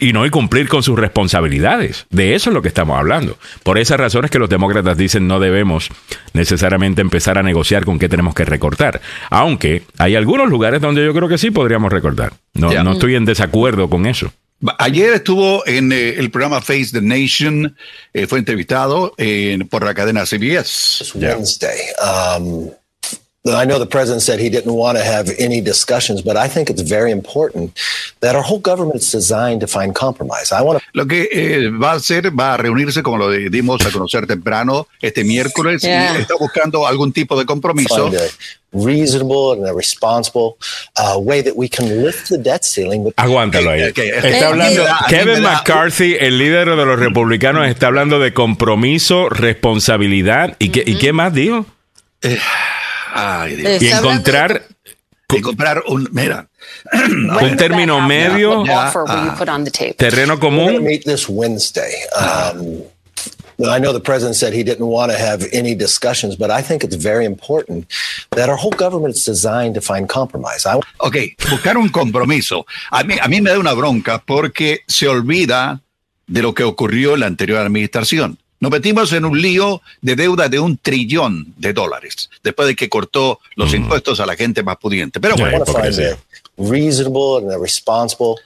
y 0.00 0.12
no 0.12 0.26
y 0.26 0.30
cumplir 0.30 0.68
con 0.68 0.82
sus 0.82 0.98
responsabilidades. 0.98 2.06
De 2.10 2.34
eso 2.34 2.50
es 2.50 2.54
lo 2.54 2.62
que 2.62 2.68
estamos 2.68 2.98
hablando. 2.98 3.38
Por 3.62 3.78
esas 3.78 3.98
razones 3.98 4.30
que 4.30 4.38
los 4.38 4.48
demócratas 4.48 4.96
dicen 4.96 5.26
no 5.26 5.40
debemos 5.40 5.88
necesariamente 6.32 7.00
empezar 7.00 7.38
a 7.38 7.42
negociar 7.42 7.84
con 7.84 7.98
qué 7.98 8.08
tenemos 8.08 8.34
que 8.34 8.44
recortar. 8.44 9.00
Aunque 9.30 9.82
hay 9.98 10.16
algunos 10.16 10.48
lugares 10.48 10.80
donde 10.80 11.04
yo 11.04 11.14
creo 11.14 11.28
que 11.28 11.38
sí 11.38 11.50
podríamos 11.50 11.92
recortar. 11.92 12.32
No, 12.54 12.70
no 12.82 12.92
estoy 12.92 13.14
en 13.14 13.24
desacuerdo 13.24 13.88
con 13.88 14.06
eso. 14.06 14.32
Ayer 14.78 15.12
estuvo 15.12 15.66
en 15.66 15.92
eh, 15.92 16.14
el 16.16 16.30
programa 16.30 16.60
Face 16.62 16.88
the 16.92 17.02
Nation, 17.02 17.76
eh, 18.14 18.26
fue 18.26 18.38
entrevistado 18.38 19.12
eh, 19.18 19.58
por 19.68 19.84
la 19.84 19.94
cadena 19.94 20.24
CBS. 20.24 21.04
Wednesday. 21.14 21.78
Um, 22.00 22.70
I 23.46 23.66
know 23.66 23.78
the 23.78 23.86
president 23.86 24.22
said 24.22 24.40
he 24.40 24.48
didn't 24.48 24.72
want 24.72 24.96
to 24.96 25.04
have 25.04 25.30
any 25.38 25.60
discussions, 25.60 26.22
but 26.22 26.34
I 26.34 26.48
think 26.48 26.70
it's 26.70 26.80
very 26.80 27.10
important 27.10 27.78
that 28.20 28.34
our 28.34 28.42
whole 28.42 28.58
government 28.58 28.96
is 28.96 29.12
designed 29.12 29.60
to 29.60 29.66
find 29.66 29.94
compromise. 29.94 30.50
I 30.50 30.62
want 30.62 30.80
to... 30.80 30.84
Lo 30.94 31.04
que 31.06 31.28
eh, 31.30 31.68
va 31.68 31.92
a 31.92 31.96
hacer, 31.96 32.30
va 32.30 32.54
a 32.54 32.56
reunirse, 32.56 33.02
como 33.02 33.18
lo 33.18 33.28
dimos 33.28 33.84
a 33.84 33.90
conocer 33.90 34.26
temprano, 34.26 34.86
este 35.02 35.24
miércoles, 35.24 35.82
yeah. 35.82 36.16
y 36.16 36.22
está 36.22 36.36
buscando 36.36 36.86
algún 36.86 37.12
tipo 37.12 37.38
de 37.38 37.44
compromiso. 37.44 38.10
reasonable 38.72 39.52
and 39.52 39.64
a 39.68 39.72
responsible 39.72 40.58
uh, 40.96 41.16
way 41.16 41.40
that 41.40 41.54
we 41.54 41.68
can 41.68 42.02
lift 42.02 42.28
the 42.28 42.38
debt 42.38 42.64
ceiling. 42.64 43.12
Aguántalo 43.16 43.70
ahí. 43.70 43.84
Okay, 43.90 44.10
okay. 44.18 44.32
Está 44.32 44.48
hablando, 44.48 44.84
Kevin 45.08 45.42
McCarthy, 45.42 46.16
el 46.18 46.38
líder 46.38 46.70
de 46.70 46.84
los 46.84 46.98
republicanos, 46.98 47.68
está 47.68 47.88
hablando 47.88 48.18
de 48.18 48.32
compromiso, 48.32 49.28
responsabilidad. 49.28 50.56
¿Y, 50.58 50.70
qué, 50.70 50.82
¿y 50.84 50.96
qué 50.96 51.12
más 51.12 51.32
dijo? 51.34 51.66
Eh, 52.22 52.38
y 53.80 53.88
encontrar 53.88 54.66
comprar 55.42 55.82
un, 55.88 56.08
mira, 56.12 56.48
un 56.92 57.56
término 57.56 58.00
medio, 58.00 58.64
terreno 59.96 60.38
común. 60.38 60.86
Um, 62.16 62.82
I 63.60 63.78
know 63.78 63.92
the 63.92 64.00
president 64.00 64.34
said 64.34 64.52
he 64.52 64.64
didn't 64.64 64.86
want 64.86 65.12
to 65.12 65.18
have 65.18 65.46
any 65.52 65.76
discussions, 65.76 66.36
but 66.36 66.50
I 66.50 66.60
think 66.60 66.82
it's 66.82 66.96
very 66.96 67.24
important 67.24 67.86
that 68.30 68.48
our 68.48 68.56
whole 68.56 68.72
government 68.72 69.14
is 69.14 69.24
designed 69.24 69.74
to 69.76 69.80
find 69.80 70.08
compromise. 70.08 70.66
I, 70.66 70.80
Ok, 70.98 71.16
buscar 71.50 71.76
un 71.76 71.88
compromiso. 71.90 72.66
A 72.90 73.04
mí, 73.04 73.16
a 73.20 73.28
mí 73.28 73.40
me 73.40 73.50
da 73.50 73.58
una 73.58 73.72
bronca 73.74 74.22
porque 74.24 74.80
se 74.88 75.06
olvida 75.06 75.80
de 76.26 76.42
lo 76.42 76.52
que 76.52 76.64
ocurrió 76.64 77.14
en 77.14 77.20
la 77.20 77.26
anterior 77.26 77.60
administración. 77.60 78.38
Nos 78.64 78.72
metimos 78.72 79.12
en 79.12 79.26
un 79.26 79.38
lío 79.38 79.82
de 80.00 80.16
deuda 80.16 80.48
de 80.48 80.58
un 80.58 80.78
trillón 80.78 81.52
de 81.58 81.74
dólares 81.74 82.30
después 82.42 82.66
de 82.66 82.74
que 82.74 82.88
cortó 82.88 83.40
los 83.56 83.74
impuestos 83.74 84.20
a 84.20 84.26
la 84.26 84.36
gente 84.36 84.62
más 84.62 84.78
pudiente. 84.78 85.20
Pero 85.20 85.36
bueno, 85.36 85.62
a 85.62 86.16
reasonable 86.56 87.52
and 87.52 87.62
responsible 87.62 88.36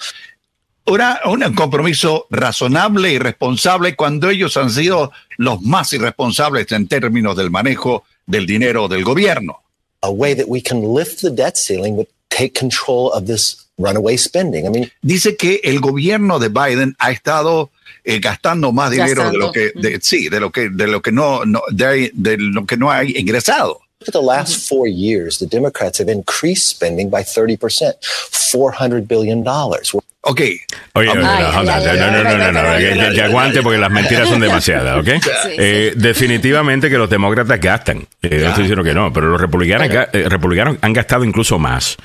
una, 0.86 1.20
un 1.24 1.55
compromiso 1.55 2.27
razonable 2.31 3.12
y 3.12 3.19
responsable 3.19 3.95
cuando 3.95 4.28
ellos 4.28 4.57
han 4.57 4.70
sido 4.70 5.12
los 5.36 5.62
más 5.62 5.93
irresponsables 5.93 6.73
en 6.73 6.89
términos 6.89 7.36
del 7.36 7.51
manejo 7.53 8.03
del 8.27 8.45
dinero 8.45 8.89
del 8.89 9.05
gobierno. 9.05 9.62
a 10.03 10.11
way 10.11 10.35
that 10.35 10.49
we 10.49 10.61
can 10.61 10.82
lift 10.82 11.23
the 11.23 11.31
debt 11.31 11.57
ceiling 11.57 11.97
but 11.97 12.09
take 12.28 12.55
control 12.55 13.12
of 13.12 13.27
this 13.27 13.68
runaway 13.78 14.18
spending. 14.18 14.66
I 14.66 14.70
mean, 14.70 14.92
Dice 15.02 15.36
que 15.36 15.60
el 15.64 15.80
gobierno 15.80 16.38
de 16.38 16.48
Biden 16.48 16.94
ha 16.98 17.10
estado 17.10 17.70
eh, 18.05 18.18
gastando 18.20 18.72
más 18.72 18.90
dinero 18.90 19.22
de 19.30 19.38
lo 19.38 19.52
que 19.52 19.72
de- 19.74 19.98
sí, 20.02 20.28
de 20.28 20.40
lo 20.40 20.50
que 20.50 20.68
de 20.70 20.86
lo 20.86 21.00
que 21.02 21.12
no, 21.12 21.44
no 21.44 21.62
de, 21.70 22.10
de 22.14 22.36
lo 22.38 22.66
que 22.66 22.76
no 22.76 22.90
ha 22.90 23.05
ingresado. 23.05 23.80
Look 24.01 24.09
at 24.09 24.12
the 24.12 24.20
last 24.23 24.69
four 24.69 24.87
years. 24.87 25.39
The 25.39 25.47
Democrats 25.47 25.99
have 25.99 26.09
increased 26.09 26.69
spending 26.69 27.11
by 27.11 27.23
30%, 27.23 27.59
$400 28.01 29.07
billion. 29.09 29.45
Ok. 30.20 30.41
Oye, 30.95 31.07
no, 31.07 31.15
no, 31.15 31.62
no, 31.62 32.53
no, 32.53 33.12
que- 33.15 33.23
aguante 33.23 33.62
porque 33.62 33.79
las 33.79 33.91
mentiras 33.91 34.29
son 34.29 34.41
demasiadas, 34.41 34.99
¿ok? 35.01 35.09
Sí, 35.23 35.51
Eh, 35.59 35.93
definitivamente 35.97 36.91
que 36.91 36.99
los 36.99 37.09
demócratas 37.09 37.59
gastan. 37.61 38.07
Eh, 38.23 38.39
no 38.43 38.49
estoy 38.49 38.65
diciendo 38.65 38.85
que 38.85 38.95
no, 38.95 39.12
pero 39.12 39.29
los 39.29 39.41
republicanos, 39.41 39.89
eh, 40.12 40.29
republicanos 40.29 40.77
han 40.81 40.93
gastado 40.93 41.25
incluso 41.25 41.59
más. 41.59 41.97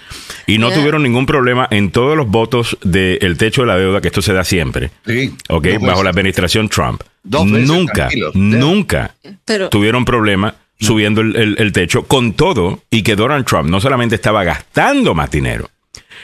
Y 0.48 0.58
no 0.58 0.70
Yeah. 0.70 0.78
tuvieron 0.78 1.04
ningún 1.04 1.26
problema 1.26 1.68
en 1.72 1.92
todos 1.92 2.16
los 2.16 2.28
votos 2.28 2.78
del 2.84 3.36
techo 3.38 3.62
de 3.62 3.68
la 3.68 3.78
deuda, 3.78 4.00
que 4.02 4.08
esto 4.08 4.22
se 4.22 4.34
da 4.34 4.44
siempre. 4.44 4.92
Sí. 5.06 5.36
¿Ok? 5.50 5.68
Bajo 5.82 6.04
la 6.04 6.10
administración 6.12 6.70
Trump. 6.70 7.02
Dos 7.24 7.50
veces 7.52 7.68
nunca, 7.68 7.94
tranquilos. 7.94 8.36
nunca 8.36 9.16
Pero 9.46 9.70
tuvieron 9.70 10.04
problema 10.06 10.56
subiendo 10.84 11.22
el, 11.22 11.36
el- 11.36 11.56
el 11.60 11.72
techo 11.72 12.04
con 12.08 12.34
todo 12.34 12.82
y 12.90 13.04
que 13.04 13.16
Donald 13.16 13.46
Trump 13.46 13.70
no 13.70 13.80
solamente 13.82 14.16
estaba 14.16 14.44
gastando 14.44 15.14
más 15.14 15.32
dinero, 15.32 15.70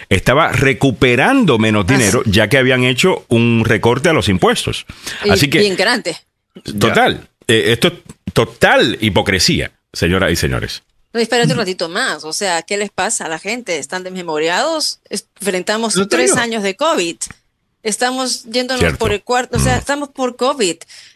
estaba 0.09 0.51
recuperando 0.51 1.57
menos 1.57 1.85
dinero 1.87 2.21
ya 2.25 2.47
que 2.49 2.57
habían 2.57 2.83
hecho 2.83 3.25
un 3.29 3.63
recorte 3.65 4.09
a 4.09 4.13
los 4.13 4.29
impuestos. 4.29 4.85
y 5.25 5.29
Así 5.29 5.49
que, 5.49 5.59
bien 5.59 5.75
grande. 5.75 6.15
total, 6.79 7.27
eh, 7.47 7.65
esto 7.73 7.87
es 7.89 7.93
total 8.33 8.97
hipocresía, 9.01 9.71
señoras 9.93 10.31
y 10.31 10.35
señores. 10.35 10.83
No, 11.11 11.19
espérate 11.19 11.51
un 11.51 11.57
ratito 11.57 11.89
más. 11.89 12.23
O 12.23 12.33
sea, 12.33 12.61
¿qué 12.61 12.77
les 12.77 12.91
pasa 12.91 13.25
a 13.25 13.29
la 13.29 13.39
gente? 13.39 13.77
¿Están 13.79 14.03
desmemoriados? 14.03 14.99
Es- 15.09 15.27
Enfrentamos 15.39 15.95
tres 16.09 16.31
digo. 16.31 16.39
años 16.41 16.61
de 16.63 16.75
COVID. 16.75 17.15
Estamos 17.81 18.43
yéndonos 18.43 18.81
Cierto. 18.81 18.97
por 18.99 19.13
el 19.13 19.23
cuarto, 19.23 19.57
o 19.57 19.59
sea, 19.59 19.77
estamos 19.77 20.09
por 20.09 20.35
COVID. 20.35 20.75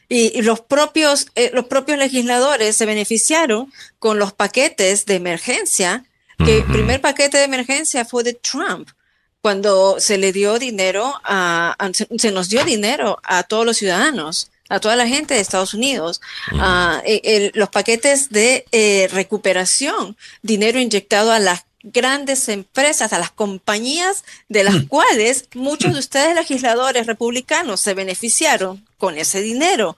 Y, 0.09 0.37
y 0.37 0.41
los 0.41 0.59
propios, 0.61 1.27
eh, 1.35 1.51
los 1.53 1.65
propios 1.65 1.97
legisladores 1.97 2.75
se 2.75 2.85
beneficiaron 2.85 3.71
con 3.99 4.19
los 4.19 4.33
paquetes 4.33 5.05
de 5.05 5.15
emergencia, 5.15 6.05
que 6.45 6.57
el 6.57 6.63
primer 6.65 6.99
paquete 7.01 7.37
de 7.37 7.43
emergencia 7.45 8.03
fue 8.05 8.23
de 8.23 8.33
Trump, 8.33 8.89
cuando 9.41 9.99
se 9.99 10.17
le 10.17 10.31
dio 10.33 10.59
dinero 10.59 11.13
a, 11.23 11.75
a- 11.77 11.93
se, 11.93 12.07
se 12.17 12.31
nos 12.31 12.49
dio 12.49 12.63
dinero 12.63 13.19
a 13.23 13.43
todos 13.43 13.65
los 13.65 13.77
ciudadanos, 13.77 14.49
a 14.69 14.79
toda 14.79 14.95
la 14.95 15.07
gente 15.07 15.33
de 15.35 15.39
Estados 15.41 15.73
Unidos, 15.73 16.21
el- 17.05 17.51
los 17.53 17.69
paquetes 17.69 18.29
de 18.29 18.65
eh, 18.71 19.07
recuperación, 19.11 20.17
dinero 20.41 20.79
inyectado 20.79 21.31
a 21.31 21.39
las 21.39 21.65
grandes 21.83 22.49
empresas, 22.49 23.13
a 23.13 23.19
las 23.19 23.31
compañías 23.31 24.23
de 24.49 24.63
las 24.63 24.83
cuales 24.87 25.47
muchos 25.53 25.93
de 25.93 25.99
ustedes 25.99 26.35
legisladores 26.35 27.05
republicanos 27.05 27.79
se 27.79 27.93
beneficiaron 27.93 28.85
con 28.97 29.17
ese 29.17 29.41
dinero. 29.41 29.97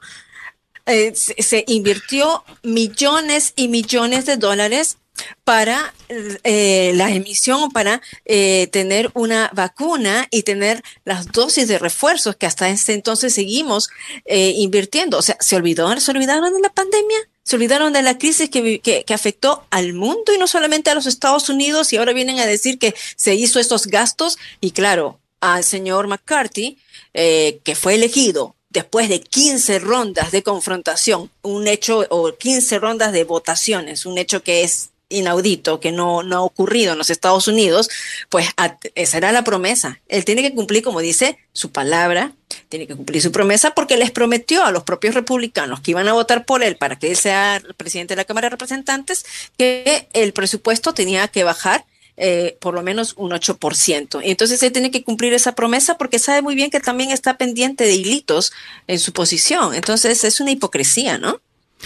Eh, 0.86 1.14
se, 1.16 1.42
se 1.42 1.64
invirtió 1.68 2.44
millones 2.64 3.54
y 3.56 3.70
millones 3.70 4.26
de 4.26 4.38
dólares 4.38 4.98
para 5.44 5.94
eh, 6.10 6.92
la 6.96 7.10
emisión, 7.10 7.72
para 7.72 8.02
eh, 8.26 8.68
tener 8.72 9.12
una 9.14 9.50
vacuna 9.54 10.28
y 10.32 10.44
tener 10.44 10.84
las 11.04 11.32
dosis 11.32 11.68
de 11.68 11.80
refuerzos 11.80 12.36
que 12.36 12.46
hasta 12.46 12.70
este 12.70 12.94
entonces 12.94 13.34
seguimos 13.34 13.90
eh, 14.26 14.54
invirtiendo. 14.58 15.18
O 15.18 15.22
sea, 15.22 15.38
¿se 15.40 15.56
olvidó, 15.56 15.98
se 16.00 16.12
olvidaron 16.12 16.54
de 16.54 16.62
la 16.62 16.70
pandemia? 16.70 17.18
¿Se 17.46 17.56
olvidaron 17.56 17.94
de 17.94 18.02
la 18.02 18.18
crisis 18.18 18.50
que, 18.50 18.80
que, 18.80 19.04
que 19.04 19.14
afectó 19.14 19.66
al 19.70 19.94
mundo 19.94 20.34
y 20.34 20.40
no 20.40 20.48
solamente 20.48 20.90
a 20.90 20.96
los 20.96 21.06
Estados 21.06 21.48
Unidos? 21.48 21.94
Y 21.94 21.98
ahora 21.98 22.12
vienen 22.12 22.40
a 22.40 22.48
decir 22.48 22.80
que 22.80 22.96
se 23.16 23.36
hizo 23.36 23.60
estos 23.60 23.86
gastos. 23.86 24.40
Y 24.62 24.72
claro, 24.72 25.20
al 25.42 25.64
señor 25.64 26.08
McCarthy, 26.08 26.80
eh, 27.14 27.60
que 27.64 27.76
fue 27.76 27.94
elegido 27.94 28.56
después 28.70 29.10
de 29.10 29.22
15 29.22 29.78
rondas 29.78 30.32
de 30.32 30.42
confrontación, 30.42 31.30
un 31.44 31.68
hecho, 31.68 32.08
o 32.10 32.36
15 32.36 32.80
rondas 32.80 33.14
de 33.14 33.24
votaciones, 33.24 34.08
un 34.08 34.18
hecho 34.18 34.42
que 34.42 34.64
es 34.64 34.90
inaudito, 35.10 35.80
que 35.80 35.92
no, 35.92 36.24
no 36.24 36.38
ha 36.38 36.42
ocurrido 36.42 36.94
en 36.94 36.98
los 36.98 37.10
Estados 37.10 37.48
Unidos, 37.48 37.90
pues 38.30 38.48
esa 38.96 39.18
era 39.18 39.32
la 39.32 39.44
promesa. 39.44 40.00
Él 40.08 40.26
tiene 40.26 40.42
que 40.42 40.54
cumplir, 40.54 40.84
como 40.84 41.00
dice, 41.00 41.38
su 41.54 41.72
palabra, 41.72 42.34
tiene 42.70 42.88
que 42.88 42.96
cumplir 42.96 43.22
su 43.22 43.32
promesa 43.32 43.72
porque 43.72 43.98
les 43.98 44.12
prometió 44.12 44.64
a 44.64 44.72
los 44.72 44.84
propios 44.84 45.14
republicanos 45.14 45.82
que 45.82 45.92
iban 45.92 46.08
a 46.08 46.14
votar 46.14 46.46
por 46.46 46.64
él 46.64 46.78
para 46.78 46.98
que 46.98 47.10
él 47.10 47.18
sea 47.18 47.62
presidente 47.78 48.14
de 48.14 48.18
la 48.18 48.26
Cámara 48.26 48.48
de 48.48 48.52
Representantes 48.52 49.26
que 49.58 50.08
el 50.14 50.34
presupuesto 50.34 50.94
tenía 50.94 51.28
que 51.28 51.44
bajar 51.44 51.86
eh, 52.18 52.58
por 52.62 52.74
lo 52.74 52.82
menos 52.82 53.14
un 53.18 53.32
8%. 53.32 54.22
Y 54.24 54.32
entonces 54.32 54.64
él 54.64 54.72
tiene 54.72 54.90
que 54.90 55.04
cumplir 55.04 55.34
esa 55.34 55.54
promesa 55.54 55.98
porque 55.98 56.18
sabe 56.18 56.42
muy 56.42 56.56
bien 56.56 56.72
que 56.72 56.80
también 56.80 57.12
está 57.12 57.38
pendiente 57.38 57.84
de 57.84 57.94
hilitos 57.94 58.54
en 58.88 59.00
su 59.00 59.12
posición. 59.12 59.76
Entonces 59.76 60.24
es 60.24 60.40
una 60.40 60.52
hipocresía, 60.52 61.18
¿no? 61.18 61.42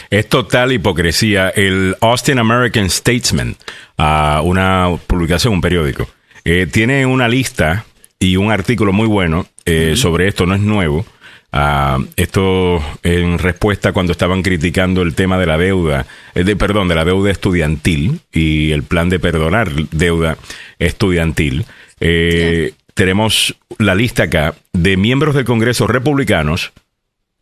Es 0.10 0.28
total 0.28 0.72
hipocresía. 0.72 1.50
El 1.50 1.96
Austin 2.02 2.40
American 2.40 2.90
Statesman, 2.90 3.56
ah, 3.98 4.42
una 4.44 4.90
publicación, 5.08 5.54
un 5.54 5.62
periódico, 5.62 6.10
eh, 6.46 6.68
tiene 6.72 7.06
una 7.06 7.28
lista 7.28 7.86
y 8.20 8.36
un 8.36 8.52
artículo 8.52 8.94
muy 8.94 9.08
bueno 9.08 9.48
eh, 9.66 9.96
sobre 9.96 10.28
esto, 10.28 10.46
no 10.46 10.56
es 10.56 10.62
nuevo. 10.62 11.06
Ah, 11.52 11.98
esto 12.16 12.84
en 13.02 13.40
respuesta 13.40 13.92
cuando 13.92 14.12
estaban 14.12 14.44
criticando 14.44 15.02
el 15.02 15.16
tema 15.16 15.40
de 15.40 15.48
la 15.48 15.58
deuda, 15.58 16.06
eh, 16.36 16.44
de, 16.44 16.56
perdón, 16.56 16.88
de 16.88 16.96
la 16.96 17.06
deuda 17.06 17.32
estudiantil 17.32 18.20
y 18.32 18.72
el 18.72 18.84
plan 18.84 19.10
de 19.10 19.20
perdonar 19.20 19.72
deuda 19.92 20.38
estudiantil. 20.78 21.66
Eh, 22.00 22.74
Tenemos 23.00 23.56
la 23.78 23.96
lista 23.96 24.24
acá 24.24 24.56
de 24.74 24.98
miembros 24.98 25.34
del 25.34 25.46
Congreso 25.46 25.88
republicanos 25.88 26.74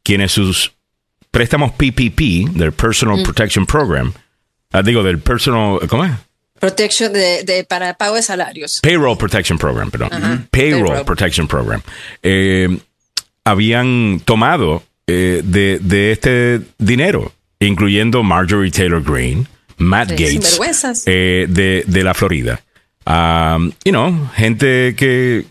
quienes 0.03 0.31
sus 0.31 0.73
préstamos 1.37 1.71
PPP, 1.73 2.49
del 2.57 2.71
Personal 2.71 3.19
Mm. 3.19 3.23
Protection 3.23 3.65
Program, 3.67 4.11
ah, 4.71 4.81
digo, 4.81 5.03
del 5.03 5.19
Personal, 5.19 5.77
¿cómo 5.87 6.03
es? 6.03 6.11
Protection 6.59 7.13
de, 7.13 7.43
de- 7.43 7.63
para 7.63 7.93
pago 7.93 8.15
de 8.15 8.23
salarios. 8.23 8.79
Payroll 8.81 9.15
Protection 9.19 9.59
Program, 9.59 9.91
perdón. 9.91 10.09
Ajá. 10.11 10.43
Payroll, 10.49 10.87
Payroll. 10.87 11.05
Protection 11.05 11.47
Program. 11.47 11.81
Eh, 12.23 12.79
habían 13.45 14.19
tomado 14.25 14.81
eh, 15.05 15.41
de, 15.43 15.77
de 15.79 16.11
este 16.11 16.61
dinero, 16.79 17.31
incluyendo 17.59 18.23
Marjorie 18.23 18.71
Taylor 18.71 19.03
Greene, 19.03 19.45
Matt 19.77 20.17
Sí, 20.17 20.39
Gates, 20.39 21.03
eh, 21.05 21.45
de, 21.47 21.83
de 21.85 22.03
la 22.03 22.15
Florida. 22.15 22.59
Um, 23.05 23.71
you 23.85 23.91
know, 23.91 24.27
gente 24.35 24.95
que 24.95 25.45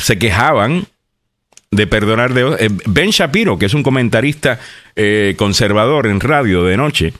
se 0.00 0.16
quejaban 0.18 0.86
de 1.76 1.86
perdonar 1.86 2.34
deudas. 2.34 2.60
Eh, 2.60 2.68
ben 2.86 3.10
Shapiro, 3.10 3.58
que 3.58 3.66
es 3.66 3.74
un 3.74 3.82
comentarista 3.82 4.58
eh, 4.96 5.34
conservador 5.36 6.06
en 6.06 6.20
radio 6.20 6.64
de 6.64 6.76
noche, 6.76 7.12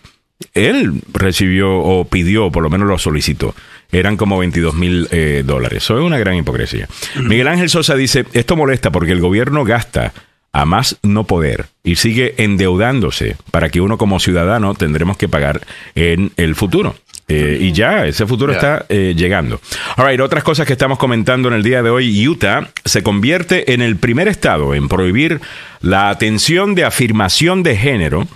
él 0.55 1.01
recibió 1.13 1.77
o 1.79 2.05
pidió, 2.05 2.51
por 2.51 2.63
lo 2.63 2.71
menos 2.71 2.89
lo 2.89 2.99
solicitó. 2.99 3.55
Eran 3.93 4.17
como 4.17 4.39
22 4.39 4.75
mil 4.75 5.09
eh, 5.11 5.43
dólares. 5.47 5.85
Eso 5.85 5.99
es 5.99 6.05
una 6.05 6.19
gran 6.19 6.37
hipocresía. 6.37 6.89
Miguel 7.23 7.49
Ángel 7.49 7.69
Sosa 7.71 7.95
dice, 7.95 8.27
esto 8.33 8.57
molesta 8.57 8.91
porque 8.91 9.13
el 9.13 9.21
gobierno 9.21 9.65
gasta 9.65 10.13
a 10.53 10.65
más 10.65 10.97
no 11.03 11.25
poder 11.25 11.67
y 11.85 11.97
sigue 11.97 12.35
endeudándose 12.39 13.37
para 13.51 13.69
que 13.69 13.83
uno 13.83 13.99
como 13.99 14.19
ciudadano 14.19 14.75
tendremos 14.75 15.17
que 15.19 15.29
pagar 15.29 15.61
en 15.95 16.33
el 16.37 16.55
futuro. 16.55 16.97
Eh, 17.29 17.59
y 17.61 17.73
ya, 17.73 18.07
ese 18.07 18.25
futuro 18.25 18.53
está 18.53 18.87
eh, 18.89 19.15
llegando. 19.17 19.61
All 19.97 20.09
right, 20.09 20.21
otras 20.21 20.45
cosas 20.45 20.67
que 20.67 20.75
estamos 20.75 20.99
comentando 20.99 21.49
en 21.49 21.55
el 21.55 21.63
día 21.63 21.83
de 21.83 21.91
hoy. 21.91 22.29
Utah 22.29 22.69
se 22.85 23.03
convierte 23.03 23.73
en 23.73 23.83
el 23.83 23.97
primer 23.97 24.29
estado 24.29 24.75
en 24.75 24.89
prohibir 24.89 25.41
la 25.81 26.09
atención 26.09 26.77
de 26.77 26.85
afirmación 26.85 27.65
de 27.65 27.77
género 27.77 28.29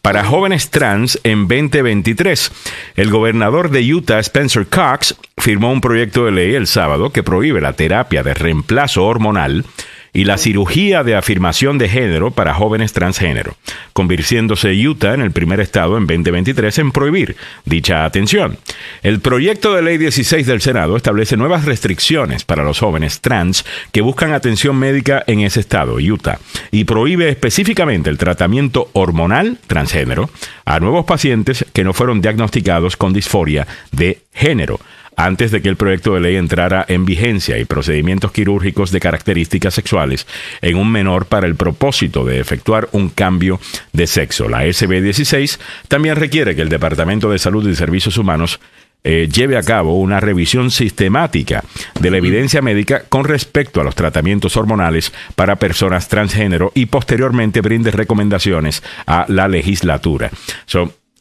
para 0.00 0.24
jóvenes 0.24 0.70
trans 0.70 1.20
en 1.24 1.46
2023. 1.46 2.50
El 2.96 3.10
gobernador 3.10 3.70
de 3.70 3.92
Utah, 3.92 4.20
Spencer 4.20 4.66
Cox, 4.66 5.14
firmó 5.36 5.70
un 5.70 5.82
proyecto 5.82 6.24
de 6.24 6.32
ley 6.32 6.54
el 6.54 6.66
sábado 6.66 7.10
que 7.10 7.22
prohíbe 7.22 7.60
la 7.60 7.74
terapia 7.74 8.22
de 8.22 8.32
reemplazo 8.32 9.04
hormonal 9.04 9.66
y 10.12 10.24
la 10.24 10.38
cirugía 10.38 11.04
de 11.04 11.14
afirmación 11.14 11.78
de 11.78 11.88
género 11.88 12.30
para 12.30 12.54
jóvenes 12.54 12.92
transgénero, 12.92 13.56
convirtiéndose 13.92 14.72
Utah 14.86 15.14
en 15.14 15.20
el 15.20 15.32
primer 15.32 15.60
estado 15.60 15.96
en 15.96 16.06
2023 16.06 16.78
en 16.78 16.92
prohibir 16.92 17.36
dicha 17.64 18.04
atención. 18.04 18.58
El 19.02 19.20
proyecto 19.20 19.74
de 19.74 19.82
ley 19.82 19.98
16 19.98 20.46
del 20.46 20.60
Senado 20.60 20.96
establece 20.96 21.36
nuevas 21.36 21.64
restricciones 21.64 22.44
para 22.44 22.64
los 22.64 22.78
jóvenes 22.78 23.20
trans 23.20 23.64
que 23.92 24.00
buscan 24.00 24.32
atención 24.32 24.76
médica 24.76 25.22
en 25.26 25.40
ese 25.40 25.60
estado, 25.60 25.96
Utah, 25.96 26.38
y 26.70 26.84
prohíbe 26.84 27.28
específicamente 27.28 28.10
el 28.10 28.18
tratamiento 28.18 28.90
hormonal 28.92 29.58
transgénero 29.66 30.30
a 30.64 30.80
nuevos 30.80 31.04
pacientes 31.04 31.64
que 31.72 31.84
no 31.84 31.92
fueron 31.92 32.20
diagnosticados 32.20 32.96
con 32.96 33.12
disforia 33.12 33.66
de 33.92 34.22
género 34.32 34.80
antes 35.18 35.50
de 35.50 35.60
que 35.60 35.68
el 35.68 35.76
proyecto 35.76 36.14
de 36.14 36.20
ley 36.20 36.36
entrara 36.36 36.84
en 36.88 37.04
vigencia 37.04 37.58
y 37.58 37.64
procedimientos 37.64 38.30
quirúrgicos 38.30 38.92
de 38.92 39.00
características 39.00 39.74
sexuales 39.74 40.28
en 40.62 40.76
un 40.76 40.92
menor 40.92 41.26
para 41.26 41.48
el 41.48 41.56
propósito 41.56 42.24
de 42.24 42.38
efectuar 42.38 42.88
un 42.92 43.10
cambio 43.10 43.58
de 43.92 44.06
sexo. 44.06 44.48
La 44.48 44.64
SB16 44.64 45.58
también 45.88 46.14
requiere 46.14 46.54
que 46.54 46.62
el 46.62 46.68
Departamento 46.68 47.30
de 47.30 47.40
Salud 47.40 47.68
y 47.68 47.74
Servicios 47.74 48.16
Humanos 48.16 48.60
eh, 49.02 49.28
lleve 49.32 49.56
a 49.56 49.62
cabo 49.64 49.98
una 49.98 50.20
revisión 50.20 50.70
sistemática 50.70 51.64
de 52.00 52.10
la 52.12 52.18
evidencia 52.18 52.62
médica 52.62 53.02
con 53.08 53.24
respecto 53.24 53.80
a 53.80 53.84
los 53.84 53.96
tratamientos 53.96 54.56
hormonales 54.56 55.12
para 55.34 55.56
personas 55.56 56.06
transgénero 56.06 56.70
y 56.76 56.86
posteriormente 56.86 57.60
brinde 57.60 57.90
recomendaciones 57.90 58.84
a 59.06 59.24
la 59.28 59.48
legislatura. 59.48 60.30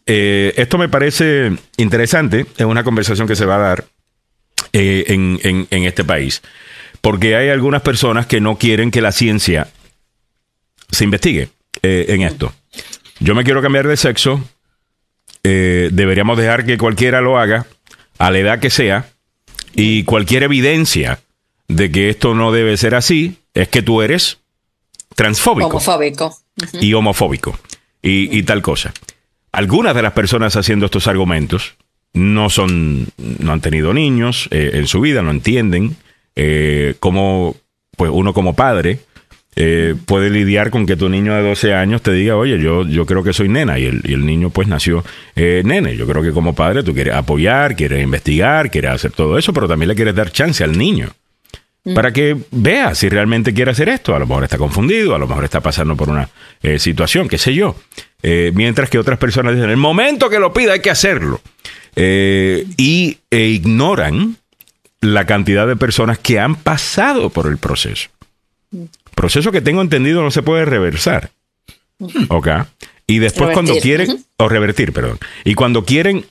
Eh, 0.10 0.54
esto 0.56 0.78
me 0.78 0.88
parece 0.88 1.52
interesante, 1.76 2.46
es 2.56 2.66
una 2.66 2.86
conversación 2.86 3.28
que 3.28 3.36
se 3.36 3.46
va 3.46 3.56
a 3.58 3.60
dar 3.60 3.86
eh, 4.72 5.04
en, 5.10 5.68
este 5.84 6.06
país, 6.06 6.42
porque 7.02 7.36
hay 7.36 7.50
algunas 7.50 7.82
personas 7.82 8.26
que 8.26 8.40
no 8.40 8.58
quieren 8.58 8.90
que 8.90 9.02
la 9.02 9.12
ciencia 9.12 9.68
se 10.90 11.04
investigue 11.04 11.50
eh, 11.84 12.06
en 12.08 12.22
esto. 12.22 12.54
Yo 13.20 13.36
me 13.36 13.44
quiero 13.44 13.62
cambiar 13.62 13.86
de 13.88 13.98
sexo, 13.98 14.42
deberíamos 15.44 16.38
dejar 16.38 16.66
que 16.66 16.78
cualquiera 16.78 17.20
lo 17.20 17.38
haga, 17.38 17.66
a 18.18 18.32
la 18.32 18.40
edad 18.40 18.60
que 18.60 18.70
sea, 18.70 19.10
y 19.74 20.04
cualquier 20.04 20.44
evidencia 20.44 21.20
de 21.68 21.92
que 21.92 22.10
esto 22.10 22.34
no 22.34 22.54
debe 22.54 22.78
ser 22.78 22.96
así, 22.96 23.40
es 23.54 23.68
que 23.68 23.82
tú 23.82 24.02
eres 24.02 24.40
transfóbico. 25.16 25.68
Homofóbico. 25.68 26.38
Y 26.74 26.94
homofóbico. 26.94 27.60
y 28.02 28.44
tal 28.44 28.62
cosa. 28.62 28.94
Algunas 29.58 29.96
de 29.96 30.04
las 30.04 30.14
personas 30.14 30.56
haciendo 30.56 30.86
estos 30.86 31.08
argumentos 31.08 31.78
no 32.14 32.48
son, 32.52 33.08
no 33.18 33.54
han 33.54 33.60
tenido 33.60 33.92
niños 33.92 34.48
eh, 34.52 34.70
en 34.76 34.86
su 34.86 35.02
vida, 35.02 35.24
no 35.24 35.32
entienden 35.32 35.96
eh, 36.36 36.94
cómo, 37.00 37.56
pues 37.96 38.12
uno 38.14 38.36
como 38.36 38.56
padre 38.56 39.00
eh, 39.56 39.96
puede 40.06 40.30
lidiar 40.30 40.70
con 40.70 40.86
que 40.86 40.96
tu 40.96 41.10
niño 41.10 41.34
de 41.34 41.42
12 41.42 41.74
años 41.74 42.04
te 42.04 42.14
diga, 42.14 42.36
oye, 42.36 42.62
yo, 42.62 42.88
yo 42.88 43.08
creo 43.08 43.24
que 43.24 43.34
soy 43.34 43.50
nena, 43.50 43.80
y 43.80 43.86
el, 43.86 44.04
y 44.06 44.14
el 44.14 44.28
niño 44.28 44.52
pues 44.52 44.68
nació 44.68 45.04
nene. 45.36 45.98
Yo 45.98 46.06
creo 46.06 46.22
que 46.22 46.34
como 46.34 46.54
padre 46.54 46.84
tú 46.84 46.94
quieres 46.94 47.16
apoyar, 47.16 47.76
quieres 47.76 48.04
investigar, 48.04 48.70
quieres 48.70 48.92
hacer 48.92 49.12
todo 49.12 49.40
eso, 49.40 49.54
pero 49.54 49.68
también 49.68 49.90
le 49.90 49.96
quieres 49.96 50.14
dar 50.14 50.30
chance 50.32 50.64
al 50.64 50.78
niño 50.78 51.10
para 51.94 52.12
que 52.12 52.38
vea 52.52 52.96
si 52.96 53.10
realmente 53.10 53.54
quiere 53.54 53.72
hacer 53.72 53.90
esto. 53.90 54.16
A 54.16 54.20
lo 54.20 54.28
mejor 54.28 54.44
está 54.44 54.58
confundido, 54.58 55.16
a 55.16 55.20
lo 55.20 55.28
mejor 55.28 55.44
está 55.44 55.62
pasando 55.62 55.96
por 55.96 56.10
una 56.10 56.30
situación, 56.78 57.28
qué 57.28 57.38
sé 57.38 57.54
yo. 57.54 57.76
Eh, 58.24 58.52
mientras 58.54 58.90
que 58.90 58.98
otras 58.98 59.20
personas 59.20 59.56
dicen, 59.56 59.70
el 59.70 59.78
momento 59.78 60.30
que 60.30 60.40
lo 60.40 60.54
pida 60.54 60.74
hay 60.74 60.82
que 60.82 60.90
hacerlo. 60.90 61.42
Eh, 61.96 62.66
y 62.78 63.18
e 63.30 63.48
ignoran 63.48 64.38
la 65.02 65.26
cantidad 65.26 65.68
de 65.68 65.76
personas 65.76 66.20
que 66.20 66.40
han 66.40 66.56
pasado 66.56 67.30
por 67.30 67.48
el 67.48 67.58
proceso. 67.58 68.10
Proceso 69.16 69.52
que 69.52 69.62
tengo 69.62 69.82
entendido 69.82 70.22
no 70.22 70.32
se 70.32 70.44
puede 70.44 70.66
reversar. 70.66 71.32
¿Ok? 72.30 72.48
Y 73.08 73.20
después 73.20 73.52
cuando 73.54 73.76
quieren, 73.78 74.26
o 74.38 74.50
revertir, 74.50 74.92
perdón. 74.92 75.18
Y 75.46 75.54
cuando 75.54 75.86
quieren, 75.86 76.26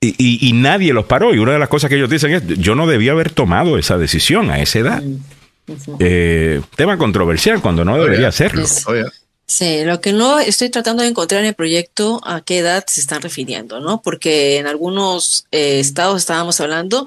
y, 0.00 0.52
nadie 0.54 0.92
los 0.92 1.04
paró. 1.04 1.34
Y 1.34 1.38
una 1.38 1.52
de 1.52 1.58
las 1.58 1.68
cosas 1.68 1.90
que 1.90 1.96
ellos 1.96 2.10
dicen 2.10 2.32
es, 2.32 2.42
yo 2.46 2.74
no 2.74 2.86
debía 2.86 3.12
haber 3.12 3.30
tomado 3.30 3.76
esa 3.78 3.98
decisión 3.98 4.50
a 4.50 4.60
esa 4.60 4.78
edad. 4.78 5.02
Eh, 5.98 6.62
tema 6.76 6.98
controversial 6.98 7.60
cuando 7.60 7.84
no 7.84 7.96
debería 7.96 8.28
hacerlo. 8.28 8.66
Sí, 9.46 9.82
lo 9.84 10.00
que 10.00 10.12
no 10.12 10.38
estoy 10.38 10.70
tratando 10.70 11.02
de 11.02 11.08
encontrar 11.08 11.40
en 11.40 11.48
el 11.48 11.54
proyecto 11.54 12.20
a 12.24 12.40
qué 12.40 12.58
edad 12.58 12.84
se 12.86 13.00
están 13.00 13.20
refiriendo, 13.20 13.80
¿no? 13.80 14.00
Porque 14.00 14.58
en 14.58 14.68
algunos 14.68 15.46
eh, 15.50 15.80
estados 15.80 16.18
estábamos 16.18 16.60
hablando 16.60 17.04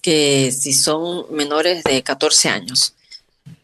que 0.00 0.50
si 0.50 0.72
son 0.72 1.26
menores 1.30 1.84
de 1.84 2.02
14 2.02 2.48
años. 2.48 2.93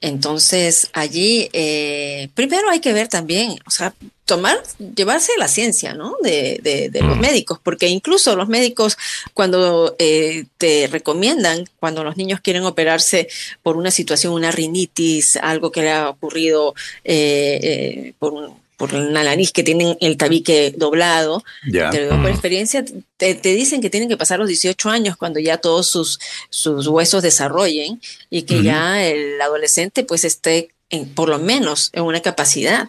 Entonces, 0.00 0.90
allí, 0.92 1.48
eh, 1.52 2.28
primero 2.34 2.70
hay 2.70 2.80
que 2.80 2.92
ver 2.92 3.08
también, 3.08 3.58
o 3.66 3.70
sea, 3.70 3.94
tomar, 4.30 4.62
llevarse 4.94 5.32
la 5.38 5.48
ciencia, 5.48 5.92
¿no? 5.92 6.16
De, 6.22 6.60
de, 6.62 7.00
los 7.02 7.16
mm. 7.16 7.20
médicos, 7.20 7.58
porque 7.60 7.88
incluso 7.88 8.36
los 8.36 8.48
médicos 8.48 8.96
cuando 9.34 9.96
eh, 9.98 10.44
te 10.56 10.86
recomiendan, 10.86 11.64
cuando 11.80 12.04
los 12.04 12.16
niños 12.16 12.40
quieren 12.40 12.62
operarse 12.62 13.26
por 13.64 13.76
una 13.76 13.90
situación, 13.90 14.32
una 14.32 14.52
rinitis, 14.52 15.36
algo 15.36 15.72
que 15.72 15.82
le 15.82 15.90
ha 15.90 16.08
ocurrido 16.08 16.74
eh, 17.02 17.58
eh, 17.60 18.14
por 18.20 18.32
un 18.32 18.54
por 18.80 18.94
una 18.94 19.22
nariz 19.22 19.52
que 19.52 19.62
tienen 19.62 19.98
el 20.00 20.16
tabique 20.16 20.72
doblado, 20.74 21.44
te 21.70 22.08
por 22.08 22.16
mm. 22.16 22.26
experiencia, 22.28 22.82
te, 23.18 23.34
dicen 23.34 23.82
que 23.82 23.90
tienen 23.90 24.08
que 24.08 24.16
pasar 24.16 24.38
los 24.38 24.48
18 24.48 24.88
años 24.88 25.18
cuando 25.18 25.38
ya 25.38 25.58
todos 25.58 25.86
sus, 25.86 26.18
sus 26.48 26.86
huesos 26.86 27.22
desarrollen 27.22 28.00
y 28.30 28.44
que 28.44 28.62
ya 28.62 29.06
el 29.06 29.38
adolescente 29.38 30.02
pues 30.02 30.24
esté 30.24 30.70
en, 30.88 31.06
por 31.10 31.28
lo 31.28 31.38
menos 31.38 31.90
en 31.92 32.04
una 32.04 32.20
capacidad 32.20 32.88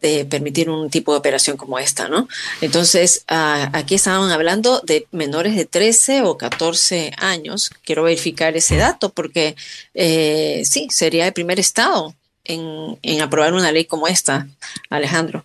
de 0.00 0.24
permitir 0.24 0.70
un 0.70 0.88
tipo 0.88 1.10
de 1.10 1.18
operación 1.18 1.56
como 1.56 1.80
esta, 1.80 2.06
¿no? 2.06 2.28
Entonces, 2.60 3.24
ah, 3.26 3.70
aquí 3.72 3.96
estaban 3.96 4.30
hablando 4.30 4.82
de 4.86 5.08
menores 5.10 5.56
de 5.56 5.64
13 5.64 6.22
o 6.22 6.38
14 6.38 7.10
años. 7.16 7.72
Quiero 7.82 8.04
verificar 8.04 8.56
ese 8.56 8.76
dato 8.76 9.08
porque 9.08 9.56
eh, 9.94 10.62
sí, 10.64 10.86
sería 10.90 11.26
el 11.26 11.32
primer 11.32 11.58
estado 11.58 12.14
en, 12.44 12.98
en 13.02 13.22
aprobar 13.22 13.54
una 13.54 13.72
ley 13.72 13.84
como 13.84 14.08
esta, 14.08 14.46
Alejandro. 14.90 15.44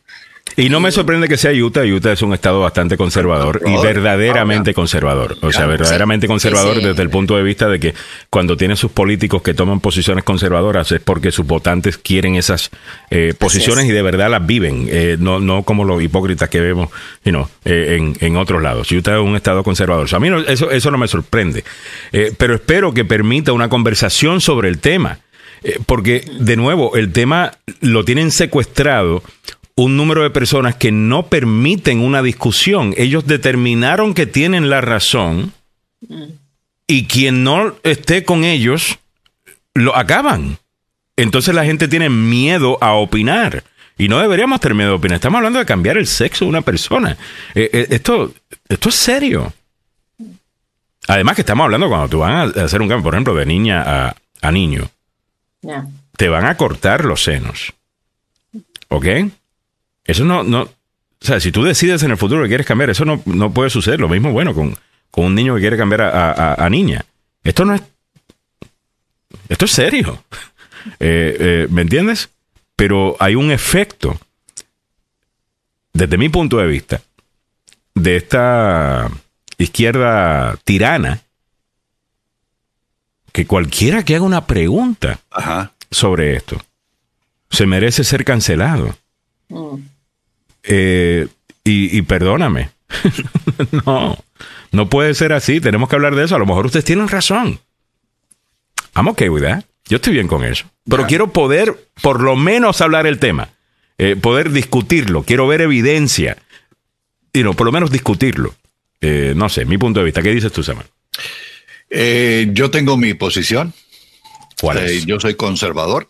Y 0.55 0.69
no 0.69 0.79
me 0.79 0.91
sorprende 0.91 1.27
que 1.27 1.37
sea 1.37 1.51
Utah. 1.51 1.83
Utah 1.83 2.11
es 2.11 2.21
un 2.21 2.33
estado 2.33 2.59
bastante 2.59 2.97
conservador 2.97 3.61
y 3.65 3.81
verdaderamente 3.81 4.73
conservador. 4.73 5.37
O 5.41 5.51
sea, 5.51 5.65
verdaderamente 5.67 6.27
conservador 6.27 6.81
desde 6.81 7.01
el 7.01 7.09
punto 7.09 7.37
de 7.37 7.43
vista 7.43 7.67
de 7.69 7.79
que 7.79 7.93
cuando 8.29 8.57
tiene 8.57 8.75
sus 8.75 8.91
políticos 8.91 9.41
que 9.41 9.53
toman 9.53 9.79
posiciones 9.79 10.23
conservadoras 10.23 10.91
es 10.91 10.99
porque 10.99 11.31
sus 11.31 11.45
votantes 11.45 11.97
quieren 11.97 12.35
esas 12.35 12.71
eh, 13.09 13.33
posiciones 13.37 13.85
y 13.85 13.91
de 13.91 14.01
verdad 14.01 14.29
las 14.29 14.45
viven. 14.45 14.87
Eh, 14.89 15.17
no, 15.19 15.39
no 15.39 15.63
como 15.63 15.85
los 15.85 16.01
hipócritas 16.01 16.49
que 16.49 16.59
vemos 16.59 16.89
eh, 17.23 17.95
en, 17.97 18.15
en, 18.19 18.37
otros 18.37 18.61
lados. 18.61 18.91
Utah 18.91 19.15
es 19.15 19.21
un 19.21 19.35
estado 19.35 19.63
conservador. 19.63 20.05
O 20.05 20.07
sea, 20.07 20.17
a 20.17 20.19
mí 20.19 20.29
eso, 20.47 20.71
eso 20.71 20.91
no 20.91 20.97
me 20.97 21.07
sorprende. 21.07 21.63
pero 22.37 22.55
espero 22.55 22.93
que 22.93 23.05
permita 23.05 23.53
una 23.53 23.69
conversación 23.69 24.41
sobre 24.41 24.69
el 24.69 24.79
tema. 24.79 25.19
Porque, 25.85 26.25
de 26.39 26.55
nuevo, 26.55 26.95
el 26.95 27.11
tema 27.11 27.53
lo 27.81 28.05
tienen 28.05 28.31
secuestrado 28.31 29.23
un 29.75 29.95
número 29.95 30.23
de 30.23 30.29
personas 30.29 30.75
que 30.75 30.91
no 30.91 31.27
permiten 31.27 32.01
una 32.01 32.21
discusión. 32.21 32.93
Ellos 32.97 33.25
determinaron 33.25 34.13
que 34.13 34.25
tienen 34.25 34.69
la 34.69 34.81
razón 34.81 35.53
y 36.87 37.05
quien 37.05 37.43
no 37.43 37.75
esté 37.83 38.25
con 38.25 38.43
ellos 38.43 38.99
lo 39.73 39.95
acaban. 39.95 40.57
Entonces 41.15 41.53
la 41.53 41.65
gente 41.65 41.87
tiene 41.87 42.09
miedo 42.09 42.77
a 42.81 42.93
opinar. 42.93 43.63
Y 43.97 44.07
no 44.07 44.19
deberíamos 44.19 44.61
tener 44.61 44.75
miedo 44.75 44.93
a 44.93 44.95
opinar. 44.95 45.15
Estamos 45.15 45.37
hablando 45.39 45.59
de 45.59 45.65
cambiar 45.65 45.97
el 45.97 46.07
sexo 46.07 46.45
de 46.45 46.49
una 46.49 46.61
persona. 46.61 47.17
Eh, 47.53 47.69
eh, 47.73 47.87
esto, 47.89 48.33
esto 48.67 48.89
es 48.89 48.95
serio. 48.95 49.53
Además 51.07 51.35
que 51.35 51.41
estamos 51.41 51.65
hablando 51.65 51.89
cuando 51.89 52.07
tú 52.07 52.19
vas 52.19 52.55
a 52.55 52.63
hacer 52.63 52.81
un 52.81 52.87
cambio, 52.87 53.03
por 53.03 53.13
ejemplo, 53.13 53.35
de 53.35 53.45
niña 53.45 54.15
a, 54.41 54.51
niño. 54.51 54.89
Te 56.15 56.29
van 56.29 56.45
a 56.45 56.57
cortar 56.57 57.05
los 57.05 57.23
senos. 57.23 57.73
¿Ok? 58.89 59.05
Eso 60.05 60.25
no, 60.25 60.43
no, 60.43 60.69
o 61.21 61.25
sea, 61.25 61.39
si 61.39 61.51
tú 61.51 61.63
decides 61.63 62.01
en 62.03 62.11
el 62.11 62.17
futuro 62.17 62.43
que 62.43 62.47
quieres 62.47 62.65
cambiar, 62.65 62.89
eso 62.89 63.03
no, 63.03 63.21
no 63.25 63.53
puede 63.53 63.69
suceder. 63.69 63.99
Lo 63.99 64.07
mismo, 64.07 64.31
bueno, 64.31 64.53
con, 64.53 64.77
un 65.15 65.35
niño 65.35 65.55
que 65.55 65.61
quiere 65.61 65.77
cambiar 65.77 66.01
a, 66.01 66.69
niña. 66.69 67.03
Esto 67.43 67.65
no 67.65 67.75
es, 67.75 67.81
esto 69.49 69.65
es 69.65 69.71
serio. 69.71 70.23
Eh, 71.01 71.35
eh, 71.37 71.67
¿Me 71.69 71.81
entiendes? 71.81 72.29
Pero 72.77 73.17
hay 73.19 73.35
un 73.35 73.51
efecto, 73.51 74.17
desde 75.91 76.17
mi 76.17 76.29
punto 76.29 76.57
de 76.57 76.67
vista, 76.67 77.01
de 77.93 78.15
esta 78.15 79.11
izquierda 79.57 80.57
tirana, 80.63 81.19
que 83.31 83.45
cualquiera 83.45 84.03
que 84.03 84.15
haga 84.15 84.25
una 84.25 84.45
pregunta 84.45 85.19
sobre 85.91 86.35
esto 86.35 86.61
se 87.49 87.65
merece 87.65 88.03
ser 88.03 88.25
cancelado. 88.25 88.95
Mm. 89.49 89.75
Eh, 90.63 91.27
y, 91.63 92.01
perdóname. 92.01 92.71
no, 93.85 94.17
no 94.71 94.89
puede 94.89 95.13
ser 95.13 95.33
así. 95.33 95.61
Tenemos 95.61 95.87
que 95.87 95.95
hablar 95.95 96.15
de 96.15 96.25
eso. 96.25 96.35
A 96.35 96.39
lo 96.39 96.47
mejor 96.47 96.65
ustedes 96.65 96.85
tienen 96.85 97.07
razón. 97.07 97.59
I'm 98.95 99.07
okay 99.07 99.29
with 99.29 99.43
that. 99.43 99.63
Yo 99.87 99.97
estoy 99.97 100.13
bien 100.13 100.27
con 100.27 100.43
eso. 100.43 100.65
Pero 100.87 101.05
quiero 101.05 101.31
poder, 101.31 101.75
por 102.01 102.21
lo 102.21 102.35
menos, 102.35 102.81
hablar 102.81 103.05
el 103.05 103.19
tema. 103.19 103.49
Eh, 103.99 104.15
poder 104.15 104.51
discutirlo. 104.51 105.23
Quiero 105.23 105.47
ver 105.47 105.61
evidencia. 105.61 106.37
Y 107.33 107.43
no, 107.43 107.53
por 107.53 107.65
lo 107.65 107.71
menos 107.71 107.91
discutirlo. 107.91 108.55
Eh, 109.01 109.33
no 109.35 109.49
sé, 109.49 109.65
mi 109.65 109.77
punto 109.77 109.99
de 109.99 110.05
vista. 110.05 110.23
¿Qué 110.23 110.31
dices 110.31 110.51
tú, 110.51 110.63
Samuel? 110.63 110.87
Eh, 111.89 112.49
yo 112.53 112.69
tengo 112.71 112.97
mi 112.97 113.13
posición. 113.13 113.73
¿Cuál 114.61 114.77
Eh, 114.79 114.97
es? 114.97 115.05
yo 115.05 115.19
soy 115.19 115.35
conservador. 115.35 116.09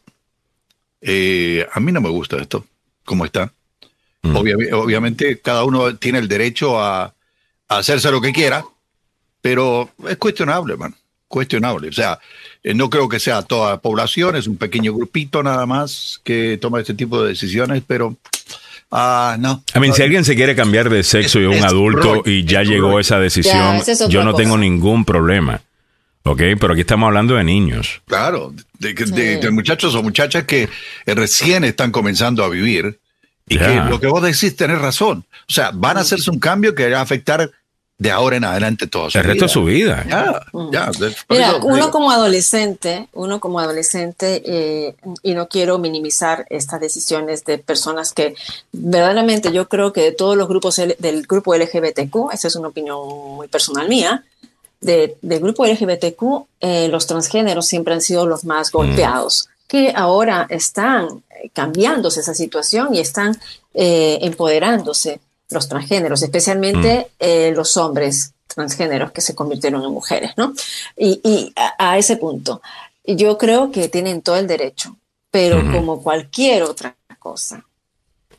Eh, 1.02 1.66
a 1.72 1.80
mí 1.80 1.92
no 1.92 2.02
me 2.02 2.10
gusta 2.10 2.38
esto, 2.38 2.66
como 3.06 3.26
está. 3.26 3.52
Mm. 4.22 4.36
Obvia- 4.36 4.74
obviamente, 4.76 5.40
cada 5.40 5.64
uno 5.64 5.96
tiene 5.96 6.20
el 6.20 6.28
derecho 6.28 6.80
a, 6.82 7.06
a 7.06 7.14
hacerse 7.78 8.12
lo 8.12 8.20
que 8.20 8.34
quiera, 8.34 8.66
pero 9.42 9.90
es 10.08 10.18
cuestionable, 10.18 10.76
man. 10.76 10.94
Cuestionable. 11.30 11.90
O 11.90 11.94
sea, 11.94 12.20
eh, 12.64 12.74
no 12.74 12.90
creo 12.90 13.08
que 13.08 13.20
sea 13.20 13.44
toda 13.44 13.70
la 13.72 13.78
población, 13.80 14.36
es 14.36 14.48
un 14.48 14.58
pequeño 14.58 14.94
grupito 14.94 15.42
nada 15.44 15.66
más 15.66 16.20
que 16.24 16.58
toma 16.60 16.80
este 16.82 16.96
tipo 16.96 17.22
de 17.22 17.30
decisiones, 17.30 17.84
pero. 17.86 18.18
Ah, 18.92 19.38
no. 19.40 19.64
A 19.76 19.80
mí, 19.80 19.92
si 19.94 20.02
alguien 20.02 20.26
se 20.26 20.36
quiere 20.36 20.56
cambiar 20.56 20.90
de 20.90 21.04
sexo 21.04 21.40
y 21.40 21.44
es 21.54 21.60
un 21.62 21.64
adulto 21.64 22.24
y 22.26 22.44
ya 22.44 22.64
llegó 22.64 23.00
esa 23.00 23.20
decisión, 23.20 23.76
es 23.76 24.08
yo 24.10 24.24
no 24.24 24.32
cosa. 24.32 24.44
tengo 24.44 24.58
ningún 24.58 25.06
problema. 25.06 25.62
¿Ok? 26.24 26.42
Pero 26.60 26.74
aquí 26.74 26.82
estamos 26.82 27.08
hablando 27.08 27.36
de 27.36 27.44
niños. 27.44 28.02
Claro, 28.06 28.54
de, 28.80 28.94
de- 28.94 29.38
de 29.38 29.52
muchachos 29.52 29.96
o 29.96 30.04
muchachas 30.04 30.44
que 30.44 30.64
eh, 31.06 31.16
recién 31.16 31.64
están 31.64 31.92
comenzando 31.92 32.44
a 32.44 32.50
vivir 32.50 33.00
y 33.48 33.58
que 33.58 33.76
lo 33.90 34.00
que 34.00 34.08
vos 34.08 34.22
decís 34.22 34.56
tenés 34.56 34.80
razón. 34.80 35.26
O 35.48 35.52
sea, 35.52 35.72
van 35.74 35.98
a 35.98 36.02
hacerse 36.02 36.30
un 36.30 36.40
cambio 36.40 36.76
que 36.76 36.90
va 36.90 37.00
a 37.00 37.02
afectar 37.02 37.50
de 37.98 38.12
ahora 38.12 38.38
en 38.38 38.46
adelante 38.46 38.88
todo 38.88 39.08
El 39.14 39.24
resto 39.24 39.46
de 39.46 39.50
su 39.50 39.64
vida. 39.66 40.06
Ya, 40.08 40.42
ya. 40.72 40.86
de- 40.92 41.14
por 41.28 41.36
Mira, 41.36 41.50
eso 41.50 41.60
uno 41.66 41.76
digo, 41.76 41.92
como 41.92 42.12
adolescente, 42.12 43.10
uno 43.14 43.40
como 43.42 43.60
adolescente, 43.60 44.42
eh, 44.46 44.96
y 45.24 45.34
no 45.34 45.48
quiero 45.50 45.80
minimizar 45.80 46.46
estas 46.50 46.80
decisiones 46.80 47.44
de 47.44 47.58
personas 47.58 48.14
que 48.14 48.36
verdaderamente 48.72 49.52
yo 49.52 49.68
creo 49.68 49.92
que 49.94 50.02
de 50.02 50.12
todos 50.12 50.38
los 50.38 50.48
grupos 50.48 50.80
L- 50.80 50.96
del 51.00 51.24
grupo 51.28 51.54
LGBTQ, 51.56 52.32
esa 52.34 52.48
es 52.48 52.56
una 52.56 52.70
opinión 52.70 53.00
muy 53.36 53.48
personal 53.48 53.90
mía, 53.90 54.24
de- 54.82 55.18
del 55.22 55.40
grupo 55.40 55.66
LGBTQ, 55.66 56.48
eh, 56.62 56.88
los 56.90 57.06
transgéneros 57.08 57.66
siempre 57.68 57.94
han 57.94 58.02
sido 58.02 58.26
los 58.26 58.44
más 58.46 58.72
golpeados, 58.72 59.50
que 59.68 59.94
ahora 59.96 60.48
están 60.50 61.24
eh, 61.42 61.50
cambiándose 61.54 62.22
esa 62.22 62.34
situación 62.34 62.94
y 62.96 63.00
están 63.00 63.38
eh, 63.74 64.20
empoderándose 64.22 65.20
los 65.50 65.68
transgéneros, 65.68 66.22
especialmente 66.22 67.08
eh, 67.20 67.52
los 67.56 67.76
hombres 67.78 68.34
transgéneros 68.48 69.12
que 69.12 69.22
se 69.22 69.36
convirtieron 69.36 69.84
en 69.84 69.92
mujeres, 69.92 70.32
¿no? 70.38 70.54
Y, 70.98 71.20
y 71.24 71.54
a, 71.56 71.92
a 71.92 71.98
ese 71.98 72.18
punto, 72.18 72.62
yo 73.06 73.38
creo 73.38 73.72
que 73.72 73.88
tienen 73.90 74.22
todo 74.22 74.38
el 74.38 74.48
derecho, 74.48 74.96
pero 75.32 75.62
como 75.72 76.02
cualquier 76.02 76.64
otra 76.64 76.96
cosa, 77.20 77.64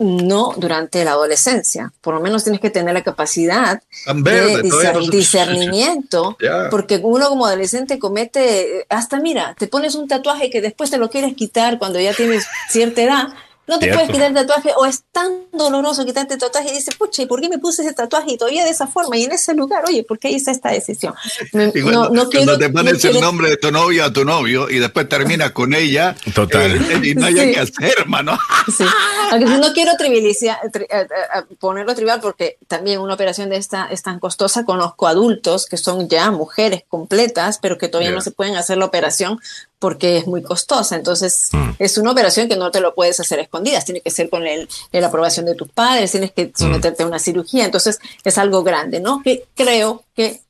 no 0.00 0.54
durante 0.56 1.04
la 1.04 1.12
adolescencia. 1.12 1.92
Por 2.00 2.14
lo 2.14 2.20
menos 2.20 2.42
tienes 2.42 2.60
que 2.60 2.70
tener 2.70 2.94
la 2.94 3.04
capacidad 3.04 3.82
de 4.06 4.62
discernimiento, 5.10 6.36
porque 6.70 6.98
uno 7.02 7.28
como 7.28 7.46
adolescente 7.46 7.98
comete, 7.98 8.86
hasta 8.88 9.20
mira, 9.20 9.54
te 9.58 9.66
pones 9.66 9.94
un 9.94 10.08
tatuaje 10.08 10.48
que 10.48 10.62
después 10.62 10.90
te 10.90 10.96
lo 10.96 11.10
quieres 11.10 11.34
quitar 11.34 11.78
cuando 11.78 12.00
ya 12.00 12.14
tienes 12.14 12.46
cierta 12.70 13.02
edad. 13.02 13.28
No 13.70 13.78
te 13.78 13.86
Cierto. 13.86 13.98
puedes 14.00 14.12
quitar 14.12 14.28
el 14.28 14.34
tatuaje 14.34 14.70
o 14.76 14.84
es 14.84 15.04
tan 15.12 15.32
doloroso 15.52 16.04
quitarte 16.04 16.34
el 16.34 16.40
tatuaje 16.40 16.70
y 16.72 16.74
dices, 16.74 16.92
pucha, 16.96 17.22
¿y 17.22 17.26
por 17.26 17.40
qué 17.40 17.48
me 17.48 17.58
puse 17.58 17.82
ese 17.82 17.92
tatuaje 17.94 18.32
y 18.32 18.36
todavía 18.36 18.64
de 18.64 18.70
esa 18.70 18.88
forma 18.88 19.16
y 19.16 19.22
en 19.24 19.30
ese 19.32 19.54
lugar? 19.54 19.84
Oye, 19.86 20.02
¿por 20.02 20.18
qué 20.18 20.28
hice 20.28 20.50
esta 20.50 20.70
decisión? 20.70 21.14
Me- 21.52 21.70
Y 21.72 21.80
cuando, 21.82 21.92
no, 21.92 22.02
no 22.02 22.08
cuando 22.08 22.30
quiero- 22.30 22.58
te 22.58 22.68
no 22.68 22.74
pones 22.74 23.04
el 23.04 23.20
nombre 23.20 23.48
de 23.50 23.56
tu 23.58 23.70
novia 23.70 24.06
a 24.06 24.12
tu 24.12 24.24
novio 24.24 24.68
y 24.68 24.80
después 24.80 25.08
terminas 25.08 25.50
con 25.52 25.72
ella, 25.72 26.16
Total. 26.34 26.72
eh, 26.74 27.00
y 27.10 27.14
no 27.14 27.26
hay 27.26 27.34
Sí. 27.38 27.52
que 27.52 27.60
hacer, 27.60 27.94
hermano. 27.98 28.36
Sí. 28.76 28.84
Aunque 29.30 29.46
no 29.58 29.72
quiero 29.72 29.92
trivializar, 29.96 30.58
tri- 30.72 30.86
eh, 30.90 31.06
eh, 31.08 31.54
ponerlo 31.60 31.94
trivial 31.94 32.20
porque 32.20 32.58
también 32.66 33.00
una 33.00 33.14
operación 33.14 33.48
de 33.50 33.56
esta 33.56 33.86
es 33.86 34.02
tan 34.02 34.18
costosa. 34.18 34.64
Conozco 34.64 35.06
adultos 35.06 35.66
que 35.66 35.76
son 35.76 36.08
ya 36.08 36.30
mujeres 36.32 36.82
completas, 36.88 37.58
pero 37.62 37.78
que 37.78 37.86
todavía 37.88 38.10
Yeah. 38.10 38.16
no 38.16 38.20
se 38.22 38.32
pueden 38.32 38.56
hacer 38.56 38.78
la 38.78 38.86
operación 38.86 39.38
porque 39.80 40.18
es 40.18 40.26
muy 40.28 40.42
costosa. 40.42 40.94
Entonces, 40.94 41.48
Mm. 41.52 41.70
es 41.80 41.98
una 41.98 42.12
operación 42.12 42.48
que 42.48 42.56
no 42.56 42.70
te 42.70 42.80
lo 42.80 42.94
puedes 42.94 43.18
hacer 43.18 43.40
a 43.40 43.42
escondidas. 43.42 43.84
Tiene 43.84 44.00
que 44.02 44.10
ser 44.10 44.30
con 44.30 44.46
el, 44.46 44.68
la 44.92 45.06
aprobación 45.08 45.46
de 45.46 45.56
tus 45.56 45.68
padres, 45.70 46.12
tienes 46.12 46.30
que 46.30 46.52
someterte 46.54 47.02
a 47.02 47.06
una 47.06 47.18
cirugía. 47.18 47.64
Entonces, 47.64 47.98
es 48.22 48.38
algo 48.38 48.62
grande, 48.62 49.00
¿no? 49.00 49.22
Que 49.24 49.46
creo 49.56 50.04
que 50.14 50.40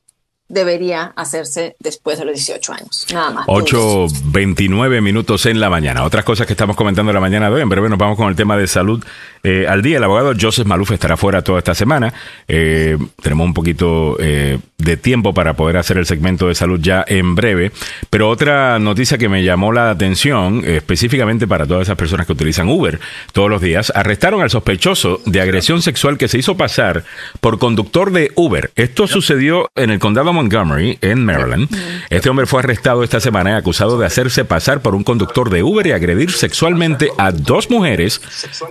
debería 0.51 1.13
hacerse 1.17 1.77
después 1.79 2.19
de 2.19 2.27
los 2.27 2.35
18 2.35 2.73
años. 2.73 3.07
Nada 3.13 3.31
más. 3.31 3.47
8.29 3.47 5.01
minutos 5.01 5.47
en 5.47 5.61
la 5.61 5.71
mañana. 5.71 6.05
Otras 6.05 6.25
cosas 6.25 6.47
que 6.47 6.53
estamos 6.53 6.77
comentando 6.77 7.11
en 7.11 7.15
la 7.15 7.21
mañana 7.21 7.49
de 7.49 7.57
hoy. 7.57 7.63
En 7.63 7.69
breve 7.69 7.89
nos 7.89 7.99
vamos 7.99 8.17
con 8.17 8.29
el 8.29 8.37
tema 8.37 8.57
de 8.57 8.67
salud 8.67 9.03
eh, 9.43 9.67
al 9.69 9.81
día. 9.81 9.99
El 9.99 10.05
abogado 10.05 10.35
Joseph 10.39 10.67
Maluf 10.67 10.91
estará 10.91 11.17
fuera 11.17 11.43
toda 11.43 11.59
esta 11.59 11.75
semana. 11.75 12.13
Eh, 12.49 12.99
tenemos 13.23 13.47
un 13.47 13.55
poquito 13.55 14.17
eh, 14.19 14.59
de 14.81 14.97
tiempo 14.97 15.33
para 15.33 15.55
poder 15.55 15.77
hacer 15.77 15.99
el 15.99 16.07
segmento 16.07 16.49
de 16.49 16.55
salud 16.55 16.81
ya 16.81 17.05
en 17.07 17.35
breve. 17.35 17.73
Pero 18.11 18.29
otra 18.29 18.79
noticia 18.79 19.19
que 19.19 19.29
me 19.29 19.45
llamó 19.45 19.73
la 19.73 19.91
atención, 19.91 20.63
eh, 20.65 20.77
específicamente 20.77 21.47
para 21.47 21.67
todas 21.67 21.83
esas 21.83 21.97
personas 21.97 22.27
que 22.27 22.33
utilizan 22.33 22.69
Uber 22.69 22.99
todos 23.33 23.51
los 23.51 23.61
días, 23.61 23.93
arrestaron 23.95 24.43
al 24.43 24.51
sospechoso 24.51 25.21
de 25.27 25.41
agresión 25.41 25.83
sexual 25.83 26.19
que 26.19 26.29
se 26.29 26.39
hizo 26.39 26.57
pasar 26.57 27.05
por 27.41 27.59
conductor 27.59 28.11
de 28.13 28.33
Uber. 28.35 28.73
Esto 28.75 29.07
sucedió 29.07 29.71
en 29.77 29.91
el 29.91 29.99
condado 29.99 30.27
de 30.27 30.33
Montgomery, 30.41 30.97
en 31.03 31.23
Maryland. 31.23 31.69
Este 32.09 32.31
hombre 32.31 32.47
fue 32.47 32.61
arrestado 32.61 33.05
esta 33.05 33.21
semana 33.21 33.51
y 33.51 33.55
acusado 33.55 33.99
de 33.99 34.07
hacerse 34.07 34.47
pasar 34.47 34.81
por 34.81 34.95
un 34.95 35.05
conductor 35.05 35.51
de 35.51 35.63
Uber 35.63 35.87
y 35.87 35.93
agredir 35.93 36.31
sexualmente 36.33 37.11
a 37.19 37.31
dos 37.31 37.69
mujeres, 37.69 38.23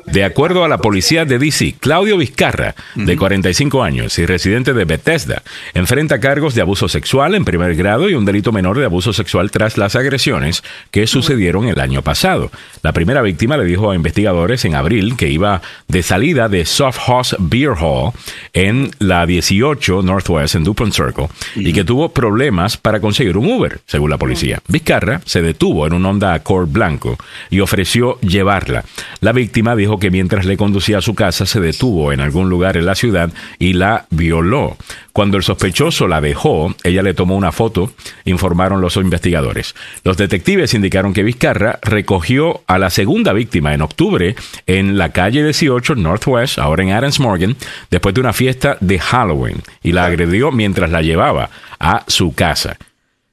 de 0.07 0.23
acuerdo 0.23 0.65
a 0.65 0.67
la 0.67 0.79
policía 0.79 1.25
de 1.25 1.37
DC. 1.37 1.75
Claudio 1.79 2.17
Vizcarra, 2.17 2.73
de 2.95 3.15
45 3.15 3.83
años 3.83 4.17
y 4.17 4.25
residente 4.25 4.73
de 4.73 4.85
Bethesda, 4.85 5.43
enfrenta 5.75 6.19
cargos 6.19 6.55
de 6.55 6.61
abuso 6.61 6.89
sexual 6.89 7.35
en 7.35 7.45
primer 7.45 7.75
grado 7.75 8.09
y 8.09 8.15
un 8.15 8.25
delito 8.25 8.51
menor 8.51 8.79
de 8.79 8.85
abuso 8.85 9.13
sexual 9.13 9.51
tras 9.51 9.77
las 9.77 9.95
agresiones 9.95 10.63
que 10.89 11.05
sucedieron 11.05 11.67
el 11.67 11.79
año 11.79 12.01
pasado. 12.01 12.49
La 12.81 12.93
primera 12.93 13.21
víctima 13.21 13.57
le 13.57 13.65
dijo 13.65 13.91
a 13.91 13.95
investigadores 13.95 14.65
en 14.65 14.73
abril 14.73 15.15
que 15.17 15.29
iba 15.29 15.61
de 15.87 16.01
salida 16.01 16.49
de 16.49 16.65
Soft 16.65 16.97
House 17.05 17.35
Beer 17.37 17.73
Hall 17.79 18.11
en 18.53 18.89
la 18.97 19.27
18 19.27 20.01
Northwest 20.01 20.55
en 20.55 20.63
Dupont 20.63 20.93
Circle 20.93 21.27
y 21.59 21.73
que 21.73 21.83
tuvo 21.83 22.09
problemas 22.09 22.77
para 22.77 22.99
conseguir 22.99 23.37
un 23.37 23.51
Uber, 23.51 23.79
según 23.85 24.09
la 24.09 24.17
policía. 24.17 24.61
Vizcarra 24.67 25.21
se 25.25 25.41
detuvo 25.41 25.85
en 25.85 25.93
un 25.93 26.05
Honda 26.05 26.33
Accord 26.33 26.71
blanco 26.71 27.17
y 27.49 27.59
ofreció 27.59 28.19
llevarla. 28.21 28.83
La 29.21 29.31
víctima 29.31 29.75
dijo 29.75 29.99
que 29.99 30.11
mientras 30.11 30.45
le 30.45 30.57
conducía 30.57 30.99
a 30.99 31.01
su 31.01 31.15
casa 31.15 31.45
se 31.45 31.59
detuvo 31.59 32.11
en 32.11 32.21
algún 32.21 32.49
lugar 32.49 32.77
en 32.77 32.85
la 32.85 32.95
ciudad 32.95 33.31
y 33.57 33.73
la 33.73 34.05
violó. 34.09 34.77
Cuando 35.19 35.35
el 35.35 35.43
sospechoso 35.43 36.07
la 36.07 36.21
dejó, 36.21 36.73
ella 36.81 37.03
le 37.03 37.13
tomó 37.13 37.35
una 37.35 37.51
foto, 37.51 37.91
informaron 38.23 38.79
los 38.79 38.95
investigadores. 38.95 39.75
Los 40.05 40.15
detectives 40.15 40.73
indicaron 40.73 41.11
que 41.11 41.23
Vizcarra 41.23 41.77
recogió 41.81 42.61
a 42.67 42.77
la 42.77 42.89
segunda 42.89 43.33
víctima 43.33 43.73
en 43.73 43.81
octubre 43.81 44.37
en 44.65 44.97
la 44.97 45.11
calle 45.11 45.43
18 45.43 45.95
Northwest, 45.95 46.57
ahora 46.57 46.83
en 46.83 46.91
Adams 46.91 47.19
Morgan, 47.19 47.57
después 47.91 48.15
de 48.15 48.21
una 48.21 48.31
fiesta 48.31 48.77
de 48.79 48.97
Halloween 48.97 49.61
y 49.83 49.91
la 49.91 50.05
agredió 50.05 50.53
mientras 50.53 50.89
la 50.89 51.01
llevaba 51.01 51.49
a 51.79 52.05
su 52.07 52.33
casa. 52.33 52.77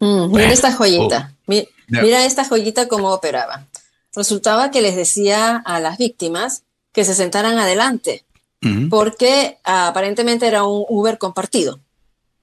Mm, 0.00 0.32
mira 0.32 0.50
esta 0.50 0.72
joyita. 0.72 1.34
Oh. 1.46 1.54
Mira 1.86 2.24
esta 2.24 2.44
joyita 2.44 2.88
cómo 2.88 3.12
operaba. 3.12 3.64
Resultaba 4.12 4.72
que 4.72 4.82
les 4.82 4.96
decía 4.96 5.62
a 5.64 5.78
las 5.78 5.98
víctimas 5.98 6.64
que 6.92 7.04
se 7.04 7.14
sentaran 7.14 7.58
adelante, 7.58 8.24
Porque 8.90 9.58
ah, 9.64 9.88
aparentemente 9.88 10.46
era 10.46 10.64
un 10.64 10.84
Uber 10.88 11.18
compartido. 11.18 11.78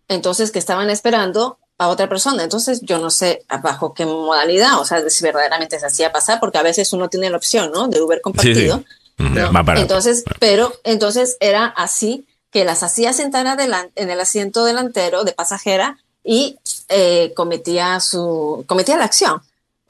Entonces, 0.07 0.52
que 0.52 0.60
estaban 0.60 0.90
esperando 0.90 1.57
a 1.77 1.88
otra 1.90 2.07
persona. 2.07 2.44
Entonces, 2.44 2.81
yo 2.81 2.99
no 2.99 3.10
sé 3.10 3.44
bajo 3.61 3.94
qué 3.94 4.06
modalidad, 4.06 4.80
o 4.80 4.85
sea, 4.85 5.10
si 5.10 5.23
verdaderamente 5.23 5.80
se 5.80 5.85
hacía 5.85 6.11
pasar, 6.11 6.40
porque 6.40 6.57
a 6.60 6.64
veces 6.64 6.94
uno 6.94 7.10
tiene 7.10 7.30
la 7.30 7.38
opción, 7.38 7.72
¿no? 7.73 7.88
De 7.88 8.02
Uber 8.02 8.22
compartido. 8.22 8.84
Ujú, 9.19 9.30
¿no? 9.30 9.52
Más 9.52 9.65
barato. 9.65 9.81
Entonces, 9.81 10.23
pero 10.40 10.72
entonces 10.84 11.38
era 11.40 11.65
así 11.65 12.26
que 12.52 12.64
las 12.65 12.84
hacía 12.84 13.11
sentar 13.14 13.48
adelan- 13.48 13.91
en 13.95 14.10
el 14.11 14.19
asiento 14.19 14.64
delantero 14.65 15.23
de 15.23 15.34
pasajera 15.34 15.98
y 16.23 16.57
eh, 16.90 17.34
cometía 17.35 17.99
su 17.99 18.64
cometía 18.68 18.98
la 18.98 19.06
acción. 19.06 19.41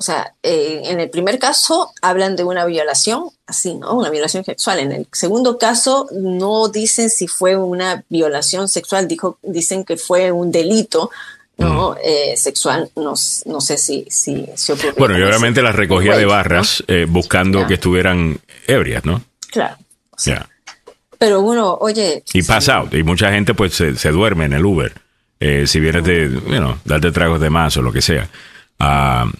O 0.03 0.05
sea, 0.05 0.33
eh, 0.43 0.81
en 0.83 0.99
el 0.99 1.09
primer 1.09 1.39
caso 1.39 1.93
hablan 2.01 2.35
de 2.35 2.43
una 2.43 2.65
violación, 2.65 3.29
así, 3.47 3.75
¿no? 3.75 3.93
Una 3.93 4.09
violación 4.09 4.43
sexual. 4.43 4.79
En 4.79 4.91
el 4.91 5.07
segundo 5.13 5.57
caso 5.57 6.09
no 6.11 6.67
dicen 6.67 7.09
si 7.09 7.29
fue 7.29 7.55
una 7.55 8.03
violación 8.09 8.67
sexual, 8.67 9.07
dijo, 9.07 9.37
dicen 9.41 9.85
que 9.85 9.95
fue 9.95 10.29
un 10.33 10.51
delito, 10.51 11.09
¿no? 11.55 11.95
Eh, 12.03 12.35
sexual. 12.35 12.91
No, 12.97 13.15
sé 13.15 13.77
si, 13.77 14.05
si, 14.09 14.45
si 14.57 14.73
ocurrió. 14.73 14.93
Bueno, 14.97 15.17
y 15.17 15.21
obviamente 15.21 15.61
las 15.61 15.73
recogía 15.73 16.17
de 16.17 16.25
barras 16.25 16.83
eh, 16.89 17.05
buscando 17.07 17.65
que 17.65 17.75
estuvieran 17.75 18.41
ebrias, 18.67 19.05
¿no? 19.05 19.23
Claro. 19.53 19.77
Ya. 20.17 20.49
Pero 21.17 21.39
uno, 21.39 21.77
oye. 21.79 22.25
Y 22.33 22.43
pass 22.43 22.67
out. 22.67 22.93
Y 22.93 23.03
mucha 23.03 23.31
gente 23.31 23.53
pues 23.53 23.73
se, 23.73 23.95
se 23.95 24.09
duerme 24.11 24.43
en 24.43 24.51
el 24.51 24.65
Uber. 24.65 24.91
Eh, 25.39 25.65
si 25.65 25.79
vienes 25.79 26.03
de, 26.03 26.29
you 26.29 26.57
know, 26.57 26.75
darte 26.83 27.09
tragos 27.13 27.39
de 27.39 27.49
más 27.49 27.77
o 27.77 27.81
lo 27.81 27.93
que 27.93 28.01
sea. 28.01 28.27
Ah, 28.79 29.31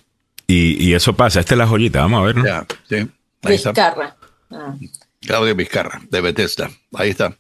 y, 0.47 0.83
y 0.83 0.93
eso 0.93 1.13
pasa. 1.13 1.39
Esta 1.39 1.53
es 1.53 1.57
la 1.57 1.67
joyita, 1.67 2.01
vamos 2.01 2.21
a 2.21 2.25
ver, 2.25 2.35
¿no? 2.37 2.45
Ya, 2.45 2.65
sí. 2.89 3.07
Ahí 3.43 3.55
está. 3.55 3.71
Vizcarra. 3.71 4.15
Ah. 4.51 4.75
Claudio 5.25 5.55
Vizcarra, 5.55 6.01
de 6.09 6.21
Bethesda. 6.21 6.69
Ahí 6.93 7.11
está. 7.11 7.35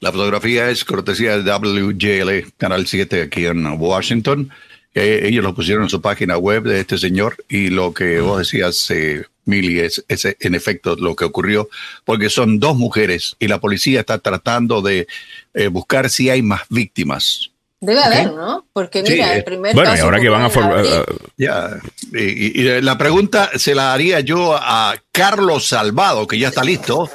La 0.00 0.12
fotografía 0.12 0.70
es 0.70 0.84
cortesía 0.84 1.38
de 1.38 1.50
WJL, 1.50 2.52
Canal 2.58 2.86
7 2.86 3.22
aquí 3.22 3.46
en 3.46 3.66
Washington. 3.66 4.50
Eh, 4.94 5.28
ellos 5.28 5.44
lo 5.44 5.54
pusieron 5.54 5.84
en 5.84 5.90
su 5.90 6.00
página 6.00 6.38
web 6.38 6.64
de 6.64 6.80
este 6.80 6.98
señor 6.98 7.36
y 7.48 7.68
lo 7.68 7.92
que 7.92 8.20
vos 8.20 8.38
decías, 8.38 8.90
eh, 8.90 9.24
Mili, 9.44 9.80
es, 9.80 10.04
es 10.08 10.24
en 10.40 10.54
efecto 10.54 10.96
lo 10.96 11.14
que 11.14 11.24
ocurrió, 11.24 11.68
porque 12.04 12.30
son 12.30 12.58
dos 12.58 12.76
mujeres 12.76 13.36
y 13.38 13.48
la 13.48 13.60
policía 13.60 14.00
está 14.00 14.18
tratando 14.18 14.82
de 14.82 15.06
eh, 15.54 15.68
buscar 15.68 16.10
si 16.10 16.30
hay 16.30 16.42
más 16.42 16.62
víctimas. 16.70 17.52
Debe 17.86 18.02
haber, 18.02 18.32
¿no? 18.32 18.66
Porque 18.72 19.02
mira, 19.02 19.32
eh, 19.34 19.38
el 19.38 19.44
primer 19.44 19.74
Bueno, 19.74 19.90
y 19.90 19.92
caso 19.92 20.04
ahora 20.04 20.20
que 20.20 20.28
van 20.28 20.42
a 20.42 20.50
formar... 20.50 20.78
abril. 20.80 21.04
Ya, 21.36 21.70
y, 22.12 22.18
y- 22.18 22.60
y 22.60 22.80
la 22.82 22.98
pregunta 22.98 23.50
se 23.54 23.74
la 23.74 23.92
haría 23.92 24.20
yo 24.20 24.54
a 24.60 24.96
Carlos 25.12 25.68
Salvado, 25.68 26.26
que 26.26 26.38
ya 26.38 26.48
está 26.48 26.64
listo. 26.64 27.08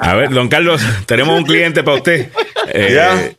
A 0.00 0.14
ver, 0.14 0.30
don 0.30 0.48
Carlos, 0.48 0.80
tenemos 1.06 1.38
un 1.38 1.44
cliente 1.44 1.82
para 1.82 1.96
usted. 1.98 2.30
Eh, 2.68 2.92
Ya. 2.94 3.30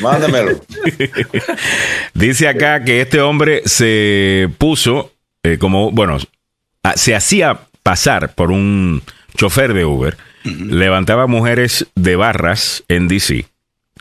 Mándamelo. 0.00 0.60
Dice 2.14 2.48
acá 2.48 2.82
que 2.84 3.00
este 3.02 3.20
hombre 3.20 3.62
se 3.66 4.48
puso 4.58 5.12
eh, 5.42 5.58
como, 5.58 5.90
bueno, 5.90 6.18
a- 6.82 6.96
se 6.96 7.14
hacía 7.14 7.60
pasar 7.82 8.34
por 8.34 8.50
un 8.50 9.02
chofer 9.36 9.74
de 9.74 9.84
Uber, 9.84 10.16
levantaba 10.44 11.26
mujeres 11.26 11.86
de 11.94 12.16
barras 12.16 12.84
en 12.88 13.06
DC, 13.08 13.46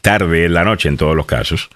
tarde 0.01 0.45
en 0.45 0.53
la 0.53 0.63
noche 0.63 0.87
en 0.89 0.97
todos 0.97 1.15
los 1.15 1.25
casos. 1.25 1.69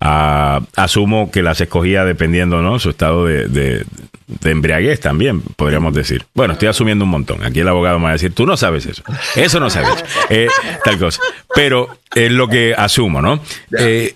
Ah, 0.00 0.62
asumo 0.76 1.30
que 1.30 1.42
las 1.42 1.60
escogía 1.60 2.04
dependiendo, 2.04 2.62
¿no? 2.62 2.78
Su 2.78 2.90
estado 2.90 3.26
de, 3.26 3.48
de- 3.48 3.84
de 4.26 4.50
embriaguez 4.52 5.00
también, 5.00 5.42
podríamos 5.42 5.92
decir. 5.92 6.24
Bueno, 6.34 6.52
estoy 6.54 6.68
asumiendo 6.68 7.04
un 7.04 7.10
montón. 7.10 7.42
Aquí 7.44 7.60
el 7.60 7.68
abogado 7.68 7.98
me 7.98 8.04
va 8.04 8.10
a 8.10 8.12
decir, 8.14 8.32
tú 8.32 8.46
no 8.46 8.56
sabes 8.56 8.86
eso. 8.86 9.02
Eso 9.36 9.58
no 9.60 9.68
sabes. 9.70 10.04
Eh, 10.30 10.46
tal 10.84 10.98
cosa. 10.98 11.20
Pero 11.54 11.88
es 12.14 12.30
lo 12.30 12.46
que 12.48 12.72
asumo, 12.76 13.20
¿no? 13.20 13.42
Eh, 13.76 14.14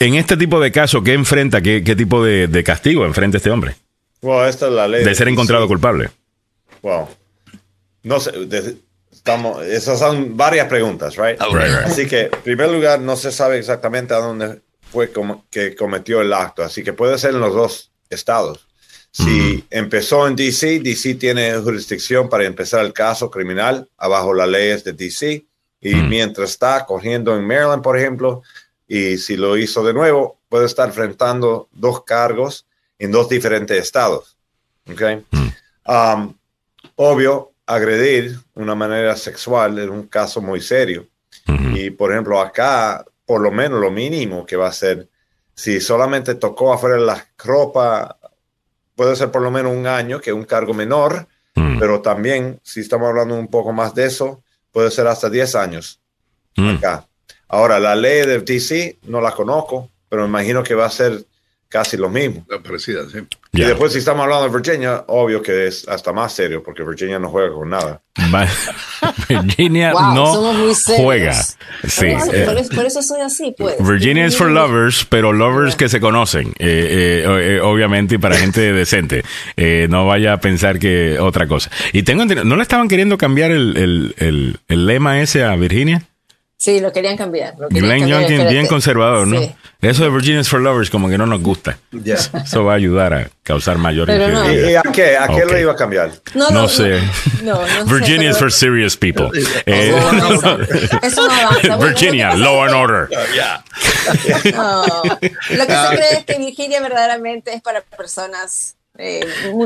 en 0.00 0.14
este 0.16 0.36
tipo 0.36 0.58
de 0.60 0.72
casos, 0.72 1.02
¿qué 1.04 1.12
enfrenta? 1.14 1.60
¿Qué, 1.62 1.84
qué 1.84 1.94
tipo 1.94 2.24
de, 2.24 2.48
de 2.48 2.64
castigo 2.64 3.06
enfrenta 3.06 3.36
este 3.36 3.50
hombre? 3.50 3.76
Bueno, 4.20 4.44
esta 4.46 4.66
es 4.66 4.72
la 4.72 4.88
ley. 4.88 5.04
De 5.04 5.14
ser 5.14 5.28
encontrado 5.28 5.62
sí. 5.64 5.68
culpable. 5.68 6.10
Wow. 6.82 7.08
No 8.02 8.18
sé, 8.18 8.32
estamos, 9.12 9.64
esas 9.64 10.00
son 10.00 10.36
varias 10.36 10.66
preguntas, 10.66 11.14
right? 11.16 11.40
Right, 11.40 11.54
right. 11.68 11.86
Así 11.86 12.06
que, 12.08 12.22
en 12.22 12.42
primer 12.42 12.68
lugar, 12.70 12.98
no 13.00 13.14
se 13.16 13.30
sabe 13.30 13.58
exactamente 13.58 14.12
a 14.14 14.18
dónde 14.18 14.58
fue 14.92 15.10
como- 15.10 15.44
que 15.50 15.74
cometió 15.74 16.20
el 16.20 16.32
acto, 16.32 16.62
así 16.62 16.82
que 16.84 16.92
puede 16.92 17.18
ser 17.18 17.30
en 17.34 17.40
los 17.40 17.54
dos 17.54 17.90
estados. 18.10 18.66
Si 19.10 19.64
empezó 19.70 20.26
en 20.26 20.36
DC, 20.36 20.80
DC 20.80 21.14
tiene 21.16 21.54
jurisdicción 21.58 22.28
para 22.28 22.44
empezar 22.44 22.84
el 22.84 22.92
caso 22.92 23.30
criminal 23.30 23.88
abajo 23.98 24.32
las 24.32 24.48
leyes 24.48 24.84
de 24.84 24.92
DC, 24.92 25.44
y 25.80 25.94
mientras 25.94 26.50
está 26.50 26.86
corriendo 26.86 27.36
en 27.36 27.46
Maryland, 27.46 27.82
por 27.82 27.98
ejemplo, 27.98 28.42
y 28.86 29.18
si 29.18 29.36
lo 29.36 29.56
hizo 29.58 29.82
de 29.84 29.92
nuevo, 29.92 30.38
puede 30.48 30.66
estar 30.66 30.88
enfrentando 30.88 31.68
dos 31.72 32.04
cargos 32.04 32.66
en 32.98 33.10
dos 33.10 33.28
diferentes 33.28 33.76
estados. 33.82 34.36
¿ok? 34.90 35.02
Um, 35.86 36.34
obvio, 36.96 37.52
agredir 37.66 38.38
de 38.54 38.62
una 38.62 38.74
manera 38.74 39.16
sexual 39.16 39.78
es 39.78 39.88
un 39.88 40.06
caso 40.06 40.40
muy 40.40 40.60
serio. 40.60 41.06
Y 41.74 41.90
por 41.90 42.12
ejemplo, 42.12 42.40
acá, 42.40 43.04
por 43.32 43.40
lo 43.40 43.50
menos 43.50 43.80
lo 43.80 43.90
mínimo 43.90 44.44
que 44.44 44.56
va 44.56 44.66
a 44.68 44.72
ser, 44.72 45.08
si 45.54 45.80
solamente 45.80 46.34
tocó 46.34 46.70
afuera 46.70 46.96
de 46.96 47.06
la 47.06 47.26
ropa, 47.38 48.18
puede 48.94 49.16
ser 49.16 49.30
por 49.30 49.40
lo 49.40 49.50
menos 49.50 49.74
un 49.74 49.86
año, 49.86 50.20
que 50.20 50.28
es 50.28 50.36
un 50.36 50.44
cargo 50.44 50.74
menor, 50.74 51.26
pero 51.54 52.02
también, 52.02 52.60
si 52.62 52.80
estamos 52.80 53.08
hablando 53.08 53.34
un 53.34 53.48
poco 53.48 53.72
más 53.72 53.94
de 53.94 54.04
eso, 54.04 54.42
puede 54.70 54.90
ser 54.90 55.06
hasta 55.06 55.30
10 55.30 55.54
años 55.54 55.98
Mm. 56.58 56.76
acá. 56.76 57.08
Ahora, 57.48 57.80
la 57.80 57.96
ley 57.96 58.26
de 58.26 58.40
DC 58.40 58.98
no 59.04 59.22
la 59.22 59.30
conozco, 59.30 59.88
pero 60.10 60.24
me 60.24 60.28
imagino 60.28 60.62
que 60.62 60.74
va 60.74 60.84
a 60.84 60.90
ser 60.90 61.24
casi 61.70 61.96
lo 61.96 62.10
mismo. 62.10 62.44
Parecida, 62.62 63.08
sí. 63.08 63.26
Y 63.54 63.60
Ya. 63.60 63.68
después, 63.68 63.92
si 63.92 63.98
estamos 63.98 64.22
hablando 64.24 64.48
de 64.48 64.54
Virginia, 64.58 65.04
obvio 65.08 65.42
que 65.42 65.66
es 65.66 65.86
hasta 65.86 66.10
más 66.12 66.32
serio, 66.32 66.62
porque 66.62 66.82
Virginia 66.82 67.18
no 67.18 67.28
juega 67.28 67.52
con 67.52 67.68
nada. 67.68 68.00
Virginia 69.28 69.92
Wow, 69.92 70.14
no 70.14 70.26
somos 70.34 70.56
muy 70.56 70.74
serios. 70.74 71.02
juega. 71.04 71.34
Sí. 71.34 72.06
Por, 72.18 72.34
eh, 72.34 72.44
por 72.46 72.56
eso, 72.58 72.74
por 72.74 72.86
eso 72.86 73.02
soy 73.02 73.20
así, 73.20 73.54
pues. 73.56 73.76
Virginia 73.78 74.26
is 74.26 74.36
for 74.36 74.50
lovers, 74.50 75.04
pero 75.04 75.32
lovers 75.34 75.76
que 75.76 75.88
se 75.90 76.00
conocen, 76.00 76.48
eh, 76.58 77.22
eh, 77.26 77.56
eh, 77.56 77.60
obviamente, 77.60 78.14
y 78.14 78.18
para 78.18 78.36
gente 78.36 78.60
decente. 78.72 79.22
Eh, 79.56 79.86
no 79.90 80.06
vaya 80.06 80.32
a 80.34 80.40
pensar 80.40 80.78
que 80.78 81.18
otra 81.18 81.46
cosa. 81.46 81.70
Y 81.92 82.04
tengo 82.04 82.22
entendido, 82.22 82.44
¿no 82.46 82.56
le 82.56 82.62
estaban 82.62 82.88
queriendo 82.88 83.18
cambiar 83.18 83.50
el, 83.50 83.76
el, 83.76 84.14
el, 84.18 84.60
el 84.68 84.86
lema 84.86 85.20
ese 85.20 85.44
a 85.44 85.54
Virginia? 85.56 86.02
Sí, 86.62 86.78
lo 86.78 86.92
querían 86.92 87.16
cambiar. 87.16 87.54
Lo 87.58 87.68
querían 87.68 87.86
Glenn 87.86 88.00
cambiar, 88.08 88.30
Youngkin, 88.30 88.48
bien 88.48 88.66
conservador, 88.68 89.26
¿no? 89.26 89.40
Sí. 89.40 89.52
Eso 89.80 90.04
de 90.04 90.10
Virginia 90.10 90.40
is 90.42 90.48
for 90.48 90.60
lovers 90.60 90.90
como 90.90 91.08
que 91.08 91.18
no 91.18 91.26
nos 91.26 91.42
gusta. 91.42 91.76
Eso 91.92 92.62
va 92.64 92.74
a 92.74 92.76
ayudar 92.76 93.12
a 93.14 93.30
causar 93.42 93.78
mayor 93.78 94.06
Pero 94.06 94.28
no. 94.28 94.48
¿Y, 94.48 94.76
a 94.76 94.82
qué? 94.82 95.16
¿A 95.16 95.26
qué 95.26 95.44
lo 95.44 95.58
iba 95.58 95.72
a 95.72 95.74
cambiar? 95.74 96.12
No, 96.34 96.50
No 96.50 96.62
no, 96.62 96.68
sé. 96.68 97.00
No, 97.42 97.54
no, 97.54 97.60
no 97.66 97.66
sé, 97.88 97.92
Virginia 97.92 98.30
is 98.30 98.36
pero- 98.36 98.48
for 98.48 98.52
serious 98.52 98.96
people. 98.96 99.30
Eh, 99.66 99.92
Eso 101.02 101.28
no 101.68 101.78
Virginia, 101.84 102.36
law 102.36 102.62
and 102.64 102.74
order. 102.74 103.08
No, 104.54 104.84
lo 105.02 105.66
que 105.66 105.72
se 105.72 105.96
cree 105.96 106.12
es 106.18 106.24
que 106.24 106.38
Virginia 106.38 106.80
verdaderamente 106.80 107.52
es 107.52 107.60
para 107.60 107.80
personas. 107.80 108.76
Eh, 108.98 109.20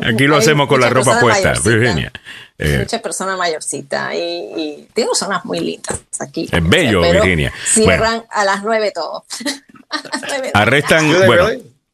Aquí 0.05 0.25
lo 0.25 0.37
hacemos 0.37 0.69
con 0.69 0.81
la 0.81 0.89
ropa 0.89 1.19
puesta, 1.21 1.53
Virginia. 1.65 2.13
Eh, 2.59 2.79
Mucha 2.79 3.03
persona 3.03 3.37
mayorcita 3.37 4.15
y, 4.15 4.19
y 4.57 4.89
zonas 5.15 5.45
muy 5.45 5.61
lindas 5.61 6.01
aquí. 6.21 6.49
Es 6.51 6.69
bello, 6.69 7.03
Virginia. 7.03 7.53
Cierran 7.67 8.25
a 8.31 8.45
las 8.45 8.63
nueve 8.63 8.93
todo. 8.93 9.25
A 9.89 9.97
las 10.03 10.23
nueve. 10.29 10.51
arrestan, 10.53 11.13
¿Do 11.13 11.19
they 11.19 11.27
bueno, 11.29 11.49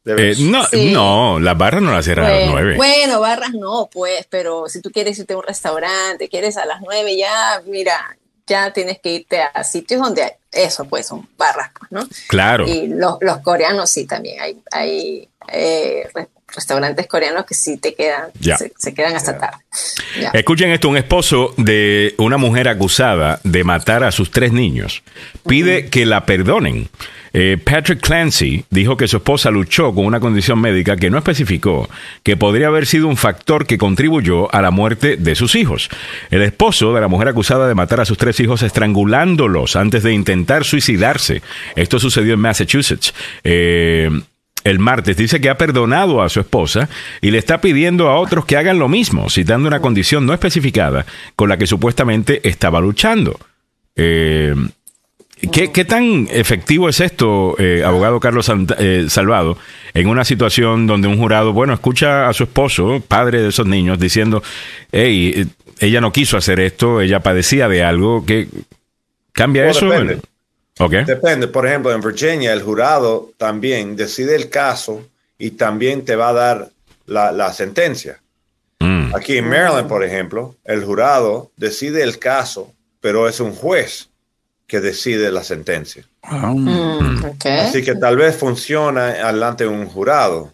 eh, 0.05 0.33
no, 0.39 0.65
Sí. 0.65 0.91
no, 0.91 1.39
las 1.39 1.55
barras 1.55 1.81
no 1.81 1.91
las 1.91 2.03
cierran 2.03 2.25
a 2.25 2.29
las 2.33 2.49
nueve. 2.49 2.75
bueno, 2.75 3.19
barras 3.19 3.51
no, 3.53 3.87
pues, 3.91 4.25
pero 4.29 4.67
si 4.67 4.81
tú 4.81 4.89
quieres 4.91 5.17
irte 5.19 5.33
a 5.33 5.37
un 5.37 5.43
restaurante, 5.43 6.27
quieres 6.27 6.57
a 6.57 6.65
las 6.65 6.81
nueve 6.81 7.15
ya, 7.15 7.61
mira, 7.67 8.17
ya 8.47 8.73
tienes 8.73 8.99
que 8.99 9.09
irte 9.11 9.41
a 9.41 9.63
sitios 9.63 10.01
donde 10.01 10.23
hay 10.23 10.31
eso, 10.51 10.85
pues, 10.85 11.05
son 11.05 11.29
barras, 11.37 11.69
pues, 11.77 11.91
¿no? 11.91 12.07
Claro. 12.27 12.67
Y 12.67 12.87
los, 12.87 13.17
los 13.21 13.37
coreanos 13.37 13.89
sí 13.91 14.05
también, 14.05 14.41
hay, 14.41 14.59
hay 14.71 15.29
eh, 15.51 16.09
restaurantes 16.55 17.07
coreanos 17.07 17.45
que 17.45 17.53
sí 17.53 17.77
te 17.77 17.93
quedan, 17.93 18.31
se, 18.39 18.71
se 18.77 18.93
quedan 18.93 19.15
hasta 19.15 19.37
tarde. 19.37 19.57
Ya. 20.19 20.29
Escuchen 20.29 20.71
esto, 20.71 20.89
un 20.89 20.97
esposo 20.97 21.53
de 21.57 22.15
una 22.17 22.37
mujer 22.37 22.67
acusada 22.67 23.39
de 23.43 23.63
matar 23.63 24.03
a 24.03 24.11
sus 24.11 24.31
tres 24.31 24.51
niños 24.51 25.03
pide 25.47 25.89
que 25.89 26.05
la 26.05 26.25
perdonen. 26.25 26.89
Eh, 27.35 27.57
Patrick 27.57 27.99
Clancy 27.99 28.63
dijo 28.69 28.95
que 28.95 29.07
su 29.07 29.17
esposa 29.17 29.49
luchó 29.49 29.93
con 29.93 30.05
una 30.05 30.19
condición 30.19 30.61
médica 30.61 30.95
que 30.97 31.09
no 31.09 31.17
especificó, 31.17 31.89
que 32.21 32.37
podría 32.37 32.67
haber 32.67 32.85
sido 32.85 33.07
un 33.07 33.17
factor 33.17 33.65
que 33.65 33.79
contribuyó 33.79 34.53
a 34.53 34.61
la 34.61 34.69
muerte 34.69 35.17
de 35.17 35.33
sus 35.33 35.55
hijos. 35.55 35.89
El 36.29 36.43
esposo 36.43 36.93
de 36.93 37.01
la 37.01 37.07
mujer 37.07 37.29
acusada 37.29 37.67
de 37.67 37.73
matar 37.73 38.01
a 38.01 38.05
sus 38.05 38.19
tres 38.19 38.39
hijos 38.39 38.61
estrangulándolos 38.61 39.75
antes 39.75 40.03
de 40.03 40.13
intentar 40.13 40.63
suicidarse. 40.63 41.41
Esto 41.75 41.99
sucedió 41.99 42.35
en 42.35 42.39
Massachusetts. 42.39 43.15
Eh, 43.43 44.11
el 44.63 44.79
martes 44.79 45.17
dice 45.17 45.41
que 45.41 45.49
ha 45.49 45.57
perdonado 45.57 46.21
a 46.21 46.29
su 46.29 46.39
esposa 46.39 46.89
y 47.21 47.31
le 47.31 47.37
está 47.37 47.59
pidiendo 47.61 48.09
a 48.09 48.17
otros 48.17 48.45
que 48.45 48.57
hagan 48.57 48.79
lo 48.79 48.87
mismo, 48.87 49.29
citando 49.29 49.67
una 49.67 49.79
condición 49.81 50.25
no 50.25 50.33
especificada 50.33 51.05
con 51.35 51.49
la 51.49 51.57
que 51.57 51.67
supuestamente 51.67 52.47
estaba 52.47 52.79
luchando. 52.79 53.39
Eh, 53.95 54.55
¿qué, 55.51 55.71
qué 55.71 55.85
tan 55.85 56.27
efectivo 56.31 56.89
es 56.89 56.99
esto, 56.99 57.55
eh, 57.59 57.83
abogado 57.85 58.19
Carlos 58.19 58.47
Sant- 58.49 58.75
eh, 58.79 59.05
Salvado, 59.09 59.57
en 59.93 60.07
una 60.07 60.23
situación 60.23 60.87
donde 60.87 61.07
un 61.07 61.17
jurado, 61.17 61.53
bueno, 61.53 61.73
escucha 61.73 62.29
a 62.29 62.33
su 62.33 62.43
esposo, 62.43 63.03
padre 63.07 63.41
de 63.41 63.49
esos 63.49 63.67
niños, 63.67 63.99
diciendo, 63.99 64.41
hey, 64.91 65.45
ella 65.79 65.99
no 66.01 66.11
quiso 66.13 66.37
hacer 66.37 66.59
esto, 66.59 67.01
ella 67.01 67.19
padecía 67.19 67.67
de 67.67 67.83
algo, 67.83 68.25
que 68.25 68.47
cambia 69.33 69.67
eso? 69.67 69.89
depende. 69.89 70.21
Ok. 70.79 70.91
Depende, 71.05 71.47
por 71.47 71.67
ejemplo, 71.67 71.91
en 71.91 72.01
Virginia 72.01 72.53
el 72.53 72.63
jurado 72.63 73.31
también 73.37 73.95
decide 73.95 74.35
el 74.35 74.49
caso 74.49 75.07
y 75.37 75.51
también 75.51 76.03
te 76.05 76.15
va 76.15 76.29
a 76.29 76.33
dar 76.33 76.69
la, 77.05 77.31
la 77.31 77.53
sentencia. 77.53 78.19
Mm. 78.79 79.15
Aquí 79.15 79.37
en 79.37 79.47
Maryland, 79.47 79.87
por 79.87 80.03
ejemplo, 80.03 80.55
el 80.65 80.83
jurado 80.83 81.51
decide 81.57 82.03
el 82.03 82.19
caso, 82.19 82.73
pero 82.99 83.27
es 83.27 83.39
un 83.39 83.53
juez 83.53 84.09
que 84.67 84.79
decide 84.79 85.31
la 85.31 85.43
sentencia. 85.43 86.03
Mm, 86.23 87.25
ok. 87.25 87.45
Así 87.45 87.83
que 87.83 87.95
tal 87.95 88.17
vez 88.17 88.35
funciona 88.35 89.09
adelante 89.09 89.65
de 89.65 89.69
un 89.69 89.85
jurado, 89.85 90.53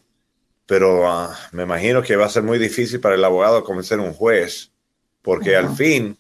pero 0.65 1.07
ah, 1.07 1.33
me 1.51 1.63
imagino 1.63 2.01
que 2.01 2.15
va 2.15 2.25
a 2.25 2.29
ser 2.29 2.43
muy 2.43 2.59
difícil 2.59 2.99
para 2.99 3.15
el 3.15 3.23
abogado 3.23 3.63
convencer 3.63 3.99
a 3.99 4.03
un 4.03 4.13
juez, 4.13 4.71
porque 5.21 5.55
al 5.55 5.75
fin, 5.75 6.17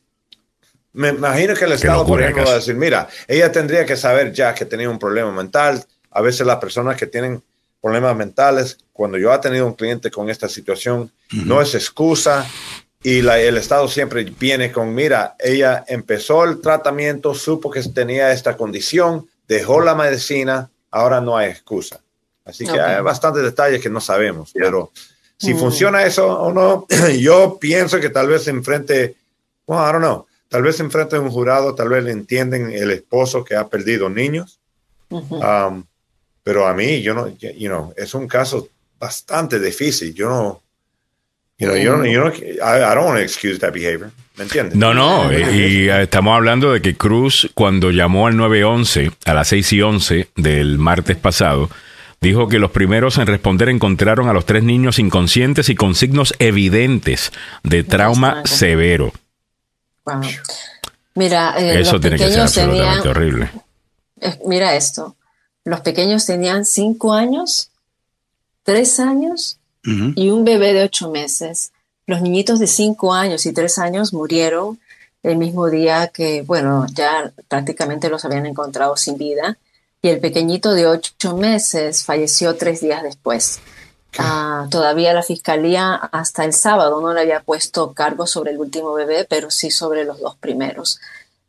me 0.93 1.09
imagino 1.09 1.53
que 1.55 1.65
el 1.65 1.73
Estado, 1.73 2.05
por 2.05 2.21
ejemplo, 2.21 2.45
va 2.45 2.51
a 2.51 2.55
decir, 2.55 2.75
mira, 2.75 3.07
ella 3.27 3.51
tendría 3.51 3.85
que 3.85 3.95
saber 3.95 4.31
ya 4.33 4.53
que 4.53 4.65
tenía 4.65 4.89
un 4.89 4.99
problema 4.99 5.31
mental. 5.31 5.83
A 6.11 6.21
veces 6.21 6.45
las 6.47 6.57
personas 6.57 6.97
que 6.97 7.05
tienen 7.07 7.41
problemas 7.81 8.15
mentales, 8.15 8.77
cuando 8.91 9.17
yo 9.17 9.33
he 9.33 9.37
tenido 9.39 9.65
un 9.67 9.73
cliente 9.73 10.09
con 10.11 10.29
esta 10.29 10.49
situación, 10.49 11.11
no 11.31 11.61
es 11.61 11.75
excusa 11.75 12.45
y 13.03 13.21
la- 13.21 13.39
el 13.39 13.55
Estado 13.57 13.87
siempre 13.87 14.23
viene 14.23 14.71
con, 14.71 14.93
mira, 14.93 15.35
ella 15.39 15.85
empezó 15.87 16.43
el 16.43 16.59
tratamiento, 16.59 17.33
supo 17.33 17.69
que 17.71 17.81
tenía 17.83 18.31
esta 18.33 18.57
condición, 18.57 19.27
dejó 19.47 19.79
la 19.81 19.95
medicina, 19.95 20.69
ahora 20.91 21.21
no 21.21 21.37
hay 21.37 21.49
excusa. 21.51 22.01
Así 22.43 22.65
que 22.65 22.71
Ok. 22.71 22.79
hay 22.79 23.01
bastantes 23.03 23.43
detalles 23.43 23.81
que 23.81 23.89
no 23.89 24.01
sabemos, 24.01 24.51
pero 24.53 24.91
si 25.37 25.53
Mm. 25.53 25.57
funciona 25.59 26.03
eso 26.03 26.27
o 26.27 26.51
no, 26.51 26.87
yo 27.19 27.57
pienso 27.59 27.99
que 28.01 28.09
tal 28.09 28.27
vez 28.27 28.47
enfrente, 28.47 29.15
well, 29.67 29.79
I 29.87 29.91
don't 29.93 29.99
know, 30.03 30.25
tal 30.49 30.63
vez 30.63 30.79
enfrente 30.79 31.15
de 31.15 31.21
un 31.21 31.29
jurado, 31.29 31.75
tal 31.75 31.89
vez 31.89 32.03
le 32.03 32.11
entienden 32.11 32.71
el 32.71 32.91
esposo 32.91 33.45
que 33.45 33.55
ha 33.55 33.67
perdido 33.67 34.09
niños. 34.09 34.59
Um, 35.09 35.83
pero 36.43 36.67
a 36.67 36.73
mí, 36.73 37.01
yo 37.01 37.13
no, 37.13 37.27
you 37.37 37.69
know, 37.69 37.93
es 37.95 38.13
un 38.13 38.27
caso 38.27 38.67
bastante 38.99 39.59
difícil. 39.59 40.13
Yo 40.13 40.29
no, 40.29 40.61
you 41.57 41.67
know, 41.67 41.77
yo 41.77 41.97
no, 41.97 42.05
yo 42.05 42.23
no, 42.25 42.33
I, 42.33 42.81
I 42.81 42.95
don't 42.95 43.05
want 43.05 43.17
to 43.17 43.23
excuse 43.23 43.59
that 43.59 43.71
behavior. 43.71 44.11
¿Me 44.35 44.43
entiendes? 44.43 44.75
No, 44.75 44.93
no, 44.93 45.31
y, 45.31 45.85
y, 45.85 45.89
estamos 45.89 46.35
hablando 46.35 46.71
de 46.71 46.81
que 46.81 46.95
Cruz, 46.95 47.51
cuando 47.53 47.91
llamó 47.91 48.27
al 48.27 48.37
911 48.37 49.11
a 49.25 49.33
las 49.33 49.49
6 49.49 49.73
y 49.73 49.81
11 49.81 50.29
del 50.37 50.77
martes 50.77 51.17
pasado, 51.17 51.69
dijo 52.21 52.47
que 52.47 52.57
los 52.57 52.71
primeros 52.71 53.17
en 53.17 53.27
responder 53.27 53.69
encontraron 53.69 54.29
a 54.29 54.33
los 54.33 54.45
tres 54.45 54.63
niños 54.63 54.97
inconscientes 54.97 55.69
y 55.69 55.75
con 55.75 55.93
signos 55.93 56.33
evidentes 56.39 57.31
de 57.63 57.83
trauma 57.83 58.41
severo. 58.45 59.11
Wow. 60.15 60.29
Mira, 61.15 61.55
eh, 61.57 61.81
Eso 61.81 61.93
los 61.93 62.01
tiene 62.01 62.17
que 62.17 62.23
ser 62.23 62.29
pequeños 62.31 62.57
absolutamente 62.57 63.01
tenían, 63.01 63.07
horrible. 63.17 63.51
eh, 64.21 64.39
mira 64.45 64.75
esto, 64.75 65.15
los 65.65 65.81
pequeños 65.81 66.25
tenían 66.25 66.65
cinco 66.65 67.13
años, 67.13 67.71
tres 68.63 68.99
años 68.99 69.57
y 70.15 70.29
un 70.29 70.45
bebé 70.45 70.73
de 70.73 70.83
ocho 70.83 71.09
meses. 71.09 71.71
Los 72.05 72.21
niñitos 72.21 72.59
de 72.59 72.67
cinco 72.67 73.13
años 73.13 73.45
y 73.47 73.53
tres 73.53 73.79
años 73.79 74.13
murieron 74.13 74.79
el 75.23 75.37
mismo 75.37 75.67
día 75.69 76.07
que, 76.07 76.43
bueno, 76.43 76.85
ya 76.93 77.31
prácticamente 77.47 78.09
los 78.09 78.23
habían 78.23 78.45
encontrado 78.45 78.95
sin 78.97 79.17
vida. 79.17 79.57
Y 80.01 80.09
el 80.09 80.19
pequeñito 80.19 80.73
de 80.73 80.87
ocho 80.87 81.35
meses 81.35 82.03
falleció 82.03 82.55
tres 82.55 82.81
días 82.81 83.03
después. 83.03 83.59
Ah, 84.17 84.65
todavía 84.71 85.13
la 85.13 85.21
fiscalía 85.23 85.93
hasta 85.95 86.43
el 86.43 86.53
sábado 86.53 86.99
no 87.01 87.13
le 87.13 87.21
había 87.21 87.41
puesto 87.41 87.93
cargo 87.93 88.25
sobre 88.25 88.51
el 88.51 88.57
último 88.57 88.93
bebé, 88.93 89.25
pero 89.29 89.51
sí 89.51 89.69
sobre 89.71 90.03
los 90.03 90.19
dos 90.19 90.35
primeros. 90.37 90.99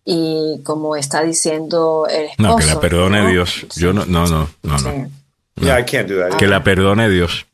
Y 0.05 0.61
como 0.65 0.97
está 0.97 1.23
diciendo 1.23 2.07
el 2.11 2.27
esposo. 2.27 2.49
No, 2.51 2.57
que 2.57 2.67
la 2.67 2.81
perdone 2.81 3.23
¿no? 3.23 3.29
Dios. 3.31 3.67
Yo 3.77 3.93
no, 3.93 4.05
no, 4.07 4.27
no, 4.27 4.49
no, 4.63 4.79
no. 4.79 5.11
Yeah, 5.57 5.81
I 5.81 5.85
can't 5.85 6.09
do 6.09 6.19
that. 6.21 6.37
Que 6.39 6.47
la 6.47 6.63
perdone 6.63 7.09
Dios. 7.09 7.47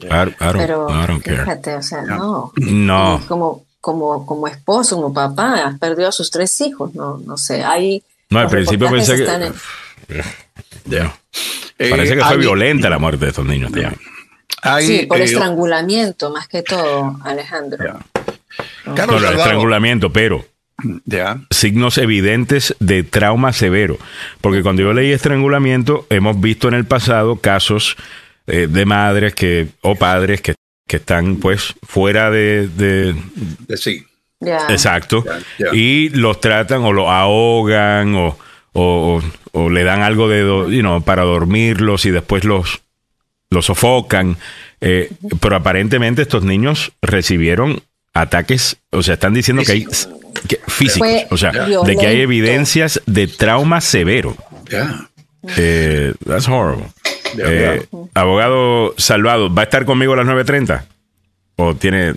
I, 0.00 0.06
I 0.06 0.08
don't, 0.08 0.56
Pero 0.56 0.86
I 0.90 1.06
don't 1.06 1.22
care. 1.22 1.38
fíjate, 1.40 1.74
o 1.76 1.82
sea, 1.82 2.02
no. 2.02 2.52
No. 2.56 3.22
Como, 3.28 3.64
como, 3.80 4.26
como 4.26 4.48
esposo, 4.48 4.96
como 4.96 5.12
papá, 5.14 5.64
has 5.66 5.78
perdido 5.78 6.08
a 6.08 6.12
sus 6.12 6.30
tres 6.30 6.58
hijos, 6.60 6.94
no, 6.94 7.18
no 7.18 7.36
sé. 7.38 7.62
Hay, 7.64 8.02
No, 8.30 8.40
al 8.40 8.48
principio 8.48 8.90
pensé 8.90 9.16
que. 9.16 9.24
en- 9.30 9.54
Ya. 10.86 11.18
Eh, 11.78 11.90
Parece 11.90 12.14
que 12.16 12.20
fue 12.22 12.32
hay- 12.32 12.38
violenta 12.38 12.88
la 12.90 12.98
muerte 12.98 13.24
de 13.24 13.30
estos 13.30 13.46
niños. 13.46 13.70
también. 13.72 13.96
Hay, 14.64 14.86
sí, 14.86 15.06
por 15.06 15.20
eh, 15.20 15.24
estrangulamiento, 15.24 16.30
más 16.30 16.48
que 16.48 16.62
todo, 16.62 17.16
Alejandro. 17.24 18.00
No, 18.86 18.94
Carlos 18.94 19.22
no, 19.22 19.30
estrangulamiento, 19.30 20.12
pero 20.12 20.44
Ya. 21.04 21.40
signos 21.50 21.98
evidentes 21.98 22.74
de 22.80 23.02
trauma 23.02 23.52
severo. 23.52 23.98
Porque 24.40 24.62
cuando 24.62 24.82
yo 24.82 24.92
leí 24.92 25.12
estrangulamiento, 25.12 26.06
hemos 26.10 26.40
visto 26.40 26.68
en 26.68 26.74
el 26.74 26.84
pasado 26.84 27.36
casos 27.36 27.96
eh, 28.46 28.66
de 28.68 28.84
madres 28.84 29.34
que 29.34 29.68
o 29.80 29.94
padres 29.96 30.40
que, 30.40 30.54
que 30.86 30.96
están 30.96 31.36
pues 31.36 31.74
fuera 31.82 32.30
de, 32.30 32.68
de- 32.68 33.14
De 33.66 33.76
sí. 33.76 34.04
Ya. 34.40 34.66
exacto 34.68 35.24
y 35.72 36.10
los 36.10 36.38
tratan 36.40 36.82
o 36.82 36.92
los 36.92 37.08
ahogan 37.08 38.14
o, 38.14 38.36
o, 38.74 39.22
o- 39.22 39.22
o 39.52 39.70
le 39.70 39.84
dan 39.84 40.02
algo 40.02 40.28
de 40.28 40.40
do- 40.42 40.68
you 40.68 40.80
know, 40.80 41.00
para 41.02 41.22
dormirlos 41.22 42.04
y 42.04 42.10
después 42.10 42.44
los 42.44 42.82
los 43.54 43.66
sofocan 43.66 44.36
eh, 44.80 45.10
pero 45.40 45.56
aparentemente 45.56 46.22
estos 46.22 46.44
niños 46.44 46.92
recibieron 47.00 47.80
ataques 48.12 48.76
o 48.90 49.02
sea 49.02 49.14
están 49.14 49.32
diciendo 49.34 49.62
que 49.64 49.72
hay 49.72 49.84
que- 50.48 50.60
físicos 50.66 50.98
Fue 51.08 51.26
o 51.30 51.36
sea 51.36 51.52
de 51.52 51.96
que 51.96 52.06
hay 52.06 52.20
evidencias 52.20 53.00
de 53.06 53.26
trauma 53.28 53.80
severo 53.80 54.36
Ya. 54.70 55.08
eh, 55.56 56.12
that's 56.26 56.48
horrible 56.48 56.86
Eh, 57.36 57.84
abogado 58.14 58.94
Salvado 58.96 59.52
¿va 59.52 59.62
a 59.62 59.64
estar 59.64 59.84
conmigo 59.84 60.12
a 60.12 60.16
las 60.16 60.26
9.30? 60.26 60.84
¿o 61.56 61.74
tiene 61.74 62.14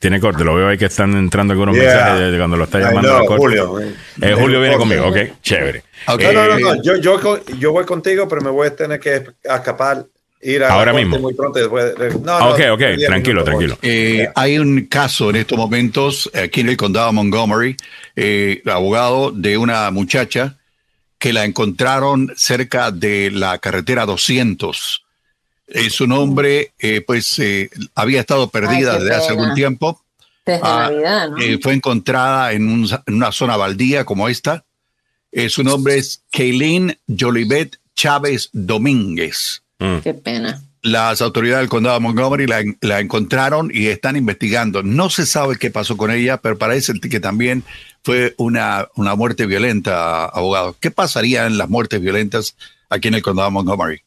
tiene 0.00 0.20
corte? 0.20 0.44
Lo 0.44 0.54
veo 0.54 0.68
ahí 0.68 0.78
que 0.78 0.84
están 0.84 1.12
entrando 1.16 1.52
algunos 1.54 1.74
Yeah. 1.74 1.86
mensajes 2.14 2.38
cuando 2.38 2.56
lo 2.56 2.64
está 2.64 2.78
llamando 2.78 3.08
know, 3.08 3.16
a 3.16 3.26
corte. 3.26 3.42
Julio. 3.42 3.80
Eh, 4.22 4.34
Julio 4.38 4.60
viene 4.60 4.76
conmigo, 4.76 5.08
ok, 5.08 5.16
chévere. 5.42 5.82
Ok. 6.06 6.22
No, 6.22 6.32
no, 6.32 6.46
no, 6.46 6.58
no. 6.76 6.82
Yo, 6.84 6.94
yo, 6.98 7.18
yo 7.58 7.72
voy 7.72 7.84
contigo, 7.84 8.28
pero 8.28 8.40
me 8.40 8.50
voy 8.50 8.68
a 8.68 8.76
tener 8.76 9.00
que 9.00 9.24
escapar, 9.42 10.06
ir 10.42 10.62
a 10.64 10.72
Ahora 10.72 10.92
mismo. 10.92 11.18
muy 11.18 11.34
pronto. 11.34 11.58
Después, 11.58 11.94
no, 12.22 12.38
no, 12.38 12.50
ok, 12.50 12.60
ok, 12.72 12.82
tranquilo, 13.06 13.44
tranquilo. 13.44 13.78
Eh, 13.82 14.28
hay 14.34 14.58
un 14.58 14.86
caso 14.86 15.30
en 15.30 15.36
estos 15.36 15.58
momentos 15.58 16.30
aquí 16.34 16.60
en 16.60 16.68
el 16.68 16.76
condado 16.76 17.06
de 17.08 17.12
Montgomery, 17.12 17.76
eh, 18.16 18.62
abogado 18.66 19.30
de 19.32 19.56
una 19.58 19.90
muchacha 19.90 20.56
que 21.18 21.32
la 21.32 21.44
encontraron 21.44 22.32
cerca 22.36 22.90
de 22.92 23.30
la 23.32 23.58
carretera 23.58 24.06
200. 24.06 25.04
Eh, 25.66 25.90
su 25.90 26.06
nombre, 26.06 26.72
eh, 26.78 27.02
pues, 27.06 27.38
eh, 27.40 27.68
había 27.94 28.20
estado 28.20 28.48
perdida 28.48 28.94
Ay, 28.94 29.00
desde 29.00 29.14
hace 29.14 29.28
pena. 29.30 29.40
algún 29.42 29.54
tiempo. 29.56 30.02
Desde 30.46 30.60
Ah, 30.64 30.88
Navidad, 30.90 31.28
¿no? 31.30 31.38
Eh, 31.42 31.58
fue 31.60 31.74
encontrada 31.74 32.52
en, 32.52 32.68
un- 32.70 32.88
en 33.06 33.14
una 33.14 33.32
zona 33.32 33.56
baldía 33.56 34.04
como 34.04 34.28
esta. 34.28 34.64
Eh, 35.30 35.50
su 35.50 35.62
nombre 35.62 35.98
es 35.98 36.22
Kaylin 36.32 36.96
Jolivet 37.06 37.76
Chávez 37.94 38.48
Domínguez. 38.52 39.62
Qué 40.02 40.14
pena. 40.14 40.62
Las 40.82 41.20
autoridades 41.22 41.60
del 41.62 41.68
condado 41.68 41.96
de 41.96 42.00
Montgomery 42.00 42.46
la, 42.46 42.62
la 42.80 43.00
encontraron 43.00 43.70
y 43.72 43.88
están 43.88 44.16
investigando. 44.16 44.82
No 44.82 45.10
se 45.10 45.26
sabe 45.26 45.56
qué 45.56 45.70
pasó 45.70 45.96
con 45.96 46.10
ella, 46.10 46.36
pero 46.38 46.56
parece 46.56 46.94
que 47.00 47.20
también 47.20 47.64
fue 48.04 48.34
una, 48.38 48.86
una 48.94 49.14
muerte 49.16 49.46
violenta, 49.46 50.24
abogado. 50.26 50.76
¿Qué 50.80 50.90
pasaría 50.90 51.46
en 51.46 51.58
las 51.58 51.68
muertes 51.68 52.00
violentas 52.00 52.56
aquí 52.88 53.08
en 53.08 53.14
el 53.14 53.22
condado 53.22 53.48
de 53.48 53.52
Montgomery? 53.54 54.02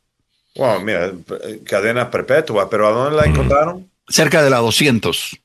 Wow, 0.55 0.81
mira, 0.81 1.07
eh, 1.07 1.59
cadena 1.65 2.09
perpetua, 2.09 2.69
pero 2.69 2.87
¿a 2.87 2.91
dónde 2.91 3.17
la 3.17 3.25
encontraron? 3.25 3.89
Cerca 4.07 4.41
de 4.41 4.49
la 4.49 4.57
200, 4.57 5.37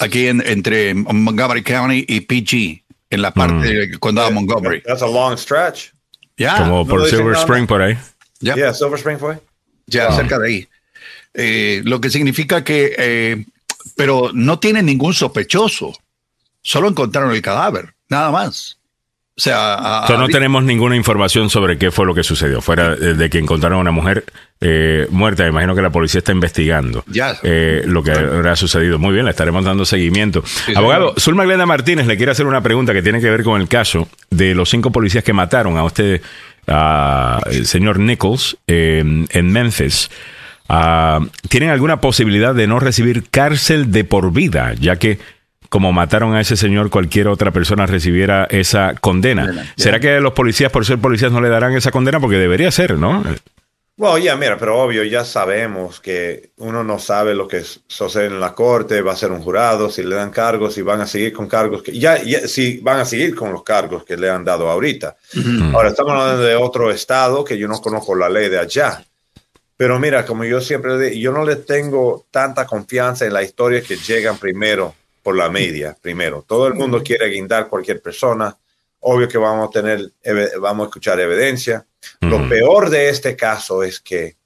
aquí 0.00 0.26
en- 0.28 0.42
entre 0.46 0.94
Montgomery 0.94 1.62
County 1.62 2.04
y 2.06 2.20
PG, 2.20 2.84
en 3.10 3.22
la 3.22 3.32
parte 3.32 3.66
del 3.66 3.98
condado 3.98 4.28
de 4.28 4.34
Montgomery. 4.34 4.82
That's 4.82 5.02
a 5.02 5.06
long 5.06 5.36
stretch. 5.36 5.92
Ya, 6.36 6.58
Como 6.58 6.86
por 6.86 7.00
no 7.00 7.06
Silver. 7.06 7.36
Spring 7.36 7.66
por 7.66 7.80
ahí. 7.82 7.96
ya. 8.40 8.54
Yeah, 8.54 8.74
Silver 8.74 8.98
Spring 8.98 9.18
fue. 9.18 9.38
Ya, 9.88 10.12
cerca 10.12 10.38
de 10.38 10.48
ahí. 10.48 10.68
Eh, 11.34 11.82
lo 11.84 12.00
que 12.00 12.10
significa 12.10 12.62
que, 12.64 12.94
eh, 12.98 13.44
pero 13.96 14.30
no 14.32 14.58
tienen 14.58 14.86
ningún 14.86 15.14
sospechoso. 15.14 15.92
Solo 16.62 16.88
encontraron 16.88 17.32
el 17.32 17.42
cadáver, 17.42 17.94
nada 18.08 18.30
más. 18.30 18.76
O 19.36 19.40
sea, 19.40 19.74
a- 20.04 20.08
no 20.08 20.24
a- 20.24 20.28
tenemos 20.28 20.64
ninguna 20.64 20.96
información 20.96 21.48
sobre 21.48 21.78
qué 21.78 21.92
fue 21.92 22.04
lo 22.04 22.12
que 22.14 22.24
sucedió. 22.24 22.60
Fuera 22.60 22.96
de 22.96 23.30
que 23.30 23.38
encontraron 23.38 23.78
a 23.78 23.80
una 23.82 23.92
mujer 23.92 24.24
eh, 24.60 25.06
muerta, 25.10 25.44
me 25.44 25.50
imagino 25.50 25.76
que 25.76 25.82
la 25.82 25.90
policía 25.90 26.18
está 26.18 26.32
investigando 26.32 27.04
eh, 27.44 27.82
lo 27.86 28.02
que 28.02 28.10
habrá 28.10 28.56
sucedido. 28.56 28.98
Muy 28.98 29.12
bien, 29.12 29.24
le 29.26 29.30
estaremos 29.30 29.64
dando 29.64 29.84
seguimiento. 29.84 30.42
Abogado, 30.74 31.14
Zulma 31.20 31.44
Glenda 31.44 31.66
Martínez 31.66 32.08
le 32.08 32.16
quiere 32.16 32.32
hacer 32.32 32.46
una 32.46 32.60
pregunta 32.64 32.92
que 32.92 33.00
tiene 33.02 33.20
que 33.20 33.30
ver 33.30 33.44
con 33.44 33.60
el 33.60 33.68
caso 33.68 34.08
de 34.30 34.56
los 34.56 34.68
cinco 34.68 34.90
policías 34.90 35.22
que 35.22 35.32
mataron 35.32 35.76
a 35.76 35.84
usted, 35.84 36.20
a 36.68 37.40
el 37.50 37.66
señor 37.66 37.98
Nichols, 37.98 38.56
eh, 38.66 39.02
en 39.28 39.52
Memphis. 39.52 40.10
Ah, 40.68 41.20
¿Tienen 41.48 41.70
alguna 41.70 42.00
posibilidad 42.00 42.54
de 42.54 42.66
no 42.66 42.78
recibir 42.78 43.24
cárcel 43.30 43.90
de 43.90 44.04
por 44.04 44.32
vida, 44.32 44.74
ya 44.78 44.96
que 44.96 45.18
como 45.68 45.92
mataron 45.92 46.34
a 46.34 46.40
ese 46.40 46.56
señor, 46.56 46.90
cualquier 46.90 47.28
otra 47.28 47.50
persona 47.50 47.86
recibiera 47.86 48.46
esa 48.50 48.94
condena? 48.94 49.66
¿Será 49.76 50.00
que 50.00 50.20
los 50.20 50.32
policías, 50.32 50.72
por 50.72 50.86
ser 50.86 50.98
policías, 50.98 51.32
no 51.32 51.40
le 51.40 51.48
darán 51.48 51.74
esa 51.74 51.90
condena? 51.90 52.20
Porque 52.20 52.36
debería 52.36 52.70
ser, 52.70 52.94
¿no? 52.94 53.22
Bueno, 53.98 54.16
ya, 54.16 54.36
mira, 54.36 54.56
pero 54.56 54.80
obvio, 54.80 55.02
ya 55.02 55.24
sabemos 55.24 55.98
que 55.98 56.52
uno 56.58 56.84
no 56.84 57.00
sabe 57.00 57.34
lo 57.34 57.48
que 57.48 57.64
sucede 57.64 58.26
en 58.26 58.38
la 58.38 58.54
corte, 58.54 59.02
va 59.02 59.10
a 59.10 59.16
ser 59.16 59.32
un 59.32 59.42
jurado, 59.42 59.90
si 59.90 60.04
le 60.04 60.14
dan 60.14 60.30
cargos, 60.30 60.74
si 60.74 60.82
van 60.82 61.00
a 61.00 61.06
seguir 61.08 61.32
con 61.32 61.48
cargos, 61.48 61.82
que 61.82 61.98
ya, 61.98 62.22
ya 62.22 62.46
si 62.46 62.78
van 62.78 63.00
a 63.00 63.04
seguir 63.04 63.34
con 63.34 63.52
los 63.52 63.64
cargos 63.64 64.04
que 64.04 64.16
le 64.16 64.30
han 64.30 64.44
dado 64.44 64.70
ahorita. 64.70 65.16
Ahora 65.74 65.88
estamos 65.88 66.12
hablando 66.12 66.44
de 66.44 66.54
otro 66.54 66.92
estado 66.92 67.42
que 67.42 67.58
yo 67.58 67.66
no 67.66 67.80
conozco 67.80 68.14
la 68.14 68.28
ley 68.28 68.48
de 68.48 68.60
allá. 68.60 69.04
Pero 69.76 69.98
mira, 69.98 70.24
como 70.24 70.44
yo 70.44 70.60
siempre 70.60 70.96
digo, 70.96 71.16
yo 71.16 71.32
no 71.32 71.44
le 71.44 71.56
tengo 71.56 72.24
tanta 72.30 72.66
confianza 72.66 73.26
en 73.26 73.32
la 73.32 73.42
historia 73.42 73.82
que 73.82 73.96
llegan 73.96 74.38
primero 74.38 74.94
por 75.24 75.36
la 75.36 75.50
media, 75.50 75.96
primero. 76.00 76.44
Todo 76.46 76.68
el 76.68 76.74
mundo 76.74 77.02
quiere 77.02 77.28
guindar 77.30 77.66
cualquier 77.66 78.00
persona. 78.00 78.56
Obvio 79.00 79.26
que 79.26 79.38
vamos 79.38 79.68
a 79.68 79.72
tener, 79.72 80.12
vamos 80.60 80.84
a 80.84 80.88
escuchar 80.88 81.18
evidencia. 81.18 81.84
Lo 82.20 82.48
peor 82.48 82.90
de 82.90 83.08
este 83.08 83.36
caso 83.36 83.82
es 83.82 84.00
que 84.00 84.36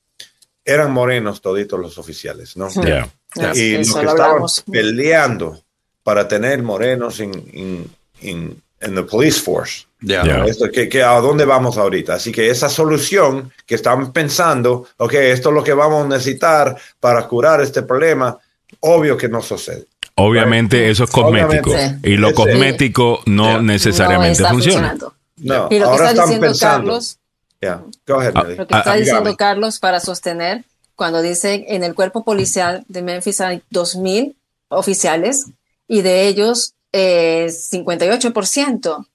eran 0.64 0.92
morenos 0.92 1.40
toditos 1.40 1.78
los 1.80 1.98
oficiales, 1.98 2.56
¿no? 2.56 2.68
Yeah. 2.70 3.10
Y 3.54 3.74
Eso 3.74 3.78
los 3.92 3.96
que 3.98 4.02
lo 4.04 4.10
estaban 4.10 4.20
hablamos. 4.30 4.64
peleando 4.70 5.62
para 6.02 6.28
tener 6.28 6.62
morenos 6.62 7.18
en, 7.20 7.32
en, 7.52 7.90
en, 8.20 8.62
en 8.80 8.94
the 8.94 9.02
police 9.02 9.40
force. 9.40 9.86
Yeah. 10.00 10.22
Yeah. 10.24 10.44
Esto, 10.46 10.70
que, 10.70 10.88
que 10.88 11.02
¿A 11.02 11.18
dónde 11.20 11.44
vamos 11.44 11.78
ahorita? 11.78 12.14
Así 12.14 12.30
que 12.32 12.48
esa 12.50 12.68
solución 12.68 13.52
que 13.66 13.74
están 13.76 14.12
pensando, 14.12 14.86
ok, 14.98 15.14
esto 15.14 15.48
es 15.50 15.54
lo 15.54 15.64
que 15.64 15.72
vamos 15.72 16.04
a 16.04 16.08
necesitar 16.08 16.76
para 17.00 17.26
curar 17.26 17.60
este 17.60 17.82
problema, 17.82 18.38
obvio 18.80 19.16
que 19.16 19.28
no 19.28 19.42
sucede. 19.42 19.86
Obviamente 20.16 20.90
eso 20.90 21.04
es 21.04 21.10
cosmético. 21.10 21.70
Obviamente. 21.70 22.08
Y 22.10 22.16
lo 22.16 22.28
Sí. 22.28 22.34
cosmético 22.34 23.20
no 23.26 23.44
Yeah. 23.52 23.62
necesariamente 23.62 24.42
no 24.42 24.48
está 24.48 24.48
funciona. 24.50 24.96
No, 25.38 25.68
Y 25.70 25.78
lo 25.78 25.86
que 25.86 25.90
ahora 25.90 25.92
está 25.94 26.10
están 26.10 26.24
diciendo 26.26 26.46
pensando. 26.46 26.76
Carlos, 26.90 27.18
Yeah. 27.62 27.80
Go 28.06 28.18
ahead, 28.20 28.32
Ah, 28.34 28.42
Nelly. 28.42 28.56
lo 28.56 28.66
que 28.66 28.74
Ah, 28.74 28.78
está 28.80 28.92
ah, 28.92 28.96
diciendo 28.96 29.20
dígame. 29.20 29.36
Carlos 29.36 29.78
para 29.78 30.00
sostener 30.00 30.64
cuando 30.96 31.22
dice 31.22 31.64
en 31.68 31.84
el 31.84 31.94
cuerpo 31.94 32.24
policial 32.24 32.84
de 32.88 33.02
Memphis 33.02 33.40
hay 33.40 33.62
2.000 33.70 34.34
oficiales 34.68 35.46
y 35.88 36.02
de 36.02 36.26
ellos 36.26 36.74
eh, 36.92 37.46
58%, 37.50 39.06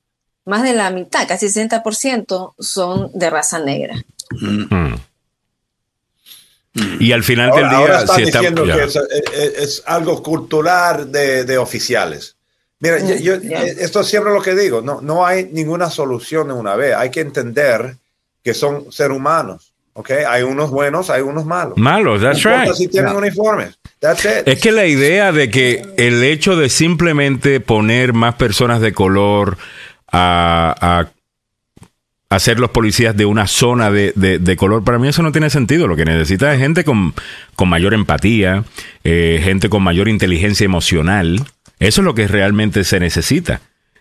más 0.46 0.64
de 0.64 0.74
la 0.74 0.90
mitad, 0.92 1.28
casi 1.28 1.48
60% 1.48 2.54
son 2.58 3.12
de 3.14 3.30
raza 3.30 3.60
negra. 3.60 3.96
Mm. 4.32 4.96
Y 7.00 7.12
al 7.12 7.24
final 7.24 7.50
Ahora, 7.50 7.68
del 7.68 7.76
ahora 7.76 7.94
día, 7.96 8.02
están 8.04 8.16
si 8.18 8.24
está, 8.24 8.40
diciendo 8.40 8.66
ya. 8.66 8.76
que 8.76 8.84
es, 8.84 8.96
es- 8.96 9.58
es 9.58 9.84
algo 9.88 10.22
cultural 10.24 11.12
de, 11.12 11.44
de 11.44 11.58
oficiales. 11.58 12.36
Mira, 12.80 13.00
yo- 13.00 13.16
yo- 13.16 13.42
ya. 13.42 13.64
eh, 13.66 13.76
esto 13.80 14.02
es 14.02 14.08
siempre 14.08 14.32
lo 14.34 14.42
que 14.42 14.54
digo, 14.56 14.82
no, 14.82 15.02
no 15.02 15.26
hay 15.26 15.46
ninguna 15.52 15.90
solución 15.90 16.48
de 16.50 16.54
una 16.54 16.76
vez. 16.76 16.96
Hay 16.96 17.10
que 17.10 17.22
entender 17.22 17.98
que 18.48 18.54
son 18.54 18.90
seres 18.94 19.18
humanos, 19.18 19.74
¿ok? 19.92 20.10
Hay 20.30 20.44
unos 20.44 20.72
buenos, 20.72 21.10
hay 21.10 21.22
unos 21.22 21.46
malos. 21.46 21.78
Malos, 21.78 22.22
that's 22.22 22.46
No 22.46 22.52
importa 22.52 22.72
right. 22.72 22.76
si 22.78 22.88
tienen 22.88 23.14
uniformes. 23.14 23.78
That's 24.00 24.24
it. 24.24 24.48
Es 24.48 24.62
que 24.62 24.72
la 24.72 24.86
idea 24.86 25.34
de 25.34 25.50
que 25.50 25.82
el 25.98 26.24
hecho 26.24 26.56
de 26.56 26.70
simplemente 26.70 27.60
poner 27.60 28.14
más 28.14 28.36
personas 28.36 28.80
de 28.80 28.94
color 28.94 29.58
a, 30.10 30.74
a 30.80 32.36
hacer 32.36 32.58
los 32.60 32.70
policías 32.70 33.18
de 33.18 33.26
una 33.26 33.48
zona 33.48 33.92
de, 33.92 34.14
de- 34.16 34.40
de 34.40 34.56
color, 34.56 34.84
para 34.86 34.98
mí 34.98 35.10
eso 35.10 35.24
no 35.24 35.34
tiene 35.34 35.50
sentido. 35.50 35.88
Lo 35.88 35.98
que 35.98 36.06
necesita 36.06 36.54
es 36.54 36.60
gente 36.62 36.86
con, 36.86 37.14
con 37.58 37.68
mayor 37.68 37.94
empatía, 37.94 38.64
eh, 39.04 39.42
gente 39.44 39.68
con 39.68 39.84
mayor 39.84 40.08
inteligencia 40.08 40.64
emocional. 40.64 41.46
Eso 41.80 42.00
es 42.02 42.06
lo 42.06 42.16
que 42.16 42.28
realmente 42.30 42.86
se 42.86 43.00
necesita. 43.02 43.60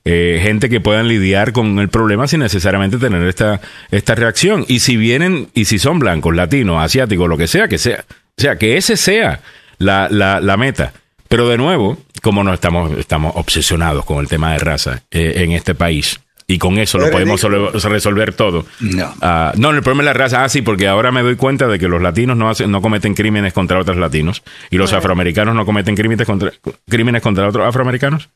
Eh, 0.09 0.39
gente 0.41 0.69
que 0.69 0.81
puedan 0.81 1.09
lidiar 1.09 1.53
con 1.53 1.81
el 1.81 1.89
problema 1.89 2.29
sin 2.29 2.39
necesariamente 2.39 2.97
tener 2.97 3.27
esta, 3.27 3.61
esta 3.91 4.15
reacción. 4.15 4.65
Y 4.69 4.79
si 4.79 4.97
vienen, 4.97 5.49
y 5.53 5.65
si 5.65 5.81
son 5.81 5.99
blancos, 5.99 6.35
latinos, 6.35 6.81
asiáticos, 6.81 7.29
lo 7.29 7.37
que 7.37 7.49
sea, 7.49 7.67
que 7.67 7.77
sea. 7.77 8.05
O 8.09 8.41
sea, 8.41 8.57
que 8.57 8.77
ese 8.77 8.97
sea 8.97 9.41
la, 9.79 10.09
la, 10.09 10.41
la 10.41 10.57
meta. 10.57 10.93
Pero 11.27 11.49
de 11.49 11.59
nuevo, 11.59 11.99
como 12.23 12.45
no 12.45 12.55
estamos, 12.55 12.97
estamos 12.99 13.33
obsesionados 13.35 14.05
con 14.05 14.19
el 14.19 14.29
tema 14.29 14.53
de 14.53 14.59
raza 14.59 15.03
eh, 15.11 15.35
en 15.39 15.51
este 15.51 15.75
país, 15.75 16.21
y 16.47 16.59
con 16.59 16.79
eso 16.79 16.99
lo 16.99 17.11
podemos 17.11 17.43
resolver 17.43 18.33
todo. 18.33 18.65
No. 18.79 19.13
Ah, 19.21 19.53
no, 19.57 19.71
el 19.71 19.83
problema 19.83 20.03
es 20.03 20.07
la 20.07 20.13
raza. 20.13 20.45
Ah, 20.45 20.49
sí, 20.49 20.63
porque 20.63 20.87
ahora 20.87 21.11
me 21.11 21.23
doy 21.23 21.35
cuenta 21.35 21.67
de 21.67 21.79
que 21.79 21.89
los 21.89 22.01
latinos 22.01 22.37
no, 22.37 22.49
hacen, 22.49 22.71
no 22.71 22.81
cometen 22.81 23.15
crímenes 23.15 23.53
contra 23.53 23.81
otros 23.81 23.97
latinos 23.97 24.45
y 24.71 24.77
los 24.77 24.93
afroamericanos 24.93 25.57
no 25.57 25.67
cometen 25.67 25.97
crímenes 25.97 26.25
contra, 26.27 26.53
crímenes 26.89 27.23
contra 27.23 27.49
otros 27.49 27.67
afroamericanos. 27.67 28.29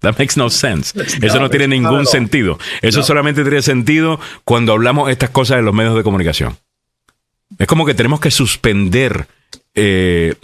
That 0.00 0.16
makes 0.18 0.34
no 0.36 0.48
sense. 0.50 0.98
Eso 1.22 1.40
no 1.40 1.50
tiene 1.50 1.66
ningún 1.68 2.06
sentido. 2.06 2.58
Eso 2.82 3.02
solamente 3.02 3.42
tiene 3.42 3.62
sentido 3.62 4.20
cuando 4.44 4.72
hablamos 4.72 5.10
estas 5.10 5.30
cosas 5.30 5.58
en 5.58 5.64
los 5.64 5.74
medios 5.74 5.96
de 5.96 6.02
comunicación. 6.04 6.56
Es 7.58 7.66
como 7.66 7.84
que 7.84 7.94
tenemos 7.94 8.20
que 8.20 8.30
suspender 8.30 9.26
eh, 9.74 10.34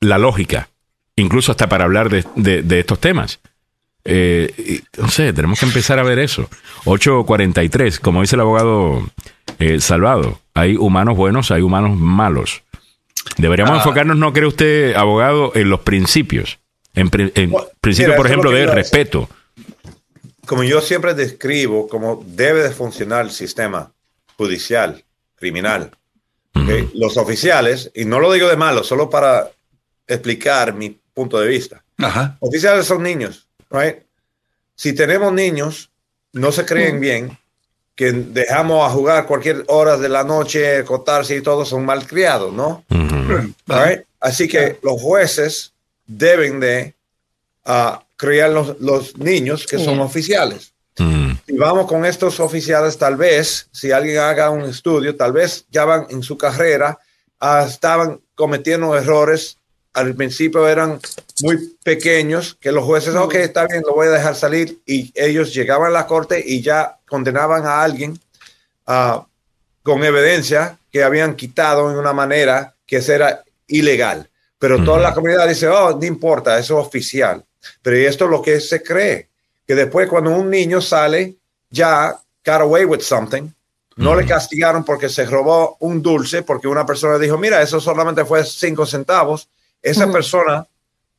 la 0.00 0.18
lógica, 0.18 0.68
incluso 1.16 1.52
hasta 1.52 1.68
para 1.68 1.84
hablar 1.84 2.10
de, 2.10 2.24
de- 2.36 2.62
de 2.62 2.80
estos 2.80 3.00
temas. 3.00 3.40
Eh, 4.04 4.82
no 4.98 5.08
sé, 5.08 5.32
tenemos 5.32 5.58
que 5.60 5.66
empezar 5.66 5.98
a 5.98 6.02
ver 6.02 6.18
eso. 6.18 6.48
843, 6.84 8.00
como 8.00 8.20
dice 8.22 8.36
el 8.36 8.40
abogado 8.40 9.08
eh, 9.58 9.80
Salvado, 9.80 10.40
hay 10.54 10.76
humanos 10.76 11.16
buenos, 11.16 11.50
hay 11.50 11.62
humanos 11.62 11.96
malos. 11.96 12.62
Deberíamos 13.38 13.74
Ah. 13.74 13.76
enfocarnos, 13.78 14.16
¿no 14.16 14.32
cree 14.32 14.46
usted, 14.46 14.94
abogado, 14.94 15.52
en 15.54 15.70
los 15.70 15.80
principios? 15.80 16.58
En, 16.94 17.10
pri- 17.10 17.32
en 17.34 17.50
Bueno, 17.50 17.68
principio, 17.80 18.08
mira, 18.08 18.16
por 18.16 18.26
ejemplo, 18.26 18.50
lo 18.50 18.54
que 18.54 18.58
de 18.58 18.62
iba 18.64 18.72
a 18.72 18.76
decir. 18.76 18.92
respeto. 18.98 19.28
Como 20.46 20.64
yo 20.64 20.80
siempre 20.80 21.14
describo 21.14 21.88
cómo 21.88 22.24
debe 22.26 22.62
de 22.62 22.70
funcionar 22.70 23.24
el 23.26 23.30
sistema 23.30 23.92
judicial, 24.36 25.04
criminal. 25.36 25.90
¿ok? 26.54 26.90
Los 26.94 27.16
oficiales, 27.16 27.90
y 27.94 28.04
no 28.04 28.18
lo 28.18 28.32
digo 28.32 28.48
de 28.48 28.56
malo, 28.56 28.82
solo 28.82 29.08
para 29.10 29.50
explicar 30.06 30.74
mi 30.74 30.98
punto 31.14 31.38
de 31.38 31.48
vista. 31.48 31.84
Ajá. 31.98 32.36
Oficiales 32.40 32.86
son 32.86 33.02
niños, 33.02 33.46
right? 33.70 33.98
Si 34.74 34.92
tenemos 34.94 35.32
niños, 35.32 35.90
no 36.32 36.50
se 36.52 36.64
creen 36.64 36.98
bien, 37.00 37.36
que 37.94 38.12
dejamos 38.12 38.86
a 38.86 38.90
jugar 38.92 39.26
cualquier 39.26 39.64
hora 39.66 39.96
de 39.98 40.08
la 40.08 40.22
noche, 40.24 40.78
acotarse 40.78 41.36
y 41.36 41.42
todo, 41.42 41.64
son 41.64 41.84
malcriados, 41.84 42.52
¿no? 42.52 42.84
Ujú. 42.90 43.52
Right? 43.66 44.02
Así 44.20 44.46
que 44.48 44.78
los 44.82 45.00
jueces 45.02 45.72
deben 46.08 46.58
de 46.58 46.94
ah, 47.64 48.02
criar 48.16 48.50
los, 48.50 48.80
los 48.80 49.16
niños 49.16 49.64
que 49.66 49.78
son 49.78 50.00
oficiales. 50.00 50.72
Mm. 50.98 51.32
Y 51.46 51.56
vamos 51.56 51.86
con 51.86 52.04
estos 52.04 52.40
oficiales, 52.40 52.98
tal 52.98 53.16
vez, 53.16 53.68
si 53.70 53.92
alguien 53.92 54.18
haga 54.18 54.50
un 54.50 54.62
estudio, 54.62 55.14
tal 55.14 55.32
vez 55.32 55.64
ya 55.70 55.84
van 55.84 56.06
en 56.10 56.22
su 56.22 56.36
carrera, 56.36 56.98
ah, 57.38 57.64
estaban 57.68 58.20
cometiendo 58.34 58.96
errores. 58.96 59.56
Al 59.94 60.14
principio 60.14 60.68
eran 60.68 61.00
muy 61.42 61.76
pequeños, 61.82 62.56
que 62.60 62.72
los 62.72 62.84
jueces, 62.84 63.14
ok, 63.14 63.34
está 63.36 63.66
bien, 63.66 63.82
lo 63.86 63.94
voy 63.94 64.08
a 64.08 64.10
dejar 64.10 64.34
salir. 64.34 64.80
Y 64.86 65.12
ellos 65.14 65.54
llegaban 65.54 65.88
a 65.88 65.94
la 65.94 66.06
corte 66.06 66.42
y 66.44 66.60
ya 66.60 66.98
condenaban 67.06 67.64
a 67.66 67.82
alguien 67.82 68.18
ah, 68.86 69.26
con 69.82 70.02
evidencia 70.04 70.78
que 70.90 71.02
habían 71.02 71.36
quitado 71.36 71.90
en 71.90 71.98
una 71.98 72.12
manera 72.12 72.74
que 72.86 72.96
era 72.96 73.44
ilegal. 73.66 74.28
Pero 74.58 74.82
toda 74.82 74.98
la 74.98 75.14
comunidad 75.14 75.46
dice, 75.46 75.68
oh, 75.68 75.96
no 75.96 76.04
importa, 76.04 76.58
eso 76.58 76.80
es 76.80 76.86
oficial. 76.86 77.44
Pero 77.82 77.96
esto 77.96 78.24
es 78.24 78.30
lo 78.30 78.42
que 78.42 78.60
se 78.60 78.82
cree, 78.82 79.28
que 79.66 79.74
después 79.74 80.08
cuando 80.08 80.30
un 80.30 80.50
niño 80.50 80.80
sale, 80.80 81.36
ya 81.70 82.16
got 82.44 82.60
away 82.60 82.84
with 82.84 83.00
something, 83.00 83.50
no 83.96 84.14
le 84.14 84.24
castigaron 84.24 84.84
porque 84.84 85.08
se 85.08 85.26
robó 85.26 85.76
un 85.80 86.00
dulce, 86.00 86.42
porque 86.42 86.68
una 86.68 86.86
persona 86.86 87.18
dijo, 87.18 87.36
mira, 87.36 87.60
eso 87.60 87.80
solamente 87.80 88.24
fue 88.24 88.44
cinco 88.44 88.86
centavos. 88.86 89.48
Esa 89.82 90.10
persona 90.10 90.66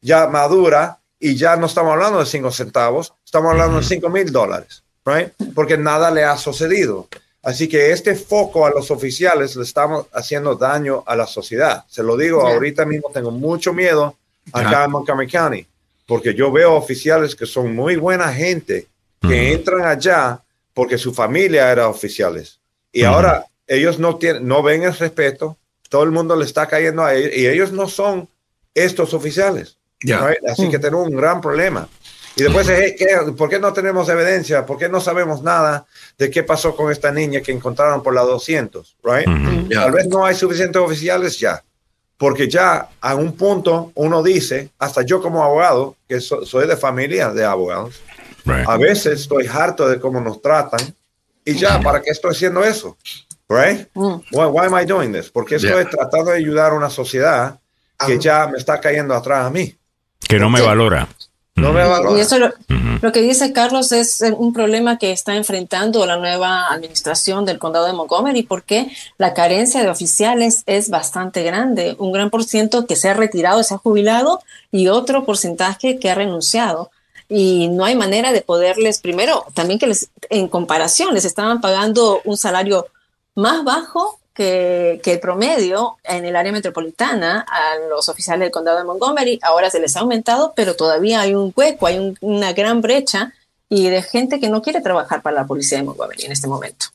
ya 0.01 0.27
madura 0.27 0.97
y 1.19 1.35
ya 1.35 1.57
no 1.57 1.65
estamos 1.65 1.91
hablando 1.91 2.19
de 2.19 2.25
cinco 2.25 2.51
centavos, 2.51 3.13
estamos 3.25 3.51
hablando 3.51 3.77
de 3.77 3.83
cinco 3.83 4.09
mil 4.09 4.31
dólares, 4.31 4.83
right? 5.05 5.33
Porque 5.53 5.77
nada 5.77 6.09
le 6.09 6.23
ha 6.23 6.37
sucedido. 6.37 7.09
Así 7.41 7.67
que 7.69 7.91
este 7.91 8.15
foco 8.15 8.65
a 8.65 8.69
los 8.69 8.91
oficiales 8.91 9.55
le 9.55 9.63
estamos 9.63 10.07
haciendo 10.13 10.55
daño 10.55 11.03
a 11.07 11.15
la 11.15 11.25
sociedad. 11.25 11.85
Se 11.87 12.03
lo 12.03 12.17
digo, 12.17 12.43
Ya. 12.45 12.53
ahorita 12.53 12.85
mismo 12.85 13.09
tengo 13.13 13.31
mucho 13.31 13.73
miedo 13.73 14.15
acá 14.51 14.71
Ya. 14.71 14.83
en 14.85 14.91
Montgomery 14.91 15.29
County, 15.29 15.65
porque 16.05 16.33
yo 16.33 16.51
veo 16.51 16.75
oficiales 16.75 17.35
que 17.35 17.45
son 17.45 17.73
muy 17.75 17.95
buena 17.95 18.33
gente, 18.33 18.87
que 19.21 19.53
entran 19.53 19.85
allá 19.85 20.41
porque 20.73 20.97
su 20.97 21.13
familia 21.13 21.71
era 21.71 21.87
oficiales. 21.87 22.59
Y 22.91 23.03
ahora 23.03 23.45
ellos 23.67 23.99
no, 23.99 24.17
tienen, 24.17 24.47
no 24.47 24.61
ven 24.63 24.83
el 24.83 24.95
respeto, 24.95 25.57
todo 25.89 26.03
el 26.03 26.11
mundo 26.11 26.35
le 26.35 26.45
está 26.45 26.67
cayendo 26.67 27.03
a 27.03 27.13
ellos, 27.13 27.31
y 27.35 27.47
ellos 27.47 27.71
no 27.71 27.87
son 27.87 28.27
estos 28.73 29.13
oficiales. 29.13 29.77
Así 30.49 30.69
que 30.69 30.79
tenemos 30.79 31.07
un 31.07 31.15
gran 31.15 31.41
problema. 31.41 31.87
Y 32.39 32.43
después, 32.43 32.67
hey, 32.69 32.95
¿qué? 32.97 33.31
¿por 33.37 33.49
qué 33.49 33.59
no 33.59 33.73
tenemos 33.73 34.07
evidencia? 34.09 34.65
¿Por 34.65 34.77
qué 34.77 34.87
no 34.89 35.01
sabemos 35.01 35.43
nada 35.43 35.85
de 36.17 36.29
qué 36.29 36.43
pasó 36.43 36.75
con 36.75 36.91
esta 36.91 37.11
niña 37.11 37.41
que 37.41 37.51
encontraron 37.51 38.01
por 38.01 38.13
la 38.13 38.21
200? 38.21 38.95
Right? 39.03 39.27
Ya. 39.69 39.81
Tal 39.83 39.91
vez 39.91 40.07
no 40.07 40.25
hay 40.25 40.35
suficientes 40.35 40.81
oficiales 40.81 41.37
ya, 41.39 41.63
porque 42.17 42.47
ya 42.49 42.89
a 43.01 43.15
un 43.15 43.33
punto 43.35 43.91
uno 43.95 44.23
dice, 44.23 44.69
hasta 44.79 45.01
yo 45.03 45.21
como 45.21 45.43
abogado, 45.43 45.95
que 46.07 46.19
so- 46.21 46.45
soy 46.45 46.67
de 46.67 46.77
familia 46.77 47.29
de 47.31 47.43
abogados, 47.45 47.95
Right. 48.45 48.67
a 48.67 48.77
veces 48.77 49.19
estoy 49.21 49.47
harto 49.47 49.87
de 49.87 49.99
cómo 49.99 50.21
nos 50.21 50.41
tratan 50.41 50.79
y 51.43 51.53
ya, 51.55 51.79
¿para 51.81 52.01
qué 52.01 52.09
estoy 52.11 52.31
haciendo 52.31 52.63
eso? 52.63 52.97
Right? 53.49 53.87
Mm. 53.93 54.21
Why, 54.31 54.45
why 54.45 54.65
am 54.67 54.79
I 54.81 54.85
doing 54.85 55.11
this? 55.11 55.29
Porque 55.29 55.55
estoy 55.55 55.71
Yeah. 55.71 55.89
tratando 55.89 56.31
de 56.31 56.37
ayudar 56.37 56.71
a 56.71 56.75
una 56.75 56.89
sociedad 56.89 57.59
que 58.05 58.17
ya 58.17 58.47
me 58.47 58.57
está 58.57 58.79
cayendo 58.79 59.13
atrás 59.13 59.45
a 59.45 59.49
mí. 59.49 59.75
Que 60.19 60.39
no 60.39 60.49
me 60.49 60.61
valora. 60.61 61.07
No 61.59 61.73
me 61.73 61.83
valora. 61.83 62.17
Y 62.17 62.21
eso 62.21 62.37
lo, 62.37 62.53
lo 63.01 63.11
que 63.11 63.21
dice 63.21 63.53
Carlos 63.53 63.91
es 63.91 64.21
eh, 64.21 64.33
un 64.37 64.53
problema 64.53 64.97
que 64.97 65.11
está 65.11 65.35
enfrentando 65.35 66.05
la 66.05 66.17
nueva 66.17 66.67
administración 66.67 67.45
del 67.45 67.59
condado 67.59 67.85
de 67.85 67.93
Montgomery 67.93 68.43
porque 68.43 68.91
la 69.17 69.33
carencia 69.33 69.81
de 69.81 69.89
oficiales 69.89 70.63
es 70.65 70.89
bastante 70.89 71.43
grande. 71.43 71.95
Un 71.97 72.11
gran 72.11 72.29
por 72.29 72.43
ciento 72.43 72.85
que 72.85 72.95
se 72.95 73.09
ha 73.09 73.13
retirado, 73.13 73.63
se 73.63 73.73
ha 73.73 73.77
jubilado 73.77 74.41
y 74.71 74.89
otro 74.89 75.25
porcentaje 75.25 75.99
que 75.99 76.09
ha 76.09 76.15
renunciado. 76.15 76.91
Y 77.29 77.67
no 77.69 77.85
hay 77.85 77.95
manera 77.95 78.33
de 78.33 78.41
poderles, 78.41 78.99
primero, 78.99 79.45
también 79.53 79.79
que 79.79 79.87
les, 79.87 80.09
en 80.29 80.47
comparación, 80.47 81.13
les 81.13 81.25
estaban 81.25 81.61
pagando 81.61 82.21
un 82.25 82.37
salario 82.37 82.87
más 83.35 83.63
bajo 83.63 84.18
que, 84.39 85.01
que 85.03 85.11
el 85.11 85.19
promedio 85.19 85.97
en 86.05 86.23
el 86.23 86.37
área 86.37 86.53
metropolitana 86.53 87.45
a 87.45 87.75
los 87.89 88.07
oficiales 88.07 88.45
del 88.45 88.51
condado 88.51 88.77
de 88.77 88.85
Montgomery 88.85 89.37
ahora 89.41 89.69
se 89.69 89.81
les 89.81 89.97
ha 89.97 89.99
aumentado, 89.99 90.53
pero 90.55 90.77
todavía 90.77 91.19
hay 91.19 91.35
un 91.35 91.51
hueco, 91.53 91.87
hay 91.87 91.99
un- 91.99 92.17
una 92.21 92.53
gran 92.53 92.79
brecha 92.79 93.33
y 93.67 93.89
de 93.89 94.01
gente 94.01 94.39
que 94.39 94.47
no 94.47 94.61
quiere 94.61 94.79
trabajar 94.79 95.21
para 95.21 95.35
la 95.35 95.45
policía 95.45 95.79
de 95.79 95.83
Montgomery 95.83 96.23
en 96.23 96.31
este 96.31 96.47
momento. 96.47 96.85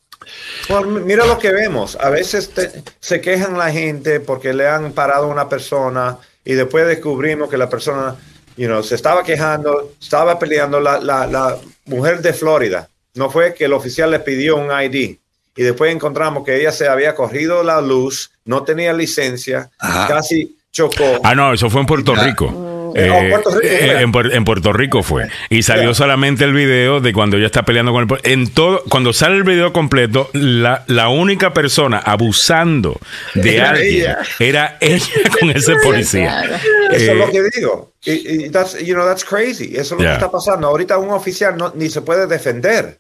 Bueno, 0.71 0.87
mira 0.87 1.27
lo 1.27 1.39
que 1.39 1.53
vemos. 1.53 1.99
A 2.01 2.09
veces 2.09 2.49
te- 2.55 2.83
se 2.99 3.21
quejan 3.21 3.59
la 3.59 3.71
gente 3.71 4.21
porque 4.21 4.55
le 4.55 4.67
han 4.67 4.93
parado 4.93 5.25
a 5.27 5.29
una 5.29 5.47
persona 5.51 6.17
y 6.47 6.55
después 6.55 6.87
descubrimos 6.87 7.51
que 7.51 7.59
la 7.59 7.69
persona 7.69 8.17
you 8.57 8.67
know, 8.69 8.83
se 8.83 8.95
estaba 8.95 9.23
quejando, 9.23 9.93
estaba 10.01 10.39
peleando 10.39 10.81
la, 10.81 10.99
la, 10.99 11.27
la 11.27 11.59
mujer 11.85 12.23
de 12.23 12.33
Florida. 12.33 12.89
No 13.15 13.29
fue 13.29 13.53
que 13.53 13.67
el 13.67 13.75
oficial 13.75 14.11
le 14.11 14.21
pidió 14.21 14.57
un 14.57 14.71
ID 14.73 15.19
y 15.57 15.63
después 15.63 15.93
encontramos 15.95 16.45
que 16.45 16.59
ella 16.61 16.73
se 16.73 16.89
había 16.89 17.15
corrido 17.15 17.63
la 17.63 17.81
luz, 17.81 18.31
no 18.45 18.63
tenía 18.65 18.93
licencia, 18.93 19.71
Ajá. 19.79 20.09
casi 20.09 20.57
chocó. 20.73 21.21
Ah, 21.23 21.35
no, 21.35 21.53
eso 21.53 21.71
fue 21.71 21.81
en 21.81 21.87
Puerto 21.87 22.15
Rico. 22.15 22.71
Eh, 22.97 23.11
Oh, 23.11 23.29
Puerto 23.29 23.51
Rico, 23.51 23.67
eh, 23.67 24.03
en, 24.03 24.13
en 24.33 24.45
Puerto 24.45 24.73
Rico 24.73 25.03
fue. 25.03 25.29
Y 25.51 25.65
salió 25.65 25.95
solamente 25.95 26.45
el 26.45 26.53
video 26.53 27.01
de 27.01 27.13
cuando 27.13 27.37
ella 27.37 27.47
está 27.47 27.65
peleando 27.65 27.91
con 27.91 28.09
el... 28.09 28.21
En 28.23 28.49
todo, 28.53 28.85
cuando 28.89 29.13
sale 29.13 29.35
el 29.37 29.43
video 29.43 29.73
completo, 29.73 30.31
la, 30.33 30.85
la 30.87 31.09
única 31.09 31.53
persona 31.53 31.99
abusando 31.99 33.01
de 33.35 33.57
Era 33.57 33.71
alguien 33.71 33.97
ella. 33.97 34.19
era 34.39 34.77
ella 34.81 35.07
con 35.41 35.51
ese 35.51 35.75
policía. 35.83 36.45
Eso 36.93 37.13
es 37.13 37.17
lo 37.19 37.25
Eh, 37.27 37.33
que 37.33 37.43
digo. 37.59 37.91
Y, 38.05 38.45
y 38.45 38.51
that's, 38.51 38.79
you 38.81 38.95
know, 38.95 39.05
that's 39.05 39.25
crazy. 39.25 39.73
Eso 39.75 39.81
es 39.83 39.91
lo 39.93 39.99
Yeah. 39.99 40.11
que 40.11 40.15
está 40.19 40.31
pasando. 40.31 40.69
Ahorita 40.69 40.97
un 40.99 41.11
oficial 41.11 41.57
no, 41.57 41.73
ni 41.75 41.91
se 41.91 42.01
puede 42.03 42.29
defender. 42.29 42.99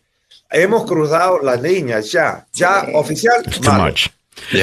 Hemos 0.50 0.84
cruzado 0.84 1.40
las 1.42 1.60
líneas 1.60 2.10
ya. 2.12 2.46
Ya, 2.52 2.86
oficial, 2.94 3.42
too 3.42 3.62
malo. 3.70 3.84
much. 3.86 4.06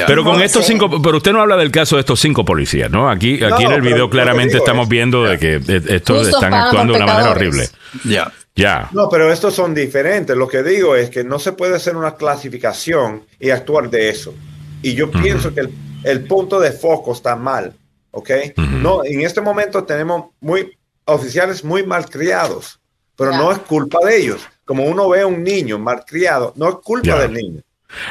Pero 0.06 0.22
con 0.22 0.40
estos 0.42 0.66
cinco, 0.66 1.00
pero 1.02 1.16
usted 1.16 1.32
no 1.32 1.40
habla 1.40 1.56
del 1.56 1.70
caso 1.70 1.96
de 1.96 2.00
estos 2.00 2.20
cinco 2.20 2.44
policías, 2.44 2.90
¿no? 2.90 3.08
Aquí, 3.10 3.42
aquí 3.42 3.64
No, 3.64 3.70
en 3.70 3.72
el 3.72 3.80
pero 3.82 3.94
video 3.94 4.10
claramente 4.10 4.58
estamos 4.58 4.84
es- 4.84 4.88
viendo 4.90 5.24
de 5.24 5.38
que 5.38 5.54
eh, 5.56 5.82
estos 5.88 6.28
están 6.28 6.52
actuando 6.52 6.92
de 6.92 6.98
una 7.02 7.06
manera 7.06 7.30
horrible. 7.30 7.68
Ya. 8.04 8.30
Ya. 8.54 8.90
No, 8.92 9.08
pero 9.08 9.32
estos 9.32 9.54
son 9.54 9.74
diferentes. 9.74 10.36
Lo 10.36 10.46
que 10.46 10.62
digo 10.62 10.94
es 10.94 11.08
que 11.08 11.24
no 11.24 11.38
se 11.38 11.52
puede 11.52 11.74
hacer 11.76 11.96
una 11.96 12.16
clasificación 12.16 13.24
y 13.40 13.48
actuar 13.48 13.88
de 13.88 14.10
eso. 14.10 14.34
Y 14.82 14.92
yo 14.94 15.10
pienso 15.10 15.54
que 15.54 15.60
el, 15.60 15.74
el 16.04 16.24
punto 16.26 16.60
de 16.60 16.72
foco 16.72 17.12
está 17.14 17.34
mal, 17.34 17.72
¿ok? 18.10 18.30
No, 18.58 19.04
en 19.06 19.22
este 19.22 19.40
momento 19.40 19.84
tenemos 19.84 20.26
muy 20.40 20.76
oficiales 21.06 21.64
muy 21.64 21.82
malcriados, 21.86 22.78
pero 23.16 23.30
no 23.32 23.50
es 23.52 23.58
culpa 23.58 23.98
de 24.04 24.18
ellos. 24.18 24.42
Como 24.64 24.84
uno 24.84 25.08
ve 25.08 25.22
a 25.22 25.26
un 25.26 25.42
niño 25.42 25.78
malcriado, 25.78 26.52
no 26.56 26.68
es 26.68 26.74
culpa 26.82 27.06
Ya. 27.08 27.18
del 27.20 27.32
niño. 27.34 27.60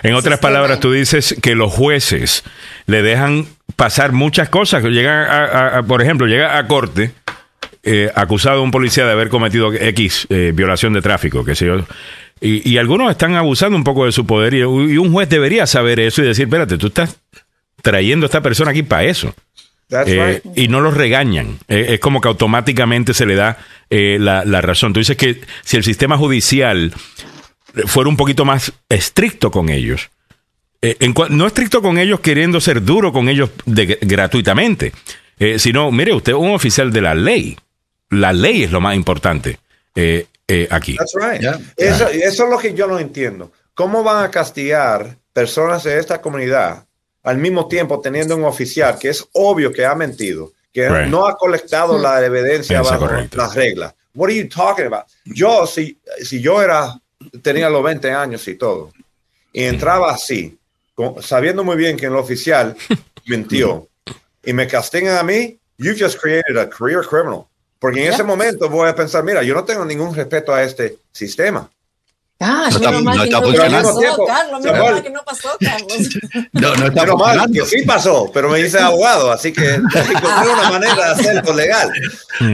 En 0.03 0.14
otras 0.14 0.40
palabras, 0.40 0.80
tú 0.80 0.91
dices 0.91 1.36
que 1.41 1.56
los 1.56 1.73
jueces 1.73 2.44
le 2.86 3.02
dejan 3.02 3.48
pasar 3.76 4.11
muchas 4.11 4.48
cosas. 4.49 4.84
Llegan 4.84 5.28
a, 5.30 5.45
a- 5.45 5.78
a- 5.80 5.84
por 5.84 6.02
ejemplo, 6.03 6.28
llega 6.28 6.57
a 6.57 6.68
corte 6.68 7.14
eh, 7.84 8.11
acusado 8.14 8.57
de 8.57 8.64
un 8.64 8.69
policía 8.72 9.06
de 9.06 9.11
haber 9.14 9.30
cometido 9.30 9.73
X 9.73 10.28
eh, 10.30 10.52
violación 10.53 10.94
de 10.94 11.02
tráfico, 11.02 11.44
qué 11.44 11.56
sé 11.56 11.65
yo. 11.65 11.78
Y, 12.40 12.69
y 12.69 12.78
algunos 12.78 13.10
están 13.10 13.34
abusando 13.36 13.76
un 13.76 13.84
poco 13.84 14.06
de 14.06 14.11
su 14.11 14.26
poder 14.28 14.53
y, 14.53 14.60
y 14.60 14.64
un 14.98 15.11
juez 15.11 15.30
debería 15.30 15.65
saber 15.65 15.99
eso 15.99 16.22
y 16.22 16.28
decir, 16.28 16.45
espérate, 16.45 16.78
tú 16.78 16.88
estás 16.88 17.18
trayendo 17.82 18.26
a 18.26 18.28
esta 18.28 18.41
persona 18.41 18.69
aquí 18.72 18.84
para 18.84 19.06
eso. 19.06 19.34
That's 19.92 20.10
Eh, 20.10 20.42
right. 20.46 20.58
y 20.58 20.68
no 20.70 20.80
los 20.82 20.96
regañan. 20.96 21.60
Eh, 21.68 21.88
es 21.90 22.00
como 22.00 22.22
que 22.22 22.30
automáticamente 22.30 23.14
se 23.14 23.26
le 23.26 23.36
da 23.36 23.58
eh, 23.90 24.18
la, 24.20 24.44
la 24.46 24.62
razón. 24.62 24.94
Tú 24.94 25.00
dices 25.02 25.18
que 25.18 25.42
si 25.64 25.76
el 25.78 25.84
sistema 25.84 26.18
judicial 26.18 26.94
fuera 27.86 28.10
un 28.10 28.18
poquito 28.18 28.46
más 28.46 28.72
estricto 28.90 29.52
con 29.52 29.70
ellos, 29.70 30.10
eh, 30.82 30.96
en 31.02 31.14
no 31.30 31.46
estricto 31.46 31.82
con 31.82 31.98
ellos 31.98 32.22
queriendo 32.22 32.60
ser 32.62 32.82
duro 32.84 33.12
con 33.14 33.30
ellos 33.30 33.50
de- 33.66 34.00
gratuitamente, 34.02 34.94
eh, 35.40 35.60
sino, 35.60 35.92
mire, 35.92 36.14
usted 36.14 36.32
es 36.32 36.38
un 36.40 36.52
oficial 36.52 36.92
de 36.92 37.02
la 37.02 37.14
ley. 37.14 37.58
La 38.10 38.32
ley 38.34 38.64
es 38.64 38.72
lo 38.72 38.80
más 38.82 38.96
importante 38.96 39.60
eh, 39.96 40.26
eh, 40.48 40.68
aquí. 40.72 40.96
That's 40.96 41.14
right. 41.16 41.42
Eso, 41.78 42.08
eso 42.10 42.44
es 42.46 42.50
lo 42.50 42.58
que 42.58 42.74
yo 42.74 42.88
no 42.88 42.98
entiendo. 42.98 43.52
¿Cómo 43.74 44.04
van 44.04 44.24
a 44.24 44.32
castigar 44.32 45.18
personas 45.34 45.84
de 45.84 45.98
esta 46.00 46.22
comunidad 46.22 46.86
al 47.23 47.38
mismo 47.38 47.68
tiempo 47.68 47.99
teniendo 48.02 48.35
un 48.35 48.43
oficial 48.45 48.98
que 48.99 49.10
es 49.10 49.27
obvio 49.34 49.72
que 49.72 49.85
ha 49.85 49.95
mentido, 49.95 50.52
que 50.73 50.88
Right. 50.89 51.07
no 51.10 51.27
ha 51.27 51.35
colectado 51.38 51.98
la 51.99 52.26
evidencia 52.26 52.80
Eso 52.81 52.84
es 52.85 52.99
bajo 52.99 53.07
correcto. 53.07 53.38
las 53.38 53.53
reglas? 53.56 53.93
What 54.14 54.30
are 54.30 54.38
you 54.38 54.49
talking 54.49 54.85
about? 54.85 55.06
Yo, 55.26 55.65
si, 55.68 55.98
si 56.23 56.41
yo 56.41 56.61
era, 56.61 56.99
tenía 57.41 57.69
los 57.69 57.84
20 57.84 58.11
años 58.11 58.48
y 58.48 58.56
todo, 58.56 58.91
y 59.53 59.64
entraba 59.64 60.11
así, 60.11 60.57
con- 60.95 61.22
sabiendo 61.22 61.64
muy 61.64 61.76
bien 61.77 61.95
que 61.98 62.07
el 62.07 62.15
oficial 62.15 62.76
mintió, 63.27 63.88
y 64.43 64.53
me 64.53 64.68
castigan 64.68 65.18
a 65.18 65.23
mí, 65.23 65.60
you 65.77 65.93
just 65.98 66.19
created 66.19 66.57
a 66.57 66.69
career 66.69 67.02
criminal. 67.06 67.45
Porque 67.80 68.06
en 68.06 68.14
ese 68.14 68.23
momento 68.23 68.69
voy 68.69 68.88
a 68.89 68.95
pensar, 68.95 69.23
mira, 69.23 69.41
yo 69.43 69.53
no 69.56 69.64
tengo 69.64 69.84
ningún 69.85 70.14
respeto 70.14 70.53
a 70.53 70.61
este 70.64 70.98
sistema. 71.11 71.69
Ah, 72.44 72.68
No 72.72 72.76
está- 72.78 72.92
mal 72.92 73.04
no 73.04 73.12
que 73.12 73.28
está 73.30 73.40
no 73.40 73.46
funcionando. 73.46 73.88
pasó, 73.90 74.00
Tiempo. 74.00 74.26
Carlos, 74.26 74.62
menos 74.64 74.80
mal 74.92 75.04
que 75.04 75.10
no 75.12 75.24
pasó, 75.24 75.50
Carlos. 75.60 76.10
No, 76.54 76.76
no 76.76 76.86
está 76.88 77.02
Pero 77.02 77.18
mal, 77.18 77.40
funcionando. 77.40 77.54
que 77.54 77.66
sí 77.70 77.86
pasó, 77.86 78.32
pero 78.34 78.50
me 78.50 78.58
dice 78.64 78.80
abogado, 78.80 79.32
así 79.32 79.54
que 79.54 79.76
encontré 79.76 80.50
una 80.54 80.70
manera 80.72 80.96
de 80.96 81.04
hacerlo 81.04 81.54
legal. 81.54 81.92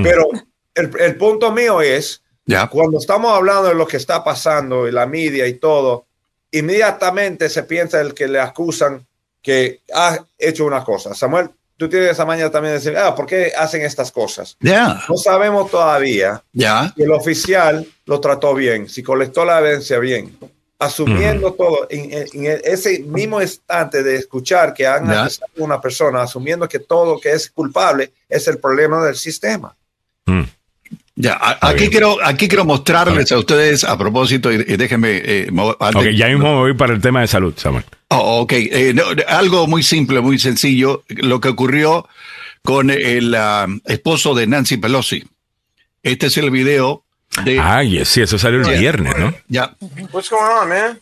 Pero 0.03 0.27
el, 0.75 0.91
el 0.99 1.15
punto 1.15 1.51
mío 1.51 1.81
es, 1.81 2.21
cuando 2.69 2.97
estamos 2.97 3.31
hablando 3.33 3.69
de 3.69 3.75
lo 3.75 3.87
que 3.87 3.97
está 3.97 4.23
pasando 4.23 4.87
y 4.87 4.91
la 4.91 5.05
media 5.05 5.47
y 5.47 5.53
todo, 5.53 6.05
inmediatamente 6.51 7.49
se 7.49 7.63
piensa 7.63 8.01
el 8.01 8.13
que 8.13 8.27
le 8.27 8.39
acusan 8.39 9.05
que 9.41 9.81
ha 9.93 10.17
hecho 10.37 10.65
una 10.65 10.83
cosa. 10.83 11.13
Samuel, 11.13 11.49
tú 11.77 11.87
tienes 11.87 12.11
esa 12.11 12.25
mañana 12.25 12.51
también 12.51 12.73
de 12.73 12.79
decir, 12.79 12.97
ah, 12.97 13.15
¿por 13.15 13.25
qué 13.25 13.53
hacen 13.57 13.83
estas 13.83 14.11
cosas? 14.11 14.57
Ya. 14.59 15.01
No 15.07 15.15
sabemos 15.15 15.71
todavía 15.71 16.43
Ya. 16.51 16.91
si 16.95 17.03
el 17.03 17.11
oficial 17.11 17.87
lo 18.07 18.19
trató 18.19 18.55
bien, 18.55 18.89
si 18.89 19.03
colectó 19.03 19.45
la 19.45 19.59
evidencia 19.59 19.99
bien, 19.99 20.35
asumiendo 20.79 21.53
todo 21.53 21.87
en, 21.89 22.09
ese 22.63 22.99
mismo 22.99 23.41
instante 23.41 24.03
de 24.03 24.15
escuchar 24.15 24.73
que 24.73 24.85
han 24.87 25.07
Ya. 25.07 25.23
acusado 25.25 25.51
a 25.59 25.63
una 25.63 25.81
persona, 25.81 26.21
asumiendo 26.23 26.67
que 26.67 26.79
todo 26.79 27.13
lo 27.15 27.19
que 27.19 27.31
es 27.31 27.49
culpable 27.51 28.11
es 28.29 28.47
el 28.47 28.57
problema 28.59 29.03
del 29.05 29.15
sistema. 29.15 29.75
Ya, 31.19 31.33
a- 31.33 31.69
aquí 31.69 31.89
quiero, 31.89 32.17
aquí 32.23 32.47
quiero 32.47 32.63
mostrarles 32.63 33.31
a 33.31 33.39
ustedes 33.39 33.83
a 33.83 33.97
propósito, 33.97 34.51
y, 34.53 34.57
y 34.57 34.77
déjenme. 34.77 35.17
eh, 35.25 35.47
mo- 35.51 35.75
antes- 35.79 36.03
Ok, 36.03 36.15
ya 36.15 36.27
mismo 36.27 36.53
me 36.53 36.59
voy 36.59 36.73
para 36.75 36.93
el 36.93 37.01
tema 37.01 37.21
de 37.21 37.27
salud, 37.27 37.53
Samuel. 37.57 37.83
Oh, 38.09 38.41
ok, 38.41 38.53
Eh, 38.53 38.93
no, 38.93 39.03
algo 39.27 39.65
muy 39.67 39.81
simple, 39.81 40.21
muy 40.21 40.37
sencillo, 40.37 41.03
lo 41.09 41.41
que 41.41 41.49
ocurrió 41.49 42.07
con 42.63 42.91
el 42.91 43.33
ah, 43.35 43.65
esposo 43.85 44.35
de 44.35 44.45
Nancy 44.45 44.77
Pelosi. 44.77 45.23
Este 46.03 46.27
es 46.27 46.37
el 46.37 46.51
video 46.51 47.03
de... 47.43 47.59
Ay, 47.59 48.03
sí, 48.05 48.21
eso 48.21 48.37
salió 48.37 48.61
el 48.61 48.79
viernes, 48.79 49.17
¿no? 49.17 49.33
Ya. 49.47 49.75
What's 50.11 50.29
going 50.29 50.43
on, 50.43 50.69
man? 50.69 50.99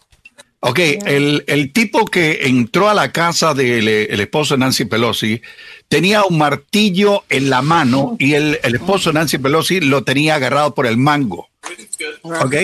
Ok, 0.62 0.80
el, 0.80 1.44
el 1.46 1.72
tipo 1.72 2.06
que 2.06 2.48
entró 2.48 2.90
a 2.90 2.96
la 2.96 3.12
casa 3.12 3.54
del 3.54 3.88
eh, 3.88 4.08
el 4.10 4.20
esposo 4.20 4.56
de 4.56 4.62
Nancy 4.62 4.86
Pelosi 4.86 5.42
tenía 5.88 6.24
un 6.24 6.40
martillo 6.40 7.24
en 7.30 7.52
la 7.52 7.62
mano 7.62 8.16
y 8.18 8.34
el, 8.34 8.60
el 8.64 8.74
esposo 8.74 9.12
de 9.12 9.20
Nancy 9.20 9.38
Pelosi 9.38 9.80
lo 9.80 10.04
tenía 10.04 10.36
agarrado 10.36 10.74
por 10.74 10.88
el 10.88 10.98
mango. 10.98 11.50
Ok. 12.24 12.56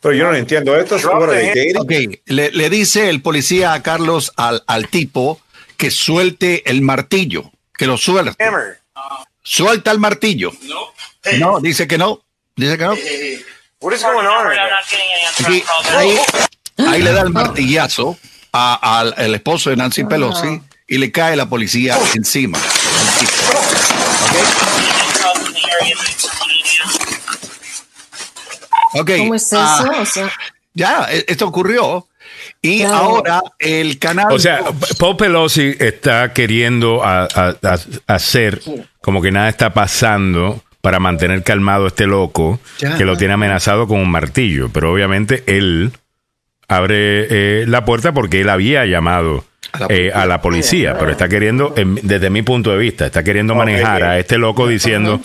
Pero 0.00 0.14
yo 0.14 0.30
no 0.30 0.34
entiendo 0.34 0.76
esto. 0.76 0.96
Es 0.96 1.04
de. 1.04 1.72
Ok, 1.78 1.92
le, 2.26 2.50
le 2.50 2.70
dice 2.70 3.10
el 3.10 3.22
policía 3.22 3.72
a 3.72 3.82
Carlos 3.82 4.32
al, 4.36 4.64
al 4.66 4.88
tipo 4.88 5.40
que 5.76 5.92
suelte 5.92 6.68
el 6.68 6.82
martillo, 6.82 7.52
que 7.78 7.86
lo 7.86 7.96
suelte. 7.96 8.42
Hammer. 8.44 8.80
Suelta 9.42 9.92
el 9.92 10.00
martillo. 10.00 10.52
No, 10.62 10.93
dice 11.62 11.86
que 11.88 11.98
no. 11.98 12.20
Dice 12.56 12.78
que 12.78 12.84
no. 12.84 12.94
What 13.80 13.94
is 13.94 14.02
going 14.02 14.26
on 14.26 14.46
right 14.46 14.56
now? 14.58 15.46
Aquí, 15.46 15.64
ahí, 15.96 16.18
ahí 16.86 17.02
le 17.02 17.12
da 17.12 17.22
el 17.22 17.30
martillazo 17.30 18.16
a- 18.52 18.98
al 19.00 19.14
al 19.16 19.34
esposo 19.34 19.70
de 19.70 19.76
Nancy 19.76 20.04
Pelosi 20.04 20.60
y 20.88 20.98
le 20.98 21.10
cae 21.12 21.36
la 21.36 21.46
policía 21.46 21.98
encima. 22.14 22.58
Ok. 28.94 29.10
¿Cómo 29.18 29.34
es 29.34 29.42
eso? 29.46 29.58
ah, 29.60 29.90
O 30.00 30.06
sea, 30.06 30.30
ya, 30.72 31.06
e- 31.10 31.24
esto 31.28 31.46
ocurrió. 31.46 32.06
Y 32.62 32.80
Claro. 32.80 32.94
ahora 32.96 33.42
el 33.58 33.98
canal. 33.98 34.32
O 34.32 34.38
sea, 34.38 34.60
Paul 34.98 35.16
Pelosi 35.16 35.74
está 35.78 36.32
queriendo 36.32 37.04
a- 37.04 37.24
a- 37.24 37.56
a- 37.62 38.14
hacer 38.14 38.60
como 39.02 39.20
que 39.20 39.30
nada 39.30 39.48
está 39.48 39.72
pasando 39.74 40.62
para 40.84 41.00
mantener 41.00 41.42
calmado 41.42 41.86
a 41.86 41.88
este 41.88 42.06
loco 42.06 42.60
Ya. 42.78 42.98
que 42.98 43.06
lo 43.06 43.16
tiene 43.16 43.32
amenazado 43.32 43.88
con 43.88 43.98
un 44.00 44.10
martillo. 44.10 44.68
Pero 44.70 44.92
obviamente 44.92 45.42
él 45.46 45.92
abre 46.68 47.26
eh, 47.62 47.64
la 47.66 47.86
puerta 47.86 48.12
porque 48.12 48.42
él 48.42 48.50
había 48.50 48.84
llamado 48.84 49.46
eh, 49.88 50.12
a 50.14 50.26
la 50.26 50.42
policía, 50.42 50.96
pero 50.98 51.10
está 51.10 51.26
queriendo, 51.28 51.72
en- 51.78 51.98
desde 52.02 52.28
mi 52.28 52.42
punto 52.42 52.70
de 52.70 52.76
vista, 52.76 53.06
está 53.06 53.24
queriendo 53.24 53.54
manejar 53.54 54.02
a 54.02 54.18
este 54.18 54.36
loco 54.36 54.68
diciendo 54.68 55.20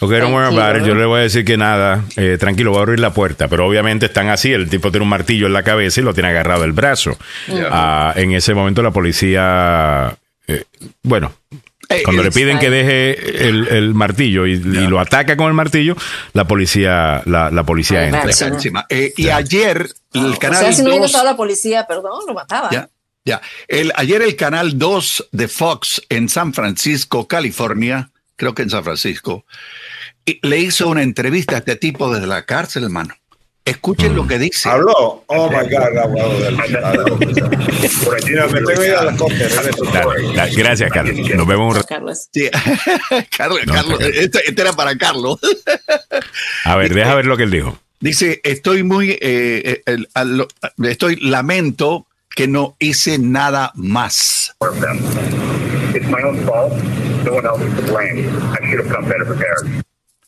Ok, 0.00 0.10
don't 0.12 0.32
worry 0.34 0.46
about 0.56 0.80
it. 0.80 0.86
Yo 0.88 0.94
le 0.96 1.04
voy 1.04 1.20
a 1.20 1.22
decir 1.22 1.44
que 1.44 1.56
nada, 1.56 2.02
eh, 2.16 2.36
tranquilo, 2.40 2.70
voy 2.72 2.80
a 2.80 2.82
abrir 2.82 2.98
la 3.00 3.12
puerta. 3.12 3.46
Pero 3.48 3.64
obviamente 3.66 4.06
están 4.06 4.28
así, 4.28 4.50
el 4.52 4.68
tipo 4.68 4.90
tiene 4.90 5.04
un 5.04 5.08
martillo 5.10 5.46
en 5.46 5.52
la 5.52 5.62
cabeza 5.62 6.00
y 6.00 6.04
lo 6.04 6.12
tiene 6.14 6.30
agarrado 6.30 6.64
el 6.64 6.72
brazo. 6.72 7.16
Yeah. 7.46 7.68
Ah, 7.70 8.12
en 8.16 8.32
ese 8.32 8.54
momento 8.54 8.82
la 8.82 8.90
policía, 8.90 10.16
eh, 10.48 10.64
bueno, 11.04 11.32
cuando 12.04 12.22
le 12.22 12.30
piden 12.30 12.58
que 12.58 12.70
deje 12.70 13.48
el, 13.48 13.68
el 13.68 13.94
martillo 13.94 14.46
y, 14.46 14.52
y 14.52 14.86
lo 14.86 15.00
ataca 15.00 15.36
con 15.36 15.48
el 15.48 15.54
martillo, 15.54 15.96
la 16.32 16.46
policía, 16.46 17.22
la, 17.26 17.50
la 17.50 17.64
policía 17.64 18.00
Ay, 18.00 18.06
entra. 18.06 18.86
Eh, 18.88 19.12
y 19.16 19.28
ayer 19.28 19.88
el 20.12 20.32
O 20.32 20.38
canal 20.38 20.60
sea, 20.60 20.72
si 20.72 20.82
no 20.82 20.88
hubiera 20.88 21.02
2 21.02 21.10
estado 21.10 21.24
la 21.24 21.36
policía, 21.36 21.86
perdón, 21.86 22.22
lo 22.26 22.34
mataba. 22.34 22.70
Ya, 22.70 22.88
ya. 23.24 23.40
El, 23.68 23.92
ayer 23.96 24.22
el 24.22 24.36
canal 24.36 24.78
2 24.78 25.28
de 25.32 25.48
Fox 25.48 26.02
en 26.08 26.28
San 26.28 26.54
Francisco, 26.54 27.26
California, 27.28 28.10
creo 28.36 28.54
que 28.54 28.62
en 28.62 28.70
San 28.70 28.84
Francisco, 28.84 29.44
le 30.42 30.58
hizo 30.58 30.88
una 30.88 31.02
entrevista 31.02 31.56
a 31.56 31.58
este 31.58 31.76
tipo 31.76 32.12
desde 32.12 32.26
la 32.26 32.44
cárcel, 32.46 32.84
hermano. 32.84 33.14
Escuchen 33.64 34.14
lo 34.14 34.26
que 34.26 34.38
dice. 34.38 34.68
Habló. 34.68 35.24
Oh 35.26 35.48
my 35.48 35.66
God, 35.70 36.10
me 36.10 36.20
tengo 37.04 37.18
que 37.18 38.30
ir 38.30 38.38
a 40.38 40.46
gracias, 40.54 40.90
Carlos. 40.92 41.16
Nos 41.34 41.46
vemos 41.46 41.70
un 41.70 41.74
rato. 41.76 41.86
Carlos. 41.88 42.28
Sí. 42.30 42.50
Carlos, 43.36 43.60
No, 43.66 43.72
Carlos, 43.72 44.00
este, 44.02 44.40
este 44.48 44.60
era 44.62 44.72
para 44.74 44.96
Carlos. 44.98 45.38
A 46.64 46.76
ver, 46.76 46.94
deja 46.94 47.14
ver 47.14 47.24
lo 47.26 47.36
que 47.38 47.44
él 47.44 47.50
dijo. 47.50 47.78
Dice, 48.00 48.40
estoy 48.44 48.82
muy, 48.82 49.12
eh, 49.12 49.18
eh, 49.22 49.82
el- 49.86 50.08
a 50.12 50.24
lo- 50.24 50.48
estoy 50.82 51.16
lamento 51.16 52.06
que 52.36 52.46
no 52.46 52.76
hice 52.80 53.18
nada 53.18 53.72
más. 53.76 54.54
It's 55.94 56.06
my 56.08 56.22
own 56.22 56.36
fault. 56.44 56.74
No 57.24 57.32
one 57.32 57.46
else 57.46 57.64
is 57.66 57.74
to 57.76 57.82
blame. 57.92 58.28
I 58.52 58.58
should 58.68 58.80
have 58.84 58.94
come 58.94 59.08
better 59.08 59.24
prepared. 59.24 59.82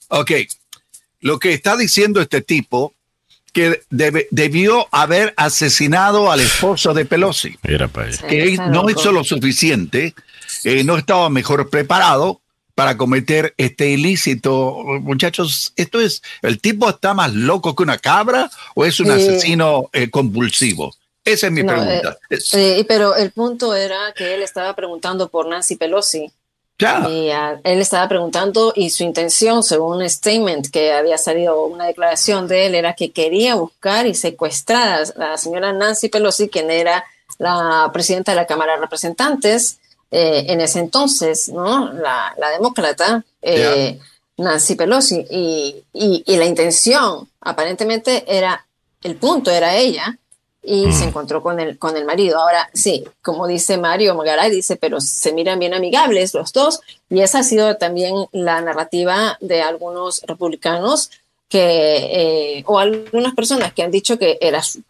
Ok, 0.08 0.30
lo 1.20 1.38
que 1.38 1.52
está 1.52 1.76
diciendo 1.76 2.22
este 2.22 2.40
tipo 2.40 2.94
que 3.56 3.80
debe- 3.90 4.28
debió 4.30 4.86
haber 4.92 5.32
asesinado 5.38 6.30
al 6.30 6.40
esposo 6.40 6.92
de 6.92 7.06
Pelosi. 7.06 7.56
Mira 7.62 7.88
para 7.88 8.10
que 8.10 8.58
no 8.70 8.90
hizo 8.90 9.12
lo 9.12 9.24
suficiente, 9.24 10.14
eh, 10.64 10.84
no 10.84 10.98
estaba 10.98 11.30
mejor 11.30 11.70
preparado 11.70 12.42
para 12.74 12.98
cometer 12.98 13.54
este 13.56 13.88
ilícito. 13.88 14.76
Muchachos, 15.00 15.72
esto 15.76 16.00
es, 16.00 16.22
¿el 16.42 16.60
tipo 16.60 16.90
está 16.90 17.14
más 17.14 17.32
loco 17.32 17.74
que 17.74 17.82
una 17.82 17.96
cabra 17.96 18.50
o 18.74 18.84
es 18.84 19.00
un 19.00 19.10
asesino 19.10 19.88
eh, 19.94 20.10
compulsivo? 20.10 20.94
Esa 21.24 21.46
es 21.46 21.52
mi 21.54 21.62
No, 21.62 21.72
pregunta. 21.72 22.18
eh, 22.28 22.38
eh, 22.52 22.84
pero 22.86 23.16
el 23.16 23.30
punto 23.32 23.74
era 23.74 24.12
que 24.14 24.34
él 24.34 24.42
estaba 24.42 24.76
preguntando 24.76 25.28
por 25.30 25.48
Nancy 25.48 25.76
Pelosi. 25.76 26.30
Ya, 26.78 27.08
Y 27.08 27.30
ah, 27.30 27.58
él 27.64 27.80
estaba 27.80 28.06
preguntando 28.08 28.72
y 28.76 28.90
su 28.90 29.02
intención, 29.02 29.62
según 29.62 30.02
un 30.02 30.10
statement 30.10 30.70
que 30.70 30.92
había 30.92 31.16
salido, 31.16 31.64
una 31.64 31.86
declaración 31.86 32.48
de 32.48 32.66
él, 32.66 32.74
era 32.74 32.94
que 32.94 33.12
quería 33.12 33.54
buscar 33.54 34.06
y 34.06 34.14
secuestrar 34.14 35.04
a 35.16 35.18
la 35.18 35.38
señora 35.38 35.72
Nancy 35.72 36.08
Pelosi, 36.08 36.48
quien 36.48 36.70
era 36.70 37.04
la 37.38 37.90
presidenta 37.92 38.32
de 38.32 38.36
la 38.36 38.46
Cámara 38.46 38.74
de 38.74 38.80
Representantes 38.80 39.78
eh, 40.10 40.44
en 40.48 40.60
ese 40.60 40.80
entonces, 40.80 41.48
¿no? 41.48 41.92
La, 41.92 42.34
la 42.38 42.50
demócrata 42.50 43.24
eh, 43.40 43.98
Nancy 44.36 44.74
Pelosi. 44.74 45.24
Y, 45.30 45.84
y, 45.94 46.22
y 46.26 46.36
la 46.36 46.44
intención, 46.44 47.28
aparentemente, 47.40 48.24
era, 48.26 48.66
el 49.02 49.16
punto 49.16 49.50
era 49.50 49.76
ella, 49.76 50.18
y 50.68 50.92
se 50.92 51.04
encontró 51.04 51.42
con 51.42 51.60
el, 51.60 51.78
con 51.78 51.96
el 51.96 52.04
marido. 52.04 52.40
Ahora, 52.40 52.68
sí, 52.74 53.04
como 53.22 53.46
dice 53.46 53.78
Mario 53.78 54.16
Magaray, 54.16 54.50
dice, 54.50 54.74
pero 54.76 55.00
se 55.00 55.32
miran 55.32 55.60
bien 55.60 55.74
amigables 55.74 56.34
los 56.34 56.52
dos, 56.52 56.80
y 57.08 57.20
esa 57.20 57.38
ha 57.38 57.42
sido 57.44 57.76
también 57.76 58.26
la 58.32 58.60
narrativa 58.60 59.38
de 59.40 59.62
algunos 59.62 60.22
republicanos 60.22 61.10
que, 61.48 62.58
eh, 62.58 62.64
o 62.66 62.80
algunas 62.80 63.34
personas 63.34 63.72
que 63.72 63.84
han 63.84 63.92
dicho 63.92 64.18
que 64.18 64.38
era 64.40 64.60
su, 64.60 64.82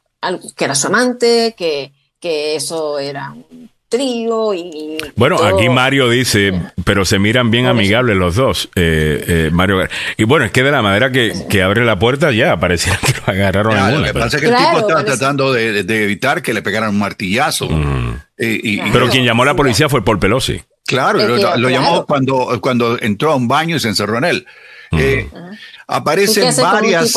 que 0.57 0.65
era 0.65 0.75
su 0.75 0.87
amante, 0.87 1.55
que, 1.59 1.93
que 2.19 2.57
eso 2.57 2.99
era 2.99 3.33
un 3.33 3.69
trío 3.89 4.53
y... 4.55 4.97
Bueno, 5.17 5.37
todo. 5.37 5.47
aquí 5.47 5.69
Mario 5.69 6.09
dice, 6.11 6.53
pero 6.85 7.05
se 7.05 7.19
miran 7.19 7.51
bien 7.51 7.67
amigables 7.67 8.17
los 8.17 8.35
dos. 8.37 8.69
eh, 8.75 9.25
eh, 9.27 9.51
Mario. 9.53 9.87
Y 10.17 10.25
bueno, 10.25 10.45
es 10.45 10.53
que 10.53 10.63
de 10.63 10.71
la 10.71 10.83
manera 10.83 11.11
que, 11.13 11.33
que 11.49 11.63
abre 11.63 11.85
la 11.85 11.99
puerta 11.99 12.31
ya 12.33 12.59
pareciera 12.59 12.99
que 13.05 13.13
lo 13.13 13.33
agarraron 13.33 13.75
ya, 13.75 13.87
en 13.87 13.91
lo 13.93 13.99
una. 13.99 14.07
que 14.09 14.13
pero- 14.13 14.25
pasa 14.25 14.37
es 14.37 14.41
que 14.43 14.49
el 14.49 14.55
Claro, 14.55 14.67
tipo 14.69 14.81
estaba 14.81 15.01
parece- 15.03 15.19
tratando 15.19 15.53
de, 15.53 15.83
de- 15.85 16.05
evitar 16.05 16.43
que 16.43 16.53
le 16.55 16.63
pegaran 16.63 16.91
un 16.91 16.99
martillazo. 16.99 17.69
Mm. 17.69 18.21
Eh, 18.39 18.61
y- 18.63 18.81
Pero 18.91 19.09
quien 19.09 19.25
llamó 19.25 19.43
a 19.45 19.47
la 19.47 19.55
policía 19.57 19.89
fue 19.89 20.05
Paul 20.05 20.19
Pelosi. 20.19 20.61
Claro, 20.87 21.19
lo, 21.27 21.37
claro. 21.37 21.69
llamó 21.69 22.07
cuando, 22.07 22.59
cuando 22.61 22.97
entró 23.01 23.33
a 23.33 23.37
un 23.37 23.49
baño 23.49 23.77
y 23.77 23.81
se 23.81 23.89
encerró 23.89 24.19
en 24.19 24.25
él. 24.25 24.47
Eh, 24.93 25.27
¿Tú 25.31 25.37
qué 25.37 25.57
aparecen 25.89 26.47
haces 26.49 26.65
con 26.65 26.75
un 26.75 26.81
varias. 26.81 27.13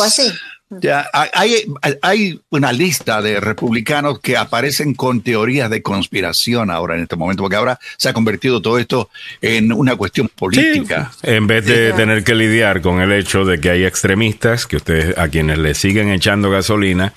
Ya, 0.81 1.09
hay, 1.33 1.65
hay 2.03 2.39
una 2.51 2.71
lista 2.71 3.23
de 3.23 3.39
republicanos 3.39 4.19
que 4.19 4.37
aparecen 4.37 4.93
con 4.93 5.21
teorías 5.21 5.67
de 5.71 5.81
conspiración 5.81 6.69
ahora 6.69 6.95
en 6.95 7.01
este 7.01 7.15
momento, 7.15 7.41
porque 7.41 7.55
ahora 7.55 7.79
se 7.97 8.07
ha 8.07 8.13
convertido 8.13 8.61
todo 8.61 8.77
esto 8.77 9.09
en 9.41 9.73
una 9.73 9.95
cuestión 9.95 10.29
política. 10.29 11.11
En 11.23 11.47
vez 11.47 11.65
de 11.65 11.93
tener 11.93 12.23
que 12.23 12.35
lidiar 12.35 12.81
con 12.81 13.01
el 13.01 13.11
hecho 13.11 13.45
de 13.45 13.59
que 13.59 13.71
hay 13.71 13.83
extremistas 13.83 14.67
que 14.67 14.75
ustedes 14.77 15.17
a 15.17 15.27
quienes 15.29 15.57
le 15.57 15.73
siguen 15.73 16.11
echando 16.11 16.51
gasolina 16.51 17.13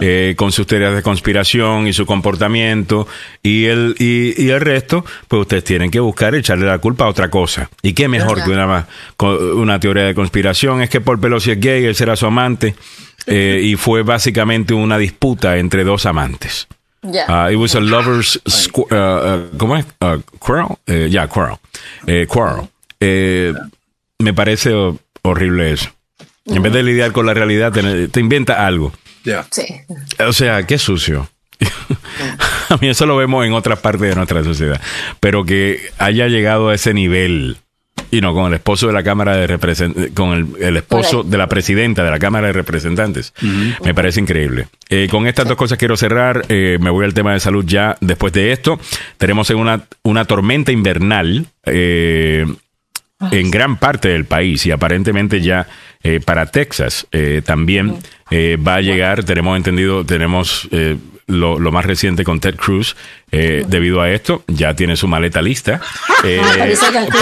eh, 0.00 0.34
con 0.36 0.52
sus 0.52 0.68
teorías 0.68 0.94
de 0.94 1.02
conspiración 1.02 1.88
y 1.88 1.92
su 1.92 2.06
comportamiento 2.06 3.08
y 3.42 3.64
el 3.64 3.96
y, 3.98 4.40
y 4.40 4.50
el 4.50 4.60
resto, 4.60 5.04
pues 5.26 5.40
ustedes 5.40 5.64
tienen 5.64 5.90
que 5.90 5.98
buscar 5.98 6.36
echarle 6.36 6.66
la 6.66 6.78
culpa 6.78 7.06
a 7.06 7.08
otra 7.08 7.30
cosa. 7.30 7.68
Y 7.82 7.94
qué 7.94 8.06
mejor 8.06 8.44
que 8.44 8.50
una 8.50 8.86
una 9.18 9.80
teoría 9.80 10.04
de 10.04 10.14
conspiración 10.14 10.82
es 10.82 10.90
que 10.90 11.00
Paul 11.00 11.18
Pelosi 11.18 11.50
es 11.50 11.60
gay, 11.60 11.84
él 11.84 11.96
será 11.96 12.14
su 12.14 12.26
amante 12.26 12.76
eh, 13.26 13.60
y 13.62 13.76
fue 13.76 14.02
básicamente 14.02 14.74
una 14.74 14.98
disputa 14.98 15.56
entre 15.58 15.84
dos 15.84 16.06
amantes. 16.06 16.66
Ya. 17.02 17.26
Uh, 17.28 17.50
it 17.50 17.56
was 17.56 17.74
a 17.74 17.80
lover's 17.80 18.40
squ- 18.44 18.86
uh, 18.92 19.54
uh, 19.54 19.56
¿cómo 19.58 19.76
es? 19.76 19.84
Uh, 20.00 20.20
quarrel. 20.38 20.76
Eh, 20.86 21.08
yeah, 21.10 21.26
quarrel. 21.26 21.56
Eh, 22.06 22.26
quarrel. 22.28 22.68
Eh, 23.00 23.52
me 24.20 24.32
parece 24.32 24.72
ho- 24.72 24.98
horrible 25.22 25.72
eso. 25.72 25.90
En 26.46 26.62
vez 26.62 26.72
de 26.72 26.82
lidiar 26.82 27.12
con 27.12 27.26
la 27.26 27.34
realidad, 27.34 27.72
te, 27.72 28.08
te 28.08 28.20
inventa 28.20 28.66
algo. 28.66 28.92
Ya. 29.24 29.44
Sí. 29.50 29.64
O 30.24 30.32
sea, 30.32 30.64
qué 30.66 30.78
sucio. 30.78 31.28
a 32.68 32.76
mí 32.78 32.88
eso 32.88 33.06
lo 33.06 33.16
vemos 33.16 33.44
en 33.46 33.52
otras 33.52 33.78
partes 33.80 34.08
de 34.08 34.14
nuestra 34.16 34.42
sociedad. 34.44 34.80
Pero 35.20 35.44
que 35.44 35.90
haya 35.98 36.26
llegado 36.28 36.68
a 36.68 36.74
ese 36.74 36.94
nivel, 36.94 37.56
y 38.12 38.20
no, 38.20 38.32
con 38.34 38.46
el 38.46 38.54
esposo 38.54 38.86
de 38.86 38.92
la 38.92 39.02
Cámara 39.02 39.34
de 39.36 39.46
Representantes, 39.48 40.12
con 40.12 40.32
el, 40.32 40.62
el 40.62 40.76
esposo 40.76 41.10
Correcto. 41.16 41.30
de 41.30 41.38
la 41.38 41.46
presidenta 41.48 42.04
de 42.04 42.10
la 42.10 42.18
Cámara 42.18 42.46
de 42.48 42.52
Representantes, 42.52 43.32
me 43.84 43.94
parece 43.94 44.20
increíble. 44.20 44.68
Eh, 44.90 45.08
con 45.10 45.26
estas 45.26 45.48
dos 45.48 45.56
cosas 45.56 45.78
quiero 45.78 45.96
cerrar. 45.96 46.44
Eh, 46.50 46.76
me 46.80 46.90
voy 46.90 47.06
al 47.06 47.14
tema 47.14 47.32
de 47.32 47.40
salud 47.40 47.64
ya 47.66 47.96
después 48.02 48.32
de 48.34 48.52
esto. 48.52 48.78
Tenemos 49.16 49.48
en 49.50 49.56
una, 49.56 49.84
una 50.04 50.26
tormenta 50.26 50.70
invernal. 50.70 51.46
eh, 51.64 52.46
en 53.30 53.50
gran 53.52 53.76
parte 53.76 54.08
del 54.08 54.24
país 54.24 54.66
y 54.66 54.72
aparentemente 54.72 55.40
ya 55.40 55.68
para 56.24 56.46
Texas 56.46 57.06
también 57.44 57.98
va 58.32 58.74
a 58.74 58.80
llegar, 58.80 59.22
tenemos 59.22 59.56
entendido, 59.56 60.04
tenemos 60.04 60.68
lo, 61.32 61.58
lo 61.58 61.72
más 61.72 61.84
reciente 61.84 62.24
con 62.24 62.40
Ted 62.40 62.56
Cruz, 62.56 62.96
eh, 63.30 63.64
debido 63.66 64.00
a 64.00 64.10
esto, 64.10 64.44
ya 64.46 64.74
tiene 64.74 64.94
su 64.94 65.08
maleta 65.08 65.40
lista 65.40 65.80
eh, 66.24 66.40
Para 66.40 66.68
irse 66.68 66.84
a 66.86 66.92
Cancún. 66.92 67.20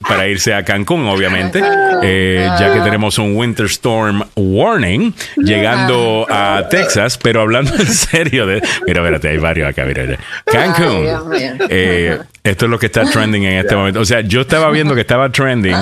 para, 0.00 0.28
irse 0.28 0.54
a 0.54 0.64
Cancún, 0.64 1.06
obviamente, 1.06 1.62
eh, 2.02 2.48
ya 2.58 2.74
que 2.74 2.80
tenemos 2.80 3.18
un 3.18 3.36
Winter 3.36 3.66
Storm 3.66 4.24
Warning 4.34 5.14
llegando 5.36 6.26
a 6.28 6.66
Texas, 6.68 7.18
pero 7.18 7.40
hablando 7.40 7.74
en 7.74 7.86
serio 7.86 8.46
de... 8.46 8.60
Mira, 8.86 9.00
espérate, 9.02 9.28
hay 9.28 9.38
varios 9.38 9.68
acá, 9.68 9.84
mira. 9.84 10.04
mira. 10.04 10.18
Cancún. 10.44 11.06
Eh, 11.68 12.18
esto 12.44 12.64
es 12.64 12.70
lo 12.70 12.78
que 12.78 12.86
está 12.86 13.04
trending 13.04 13.44
en 13.44 13.58
este 13.58 13.76
momento. 13.76 14.00
O 14.00 14.04
sea, 14.04 14.20
yo 14.20 14.40
estaba 14.40 14.68
viendo 14.70 14.96
que 14.96 15.02
estaba 15.02 15.30
trending 15.30 15.76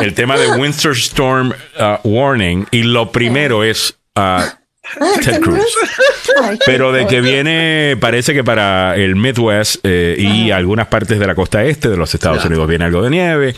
el 0.00 0.14
tema 0.14 0.38
de 0.38 0.48
Winter 0.52 0.92
Storm 0.92 1.52
uh, 1.78 2.08
Warning 2.08 2.66
y 2.70 2.82
lo 2.82 3.12
primero 3.12 3.62
es 3.62 3.94
uh, 4.16 4.40
Ted 5.24 5.40
Cruz. 5.40 5.64
Pero 6.66 6.92
de 6.92 7.06
que 7.06 7.20
viene, 7.20 7.96
parece 8.00 8.34
que 8.34 8.44
para 8.44 8.96
el 8.96 9.16
Midwest 9.16 9.80
eh, 9.84 10.16
y 10.18 10.50
algunas 10.50 10.86
partes 10.88 11.18
de 11.18 11.26
la 11.26 11.34
costa 11.34 11.64
este 11.64 11.88
de 11.88 11.96
los 11.96 12.12
Estados. 12.14 12.44
Unidos 12.44 12.68
viene 12.68 12.84
algo 12.84 13.02
de 13.02 13.10
nieve. 13.10 13.54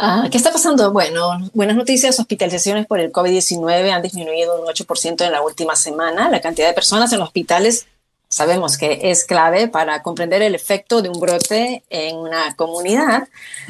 Ah, 0.02 0.28
¿qué 0.30 0.38
está 0.38 0.50
pasando? 0.50 0.92
Bueno, 0.92 1.50
buenas 1.52 1.76
noticias, 1.76 2.18
hospitalizaciones 2.18 2.86
por 2.86 3.00
el 3.00 3.12
COVID-19 3.12 3.90
han 3.90 4.00
disminuido 4.00 4.58
un 4.58 4.66
8% 4.66 5.26
en 5.26 5.30
la 5.30 5.42
última 5.42 5.76
semana. 5.76 6.30
La 6.30 6.40
cantidad 6.40 6.68
de 6.68 6.72
personas 6.72 7.12
en 7.12 7.20
hospitales 7.20 7.86
sabemos 8.26 8.78
que 8.78 8.98
es 9.10 9.26
clave 9.26 9.68
para 9.68 10.02
comprender 10.02 10.40
el 10.40 10.54
efecto 10.54 11.02
de 11.02 11.10
un 11.10 11.20
brote 11.20 11.82
en 11.90 12.16
una 12.16 12.56
comunidad. 12.56 13.28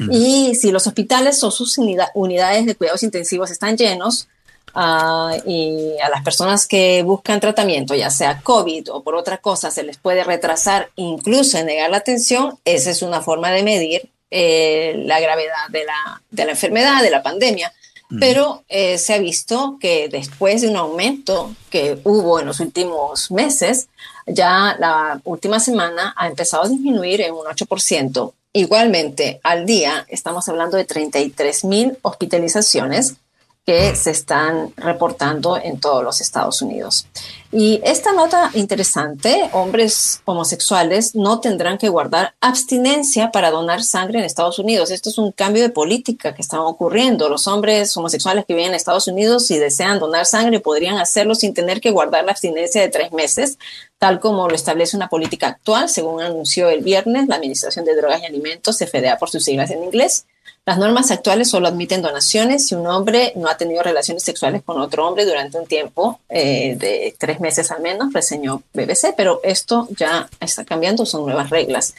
Y 0.09 0.55
si 0.55 0.71
los 0.71 0.87
hospitales 0.87 1.43
o 1.43 1.51
sus 1.51 1.77
unida- 1.77 2.11
unidades 2.13 2.65
de 2.65 2.75
cuidados 2.75 3.03
intensivos 3.03 3.51
están 3.51 3.75
llenos, 3.75 4.29
ah, 4.73 5.35
y 5.45 5.97
a 6.01 6.07
las 6.07 6.23
personas 6.23 6.65
que 6.65 7.03
buscan 7.03 7.41
tratamiento, 7.41 7.93
ya 7.93 8.09
sea 8.09 8.39
COVID 8.41 8.93
o 8.93 9.03
por 9.03 9.15
otra 9.15 9.39
cosa, 9.39 9.69
se 9.69 9.83
les 9.83 9.97
puede 9.97 10.23
retrasar, 10.23 10.91
incluso 10.95 11.61
negar 11.61 11.89
la 11.89 11.97
atención, 11.97 12.57
esa 12.63 12.89
es 12.89 13.01
una 13.01 13.19
forma 13.19 13.51
de 13.51 13.63
medir 13.63 14.09
eh, 14.31 14.93
la 15.05 15.19
gravedad 15.19 15.67
de 15.69 15.83
la, 15.83 16.21
de 16.31 16.45
la 16.45 16.51
enfermedad, 16.51 17.03
de 17.03 17.11
la 17.11 17.21
pandemia. 17.21 17.71
Pero 18.19 18.65
eh, 18.67 18.97
se 18.97 19.13
ha 19.13 19.19
visto 19.19 19.77
que 19.79 20.09
después 20.09 20.61
de 20.61 20.67
un 20.67 20.75
aumento 20.75 21.55
que 21.69 21.97
hubo 22.03 22.41
en 22.41 22.45
los 22.45 22.59
últimos 22.59 23.31
meses, 23.31 23.87
ya 24.27 24.75
la 24.79 25.21
última 25.23 25.61
semana 25.61 26.13
ha 26.17 26.27
empezado 26.27 26.63
a 26.63 26.67
disminuir 26.67 27.21
en 27.21 27.33
un 27.33 27.45
8%. 27.45 28.33
Igualmente, 28.51 29.39
al 29.43 29.65
día 29.65 30.05
estamos 30.09 30.49
hablando 30.49 30.75
de 30.75 30.83
33 30.83 31.63
mil 31.63 31.97
hospitalizaciones 32.01 33.15
que 33.65 33.95
se 33.95 34.09
están 34.09 34.73
reportando 34.75 35.55
en 35.57 35.79
todos 35.79 36.03
los 36.03 36.19
Estados 36.19 36.61
Unidos. 36.63 37.05
Y 37.51 37.79
esta 37.83 38.11
nota 38.13 38.49
interesante, 38.53 39.49
hombres 39.53 40.21
homosexuales 40.25 41.15
no 41.15 41.41
tendrán 41.41 41.77
que 41.77 41.89
guardar 41.89 42.33
abstinencia 42.41 43.31
para 43.31 43.51
donar 43.51 43.83
sangre 43.83 44.19
en 44.19 44.25
Estados 44.25 44.57
Unidos. 44.57 44.89
Esto 44.89 45.09
es 45.09 45.17
un 45.17 45.31
cambio 45.31 45.61
de 45.61 45.69
política 45.69 46.33
que 46.33 46.41
está 46.41 46.61
ocurriendo. 46.61 47.29
Los 47.29 47.47
hombres 47.47 47.95
homosexuales 47.95 48.45
que 48.45 48.55
viven 48.55 48.69
en 48.69 48.75
Estados 48.75 49.07
Unidos 49.07 49.51
y 49.51 49.59
desean 49.59 49.99
donar 49.99 50.25
sangre 50.25 50.59
podrían 50.59 50.97
hacerlo 50.97 51.35
sin 51.35 51.53
tener 51.53 51.81
que 51.81 51.91
guardar 51.91 52.23
la 52.23 52.31
abstinencia 52.31 52.81
de 52.81 52.89
tres 52.89 53.11
meses, 53.11 53.59
tal 53.99 54.19
como 54.19 54.47
lo 54.47 54.55
establece 54.55 54.97
una 54.97 55.09
política 55.09 55.47
actual, 55.47 55.89
según 55.89 56.21
anunció 56.21 56.69
el 56.69 56.81
viernes 56.81 57.27
la 57.27 57.35
Administración 57.35 57.85
de 57.85 57.95
Drogas 57.95 58.21
y 58.21 58.25
Alimentos, 58.25 58.79
FDA 58.79 59.17
por 59.17 59.29
sus 59.29 59.43
siglas 59.43 59.69
en 59.69 59.83
inglés. 59.83 60.25
Las 60.63 60.77
normas 60.77 61.09
actuales 61.09 61.49
solo 61.49 61.67
admiten 61.67 62.03
donaciones 62.03 62.67
si 62.67 62.75
un 62.75 62.85
hombre 62.85 63.33
no 63.35 63.47
ha 63.47 63.57
tenido 63.57 63.81
relaciones 63.81 64.21
sexuales 64.21 64.61
con 64.63 64.79
otro 64.79 65.07
hombre 65.07 65.25
durante 65.25 65.57
un 65.57 65.65
tiempo 65.65 66.19
eh, 66.29 66.75
de 66.77 67.15
tres 67.17 67.39
meses 67.39 67.71
al 67.71 67.81
menos, 67.81 68.13
reseñó 68.13 68.61
BBC, 68.73 69.15
pero 69.17 69.41
esto 69.43 69.87
ya 69.97 70.29
está 70.39 70.63
cambiando, 70.63 71.05
son 71.07 71.25
nuevas 71.25 71.49
reglas. 71.49 71.95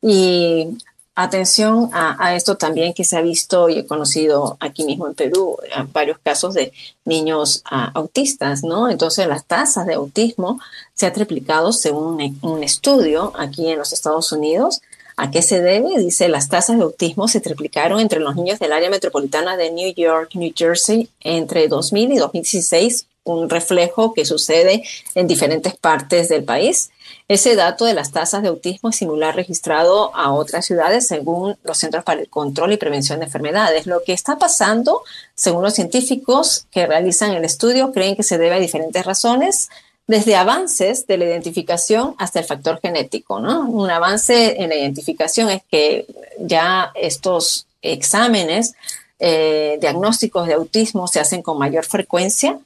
Y 0.00 0.78
atención 1.14 1.90
a, 1.92 2.34
esto 2.36 2.56
también 2.56 2.94
que 2.94 3.04
se 3.04 3.18
ha 3.18 3.22
visto 3.22 3.68
y 3.68 3.78
he 3.78 3.86
conocido 3.86 4.56
aquí 4.60 4.84
mismo 4.84 5.06
en 5.06 5.14
Perú 5.14 5.58
eh, 5.64 5.84
varios 5.92 6.18
casos 6.18 6.54
de 6.54 6.72
niños 7.04 7.62
ah, 7.70 7.90
autistas, 7.94 8.62
¿no? 8.62 8.88
Entonces 8.88 9.26
las 9.26 9.44
tasas 9.44 9.86
de 9.86 9.94
autismo 9.94 10.58
se 10.94 11.04
ha 11.04 11.12
triplicado 11.12 11.72
según 11.72 12.38
un 12.40 12.64
estudio 12.64 13.32
aquí 13.36 13.68
en 13.68 13.78
los 13.78 13.92
Estados 13.92 14.32
Unidos. 14.32 14.80
¿A 15.18 15.30
qué 15.30 15.40
se 15.40 15.62
debe? 15.62 15.98
Dice, 15.98 16.28
las 16.28 16.50
tasas 16.50 16.76
de 16.76 16.84
autismo 16.84 17.26
se 17.26 17.40
triplicaron 17.40 18.00
entre 18.00 18.20
los 18.20 18.36
niños 18.36 18.58
del 18.58 18.72
área 18.72 18.90
metropolitana 18.90 19.56
de 19.56 19.70
New 19.70 19.94
York, 19.94 20.32
New 20.34 20.52
Jersey, 20.54 21.08
entre 21.20 21.68
2000 21.68 22.12
y 22.12 22.16
2016, 22.18 23.06
un 23.24 23.48
reflejo 23.48 24.12
que 24.12 24.26
sucede 24.26 24.84
en 25.14 25.26
diferentes 25.26 25.74
partes 25.74 26.28
del 26.28 26.44
país. 26.44 26.90
Ese 27.28 27.56
dato 27.56 27.86
de 27.86 27.94
las 27.94 28.12
tasas 28.12 28.42
de 28.42 28.48
autismo 28.48 28.90
es 28.90 28.96
similar 28.96 29.34
registrado 29.34 30.14
a 30.14 30.32
otras 30.32 30.66
ciudades 30.66 31.08
según 31.08 31.56
los 31.64 31.78
Centros 31.78 32.04
para 32.04 32.20
el 32.20 32.28
Control 32.28 32.72
y 32.72 32.76
Prevención 32.76 33.18
de 33.18 33.24
Enfermedades. 33.24 33.86
Lo 33.86 34.02
que 34.04 34.12
está 34.12 34.36
pasando, 34.36 35.02
según 35.34 35.62
los 35.62 35.74
científicos 35.74 36.66
que 36.70 36.86
realizan 36.86 37.32
el 37.32 37.44
estudio, 37.44 37.90
creen 37.90 38.16
que 38.16 38.22
se 38.22 38.38
debe 38.38 38.56
a 38.56 38.60
diferentes 38.60 39.04
razones 39.04 39.70
desde 40.06 40.36
avances 40.36 41.06
de 41.06 41.18
la 41.18 41.24
identificación 41.24 42.14
hasta 42.18 42.38
el 42.38 42.44
factor 42.44 42.80
genético, 42.80 43.40
¿no? 43.40 43.68
Un 43.68 43.90
avance 43.90 44.62
en 44.62 44.68
la 44.68 44.76
identificación 44.76 45.50
es 45.50 45.62
que 45.70 46.06
ya 46.38 46.92
estos 46.94 47.66
exámenes 47.82 48.74
eh, 49.18 49.78
diagnósticos 49.80 50.46
de 50.46 50.54
autismo 50.54 51.08
se 51.08 51.20
hacen 51.20 51.42
con 51.42 51.58
mayor 51.58 51.84
frecuencia 51.84 52.58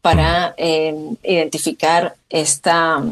para 0.00 0.54
eh, 0.56 0.94
identificar 1.22 2.16
esta, 2.30 3.04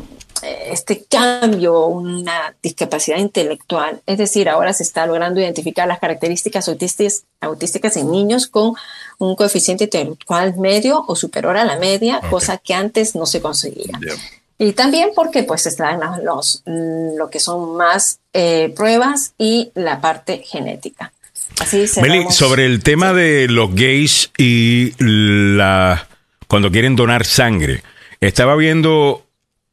este 0.43 1.05
cambio, 1.05 1.87
una 1.87 2.55
discapacidad 2.63 3.19
intelectual. 3.19 4.03
Es 4.07 4.19
decir, 4.19 4.49
ahora 4.49 4.73
se 4.73 4.83
está 4.83 5.07
logrando 5.07 5.41
identificar 5.41 5.89
las 5.89 5.99
características 5.99 6.69
autísticas, 6.69 7.25
autísticas 7.41 7.97
en 7.97 8.11
niños 8.11 8.47
con 8.47 8.75
un 9.19 9.37
coeficiente 9.37 9.85
intelectual 9.85 10.57
medio 10.57 11.05
o 11.07 11.17
superior 11.17 11.57
a 11.57 11.65
la 11.65 11.79
media, 11.79 12.19
okay. 12.19 12.31
cosa 12.31 12.59
que 12.59 12.75
antes 12.75 13.15
no 13.15 13.27
se 13.27 13.41
conseguía. 13.41 13.99
Yeah. 14.01 14.15
Y 14.59 14.73
también 14.73 15.11
porque 15.15 15.43
pues 15.43 15.67
están 15.67 16.01
los, 16.23 16.63
lo 16.65 17.29
que 17.29 17.41
son 17.41 17.77
más 17.77 18.21
eh, 18.33 18.73
pruebas 18.75 19.35
y 19.39 19.71
la 19.75 20.01
parte 20.01 20.39
genética. 20.39 21.13
Así 21.61 21.85
Meli, 22.01 22.31
sobre 22.31 22.67
el 22.67 22.83
tema 22.83 23.11
sí. 23.11 23.17
de 23.17 23.49
los 23.49 23.75
gays 23.75 24.31
y 24.37 24.93
la 24.99 26.09
cuando 26.49 26.71
quieren 26.71 26.97
donar 26.97 27.25
sangre, 27.25 27.83
estaba 28.21 28.57
viendo 28.57 29.26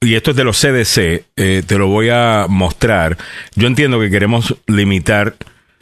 y 0.03 0.15
esto 0.15 0.31
es 0.31 0.37
de 0.37 0.43
los 0.43 0.59
CDC, 0.59 1.25
eh, 1.35 1.63
te 1.65 1.77
lo 1.77 1.87
voy 1.87 2.09
a 2.09 2.47
mostrar. 2.49 3.17
Yo 3.55 3.67
entiendo 3.67 3.99
que 3.99 4.09
queremos 4.09 4.55
limitar, 4.67 5.35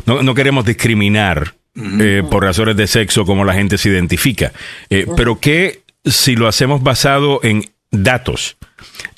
no, 0.06 0.24
no 0.24 0.34
queremos 0.36 0.66
discriminar 0.66 1.56
eh, 1.76 2.24
por 2.30 2.44
razones 2.44 2.76
de 2.76 2.88
sexo, 2.88 3.26
como 3.26 3.46
la 3.46 3.54
gente 3.54 3.78
se 3.78 3.90
identifica. 3.90 4.52
Eh, 4.90 5.08
pero 5.16 5.40
¿qué 5.40 5.82
si 6.04 6.36
lo 6.36 6.48
hacemos 6.48 6.84
basado 6.84 7.40
en 7.44 7.70
datos? 7.92 8.58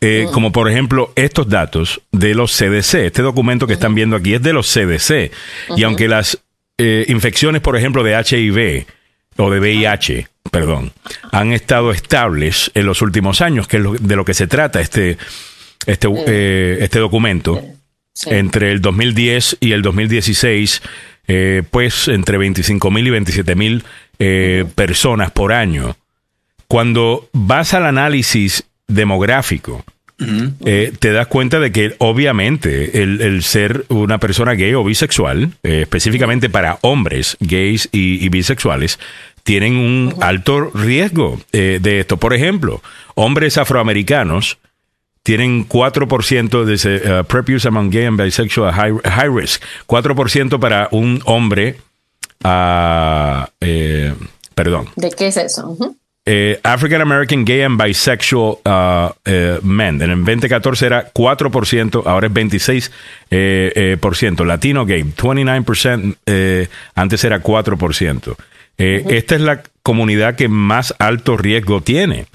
Eh, 0.02 0.28
como 0.34 0.52
por 0.52 0.70
ejemplo 0.70 1.14
estos 1.16 1.48
datos 1.48 2.02
de 2.12 2.36
los 2.36 2.52
CDC. 2.58 3.06
Este 3.06 3.22
documento 3.22 3.68
que 3.68 3.74
están 3.74 3.96
viendo 3.96 4.16
aquí 4.16 4.34
es 4.34 4.42
de 4.42 4.54
los 4.54 4.72
CDC. 4.72 5.32
Y 5.78 5.84
aunque 5.84 6.08
las 6.08 6.44
eh, 6.78 7.06
infecciones, 7.08 7.62
por 7.62 7.78
ejemplo, 7.78 8.04
de 8.04 8.14
HIV 8.14 8.86
o 9.38 9.52
de 9.52 9.60
VIH, 9.60 10.28
perdón, 10.52 10.92
han 11.32 11.54
estado 11.54 11.92
estables 11.92 12.72
en 12.74 12.86
los 12.86 13.02
últimos 13.02 13.42
años, 13.42 13.68
que 13.68 13.78
es 13.78 13.84
lo, 13.84 13.94
de 13.94 14.16
lo 14.16 14.26
que 14.26 14.34
se 14.34 14.48
trata 14.48 14.82
este, 14.82 15.18
este, 15.86 16.08
eh, 16.28 16.78
este 16.82 17.00
documento, 17.00 17.62
sí. 18.14 18.30
entre 18.32 18.72
el 18.72 18.82
2010 18.82 19.58
y 19.60 19.72
el 19.72 19.82
2016 19.82 20.82
eh, 21.28 21.64
pues 21.72 22.10
entre 22.10 22.38
25 22.38 22.92
mil 22.92 23.08
y 23.08 23.10
27 23.10 23.56
mil 23.56 23.84
eh, 24.20 24.66
personas 24.76 25.32
por 25.32 25.54
año. 25.54 25.96
Cuando 26.68 27.30
vas 27.32 27.74
al 27.74 27.86
análisis 27.86 28.66
demográfico, 28.88 29.86
uh 30.24 30.28
-huh. 30.28 30.54
eh, 30.66 30.94
te 30.98 31.12
das 31.12 31.28
cuenta 31.28 31.60
de 31.60 31.72
que 31.72 31.96
obviamente 32.00 33.02
el, 33.02 33.22
el 33.22 33.44
ser 33.44 33.86
una 33.90 34.18
persona 34.18 34.54
gay 34.54 34.74
o 34.74 34.84
bisexual, 34.84 35.52
eh, 35.64 35.82
específicamente 35.82 36.50
para 36.50 36.78
hombres 36.82 37.38
gays 37.40 37.90
y, 37.92 38.24
y 38.24 38.30
bisexuales, 38.30 39.00
tienen 39.44 39.76
un 39.76 40.08
uh 40.08 40.18
-huh. 40.18 40.24
alto 40.24 40.72
riesgo 40.74 41.40
eh, 41.52 41.80
de 41.82 42.00
esto. 42.00 42.18
Por 42.18 42.34
ejemplo, 42.34 42.82
hombres 43.16 43.58
afroamericanos 43.58 44.58
tienen 45.24 45.68
4% 45.68 46.66
de 46.66 46.74
ese, 46.74 46.96
uh, 46.96 47.24
prepuce 47.24 47.68
among 47.68 47.90
gay 47.90 48.06
and 48.06 48.22
bisexual 48.22 48.74
high, 48.74 48.94
high 49.06 49.30
risk. 49.30 49.64
4% 49.88 50.60
para 50.60 50.90
un 50.92 51.22
hombre, 51.26 51.78
uh, 52.44 53.46
eh, 53.62 54.14
perdón. 54.54 54.90
¿De 54.98 55.10
qué 55.12 55.28
es 55.28 55.38
eso? 55.38 55.78
-huh. 55.78 55.96
Eh, 56.26 56.60
African 56.64 57.02
American 57.02 57.44
Gay 57.46 57.62
and 57.64 57.82
Bisexual 57.82 58.58
uh, 58.66 59.12
eh, 59.26 59.60
Men. 59.62 60.02
En 60.02 60.10
el 60.12 60.20
2014 60.24 60.86
era 60.86 61.12
4%, 61.14 62.04
ahora 62.06 62.28
es 62.28 62.34
26%. 62.34 62.92
Eh, 63.30 63.98
por 64.00 64.16
ciento. 64.16 64.46
Latino 64.46 64.86
Gay, 64.86 65.04
29%, 65.04 66.16
eh, 66.26 66.68
antes 66.96 67.24
era 67.24 67.42
4%. 67.42 68.36
Eh, 68.78 69.04
Esta 69.10 69.36
es 69.36 69.42
la 69.42 69.62
comunidad 69.84 70.36
que 70.36 70.48
más 70.48 70.96
alto 70.98 71.38
riesgo 71.38 71.82
tiene. 71.82 72.26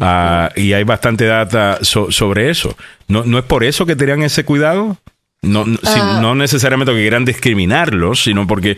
Ah, 0.00 0.50
y 0.56 0.72
hay 0.72 0.84
bastante 0.84 1.24
data 1.24 1.78
so- 1.82 2.10
sobre 2.12 2.50
eso. 2.50 2.76
¿No, 3.08 3.24
¿No 3.24 3.38
es 3.38 3.44
por 3.44 3.64
eso 3.64 3.86
que 3.86 3.96
tenían 3.96 4.22
ese 4.22 4.44
cuidado? 4.44 4.98
No, 5.46 5.64
no, 5.64 5.76
si- 5.78 5.86
Ah. 5.86 6.18
no 6.20 6.34
necesariamente 6.34 6.92
que 6.92 7.00
quieran 7.00 7.24
discriminarlos, 7.24 8.24
sino 8.24 8.46
porque 8.46 8.76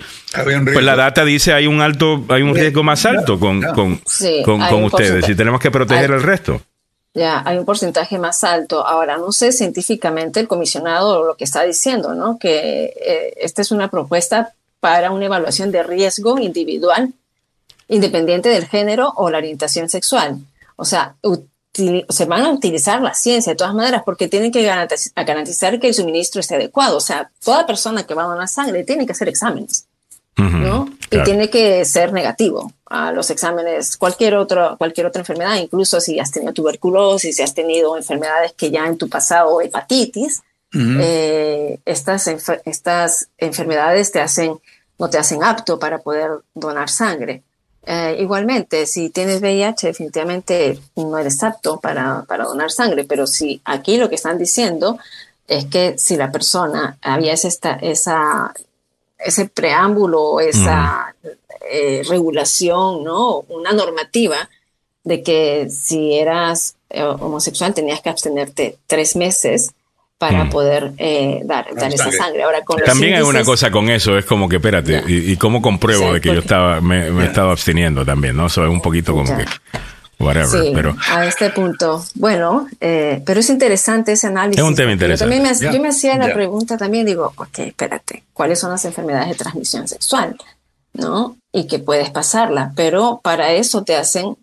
pues 0.73 0.85
la 0.85 0.97
data 0.97 1.25
dice 1.25 1.53
hay 1.53 1.67
un 1.67 1.81
alto, 1.81 2.25
hay 2.29 2.43
un 2.43 2.55
riesgo 2.55 2.83
más 2.83 3.05
alto 3.07 3.39
con, 3.41 3.61
con, 3.75 4.01
Sí, 4.07 4.43
con, 4.45 4.63
ustedes 4.85 5.29
y 5.29 5.35
tenemos 5.35 5.61
que 5.61 5.71
proteger 5.71 6.11
Hay- 6.11 6.17
al 6.17 6.23
resto. 6.23 6.61
Ya, 7.15 7.43
hay 7.45 7.59
un 7.59 7.65
porcentaje 7.65 8.17
más 8.19 8.45
alto. 8.45 8.87
Ahora, 8.87 9.17
no 9.17 9.33
sé 9.33 9.51
científicamente 9.51 10.39
el 10.39 10.47
comisionado 10.47 11.25
lo 11.27 11.37
que 11.37 11.45
está 11.45 11.63
diciendo, 11.65 12.15
¿no? 12.15 12.39
Que 12.39 12.93
eh, 13.01 13.35
esta 13.41 13.63
es 13.63 13.73
una 13.73 13.89
propuesta 13.89 14.53
para 14.79 15.11
una 15.11 15.25
evaluación 15.25 15.73
de 15.73 15.83
riesgo 15.83 16.39
individual, 16.39 17.13
independiente 17.89 18.51
del 18.51 18.67
género 18.67 19.13
o 19.17 19.31
la 19.31 19.39
orientación 19.39 19.89
sexual. 19.89 20.37
O 20.77 20.85
sea, 20.85 21.15
se 22.09 22.25
van 22.25 22.43
a 22.43 22.51
utilizar 22.51 23.01
la 23.03 23.15
ciencia 23.15 23.53
de 23.53 23.57
todas 23.57 23.75
maneras 23.75 24.03
porque 24.05 24.29
tienen 24.29 24.51
que 24.53 24.63
garantiz- 24.67 25.13
garantizar 25.15 25.79
que 25.81 25.89
el 25.89 25.95
suministro 25.95 26.41
esté 26.41 26.57
adecuado. 26.57 26.97
O 26.97 27.01
sea, 27.01 27.31
toda 27.45 27.67
persona 27.67 28.07
que 28.07 28.15
va 28.15 28.25
a 28.25 28.29
donar 28.29 28.49
sangre 28.49 28.85
tiene 28.85 29.07
que 29.07 29.13
hacer 29.13 29.29
exámenes. 29.29 29.87
¿no? 30.61 30.89
Y 31.11 31.25
tiene 31.25 31.51
que 31.51 31.85
ser 31.85 32.13
negativo 32.13 32.73
a 32.87 33.11
los 33.11 33.29
exámenes, 33.31 33.97
cualquier, 33.97 34.37
otro, 34.37 34.77
cualquier 34.79 35.07
otra 35.07 35.21
enfermedad, 35.23 35.57
incluso 35.57 36.01
si 36.01 36.21
has 36.21 36.31
tenido 36.31 36.53
tuberculosis, 36.53 37.35
si 37.37 37.43
has 37.43 37.55
tenido 37.55 37.97
enfermedades 37.97 38.53
que 38.53 38.71
ya 38.71 38.87
en 38.87 38.97
tu 38.99 39.09
pasado, 39.09 39.61
hepatitis, 39.61 40.43
eh, 41.01 41.79
estas, 41.85 42.29
enfer- 42.29 42.63
estas 42.67 43.29
enfermedades 43.39 44.13
te 44.13 44.21
hacen, 44.21 44.59
no 44.99 45.11
te 45.11 45.19
hacen 45.19 45.43
apto 45.43 45.79
para 45.79 45.99
poder 45.99 46.31
donar 46.55 46.89
sangre. 46.89 47.43
Eh, 47.91 48.19
igualmente, 48.21 48.85
si 48.85 49.09
tienes 49.09 49.41
VIH, 49.41 49.87
definitivamente 49.87 50.79
no 50.95 51.17
eres 51.17 51.43
apto 51.43 51.81
para, 51.81 52.23
para 52.25 52.45
donar 52.45 52.71
sangre, 52.71 53.05
pero 53.05 53.27
si 53.27 53.63
aquí 53.65 53.97
lo 53.97 54.11
que 54.11 54.17
están 54.17 54.37
diciendo 54.37 54.99
es 55.47 55.65
que 55.65 55.97
si 55.97 56.19
la 56.19 56.31
persona 56.31 56.99
había 57.01 57.33
esta, 57.33 57.77
esa, 57.77 58.53
ese 59.19 59.49
preámbulo, 59.49 60.39
esa 60.39 61.17
eh, 61.71 62.03
regulación, 62.07 63.05
¿no? 63.05 63.47
Una 63.49 63.73
normativa 63.73 64.51
de 65.05 65.23
que 65.23 65.71
si 65.71 66.13
eras 66.13 66.77
eh, 66.91 67.03
homosexual 67.03 67.73
tenías 67.73 68.03
que 68.03 68.11
abstenerte 68.11 68.77
tres 68.87 69.17
meses 69.17 69.73
para 70.19 70.45
Mm. 70.45 70.51
poder 70.51 70.93
eh, 70.99 71.41
dar, 71.45 71.67
dar 71.75 71.95
esa 71.95 72.11
sangre. 72.11 72.43
Ahora, 72.43 72.63
con 72.65 72.79
los 72.81 72.87
También 72.89 73.15
hay 73.15 73.23
una 73.23 73.45
cosa 73.45 73.71
con 73.71 73.89
eso, 73.89 74.19
es 74.19 74.25
como 74.25 74.49
que, 74.49 74.57
espérate, 74.57 75.03
y, 75.07 75.33
y 75.33 75.37
cómo 75.37 75.63
compruebo 75.63 76.09
Sí, 76.09 76.15
de 76.15 76.21
que 76.21 76.35
yo 76.35 76.41
estaba, 76.41 76.81
me, 76.81 77.11
me 77.13 77.25
he 77.25 77.27
estado 77.29 77.51
absteniendo 77.51 78.05
también, 78.05 78.37
¿no? 78.37 78.47
Eso 78.47 78.65
es 78.65 78.71
un 78.71 78.81
poquito 78.81 79.13
como 79.13 79.27
Ya. 79.29 79.39
que, 79.39 79.45
whatever, 80.19 80.49
Sí, 80.49 80.73
pero 80.75 80.97
a 81.13 81.25
este 81.25 81.51
punto. 81.51 82.05
Bueno, 82.17 82.67
eh, 82.81 83.23
pero 83.25 83.39
es 83.39 83.49
interesante 83.49 84.11
ese 84.13 84.27
análisis. 84.27 84.59
Es 84.61 84.69
un 84.69 84.75
tema 84.75 84.91
interesante. 84.93 85.33
Yo, 85.37 85.41
también 85.43 85.57
me, 85.71 85.73
yo 85.77 85.81
me 85.83 85.89
hacía 85.89 86.17
la 86.19 86.35
pregunta 86.35 86.77
también, 86.77 87.07
digo, 87.07 87.33
ok, 87.37 87.59
espérate, 87.61 88.25
¿cuáles 88.33 88.59
son 88.59 88.73
las 88.73 88.85
enfermedades 88.85 89.29
de 89.29 89.35
transmisión 89.37 89.87
sexual? 89.87 90.37
¿No? 90.95 91.37
Y 91.53 91.69
que 91.69 91.79
puedes 91.79 92.11
pasarla, 92.11 92.73
pero 92.75 93.21
para 93.23 93.53
eso 93.53 93.85
te 93.85 93.95
hacen 93.95 94.37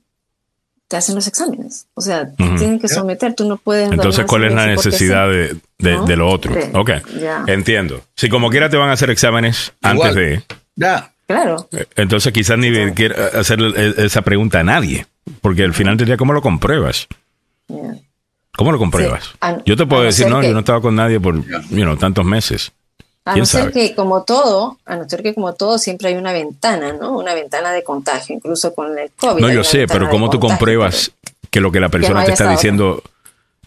te 0.88 0.98
hacen 0.98 1.16
los 1.16 1.28
exámenes. 1.28 1.88
O 1.95 2.02
sea, 2.02 2.32
te 2.32 2.44
Ujú. 2.44 2.56
tienen 2.57 2.80
que 2.80 2.88
someter, 2.88 3.34
tú 3.34 3.45
no 3.48 3.57
puedes... 3.57 3.91
entonces, 3.91 4.26
¿cuál 4.26 4.44
es 4.45 4.53
la 4.53 4.68
necesidad 4.68 5.28
sí. 5.30 5.36
de, 5.36 5.57
de, 5.80 5.94
¿No? 5.98 6.06
de 6.06 6.16
lo 6.16 6.30
otro? 6.30 6.53
De- 6.53 6.70
ok, 6.74 6.91
ya. 7.20 7.44
entiendo. 7.48 8.02
Si 8.16 8.30
como 8.30 8.49
quiera 8.49 8.70
te 8.70 8.78
van 8.78 8.90
a 8.90 8.94
hacer 8.94 9.10
exámenes 9.10 9.74
Igual. 9.82 10.10
antes 10.10 10.16
de... 10.16 10.44
Ya. 10.76 11.12
Claro. 11.28 11.68
Eh, 11.72 11.86
Entonces 11.95 12.32
quizás 12.32 12.57
ni 12.60 12.72
quiera 12.91 13.16
hacer 13.40 13.60
esa 13.98 14.22
pregunta 14.22 14.60
a 14.60 14.64
nadie, 14.64 15.07
porque 15.41 15.64
al 15.64 15.74
final 15.74 15.98
del 15.98 16.06
día, 16.06 16.18
¿cómo 16.18 16.34
lo 16.34 16.41
compruebas? 16.44 17.07
¿Cómo 18.56 18.72
lo 18.72 18.78
compruebas? 18.78 19.24
Sí, 19.41 19.49
Yo 19.66 19.76
te 19.76 19.86
puedo 19.88 20.03
decir, 20.03 20.28
no, 20.28 20.40
que- 20.41 20.48
yo 20.48 20.53
no 20.53 20.60
estaba 20.60 20.82
con 20.82 20.95
nadie 20.95 21.20
por 21.20 21.36
you 21.44 21.82
know, 21.82 21.98
tantos 21.98 22.26
meses. 22.26 22.72
A 23.26 23.34
¿Quién 23.34 23.41
no 23.41 23.45
ser 23.47 23.61
sabe? 23.61 23.73
que 23.73 23.95
como 23.95 24.23
todo, 24.23 24.77
a 24.85 24.97
no 24.97 25.10
ser 25.10 25.23
que 25.23 25.34
como 25.34 25.53
todo 25.56 25.80
siempre 25.80 26.10
hay 26.10 26.15
una 26.15 26.31
ventana, 26.31 26.93
¿no? 26.93 27.18
Una 27.18 27.34
ventana 27.34 27.72
de 27.72 27.84
contagio, 27.84 28.35
incluso 28.35 28.76
con 28.76 28.97
el 28.97 29.10
COVID. 29.18 29.41
No, 29.41 29.52
yo 29.52 29.64
sé, 29.64 29.88
pero 29.88 30.10
¿cómo 30.10 30.30
tú 30.30 30.39
compruebas 30.39 31.11
que 31.49 31.60
lo 31.60 31.72
que 31.72 31.80
la 31.80 31.89
persona 31.89 32.19
no 32.19 32.26
te 32.26 32.34
está 32.34 32.47
diciendo 32.47 33.02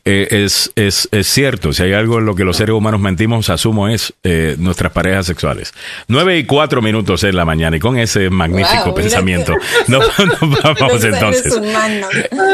eh, 0.04 0.28
es, 0.30 0.70
es, 0.76 1.08
es 1.10 1.26
cierto? 1.26 1.72
Si 1.72 1.82
hay 1.82 1.92
algo 1.92 2.20
en 2.20 2.26
lo 2.26 2.36
que 2.36 2.44
los 2.44 2.56
seres 2.56 2.72
humanos 2.72 3.00
mentimos, 3.00 3.50
asumo 3.50 3.88
es 3.88 4.14
eh, 4.22 4.54
nuestras 4.60 4.92
parejas 4.92 5.26
sexuales. 5.26 5.74
Nueve 6.06 6.38
y 6.38 6.46
cuatro 6.46 6.80
minutos 6.80 7.24
en 7.24 7.34
la 7.34 7.44
mañana 7.44 7.76
y 7.76 7.80
con 7.80 7.98
ese 7.98 8.30
magnífico 8.30 8.84
Wow, 8.84 8.94
pensamiento 8.94 9.54
nos, 9.88 10.04
vamos 10.78 11.02
entonces. 11.02 11.60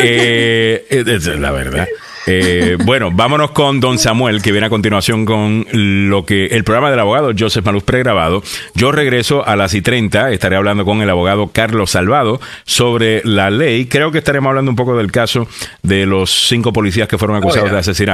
Eh, 0.00 0.86
eh, 0.88 1.04
es 1.06 1.26
la 1.26 1.50
verdad. 1.50 1.86
Eh, 2.26 2.76
bueno, 2.84 3.10
vámonos 3.10 3.50
con 3.50 3.80
Don 3.80 3.98
Samuel, 3.98 4.40
que 4.42 4.52
viene 4.52 4.66
a 4.66 4.70
continuación 4.70 5.24
con 5.24 5.66
lo 5.72 6.24
que 6.24 6.46
el 6.46 6.64
programa 6.64 6.90
del 6.90 7.00
abogado 7.00 7.32
Joseph 7.38 7.64
Maluz 7.64 7.84
pregrabado. 7.84 8.42
Yo 8.74 8.92
regreso 8.92 9.46
a 9.46 9.56
las 9.56 9.74
y 9.74 9.82
30, 9.82 10.30
estaré 10.30 10.56
hablando 10.56 10.84
con 10.84 11.02
el 11.02 11.10
abogado 11.10 11.48
Carlos 11.48 11.90
Salvado 11.90 12.40
sobre 12.64 13.20
la 13.24 13.50
ley. 13.50 13.86
Creo 13.86 14.10
que 14.10 14.18
estaremos 14.18 14.48
hablando 14.48 14.70
un 14.70 14.76
poco 14.76 14.96
del 14.96 15.12
caso 15.12 15.46
de 15.82 16.06
los 16.06 16.48
cinco 16.48 16.72
policías 16.72 17.08
que 17.08 17.18
fueron 17.18 17.36
acusados 17.36 17.66
yeah. 17.66 17.74
de 17.74 17.80
asesinato 17.80 18.04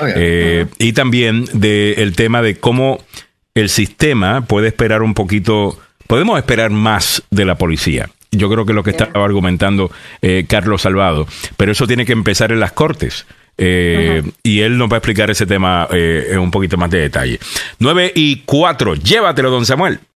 Oh, 0.00 0.06
yeah. 0.06 0.14
Eh, 0.16 0.66
y 0.78 0.92
también 0.92 1.44
del 1.52 2.14
tema 2.16 2.42
de 2.42 2.56
cómo 2.56 2.98
el 3.54 3.68
sistema 3.68 4.42
puede 4.42 4.68
esperar 4.68 5.02
un 5.02 5.14
poquito, 5.14 5.78
podemos 6.06 6.38
esperar 6.38 6.70
más 6.70 7.22
de 7.30 7.44
la 7.44 7.56
policía. 7.56 8.10
Yo 8.30 8.50
creo 8.50 8.64
que 8.64 8.72
es 8.72 8.76
lo 8.76 8.82
que 8.82 8.90
estaba 8.90 9.24
argumentando 9.24 9.90
eh, 10.20 10.44
Carlos 10.48 10.82
Salvado, 10.82 11.26
pero 11.56 11.72
eso 11.72 11.86
tiene 11.86 12.04
que 12.04 12.12
empezar 12.12 12.50
en 12.50 12.60
las 12.60 12.72
cortes. 12.72 13.26
Eh, 13.56 14.22
Y 14.42 14.60
él 14.60 14.76
nos 14.76 14.88
va 14.88 14.96
a 14.96 14.98
explicar 14.98 15.30
ese 15.30 15.46
tema 15.46 15.88
eh, 15.92 16.28
en 16.30 16.38
un 16.38 16.50
poquito 16.50 16.76
más 16.76 16.90
de 16.90 17.00
detalle. 17.00 17.38
9 17.78 18.12
y 18.14 18.42
4, 18.44 18.94
llévatelo, 18.96 19.50
don 19.50 19.64
Samuel. 19.66 20.00